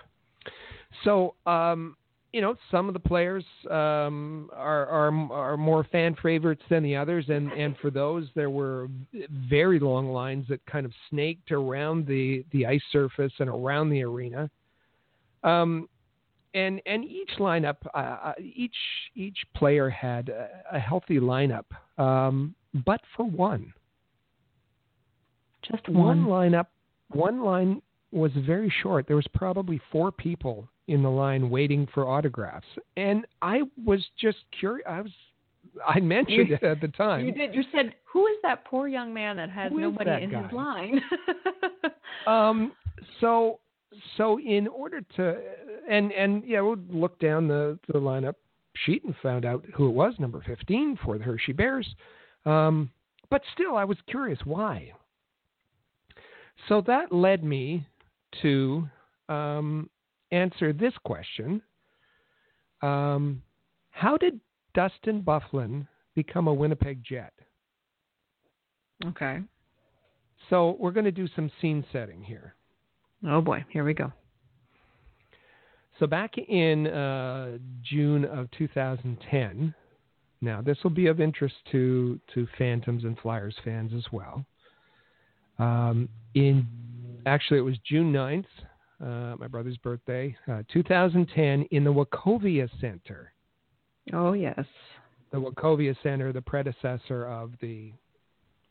So 1.03 1.35
um, 1.45 1.95
you 2.31 2.41
know, 2.41 2.55
some 2.69 2.87
of 2.87 2.93
the 2.93 2.99
players 2.99 3.43
um, 3.71 4.49
are, 4.53 4.85
are 4.85 5.31
are 5.31 5.57
more 5.57 5.83
fan 5.91 6.15
favorites 6.21 6.61
than 6.69 6.83
the 6.83 6.95
others, 6.95 7.25
and 7.27 7.51
and 7.53 7.75
for 7.81 7.89
those 7.89 8.27
there 8.35 8.51
were 8.51 8.87
very 9.49 9.79
long 9.79 10.11
lines 10.11 10.45
that 10.49 10.63
kind 10.67 10.85
of 10.85 10.91
snaked 11.09 11.51
around 11.51 12.05
the 12.05 12.45
the 12.51 12.65
ice 12.65 12.83
surface 12.91 13.33
and 13.39 13.49
around 13.49 13.89
the 13.89 14.03
arena. 14.03 14.49
Um, 15.43 15.89
and 16.53 16.81
and 16.85 17.03
each 17.03 17.31
lineup, 17.39 17.77
uh, 17.95 17.97
uh 17.97 18.33
each 18.39 18.75
each 19.15 19.37
player 19.55 19.89
had 19.89 20.29
a, 20.29 20.49
a 20.73 20.79
healthy 20.79 21.19
lineup, 21.19 21.65
um, 21.97 22.53
but 22.85 23.01
for 23.17 23.25
one, 23.25 23.73
just 25.63 25.87
one. 25.89 26.25
one 26.25 26.51
lineup, 26.51 26.67
one 27.09 27.43
line 27.43 27.81
was 28.11 28.31
very 28.45 28.71
short. 28.83 29.07
There 29.07 29.15
was 29.15 29.27
probably 29.33 29.81
four 29.91 30.11
people 30.11 30.67
in 30.89 31.03
the 31.03 31.09
line 31.09 31.49
waiting 31.49 31.87
for 31.93 32.07
autographs. 32.07 32.67
And 32.97 33.25
I 33.41 33.61
was 33.85 34.03
just 34.19 34.37
curious. 34.59 34.85
I 34.89 35.01
was, 35.01 35.11
I 35.87 35.99
mentioned 35.99 36.51
it 36.51 36.63
at 36.63 36.81
the 36.81 36.87
time. 36.89 37.25
You 37.25 37.31
did. 37.31 37.53
You 37.53 37.63
said, 37.71 37.93
"Who 38.11 38.25
is 38.27 38.35
that 38.43 38.65
poor 38.65 38.87
young 38.87 39.13
man 39.13 39.37
that 39.37 39.49
has 39.49 39.71
nobody 39.73 40.23
in 40.23 40.31
guy? 40.31 40.43
his 40.43 40.51
line?" 40.51 41.01
um. 42.27 42.71
So, 43.21 43.59
so 44.17 44.39
in 44.39 44.67
order 44.67 45.01
to, 45.15 45.37
and 45.89 46.11
and 46.11 46.43
yeah, 46.45 46.61
we'll 46.61 46.77
look 46.89 47.19
down 47.19 47.47
the 47.47 47.77
the 47.87 47.99
lineup 47.99 48.35
sheet 48.85 49.03
and 49.03 49.15
found 49.21 49.45
out 49.45 49.63
who 49.73 49.87
it 49.87 49.93
was, 49.93 50.15
number 50.19 50.43
fifteen 50.45 50.97
for 51.03 51.17
the 51.17 51.23
Hershey 51.23 51.53
Bears. 51.53 51.87
Um, 52.45 52.89
but 53.29 53.41
still, 53.53 53.75
I 53.75 53.83
was 53.83 53.97
curious 54.07 54.39
why. 54.43 54.91
So 56.67 56.81
that 56.87 57.11
led 57.13 57.43
me 57.43 57.85
to 58.41 58.89
um, 59.29 59.89
answer 60.31 60.73
this 60.73 60.93
question 61.03 61.61
um, 62.81 63.41
How 63.91 64.17
did 64.17 64.39
Dustin 64.73 65.21
Byfuglien 65.21 65.87
become 66.15 66.47
a 66.47 66.53
Winnipeg 66.53 67.03
Jet? 67.03 67.33
Okay. 69.05 69.39
So 70.49 70.75
we're 70.79 70.91
going 70.91 71.05
to 71.05 71.11
do 71.11 71.27
some 71.35 71.51
scene 71.61 71.85
setting 71.91 72.23
here. 72.23 72.55
Oh 73.27 73.41
boy, 73.41 73.65
here 73.69 73.83
we 73.83 73.93
go. 73.93 74.11
So 75.99 76.07
back 76.07 76.37
in 76.37 76.87
uh, 76.87 77.57
June 77.83 78.23
of 78.23 78.49
2010, 78.51 79.73
now 80.41 80.61
this 80.61 80.77
will 80.83 80.91
be 80.91 81.07
of 81.07 81.19
interest 81.19 81.55
to 81.71 82.19
to 82.33 82.47
Phantoms 82.57 83.03
and 83.03 83.17
Flyers 83.19 83.55
fans 83.65 83.91
as 83.93 84.05
well. 84.11 84.45
Um, 85.59 86.07
in 86.35 86.65
actually, 87.25 87.59
it 87.59 87.63
was 87.63 87.77
June 87.85 88.13
9th, 88.13 88.45
uh, 89.01 89.35
my 89.39 89.47
brother's 89.47 89.77
birthday, 89.77 90.35
uh, 90.51 90.63
2010, 90.71 91.63
in 91.71 91.83
the 91.83 91.93
Wachovia 91.93 92.69
Center. 92.81 93.31
Oh 94.13 94.33
yes. 94.33 94.65
The 95.31 95.37
Wachovia 95.37 95.95
Center, 96.01 96.33
the 96.33 96.41
predecessor 96.41 97.25
of 97.27 97.51
the 97.61 97.93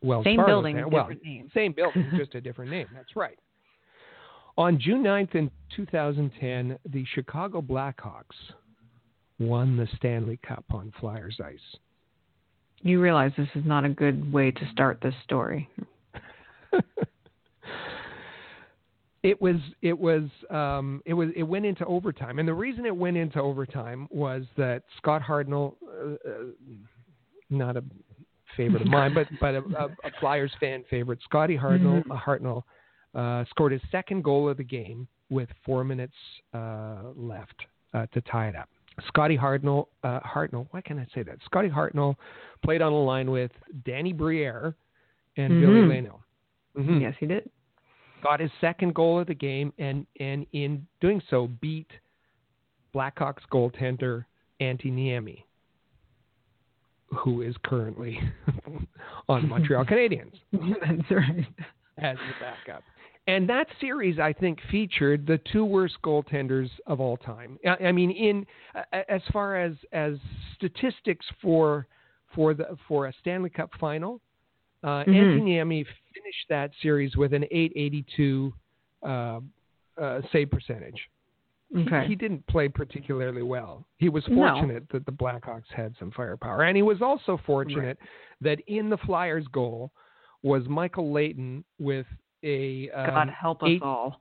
Wells 0.03 0.25
Same 0.25 0.37
Fargo 0.37 0.53
building, 0.53 0.77
Center. 0.77 0.85
different 0.91 1.21
well, 1.25 1.33
name. 1.33 1.51
Same 1.55 1.73
building, 1.73 2.11
just 2.17 2.35
a 2.35 2.41
different 2.41 2.71
name. 2.71 2.87
That's 2.95 3.17
right. 3.17 3.39
On 4.57 4.79
June 4.81 5.05
9th 5.05 5.35
in 5.37 5.51
2010, 5.77 6.79
the 6.91 7.05
Chicago 7.15 7.63
Blackhawks 7.63 8.25
won 9.39 9.77
the 9.77 9.87
Stanley 9.97 10.39
Cup 10.47 10.65
on 10.71 10.93
Flyers 10.99 11.39
ice. 11.43 11.79
You 12.83 13.01
realize 13.01 13.33
this 13.37 13.49
is 13.55 13.65
not 13.65 13.85
a 13.85 13.89
good 13.89 14.33
way 14.33 14.51
to 14.51 14.71
start 14.73 14.99
this 15.01 15.15
story. 15.25 15.69
it 19.29 19.41
was 19.43 19.57
it 19.83 19.99
was 19.99 20.23
um, 20.51 21.03
it 21.05 21.15
was 21.15 21.29
it 21.37 21.43
went 21.43 21.67
into 21.67 21.85
overtime, 21.85 22.39
and 22.39 22.49
the 22.49 22.55
reason 22.55 22.87
it 22.87 22.97
went 22.97 23.17
into 23.17 23.41
overtime 23.41 24.09
was 24.11 24.45
that 24.57 24.83
Scott 24.97 25.21
Hardnell, 25.23 25.77
uh, 25.87 26.13
uh, 26.29 26.33
not 27.51 27.77
a 27.77 27.85
favorite 28.57 28.83
of 28.83 28.89
mine, 28.89 29.13
but 29.15 29.27
but 29.39 29.55
a, 29.55 29.63
a, 29.85 29.87
a 30.09 30.11
Flyers 30.21 30.53
fan 30.61 30.83
favorite, 30.89 31.19
Scotty 31.25 31.57
Hardnell, 31.57 32.03
Mhm. 32.05 32.21
Hartnell 32.27 32.63
uh, 33.15 33.45
scored 33.51 33.73
his 33.73 33.83
second 33.91 34.25
goal 34.25 34.49
of 34.49 34.57
the 34.57 34.65
game 34.65 35.07
with 35.31 35.49
four 35.65 35.85
minutes 35.85 36.15
uh, 36.55 37.03
left 37.15 37.67
uh, 37.93 38.07
to 38.15 38.21
tie 38.23 38.49
it 38.49 38.57
up. 38.57 38.69
Scotty 39.09 39.37
Hartnell, 39.37 39.89
uh, 40.03 40.21
Hartnell, 40.21 40.67
why 40.71 40.81
can't 40.81 40.99
I 40.99 41.07
say 41.15 41.23
that? 41.23 41.37
Scotty 41.45 41.69
Hartnell 41.69 42.17
played 42.65 42.83
on 42.83 42.93
the 42.93 42.99
line 42.99 43.31
with 43.31 43.53
Danny 43.85 44.13
Briere 44.13 44.75
and 45.37 45.53
Mhm. 45.53 45.61
Ville 45.61 45.89
Leino. 45.93 46.15
Mhm 46.77 47.01
Yes, 47.03 47.15
he 47.21 47.27
did. 47.27 47.49
Got 48.23 48.41
his 48.41 48.51
second 48.61 48.95
goal 48.95 49.21
of 49.21 49.27
the 49.27 49.35
game, 49.35 49.73
and 49.79 50.07
and 50.21 50.47
in 50.53 50.87
doing 51.01 51.23
so 51.31 51.49
beat 51.61 51.91
Blackhawks 52.95 53.43
goaltender 53.53 54.25
Antti 54.61 54.87
Niemi, 54.93 55.43
who 57.11 57.43
is 57.43 57.55
currently 57.65 58.19
on 59.29 59.49
Montreal 59.49 59.85
Canadiens 59.87 60.35
That's 60.53 61.11
right. 61.11 61.47
as 61.99 62.17
the 62.17 62.35
backup. 62.41 62.83
And 63.27 63.47
that 63.51 63.67
series, 63.79 64.19
I 64.19 64.33
think, 64.33 64.59
featured 64.71 65.27
the 65.27 65.39
two 65.53 65.63
worst 65.63 65.97
goaltenders 66.03 66.71
of 66.87 66.99
all 66.99 67.19
time. 67.19 67.59
I, 67.67 67.89
I 67.89 67.93
mean, 67.93 68.11
in 68.11 68.47
uh, 68.75 69.03
as 69.09 69.21
far 69.33 69.61
as 69.61 69.75
as 69.93 70.15
statistics 70.57 71.27
for 71.43 71.87
for 72.35 72.55
the 72.55 72.77
for 72.89 73.07
a 73.07 73.13
Stanley 73.21 73.51
Cup 73.51 73.71
final, 73.79 74.23
uh, 74.85 75.05
Mhm. 75.05 75.09
Antti 75.09 75.43
Niemi 75.43 75.87
finished 76.15 76.49
that 76.49 76.71
series 76.81 77.17
with 77.17 77.33
an 77.35 77.45
882 77.51 78.53
uh, 79.03 79.41
uh, 79.97 80.21
save 80.33 80.51
percentage. 80.51 81.09
He- 81.75 81.83
Okay. 81.83 82.07
He, 82.07 82.15
didn't 82.15 82.47
play 82.47 82.69
particularly 82.69 83.43
well. 83.43 83.85
He 83.99 84.09
was 84.09 84.27
No. 84.29 84.37
fortunate 84.37 84.89
that 84.91 85.05
the 85.05 85.13
Blackhawks 85.13 85.69
had 85.71 85.95
some 85.99 86.11
firepower, 86.13 86.63
and 86.63 86.77
he 86.77 86.83
was 86.83 87.03
also 87.03 87.37
fortunate 87.37 87.99
that 88.41 88.59
in 88.61 88.89
the 88.89 88.97
Flyers' 88.99 89.47
goal 89.49 89.93
was 90.43 90.67
Michael 90.69 91.13
Leighton 91.13 91.65
with 91.79 92.07
a 92.43 92.89
um, 92.91 93.07
God 93.07 93.29
help 93.31 93.63
us 93.63 93.69
eight- 93.71 93.83
all. 93.83 94.21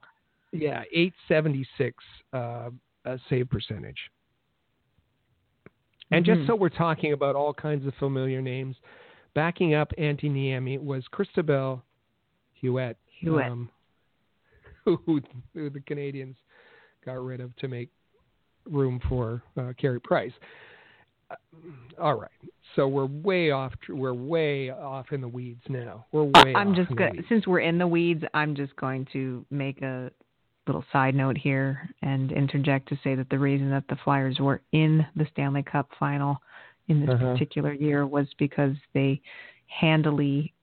yeah 0.51 0.84
876 0.91 2.03
uh, 2.34 2.69
uh, 3.05 3.17
save 3.29 3.49
percentage. 3.49 4.11
And 6.11 6.23
Mhm. 6.25 6.35
just 6.35 6.47
so 6.47 6.55
we're 6.55 6.69
talking 6.69 7.13
about 7.13 7.35
all 7.35 7.53
kinds 7.53 7.85
of 7.85 7.93
familiar 7.95 8.41
names, 8.41 8.75
backing 9.38 9.76
up 9.76 9.91
Antti 9.99 10.31
Niemi 10.31 10.81
was 10.81 11.03
Cristobal 11.11 11.84
Huet, 12.64 12.95
Huet. 13.23 13.51
um, 13.51 13.69
who, 14.85 14.99
who 15.05 15.69
the 15.69 15.80
Canadiens 15.80 16.34
got 17.05 17.23
rid 17.23 17.39
of 17.39 17.55
to 17.57 17.68
make 17.68 17.89
room 18.65 18.99
for 19.07 19.43
uh, 19.55 19.73
Carey 19.80 19.99
Price. 19.99 20.31
Uh, 21.30 21.35
all 22.01 22.15
right, 22.15 22.31
so 22.76 22.88
we're 22.88 23.05
way 23.05 23.51
off. 23.51 23.73
We're 23.88 24.15
way 24.15 24.72
off 24.72 25.11
in 25.11 25.22
the 25.22 25.27
weeds 25.27 25.61
now. 25.69 26.07
We're 26.11 26.23
way. 26.23 26.55
I'm 26.55 26.73
just 26.73 26.89
in 26.89 26.95
the 26.95 27.09
weeds. 27.11 27.27
since 27.30 27.45
we're 27.45 27.59
in 27.59 27.77
the 27.77 27.85
weeds, 27.85 28.23
I'm 28.34 28.55
just 28.55 28.76
going 28.77 29.05
to 29.14 29.45
make 29.51 29.84
a 29.84 30.09
little 30.65 30.84
side 30.91 31.14
note 31.14 31.38
here 31.38 31.88
and 32.01 32.31
interject 32.31 32.89
to 32.89 32.97
say 33.03 33.14
that 33.14 33.30
the 33.30 33.38
reason 33.38 33.69
that 33.69 33.84
the 33.88 33.97
Flyers 34.03 34.39
were 34.39 34.61
in 34.72 35.05
the 35.15 35.27
Stanley 35.31 35.61
Cup 35.61 35.89
final 35.99 36.39
in 36.88 37.01
this 37.01 37.09
Uh-huh. 37.09 37.34
particular 37.34 37.73
year 37.73 38.05
was 38.05 38.27
because 38.38 38.76
they 38.93 39.22
handily 39.68 40.53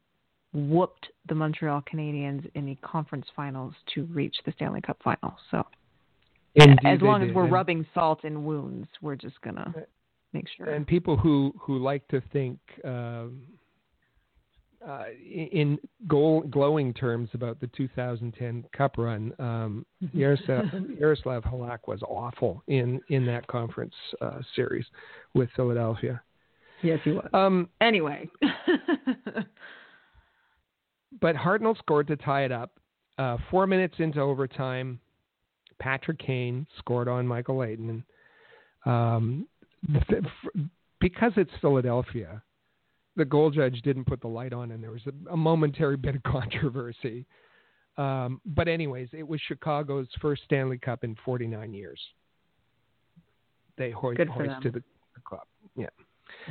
whooped 0.52 1.10
the 1.26 1.34
Montreal 1.34 1.82
Canadiens 1.82 2.48
in 2.55 2.64
the 2.64 2.76
conference 2.76 3.26
finals 3.34 3.74
to 3.94 4.05
reach 4.05 4.36
the 4.44 4.52
Stanley 4.52 4.80
Cup 4.80 5.02
final. 5.02 5.36
So 5.51 5.66
Indeed 6.55 6.78
as 6.86 7.02
long 7.02 7.22
as 7.22 7.34
we're 7.34 7.48
rubbing 7.48 7.84
salt 7.92 8.24
in 8.24 8.44
wounds, 8.44 8.88
we're 9.02 9.16
just 9.16 9.40
gonna 9.40 9.74
make 10.32 10.48
sure. 10.48 10.66
and 10.70 10.86
people 10.86 11.16
who 11.16 11.52
who 11.59 11.78
like 11.78 12.06
to 12.09 12.20
think 12.32 12.59
um, 12.84 13.42
uh, 14.86 15.05
in 15.31 15.78
goal, 16.06 16.43
glowing 16.51 16.93
terms 16.93 17.28
about 17.32 17.61
the 17.61 17.69
2010 17.69 18.65
Cup 18.77 18.98
run, 18.98 19.32
um, 19.39 19.86
Jaroslav, 20.15 20.98
Jaroslav 21.01 21.43
Halak 21.51 21.81
was 21.86 22.02
awful 22.02 22.62
in 22.66 23.01
in 23.09 23.24
that 23.27 23.47
conference 23.47 23.94
uh, 24.20 24.40
series 24.55 24.85
with 25.35 25.48
Philadelphia. 25.56 26.20
yes, 26.82 26.98
he 27.05 27.12
was. 27.12 27.28
Um, 27.32 27.69
Anyway. 27.81 28.28
but 31.20 31.36
Hartnell 31.36 31.78
scored 31.78 32.06
to 32.09 32.16
tie 32.16 32.44
it 32.44 32.52
up. 32.52 32.73
Uh, 33.16 33.36
four 33.51 33.66
minutes 33.66 33.94
into 33.98 34.20
overtime, 34.20 34.98
Patrick 35.78 36.19
Kane 36.19 36.66
scored 36.78 37.09
on 37.09 37.27
Michael 37.27 37.59
Leighton. 37.59 38.05
Um, 38.85 39.47
because 41.01 41.32
it's 41.36 41.51
Philadelphia, 41.61 42.43
the 43.16 43.24
goal 43.24 43.51
judge 43.51 43.81
didn't 43.82 44.05
put 44.05 44.20
the 44.20 44.28
light 44.28 44.53
on, 44.53 44.73
and 44.73 44.82
there 44.82 44.91
was 44.91 45.03
a, 45.07 45.32
a 45.32 45.36
momentary 45.36 45.97
bit 45.99 46.16
of 46.16 46.23
controversy. 46.23 47.27
Um, 47.97 48.41
but 48.45 48.66
anyways, 48.66 49.09
it 49.12 49.27
was 49.27 49.41
Chicago's 49.47 50.09
first 50.20 50.43
Stanley 50.45 50.78
Cup 50.78 51.05
in 51.05 51.16
49 51.24 51.73
years. 51.73 52.01
They 53.77 53.91
ho- 53.91 54.15
Good 54.15 54.28
hoisted 54.28 54.74
the, 54.74 54.82
the 55.15 55.20
cup. 55.28 55.49
Yeah. 55.77 55.86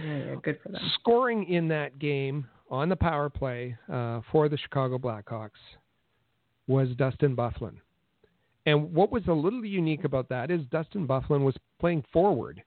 yeah, 0.02 0.18
yeah, 0.18 0.35
good 0.41 0.60
for 0.61 0.69
them. 0.69 0.81
Scoring 0.99 1.45
in 1.45 1.68
that 1.69 1.99
game 1.99 2.48
on 2.69 2.90
the 2.90 2.95
power 2.95 3.30
play 3.30 3.77
uh, 3.91 4.22
for 4.31 4.49
the 4.49 4.57
Chicago 4.57 4.98
Blackhawks 4.98 5.52
was 6.68 6.90
Dustin 6.98 7.35
Byfuglien. 7.35 7.77
And 8.65 8.94
what 8.94 9.11
was 9.11 9.23
a 9.27 9.34
little 9.34 9.65
unique 9.65 10.06
about 10.06 10.30
that 10.30 10.49
is 10.49 10.61
Dustin 10.72 11.06
Byfuglien 11.06 11.44
was 11.44 11.56
playing 11.80 12.03
forward. 12.14 12.64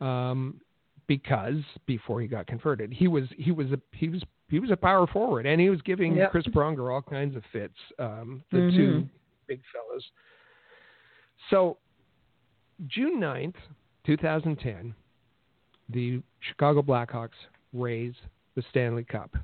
Um, 0.00 0.60
because 1.08 1.56
before 1.86 2.20
he 2.20 2.28
got 2.28 2.46
converted, 2.46 2.92
he 2.92 3.08
was 3.08 3.24
he 3.36 3.50
was 3.50 3.72
a 3.72 3.80
he 3.92 4.08
was 4.08 4.22
he 4.48 4.60
was 4.60 4.70
a 4.70 4.76
power 4.76 5.06
forward, 5.06 5.46
and 5.46 5.60
he 5.60 5.68
was 5.70 5.80
giving 5.82 6.14
Yep. 6.14 6.30
Chris 6.30 6.46
Pronger 6.46 6.92
all 6.92 7.02
kinds 7.02 7.34
of 7.34 7.42
fits. 7.52 7.74
Um, 7.98 8.44
the 8.52 8.58
Mhm. 8.58 8.76
two 8.76 9.08
big 9.46 9.60
fellas. 9.72 10.04
So, 11.50 11.78
June 12.86 13.18
9th, 13.20 13.56
2010, 14.04 14.94
the 15.88 16.22
Chicago 16.40 16.82
Blackhawks 16.82 17.36
raise 17.72 18.14
the 18.54 18.62
Stanley 18.70 19.04
Cup. 19.04 19.34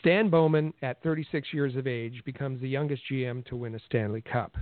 Stan 0.00 0.28
Bowman, 0.28 0.74
at 0.82 1.02
36 1.02 1.52
years 1.52 1.76
of 1.76 1.86
age, 1.86 2.22
becomes 2.24 2.60
the 2.60 2.68
youngest 2.68 3.04
GM 3.10 3.42
to 3.46 3.56
win 3.56 3.74
a 3.74 3.78
Stanley 3.80 4.20
Cup. 4.20 4.56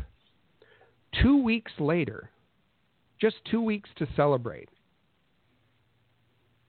Two 1.22 1.42
weeks 1.42 1.72
later, 1.78 2.30
just 3.18 3.42
two 3.46 3.62
weeks 3.62 3.88
to 3.96 4.06
celebrate, 4.14 4.68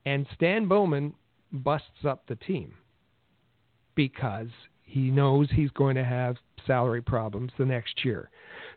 and 0.08 0.26
Stan 0.34 0.66
Bowman 0.66 1.12
busts 1.52 2.06
up 2.06 2.26
the 2.28 2.36
team 2.36 2.72
because 3.94 4.48
he 4.82 5.10
knows 5.10 5.48
he's 5.52 5.70
going 5.72 5.96
to 5.96 6.04
have 6.04 6.36
salary 6.66 7.02
problems 7.02 7.52
the 7.58 7.66
next 7.66 8.06
year. 8.06 8.30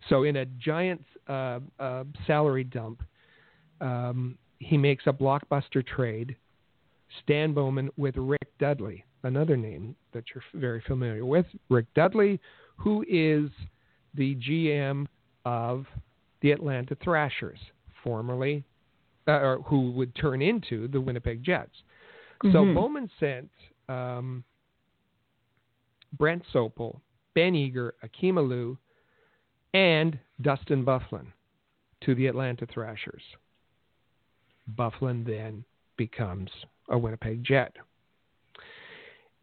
So, 0.10 0.24
in 0.24 0.36
a 0.36 0.46
giant 0.46 1.06
uh, 1.30 1.60
uh, 1.80 2.04
salary 2.28 2.66
dump, 2.66 3.02
um, 3.80 4.38
he 4.60 4.78
makes 4.78 5.06
a 5.08 5.14
blockbuster 5.14 5.86
trade. 5.88 6.36
Stan 7.24 7.54
Bowman 7.54 7.90
with 7.96 8.18
Rick 8.18 8.58
Dudley, 8.60 9.06
another 9.24 9.56
name 9.56 9.96
that 10.14 10.26
you're 10.36 10.44
very 10.54 10.82
familiar 10.86 11.26
with. 11.26 11.46
Rick 11.70 11.86
Dudley, 11.94 12.42
who 12.76 13.06
is 13.08 13.50
the 14.16 14.36
GM 14.36 15.08
of 15.46 15.86
the 16.42 16.52
Atlanta 16.52 16.98
Thrashers, 17.02 17.60
formerly, 18.04 18.66
uh, 19.32 19.46
or 19.46 19.62
who 19.64 19.92
would 19.92 20.14
turn 20.16 20.42
into 20.42 20.88
the 20.88 21.00
Winnipeg 21.00 21.44
Jets. 21.44 21.84
So 22.44 22.66
Mhm. 22.66 22.74
Bowman 22.76 23.10
sent 23.20 23.50
um, 23.90 24.44
Brent 26.18 26.44
Sopel, 26.54 27.00
Ben 27.34 27.56
Eager, 27.56 27.94
Akim 28.04 28.36
Aliu, 28.36 28.78
and 29.74 30.18
Dustin 30.42 30.84
Byfuglien 30.86 31.28
to 32.02 32.16
the 32.16 32.28
Atlanta 32.28 32.66
Thrashers. 32.66 33.22
Byfuglien 34.76 35.26
then 35.26 35.64
becomes 35.98 36.50
a 36.90 36.98
Winnipeg 36.98 37.44
Jet. 37.44 37.76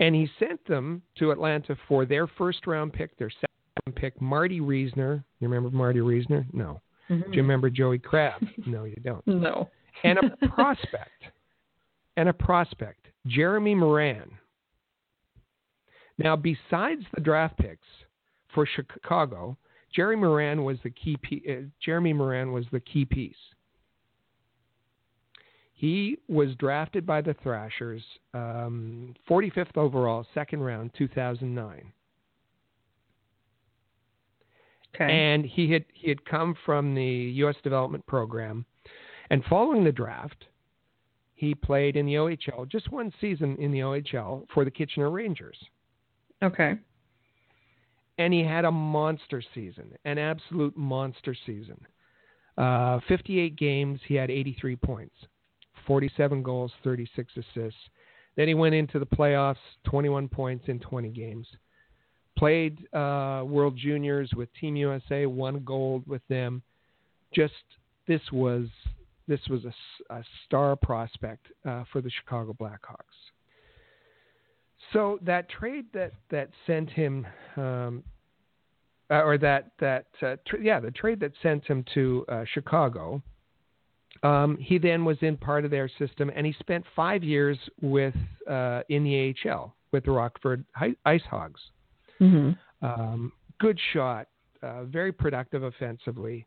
And 0.00 0.14
he 0.14 0.28
sent 0.38 0.64
them 0.66 1.02
to 1.18 1.30
Atlanta 1.32 1.76
for 1.88 2.04
their 2.04 2.26
first 2.26 2.66
round 2.66 2.92
pick, 2.92 3.16
their 3.18 3.30
second 3.30 3.48
round 3.86 3.96
pick, 3.96 4.20
Marty 4.20 4.60
Reasoner. 4.60 5.24
You 5.40 5.48
remember 5.48 5.76
Marty 5.76 6.00
Reasoner? 6.00 6.46
No. 6.52 6.80
Mm-hmm. 7.10 7.30
Do 7.30 7.36
you 7.36 7.42
remember 7.42 7.70
Joey 7.70 7.98
Crabb? 7.98 8.42
no, 8.66 8.84
you 8.84 8.96
don't. 9.02 9.26
No. 9.26 9.68
And 10.04 10.18
a 10.18 10.48
prospect. 10.48 11.24
and 12.16 12.28
a 12.28 12.32
prospect, 12.32 13.06
Jeremy 13.26 13.74
Morin. 13.74 14.30
Now, 16.18 16.34
besides 16.36 17.02
the 17.14 17.20
draft 17.20 17.56
picks 17.58 17.86
for 18.54 18.66
Chicago, 18.66 19.56
Jeremy 19.94 20.22
Morin 20.22 20.64
was 20.64 20.78
the 20.82 20.90
key. 20.90 21.16
Uh, 21.48 21.68
Jeremy 21.80 22.12
Morin 22.12 22.52
was 22.52 22.64
the 22.72 22.80
key 22.80 23.04
piece. 23.04 23.34
He 25.74 26.18
was 26.26 26.56
drafted 26.56 27.06
by 27.06 27.20
the 27.20 27.34
Thrashers, 27.34 28.02
um, 28.34 29.14
45th 29.30 29.76
overall, 29.76 30.26
second 30.34 30.60
round, 30.60 30.90
2009. 30.98 31.92
Okay. 34.94 35.04
And 35.12 35.44
he 35.46 35.70
had 35.70 35.84
he 35.94 36.08
had 36.08 36.24
come 36.24 36.56
from 36.66 36.94
the 36.96 37.04
U.S. 37.04 37.54
Development 37.62 38.04
Program, 38.06 38.64
and 39.30 39.44
following 39.44 39.84
the 39.84 39.92
draft, 39.92 40.46
he 41.34 41.54
played 41.54 41.96
in 41.96 42.06
the 42.06 42.14
OHL 42.14 42.68
just 42.68 42.90
one 42.90 43.12
season 43.20 43.56
in 43.58 43.70
the 43.70 43.80
OHL 43.80 44.46
for 44.52 44.64
the 44.64 44.70
Kitchener 44.70 45.10
Rangers. 45.10 45.56
Okay. 46.42 46.74
And 48.18 48.32
he 48.34 48.42
had 48.42 48.64
a 48.64 48.72
monster 48.72 49.42
season, 49.54 49.92
an 50.04 50.18
absolute 50.18 50.76
monster 50.76 51.36
season. 51.46 51.80
Uh, 52.56 52.98
58 53.06 53.54
games, 53.56 54.00
he 54.08 54.14
had 54.14 54.32
83 54.32 54.74
points, 54.76 55.14
47 55.86 56.42
goals, 56.42 56.72
36 56.82 57.32
assists. 57.36 57.78
Then 58.36 58.48
he 58.48 58.54
went 58.54 58.74
into 58.74 58.98
the 58.98 59.06
playoffs, 59.06 59.56
21 59.84 60.28
points 60.28 60.64
in 60.66 60.80
20 60.80 61.10
games. 61.10 61.46
Played 62.36 62.78
uh, 62.92 63.42
World 63.46 63.76
Juniors 63.76 64.30
with 64.36 64.48
Team 64.60 64.74
USA, 64.74 65.26
won 65.26 65.62
gold 65.64 66.04
with 66.06 66.22
them. 66.28 66.62
Just 67.32 67.52
this 68.08 68.22
was 68.32 68.66
this 69.28 69.40
was 69.48 69.64
a, 69.64 70.14
a 70.14 70.24
star 70.46 70.74
prospect 70.74 71.46
uh, 71.66 71.84
for 71.92 72.00
the 72.00 72.10
Chicago 72.10 72.56
Blackhawks. 72.58 73.30
So 74.92 75.18
that 75.22 75.48
trade 75.50 75.84
that 75.92 76.12
that 76.30 76.48
sent 76.66 76.88
him, 76.88 77.26
um, 77.56 78.02
uh, 79.10 79.22
or 79.22 79.36
that 79.38 79.72
that 79.80 80.06
uh, 80.22 80.36
tr- 80.46 80.56
yeah, 80.56 80.80
the 80.80 80.90
trade 80.90 81.20
that 81.20 81.32
sent 81.42 81.64
him 81.66 81.84
to 81.94 82.24
uh, 82.28 82.44
Chicago. 82.52 83.22
Um, 84.24 84.56
he 84.60 84.78
then 84.78 85.04
was 85.04 85.16
in 85.20 85.36
part 85.36 85.64
of 85.64 85.70
their 85.70 85.88
system, 85.98 86.32
and 86.34 86.44
he 86.44 86.52
spent 86.58 86.84
five 86.96 87.22
years 87.22 87.56
with 87.80 88.14
uh, 88.50 88.80
in 88.88 89.04
the 89.04 89.34
AHL 89.46 89.76
with 89.92 90.04
the 90.04 90.10
Rockford 90.10 90.64
Ice 91.04 91.22
Hogs. 91.30 91.60
Mm-hmm. 92.20 92.84
Um, 92.84 93.32
good 93.60 93.78
shot, 93.92 94.26
uh, 94.62 94.84
very 94.84 95.12
productive 95.12 95.62
offensively. 95.62 96.46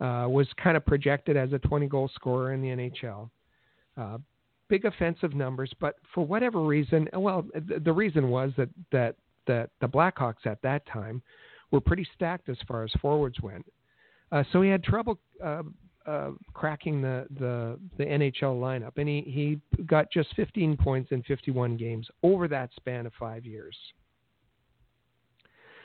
Uh, 0.00 0.26
was 0.28 0.48
kind 0.62 0.76
of 0.76 0.84
projected 0.84 1.36
as 1.36 1.52
a 1.52 1.58
20 1.60 1.86
goal 1.86 2.10
scorer 2.14 2.52
in 2.52 2.60
the 2.60 2.68
NHL. 2.68 3.30
Uh, 3.96 4.18
big 4.68 4.84
offensive 4.84 5.34
numbers, 5.34 5.72
but 5.80 5.96
for 6.12 6.26
whatever 6.26 6.60
reason, 6.62 7.08
well, 7.14 7.46
the 7.54 7.92
reason 7.92 8.28
was 8.28 8.50
that 8.56 8.68
that 8.90 9.14
that 9.46 9.70
the 9.80 9.86
Blackhawks 9.86 10.46
at 10.46 10.60
that 10.62 10.84
time 10.86 11.22
were 11.70 11.80
pretty 11.80 12.06
stacked 12.14 12.48
as 12.48 12.56
far 12.66 12.82
as 12.82 12.90
forwards 13.00 13.40
went. 13.40 13.64
Uh, 14.32 14.42
so 14.52 14.62
he 14.62 14.70
had 14.70 14.82
trouble 14.82 15.18
uh, 15.44 15.62
uh, 16.06 16.30
cracking 16.52 17.00
the, 17.00 17.26
the 17.38 17.78
the 17.98 18.04
NHL 18.04 18.60
lineup, 18.60 18.92
and 18.96 19.08
he 19.08 19.22
he 19.26 19.82
got 19.84 20.10
just 20.10 20.34
15 20.34 20.76
points 20.76 21.12
in 21.12 21.22
51 21.22 21.76
games 21.76 22.08
over 22.22 22.48
that 22.48 22.70
span 22.76 23.06
of 23.06 23.12
five 23.18 23.44
years. 23.44 23.76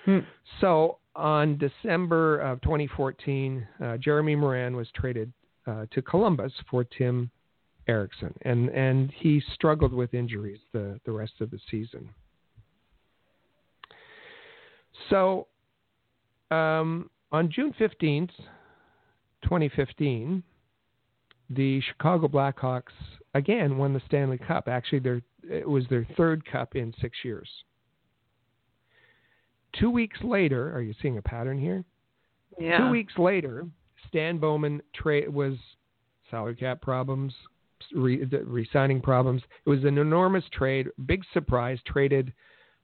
Hmm. 0.10 0.20
So 0.60 0.98
on 1.16 1.60
December 1.60 2.40
of 2.40 2.62
2014, 2.62 3.68
uh, 3.84 3.98
Jeremy 3.98 4.36
Morin 4.36 4.76
was 4.76 4.88
traded 4.96 5.32
uh, 5.68 5.86
to 5.92 6.02
Columbus 6.02 6.52
for 6.72 6.84
Tim 6.84 7.30
Erixon, 7.88 8.34
and 8.42 8.70
and 8.70 9.12
he 9.16 9.40
struggled 9.54 9.94
with 9.94 10.16
injuries 10.16 10.62
the 10.74 11.00
the 11.06 11.12
rest 11.12 11.34
of 11.42 11.52
the 11.52 11.60
season. 11.70 12.10
So, 15.12 15.48
um, 16.50 17.12
on 17.32 17.52
June 17.52 17.74
15th, 17.80 18.32
2015, 19.44 20.42
the 21.52 21.82
Chicago 21.82 22.28
Blackhawks 22.28 22.94
again 23.36 23.78
won 23.78 23.94
the 23.94 24.02
Stanley 24.08 24.40
Cup. 24.40 24.68
Actually, 24.68 25.00
their 25.00 25.22
it 25.48 25.70
was 25.70 25.84
their 25.92 26.08
third 26.18 26.44
cup 26.52 26.76
in 26.76 26.96
six 27.00 27.18
years. 27.24 27.48
Two 29.74 29.90
weeks 29.90 30.18
later, 30.24 30.74
are 30.76 30.82
you 30.82 30.94
seeing 31.02 31.18
a 31.18 31.22
pattern 31.22 31.58
here? 31.58 31.84
Yeah. 32.60 32.78
Two 32.80 32.90
weeks 32.90 33.14
later, 33.18 33.68
Stan 34.08 34.38
Bowman 34.38 34.82
tra- 34.94 35.30
was 35.30 35.54
salary 36.30 36.56
cap 36.56 36.82
problems, 36.82 37.34
re- 37.94 38.68
signing 38.74 39.02
problems. 39.02 39.42
It 39.66 39.70
was 39.70 39.84
an 39.84 39.98
enormous 39.98 40.44
trade, 40.52 40.88
big 41.06 41.24
surprise. 41.34 41.80
Traded 41.86 42.34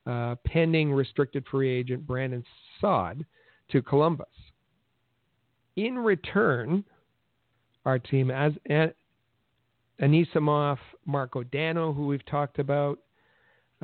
uh, 0.05 0.35
pending 0.45 0.93
restricted 0.93 1.45
free 1.49 1.69
agent 1.69 2.05
Brandon 2.05 2.43
Saad 2.79 3.25
to 3.71 3.81
Columbus. 3.81 4.27
In 5.75 5.97
return, 5.97 6.83
Artem 7.85 8.31
as 8.31 8.53
Anisimov, 10.01 10.77
Marko 11.05 11.43
Dano, 11.43 11.91
who 11.93 12.07
we've 12.07 12.25
talked 12.25 12.59
about, 12.59 12.99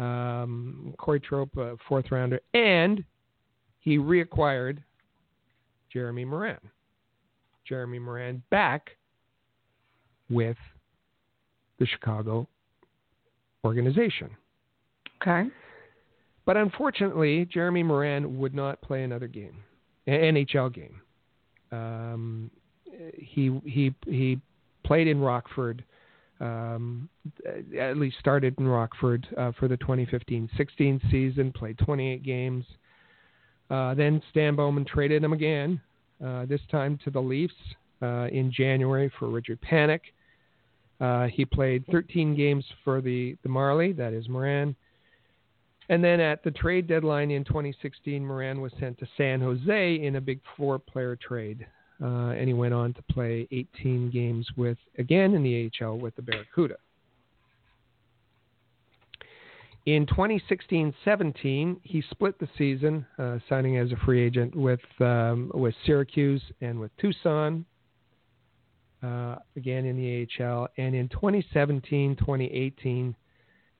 um, 0.01 0.93
Corey 0.97 1.19
Tropp, 1.19 1.55
a 1.57 1.77
fourth 1.87 2.11
rounder, 2.11 2.39
and 2.53 3.03
he 3.79 3.97
reacquired 3.97 4.79
Jeremy 5.91 6.25
Morin. 6.25 6.57
Jeremy 7.67 7.99
Morin 7.99 8.41
back 8.49 8.91
with 10.29 10.57
the 11.79 11.85
Chicago 11.85 12.47
organization. 13.63 14.29
Okay. 15.21 15.49
But 16.45 16.57
unfortunately, 16.57 17.45
Jeremy 17.45 17.83
Morin 17.83 18.39
would 18.39 18.55
not 18.55 18.81
play 18.81 19.03
another 19.03 19.27
game, 19.27 19.55
an 20.07 20.35
NHL 20.35 20.73
game. 20.73 21.01
Um, 21.71 22.51
he 23.15 23.61
he 23.63 23.93
he 24.07 24.39
played 24.83 25.07
in 25.07 25.19
Rockford 25.21 25.83
um, 26.41 27.07
at 27.79 27.97
least 27.97 28.17
started 28.19 28.55
in 28.57 28.67
Rockford 28.67 29.27
uh, 29.37 29.51
for 29.59 29.67
the 29.67 29.77
2015-16 29.77 31.11
season, 31.11 31.53
played 31.53 31.77
28 31.77 32.23
games. 32.23 32.65
Uh, 33.69 33.93
then 33.93 34.21
Stan 34.31 34.55
Bowman 34.55 34.83
traded 34.83 35.23
him 35.23 35.33
again, 35.33 35.79
uh, 36.25 36.45
this 36.45 36.61
time 36.69 36.99
to 37.03 37.11
the 37.11 37.19
Leafs 37.19 37.53
uh, 38.01 38.27
in 38.31 38.51
January 38.51 39.11
for 39.19 39.29
Richard 39.29 39.59
Panik. 39.61 40.01
Uh, 40.99 41.27
he 41.27 41.45
played 41.45 41.85
13 41.91 42.35
games 42.35 42.65
for 42.83 43.01
the, 43.01 43.37
the 43.43 43.49
Marley, 43.49 43.91
that 43.93 44.13
is 44.13 44.27
Morin. 44.27 44.75
And 45.89 46.03
then 46.03 46.19
at 46.19 46.43
the 46.43 46.51
trade 46.51 46.87
deadline 46.87 47.31
in 47.31 47.43
2016, 47.43 48.25
Morin 48.25 48.61
was 48.61 48.71
sent 48.79 48.97
to 48.99 49.07
San 49.17 49.41
Jose 49.41 49.95
in 49.95 50.15
a 50.15 50.21
big 50.21 50.39
four 50.57 50.79
player 50.79 51.15
trade. 51.15 51.65
Uh, 52.01 52.31
and 52.31 52.47
he 52.47 52.53
went 52.53 52.73
on 52.73 52.93
to 52.93 53.01
play 53.03 53.47
18 53.51 54.09
games 54.09 54.47
with, 54.57 54.77
again 54.97 55.35
in 55.35 55.43
the 55.43 55.69
AHL, 55.81 55.99
with 55.99 56.15
the 56.15 56.21
Barracuda. 56.21 56.75
In 59.85 60.05
2016-17, 60.07 61.79
he 61.83 62.03
split 62.09 62.39
the 62.39 62.47
season, 62.57 63.05
uh, 63.19 63.37
signing 63.49 63.77
as 63.77 63.91
a 63.91 63.97
free 64.05 64.21
agent 64.21 64.55
with 64.55 64.79
um, 64.99 65.51
with 65.55 65.73
Syracuse 65.85 66.41
and 66.61 66.79
with 66.79 66.95
Tucson. 66.97 67.65
Uh, 69.01 69.37
again 69.55 69.85
in 69.85 69.97
the 69.97 70.27
AHL, 70.39 70.67
and 70.77 70.93
in 70.93 71.09
2017-2018, 71.09 73.15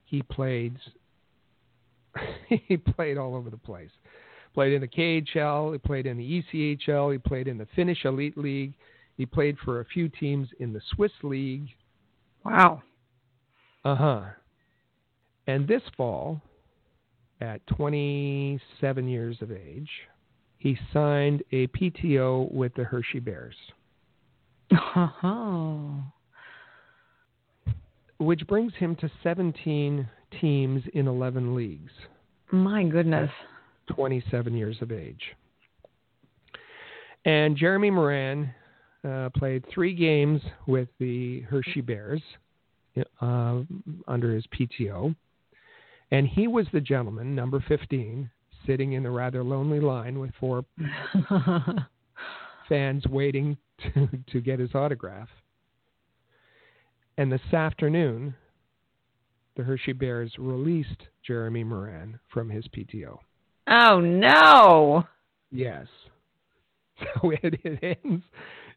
he 0.06 0.24
played. 0.24 0.76
he 2.68 2.78
played 2.78 3.20
all 3.20 3.36
over 3.36 3.52
the 3.52 3.58
place 3.58 3.92
played 4.54 4.74
in 4.74 4.82
the 4.82 4.88
KHL, 4.88 5.74
he 5.74 5.78
played 5.78 6.06
in 6.06 6.18
the 6.18 6.44
ECHL, 6.54 7.12
he 7.12 7.18
played 7.18 7.48
in 7.48 7.58
the 7.58 7.68
Finnish 7.76 8.06
Elite 8.06 8.38
League, 8.38 8.74
he 9.18 9.26
played 9.26 9.58
for 9.64 9.80
a 9.80 9.86
few 9.86 10.10
teams 10.10 10.48
in 10.60 10.74
the 10.74 10.82
Swiss 10.94 11.12
League. 11.24 11.68
Wow. 12.44 12.82
Uh 13.86 13.96
huh. 13.96 14.22
And 15.48 15.68
this 15.68 15.82
fall, 15.98 16.42
at 17.42 17.66
27 17.68 19.08
years 19.08 19.38
of 19.42 19.52
age, 19.52 19.90
he 20.58 20.78
signed 20.94 21.44
a 21.52 21.68
PTO 21.68 22.52
with 22.52 22.74
the 22.76 22.84
Hershey 22.84 23.20
Bears. 23.20 23.56
Oh. 24.96 26.04
Which 28.20 28.46
brings 28.48 28.74
him 28.76 28.96
to 28.98 29.10
17 29.24 30.08
teams 30.40 30.84
in 30.94 31.08
11 31.08 31.56
leagues 31.56 31.92
My 32.52 32.84
goodness. 32.84 33.30
27 33.96 34.56
years 34.56 34.78
of 34.82 34.92
age. 34.92 35.22
And 37.26 37.56
Jeremy 37.56 37.92
Morin 37.92 38.50
uh, 39.08 39.30
played 39.36 39.64
three 39.74 39.94
games 39.94 40.42
with 40.68 40.90
the 41.00 41.42
Hershey 41.42 41.82
Bears 41.82 42.22
uh, 43.22 43.62
under 44.08 44.34
his 44.34 44.46
PTO. 44.48 45.16
And 46.12 46.28
he 46.28 46.48
was 46.48 46.66
the 46.74 46.82
gentleman, 46.82 47.34
number 47.36 47.64
15, 47.68 48.30
sitting 48.66 48.94
in 48.94 49.04
the 49.04 49.10
rather 49.10 49.44
lonely 49.44 49.80
line 49.80 50.20
with 50.20 50.32
four 50.40 50.66
fans 52.70 53.06
waiting 53.08 53.58
to, 53.94 54.10
to 54.32 54.42
get 54.42 54.60
his 54.60 54.76
autograph. 54.76 55.30
And 57.18 57.32
this 57.32 57.42
afternoon, 57.54 58.34
the 59.56 59.64
Hershey 59.64 59.94
Bears 59.94 60.32
released 60.38 61.08
Jeremy 61.26 61.64
Morin 61.64 62.20
from 62.34 62.50
his 62.50 62.66
PTO. 62.70 63.20
Oh 63.68 64.00
no! 64.00 65.04
Yes. 65.52 65.88
So 67.16 67.32
it, 67.32 67.60
it 67.64 67.98
ends. 68.04 68.24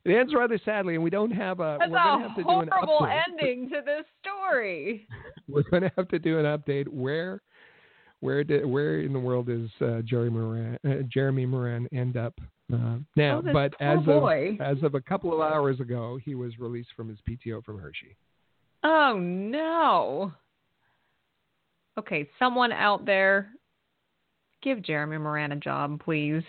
It 0.05 0.17
ends 0.17 0.35
rather 0.35 0.59
sadly, 0.65 0.95
and 0.95 1.05
we 1.05 1.11
don't 1.11 1.31
have 1.31 1.61
a. 1.61 1.77
That's 1.79 1.91
we're 1.91 1.99
to 1.99 2.29
have 2.29 2.37
to 2.37 2.43
do 2.43 2.61
an 2.61 2.69
horrible 2.73 3.01
update. 3.03 3.23
ending 3.29 3.69
to 3.69 3.83
this 3.85 4.05
story. 4.23 5.07
We're 5.49 5.63
going 5.63 5.83
to 5.83 5.93
have 5.99 6.09
to 6.09 6.19
do 6.19 6.39
an 6.39 6.47
update. 6.47 6.89
Where, 6.89 7.43
where 8.21 8.45
did, 8.45 8.65
where 8.65 9.01
in 9.01 9.13
the 9.13 9.19
world 9.19 9.51
is 9.51 9.69
uh, 9.83 10.01
Jeremy 10.03 10.31
Morin? 10.31 10.79
Uh, 10.87 11.03
Jeremy 11.13 11.45
Morin 11.45 11.87
end 11.93 12.17
up 12.17 12.33
uh, 12.73 12.97
now? 13.17 13.43
Oh, 13.47 13.53
but 13.53 13.75
as 13.79 13.99
of 14.07 14.25
as 14.61 14.83
of 14.83 14.95
a 14.95 15.01
couple 15.03 15.35
of 15.35 15.41
hours 15.41 15.81
ago, 15.81 16.19
he 16.23 16.35
was 16.35 16.59
released 16.59 16.91
from 16.97 17.09
his 17.09 17.19
PTO 17.29 17.63
from 17.63 17.79
Hershey. 17.79 18.17
Oh 18.83 19.19
no. 19.19 20.33
Okay, 21.99 22.29
someone 22.39 22.73
out 22.73 23.05
there, 23.05 23.51
give 24.65 24.83
Jeremy 24.83 25.19
Morin 25.19 25.53
a 25.53 25.57
job, 25.57 26.01
please. 26.03 26.43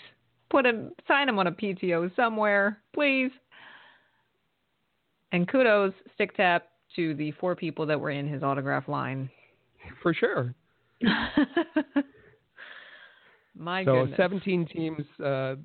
Put 0.50 0.66
him, 0.66 0.92
sign 1.08 1.30
him 1.30 1.38
on 1.38 1.48
a 1.48 1.52
PTO 1.52 2.16
somewhere, 2.16 2.82
please. 2.94 3.32
And 5.32 5.48
kudos, 5.48 5.94
stick 6.14 6.36
tap 6.38 6.70
to 6.96 7.14
the 7.16 7.32
four 7.34 7.56
people 7.56 7.86
that 7.88 8.00
were 8.00 8.12
in 8.12 8.28
his 8.28 8.42
autograph 8.42 8.88
line. 8.88 9.30
For 10.02 10.14
sure. 10.14 10.56
My 13.58 13.86
so 13.86 14.02
goodness. 14.02 14.18
17 14.18 14.68
teams 14.68 15.04
uh, 15.24 15.56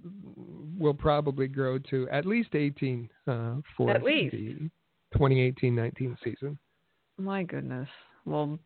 will 0.79 0.95
probably 0.95 1.49
grow 1.49 1.79
to 1.91 2.09
at 2.11 2.25
least 2.25 2.55
18 2.55 3.09
uh, 3.27 3.55
for 3.77 3.91
At 3.91 4.03
least. 4.03 4.33
the 4.33 4.71
2018-19 5.17 6.17
season. 6.23 6.59
My 7.19 7.43
goodness. 7.43 7.89
Well, 8.25 8.59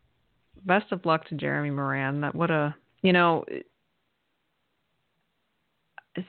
best 0.65 0.91
of 0.91 1.05
luck 1.05 1.27
to 1.29 1.35
Jeremy 1.35 1.71
Morin. 1.71 2.21
That 2.21 2.35
what 2.35 2.51
a 2.51 2.75
you 3.01 3.13
know. 3.13 3.43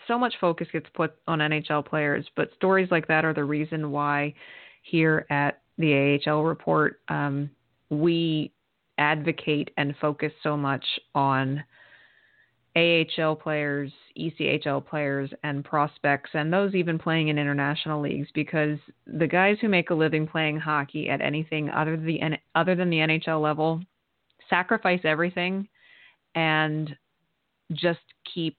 So 0.08 0.18
much 0.18 0.34
focus 0.40 0.68
gets 0.72 0.86
put 0.94 1.14
on 1.26 1.38
NHL 1.38 1.86
players, 1.86 2.26
but 2.36 2.50
stories 2.56 2.88
like 2.90 3.06
that 3.08 3.24
are 3.24 3.34
the 3.34 3.44
reason 3.44 3.90
why 3.90 4.34
here 4.82 5.26
at 5.30 5.60
the 5.78 6.20
AHL 6.26 6.44
report 6.44 7.00
um, 7.08 7.50
we 7.90 8.52
advocate 8.98 9.70
and 9.76 9.94
focus 10.00 10.32
so 10.42 10.56
much 10.56 10.84
on 11.14 11.62
AHL 12.76 13.36
players, 13.36 13.90
ECHL 14.18 14.84
players, 14.84 15.30
and 15.42 15.64
prospects, 15.64 16.30
and 16.34 16.52
those 16.52 16.74
even 16.74 16.98
playing 16.98 17.28
in 17.28 17.38
international 17.38 18.02
leagues, 18.02 18.28
because 18.34 18.78
the 19.06 19.26
guys 19.26 19.56
who 19.60 19.68
make 19.68 19.90
a 19.90 19.94
living 19.94 20.26
playing 20.26 20.58
hockey 20.58 21.08
at 21.08 21.22
anything 21.22 21.70
other 21.70 21.96
than 21.96 22.06
the 22.06 22.20
other 22.54 22.74
than 22.74 22.90
the 22.90 22.98
NHL 22.98 23.42
level 23.42 23.80
sacrifice 24.50 25.00
everything 25.04 25.66
and 26.34 26.94
just 27.72 28.00
keep 28.32 28.56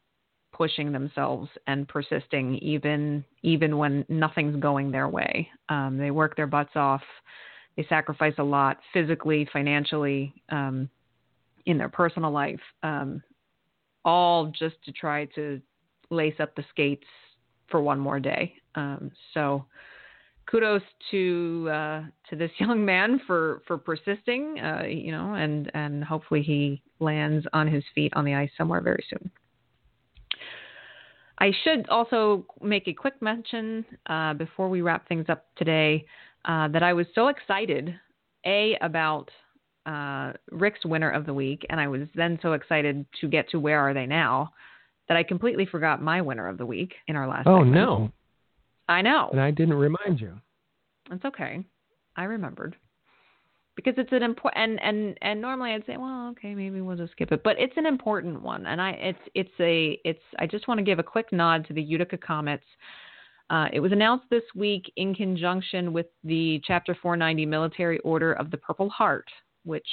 pushing 0.58 0.92
themselves 0.92 1.50
and 1.68 1.88
persisting, 1.88 2.56
even 2.56 3.24
even 3.44 3.78
when 3.78 4.04
nothing's 4.10 4.60
going 4.60 4.92
their 4.92 5.08
way. 5.08 5.48
Um, 5.70 5.98
they 5.98 6.12
work 6.12 6.36
their 6.36 6.48
butts 6.48 6.76
off. 6.76 7.04
They 7.76 7.86
sacrifice 7.88 8.34
a 8.40 8.44
lot 8.44 8.80
physically, 8.92 9.48
financially, 9.54 10.34
um, 10.50 10.90
in 11.68 11.78
their 11.78 11.90
personal 11.90 12.32
life. 12.32 12.60
Um, 12.82 13.22
all 14.04 14.48
just 14.48 14.76
to 14.86 14.92
try 14.92 15.26
to 15.36 15.62
lace 16.10 16.36
up 16.40 16.56
the 16.56 16.66
skates 16.72 17.06
for 17.70 17.82
one 17.82 18.00
more 18.00 18.20
day. 18.20 18.54
Um, 18.76 19.12
so 19.34 19.66
kudos 20.50 20.82
to 21.12 21.70
uh, 21.72 22.04
to 22.30 22.36
this 22.36 22.52
young 22.60 22.84
man 22.84 23.22
for 23.28 23.62
for 23.68 23.78
persisting, 23.78 24.60
uh, 24.60 24.86
you 24.88 25.12
know, 25.12 25.36
and 25.36 25.70
and 25.76 26.04
hopefully 26.04 26.42
he 26.42 26.82
lands 27.00 27.46
on 27.54 27.68
his 27.68 27.84
feet 27.94 28.12
on 28.16 28.26
the 28.26 28.34
ice 28.34 28.50
somewhere 28.58 28.82
very 28.82 29.06
soon. 29.08 29.30
I 31.40 31.52
should 31.64 31.88
also 31.90 32.46
make 32.62 32.88
a 32.88 32.94
quick 32.94 33.22
mention 33.22 33.86
uh, 34.08 34.34
before 34.34 34.70
we 34.70 34.82
wrap 34.82 35.08
things 35.08 35.26
up 35.30 35.46
today 35.56 36.06
uh, 36.46 36.68
that 36.70 36.84
I 36.84 36.94
was 36.94 37.06
so 37.14 37.28
excited, 37.28 37.94
a 38.46 38.78
about 38.82 39.30
uh, 39.86 40.34
Rick's 40.52 40.84
winner 40.86 41.10
of 41.12 41.26
the 41.26 41.34
week, 41.34 41.66
and 41.70 41.80
I 41.80 41.88
was 41.88 42.02
then 42.16 42.40
so 42.42 42.54
excited 42.54 43.06
to 43.22 43.28
get 43.28 43.50
to 43.50 43.60
where 43.60 43.80
are 43.80 43.94
they 43.94 44.06
now 44.06 44.52
that 45.08 45.18
I 45.18 45.24
completely 45.24 45.66
forgot 45.66 46.02
my 46.02 46.22
winner 46.22 46.48
of 46.48 46.58
the 46.58 46.66
week 46.66 46.94
in 47.08 47.16
our 47.16 47.28
last. 47.28 47.48
Oh 47.48 47.60
segment. 47.60 47.76
no! 47.76 48.12
I 48.90 49.02
know. 49.02 49.30
And 49.32 49.42
I 49.42 49.52
didn't 49.52 49.76
remind 49.76 50.20
you. 50.20 50.40
It's 51.12 51.24
okay. 51.24 51.64
I 52.16 52.24
remembered 52.24 52.76
because 53.78 53.94
it's 53.98 54.12
an 54.12 54.24
important 54.24 54.58
and 54.62 54.82
and 54.82 55.18
and 55.22 55.40
normally 55.40 55.72
I'd 55.72 55.86
say, 55.86 55.96
well, 55.96 56.30
okay, 56.32 56.54
maybe 56.54 56.82
we'll 56.82 56.98
just 56.98 57.14
skip 57.14 57.32
it, 57.32 57.44
but 57.44 57.56
it's 57.58 57.78
an 57.78 57.86
important 57.86 58.42
one, 58.42 58.66
and 58.66 58.82
I 58.82 58.90
it's 58.92 59.20
it's 59.36 59.60
a 59.62 59.98
it's 60.04 60.20
I 60.40 60.48
just 60.48 60.68
want 60.68 60.80
to 60.80 60.84
give 60.84 61.00
a 61.00 61.04
quick 61.04 61.32
nod 61.32 61.66
to 61.68 61.74
the 61.74 61.82
Utica 61.82 62.18
Comets. 62.18 62.66
Uh, 63.50 63.68
it 63.72 63.80
was 63.80 63.94
announced 63.94 64.26
this 64.30 64.44
week 64.56 64.92
in 64.98 65.16
conjunction 65.16 65.94
with 65.94 66.08
the 66.26 66.60
Chapter 66.66 66.98
490 67.02 67.46
Military 67.46 68.00
Order 68.00 68.34
of 68.34 68.52
the 68.52 68.58
Purple 68.58 68.90
Heart, 68.90 69.30
which, 69.64 69.88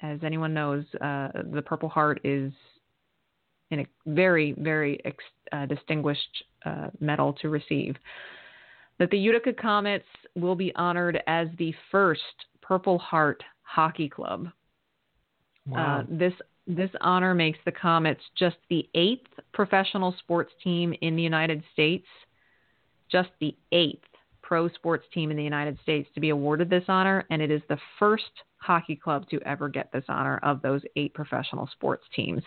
as 0.00 0.20
anyone 0.24 0.54
knows, 0.54 0.84
uh, 1.02 1.28
the 1.52 1.60
Purple 1.60 1.90
Heart 1.90 2.20
is 2.24 2.52
a 3.72 3.86
very 4.06 4.54
very 4.58 5.00
ex- 5.04 5.24
uh, 5.50 5.66
distinguished 5.66 6.44
uh, 6.64 6.88
medal 7.00 7.32
to 7.32 7.48
receive 7.48 7.96
that 8.98 9.10
the 9.10 9.18
Utica 9.18 9.52
Comets 9.52 10.04
will 10.36 10.54
be 10.54 10.72
honored 10.76 11.20
as 11.26 11.48
the 11.58 11.74
first 11.90 12.20
Purple 12.72 12.98
Heart 12.98 13.44
Hockey 13.64 14.08
Club. 14.08 14.48
Wow. 15.66 15.98
Uh, 15.98 16.04
this 16.08 16.32
this 16.66 16.88
honor 17.02 17.34
makes 17.34 17.58
the 17.66 17.72
Comets 17.72 18.22
just 18.34 18.56
the 18.70 18.88
eighth 18.94 19.28
professional 19.52 20.14
sports 20.20 20.50
team 20.64 20.94
in 21.02 21.14
the 21.14 21.22
United 21.22 21.62
States, 21.74 22.06
just 23.10 23.28
the 23.40 23.54
eighth 23.72 24.08
pro 24.40 24.70
sports 24.70 25.04
team 25.12 25.30
in 25.30 25.36
the 25.36 25.44
United 25.44 25.78
States 25.82 26.08
to 26.14 26.20
be 26.20 26.30
awarded 26.30 26.70
this 26.70 26.84
honor, 26.88 27.26
and 27.28 27.42
it 27.42 27.50
is 27.50 27.60
the 27.68 27.76
first 27.98 28.32
hockey 28.56 28.96
club 28.96 29.28
to 29.28 29.38
ever 29.42 29.68
get 29.68 29.92
this 29.92 30.04
honor 30.08 30.40
of 30.42 30.62
those 30.62 30.80
eight 30.96 31.12
professional 31.12 31.68
sports 31.72 32.04
teams. 32.16 32.42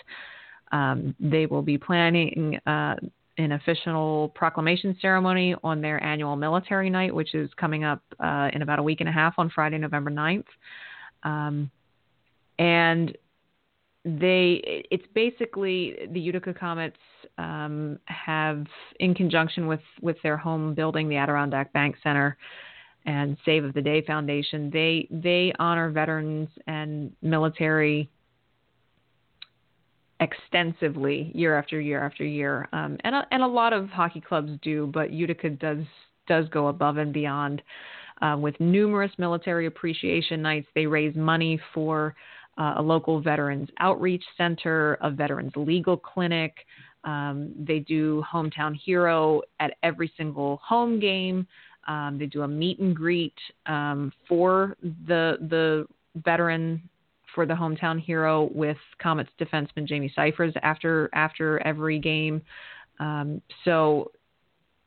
Um, 0.72 1.14
they 1.20 1.46
will 1.46 1.62
be 1.62 1.78
planning 1.78 2.60
uh, 2.66 2.96
an 3.38 3.52
official 3.54 4.32
proclamation 4.36 4.98
ceremony 5.02 5.56
on 5.64 5.82
their 5.82 6.02
annual 6.04 6.36
military 6.36 6.90
night, 6.90 7.14
which 7.14 7.36
is 7.36 7.50
coming 7.58 7.84
up 7.84 8.02
uh, 8.20 8.50
in 8.54 8.62
about 8.62 8.80
a 8.80 8.84
week 8.84 9.02
and 9.02 9.10
a 9.10 9.12
half 9.12 9.34
on 9.38 9.50
Friday, 9.50 9.78
November 9.78 10.10
9th. 10.10 10.46
Um, 11.24 11.70
and 12.60 13.18
they 14.06 14.86
it's 14.92 15.06
basically 15.16 15.98
the 16.12 16.20
Utica 16.20 16.54
Comets 16.54 16.96
um, 17.40 18.00
have 18.06 18.66
in 19.00 19.16
conjunction 19.16 19.66
with 19.66 19.82
with 20.02 20.18
their 20.22 20.38
home 20.38 20.76
building 20.76 21.10
the 21.10 21.18
Adirondack 21.18 21.74
Bank 21.74 21.96
Center 22.04 22.38
and 23.08 23.36
Save 23.46 23.66
of 23.66 23.74
the 23.74 23.82
Day 23.82 24.04
Foundation 24.06 24.70
they 24.72 25.08
they 25.10 25.52
honor 25.58 25.90
veterans 25.90 26.50
and 26.68 27.12
military 27.24 28.08
extensively 30.20 31.32
year 31.34 31.58
after 31.58 31.80
year 31.82 32.04
after 32.04 32.24
year 32.24 32.68
um, 32.72 32.98
and 33.04 33.16
a, 33.16 33.28
and 33.32 33.44
a 33.44 33.48
lot 33.48 33.74
of 33.74 33.90
hockey 33.90 34.22
clubs 34.22 34.52
do 34.62 34.90
but 34.94 35.12
Utica 35.12 35.50
does 35.50 35.84
does 36.28 36.48
go 36.50 36.68
above 36.68 36.98
and 36.98 37.12
beyond 37.12 37.62
uh, 38.22 38.38
with 38.40 38.58
numerous 38.60 39.12
military 39.18 39.66
appreciation 39.66 40.42
nights 40.42 40.68
they 40.74 40.86
raise 40.86 41.16
money 41.16 41.60
for 41.74 42.16
uh, 42.58 42.76
a 42.78 42.82
local 42.82 43.22
veterans 43.22 43.70
outreach 43.80 44.24
center, 44.38 44.98
a 45.02 45.12
veterans 45.12 45.52
legal 45.56 45.98
clinic. 45.98 46.54
Um, 47.04 47.54
they 47.58 47.80
do 47.80 48.24
hometown 48.32 48.76
hero 48.76 49.42
at 49.60 49.74
every 49.84 50.12
single 50.18 50.60
home 50.64 51.00
game. 51.00 51.48
Um, 51.88 52.18
they 52.18 52.26
do 52.26 52.42
a 52.42 52.48
meet 52.48 52.80
and 52.80 52.96
greet 52.96 53.36
um, 53.68 54.12
for 54.28 54.76
the 55.08 55.38
the 55.50 55.86
veteran 56.24 56.82
for 57.36 57.46
the 57.46 57.54
hometown 57.54 58.02
hero 58.02 58.50
with 58.54 58.78
Comets 59.00 59.30
defenseman 59.40 59.86
Jamie 59.86 60.12
Cyphers 60.16 60.54
after 60.64 61.10
after 61.14 61.60
every 61.68 62.00
game. 62.00 62.42
Um, 63.00 63.42
so 63.66 64.12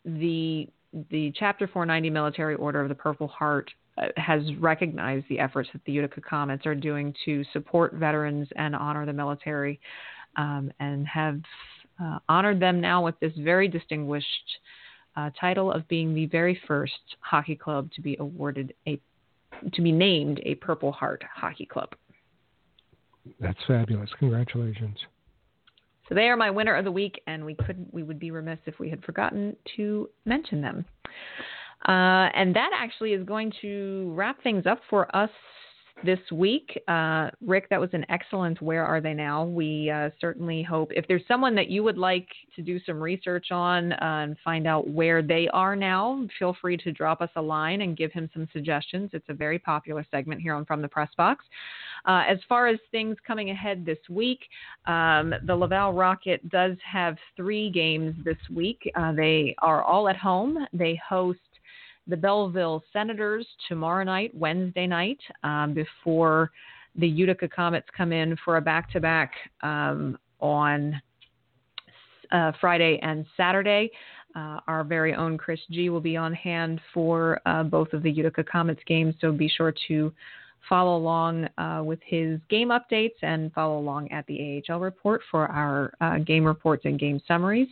the 0.05 0.69
the 1.11 1.33
Chapter 1.37 1.69
490 1.69 2.11
Military 2.11 2.55
Order 2.55 2.81
of 2.81 2.89
the 2.89 2.95
Purple 2.95 3.29
Heart 3.29 3.71
uh, 3.99 4.07
has 4.17 4.43
recognized 4.59 5.27
the 5.29 5.39
efforts 5.39 5.69
that 5.75 5.85
the 5.85 5.93
Utica 5.93 6.23
Comets 6.23 6.65
are 6.65 6.75
doing 6.75 7.15
to 7.27 7.45
support 7.53 7.93
veterans 7.93 8.49
and 8.57 8.75
honor 8.75 9.05
the 9.05 9.13
military, 9.13 9.79
um, 10.37 10.73
and 10.81 11.07
have 11.07 11.41
uh, 12.03 12.19
honored 12.29 12.59
them 12.59 12.81
now 12.81 13.05
with 13.05 13.19
this 13.21 13.33
very 13.37 13.69
distinguished 13.69 14.59
uh, 15.17 15.31
title 15.39 15.71
of 15.71 15.87
being 15.89 16.15
the 16.15 16.27
very 16.27 16.59
first 16.67 16.95
hockey 17.21 17.57
club 17.57 17.91
to 17.93 18.01
be 18.01 18.17
awarded 18.19 18.73
a 18.87 18.99
to 19.73 19.83
be 19.83 19.91
named 19.91 20.41
a 20.45 20.55
Purple 20.57 20.93
Heart 20.93 21.25
Hockey 21.35 21.67
Club. 21.67 21.95
That's 23.41 23.59
fabulous. 23.67 24.11
Congratulations. 24.19 24.97
So 26.09 26.15
they 26.15 26.29
are 26.29 26.37
my 26.37 26.51
winner 26.51 26.75
of 26.75 26.85
the 26.85 26.93
week, 26.93 27.21
and 27.27 27.45
we 27.45 27.55
couldn't 27.55 27.93
we 27.93 28.03
would 28.03 28.19
be 28.19 28.31
remiss 28.31 28.59
if 28.67 28.79
we 28.79 28.89
had 28.89 29.05
forgotten 29.05 29.57
to 29.77 30.09
mention 30.25 30.61
them. 30.63 30.85
Uh, 31.87 32.29
and 32.35 32.57
that 32.57 32.71
actually 32.75 33.13
is 33.13 33.25
going 33.25 33.53
to 33.61 34.13
wrap 34.17 34.43
things 34.43 34.67
up 34.67 34.81
for 34.91 35.15
us 35.15 35.31
this 36.05 36.19
week. 36.31 36.81
Uh, 36.87 37.31
Rick, 37.45 37.69
that 37.71 37.81
was 37.81 37.91
an 37.93 38.07
excellent 38.09 38.63
Where 38.63 38.85
Are 38.85 39.01
They 39.01 39.15
Now? 39.15 39.45
We 39.45 39.91
uh, 39.91 40.11
certainly 40.21 40.63
hope 40.63 40.91
if 40.93 41.07
there's 41.09 41.23
someone 41.27 41.55
that 41.57 41.69
you 41.69 41.83
would 41.83 41.99
like 41.99 42.29
to 42.57 42.63
do 42.63 42.79
some 42.87 43.01
research 43.01 43.51
on 43.51 43.93
uh, 43.93 43.99
and 44.01 44.37
find 44.45 44.67
out 44.67 44.89
where 44.89 45.23
they 45.23 45.49
are 45.53 45.75
now, 45.75 46.27
feel 46.39 46.57
free 46.61 46.77
to 46.79 46.93
drop 46.93 47.21
us 47.21 47.31
a 47.37 47.43
line 47.43 47.83
and 47.83 47.97
give 47.97 48.13
him 48.13 48.31
some 48.33 48.49
suggestions. 48.53 49.11
It's 49.13 49.29
a 49.29 49.35
very 49.35 49.59
popular 49.59 50.07
segment 50.11 50.41
here 50.41 50.55
on 50.55 50.65
From 50.65 50.83
the 50.83 50.89
Press 50.89 51.11
Box. 51.17 51.45
Uh, 52.07 52.23
as 52.29 52.39
far 52.49 52.69
as 52.69 52.79
things 52.91 53.17
coming 53.27 53.51
ahead 53.51 53.85
this 53.85 53.99
week, 54.09 54.41
um, 54.87 55.35
the 55.47 55.55
Laval 55.55 55.93
Rocket 55.93 56.49
does 56.49 56.77
have 56.91 57.17
three 57.37 57.71
games 57.71 58.15
this 58.25 58.39
week. 58.55 58.91
Uh, 58.95 59.13
they 59.13 59.55
are 59.59 59.83
all 59.83 60.09
at 60.09 60.17
home. 60.17 60.59
They 60.73 61.01
host 61.07 61.41
the 62.09 62.17
Belleville 62.17 62.83
Senators 62.93 63.47
tomorrow 63.69 64.03
night, 64.03 64.35
Wednesday 64.35 64.87
night, 64.87 65.21
um, 65.45 65.75
before 65.75 66.51
the 66.97 67.07
Utica 67.07 67.49
Comets 67.49 67.87
come 67.97 68.13
in 68.13 68.37
for 68.45 68.57
a 68.57 68.61
back 68.61 68.91
to 68.93 69.01
back 69.01 69.33
on 70.41 71.01
uh, 72.33 72.53
Friday 72.61 72.99
and 73.03 73.25
Saturday. 73.37 73.91
Uh, 74.35 74.61
our 74.67 74.85
very 74.85 75.15
own 75.15 75.39
Chris 75.39 75.61
G 75.71 75.89
will 75.89 76.01
be 76.01 76.17
on 76.17 76.35
hand 76.35 76.81
for 76.93 77.41
uh, 77.47 77.63
both 77.63 77.93
of 77.93 78.03
the 78.03 78.11
Utica 78.11 78.45
Comets 78.45 78.83
games, 78.87 79.15
so 79.21 79.33
be 79.33 79.49
sure 79.49 79.73
to 79.89 80.13
follow 80.69 80.97
along 80.97 81.49
uh, 81.59 81.83
with 81.85 81.99
his 82.05 82.41
game 82.49 82.69
updates 82.69 83.15
and 83.23 83.53
follow 83.53 83.79
along 83.79 84.11
at 84.11 84.27
the 84.27 84.63
AHL 84.69 84.81
report 84.81 85.21
for 85.31 85.47
our 85.47 85.93
uh, 86.01 86.19
game 86.19 86.45
reports 86.45 86.85
and 86.85 86.99
game 86.99 87.21
summaries. 87.27 87.69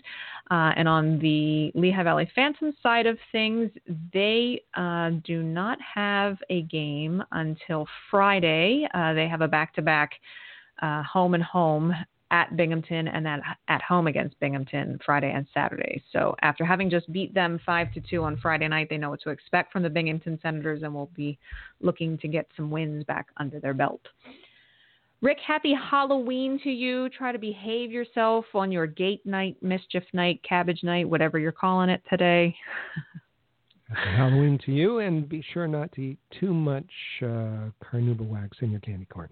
Uh, 0.50 0.72
and 0.76 0.88
on 0.88 1.18
the 1.18 1.72
Lehigh 1.74 2.02
Valley 2.02 2.30
Phantom 2.34 2.72
side 2.82 3.06
of 3.06 3.18
things, 3.32 3.70
they 4.12 4.62
uh, 4.74 5.10
do 5.24 5.42
not 5.42 5.78
have 5.80 6.38
a 6.50 6.62
game 6.62 7.22
until 7.32 7.86
Friday. 8.10 8.88
Uh, 8.94 9.12
they 9.12 9.28
have 9.28 9.40
a 9.40 9.48
back 9.48 9.74
to 9.74 9.82
back 9.82 10.12
home 10.80 11.34
and 11.34 11.42
home 11.42 11.94
at 12.30 12.56
Binghamton 12.56 13.08
and 13.08 13.24
then 13.24 13.40
at 13.68 13.82
home 13.82 14.06
against 14.06 14.38
Binghamton 14.40 14.98
Friday 15.04 15.30
and 15.30 15.46
Saturday. 15.54 16.02
So 16.12 16.34
after 16.42 16.64
having 16.64 16.90
just 16.90 17.10
beat 17.12 17.32
them 17.34 17.60
five 17.64 17.92
to 17.94 18.00
two 18.00 18.24
on 18.24 18.36
Friday 18.38 18.66
night, 18.68 18.88
they 18.90 18.98
know 18.98 19.10
what 19.10 19.20
to 19.22 19.30
expect 19.30 19.72
from 19.72 19.82
the 19.82 19.90
Binghamton 19.90 20.38
Senators 20.42 20.82
and 20.82 20.92
will 20.92 21.10
be 21.14 21.38
looking 21.80 22.18
to 22.18 22.28
get 22.28 22.48
some 22.56 22.70
wins 22.70 23.04
back 23.04 23.28
under 23.36 23.60
their 23.60 23.74
belt. 23.74 24.00
Rick, 25.22 25.38
happy 25.46 25.72
Halloween 25.72 26.60
to 26.62 26.70
you. 26.70 27.08
Try 27.08 27.32
to 27.32 27.38
behave 27.38 27.90
yourself 27.90 28.44
on 28.54 28.70
your 28.70 28.86
gate 28.86 29.24
night, 29.24 29.56
mischief 29.62 30.04
night, 30.12 30.40
cabbage 30.46 30.82
night, 30.82 31.08
whatever 31.08 31.38
you're 31.38 31.52
calling 31.52 31.88
it 31.88 32.02
today. 32.10 32.54
Happy 33.88 34.16
Halloween 34.16 34.58
to 34.66 34.72
you, 34.72 34.98
and 34.98 35.28
be 35.28 35.42
sure 35.54 35.66
not 35.68 35.90
to 35.92 36.00
eat 36.02 36.18
too 36.38 36.52
much 36.52 36.84
uh, 37.22 37.70
carnauba 37.82 38.26
wax 38.26 38.58
in 38.60 38.70
your 38.70 38.80
candy 38.80 39.06
corn. 39.06 39.30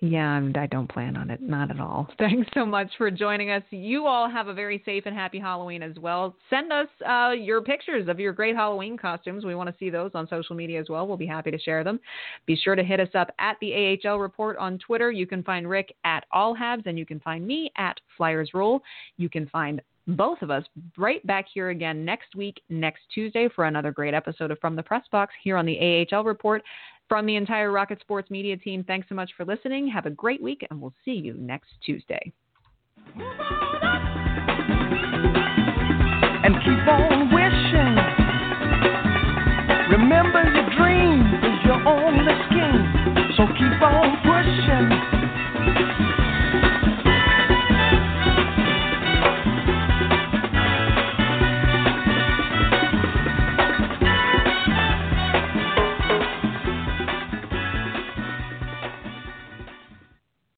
Yeah, 0.00 0.40
I 0.54 0.66
don't 0.66 0.90
plan 0.90 1.16
on 1.16 1.28
it. 1.30 1.40
Not 1.40 1.70
at 1.70 1.80
all. 1.80 2.08
Thanks 2.18 2.48
so 2.54 2.64
much 2.64 2.88
for 2.96 3.10
joining 3.10 3.50
us. 3.50 3.62
You 3.70 4.06
all 4.06 4.30
have 4.30 4.46
a 4.46 4.54
very 4.54 4.80
safe 4.84 5.04
and 5.06 5.14
happy 5.14 5.40
Halloween 5.40 5.82
as 5.82 5.96
well. 5.98 6.36
Send 6.50 6.72
us 6.72 6.86
uh, 7.08 7.32
your 7.32 7.60
pictures 7.62 8.08
of 8.08 8.20
your 8.20 8.32
great 8.32 8.54
Halloween 8.54 8.96
costumes. 8.96 9.44
We 9.44 9.56
want 9.56 9.68
to 9.68 9.74
see 9.78 9.90
those 9.90 10.12
on 10.14 10.28
social 10.28 10.54
media 10.54 10.80
as 10.80 10.88
well. 10.88 11.06
We'll 11.06 11.16
be 11.16 11.26
happy 11.26 11.50
to 11.50 11.58
share 11.58 11.82
them. 11.82 11.98
Be 12.46 12.54
sure 12.56 12.76
to 12.76 12.84
hit 12.84 13.00
us 13.00 13.08
up 13.14 13.30
at 13.40 13.56
the 13.60 13.98
AHL 14.04 14.18
Report 14.18 14.56
on 14.58 14.78
Twitter. 14.78 15.10
You 15.10 15.26
can 15.26 15.42
find 15.42 15.68
Rick 15.68 15.94
at 16.04 16.24
All 16.30 16.56
Habs, 16.56 16.86
and 16.86 16.96
you 16.96 17.04
can 17.04 17.18
find 17.20 17.44
me 17.44 17.72
at 17.76 17.98
Flyers 18.16 18.50
Rule. 18.54 18.82
You 19.16 19.28
can 19.28 19.48
find 19.48 19.82
both 20.08 20.40
of 20.40 20.50
us 20.50 20.64
right 20.96 21.24
back 21.26 21.46
here 21.52 21.68
again 21.68 22.04
next 22.04 22.34
week, 22.34 22.62
next 22.70 23.00
Tuesday, 23.14 23.48
for 23.54 23.66
another 23.66 23.92
great 23.92 24.14
episode 24.14 24.50
of 24.50 24.58
From 24.58 24.74
the 24.74 24.82
Press 24.82 25.04
Box 25.12 25.34
here 25.42 25.56
on 25.56 25.66
the 25.66 26.06
AHL 26.12 26.24
Report. 26.24 26.62
From 27.08 27.24
the 27.24 27.36
entire 27.36 27.72
Rocket 27.72 28.00
Sports 28.00 28.30
Media 28.30 28.56
team, 28.56 28.84
thanks 28.84 29.08
so 29.08 29.14
much 29.14 29.30
for 29.34 29.46
listening. 29.46 29.88
Have 29.88 30.04
a 30.04 30.10
great 30.10 30.42
week, 30.42 30.66
and 30.68 30.78
we'll 30.78 30.92
see 31.06 31.12
you 31.12 31.32
next 31.38 31.70
Tuesday. 31.84 32.32
And 36.44 36.54
keep 36.60 36.86
on 36.86 37.32
wishing. 37.32 37.96
Remember, 39.90 40.44
your 40.52 40.68
dream 40.76 41.24
is 41.44 41.64
your 41.64 41.80
only 41.88 42.34
skin. 42.46 42.76
So 43.38 43.46
keep 43.56 43.80
on 43.80 44.18
pushing. 44.28 45.18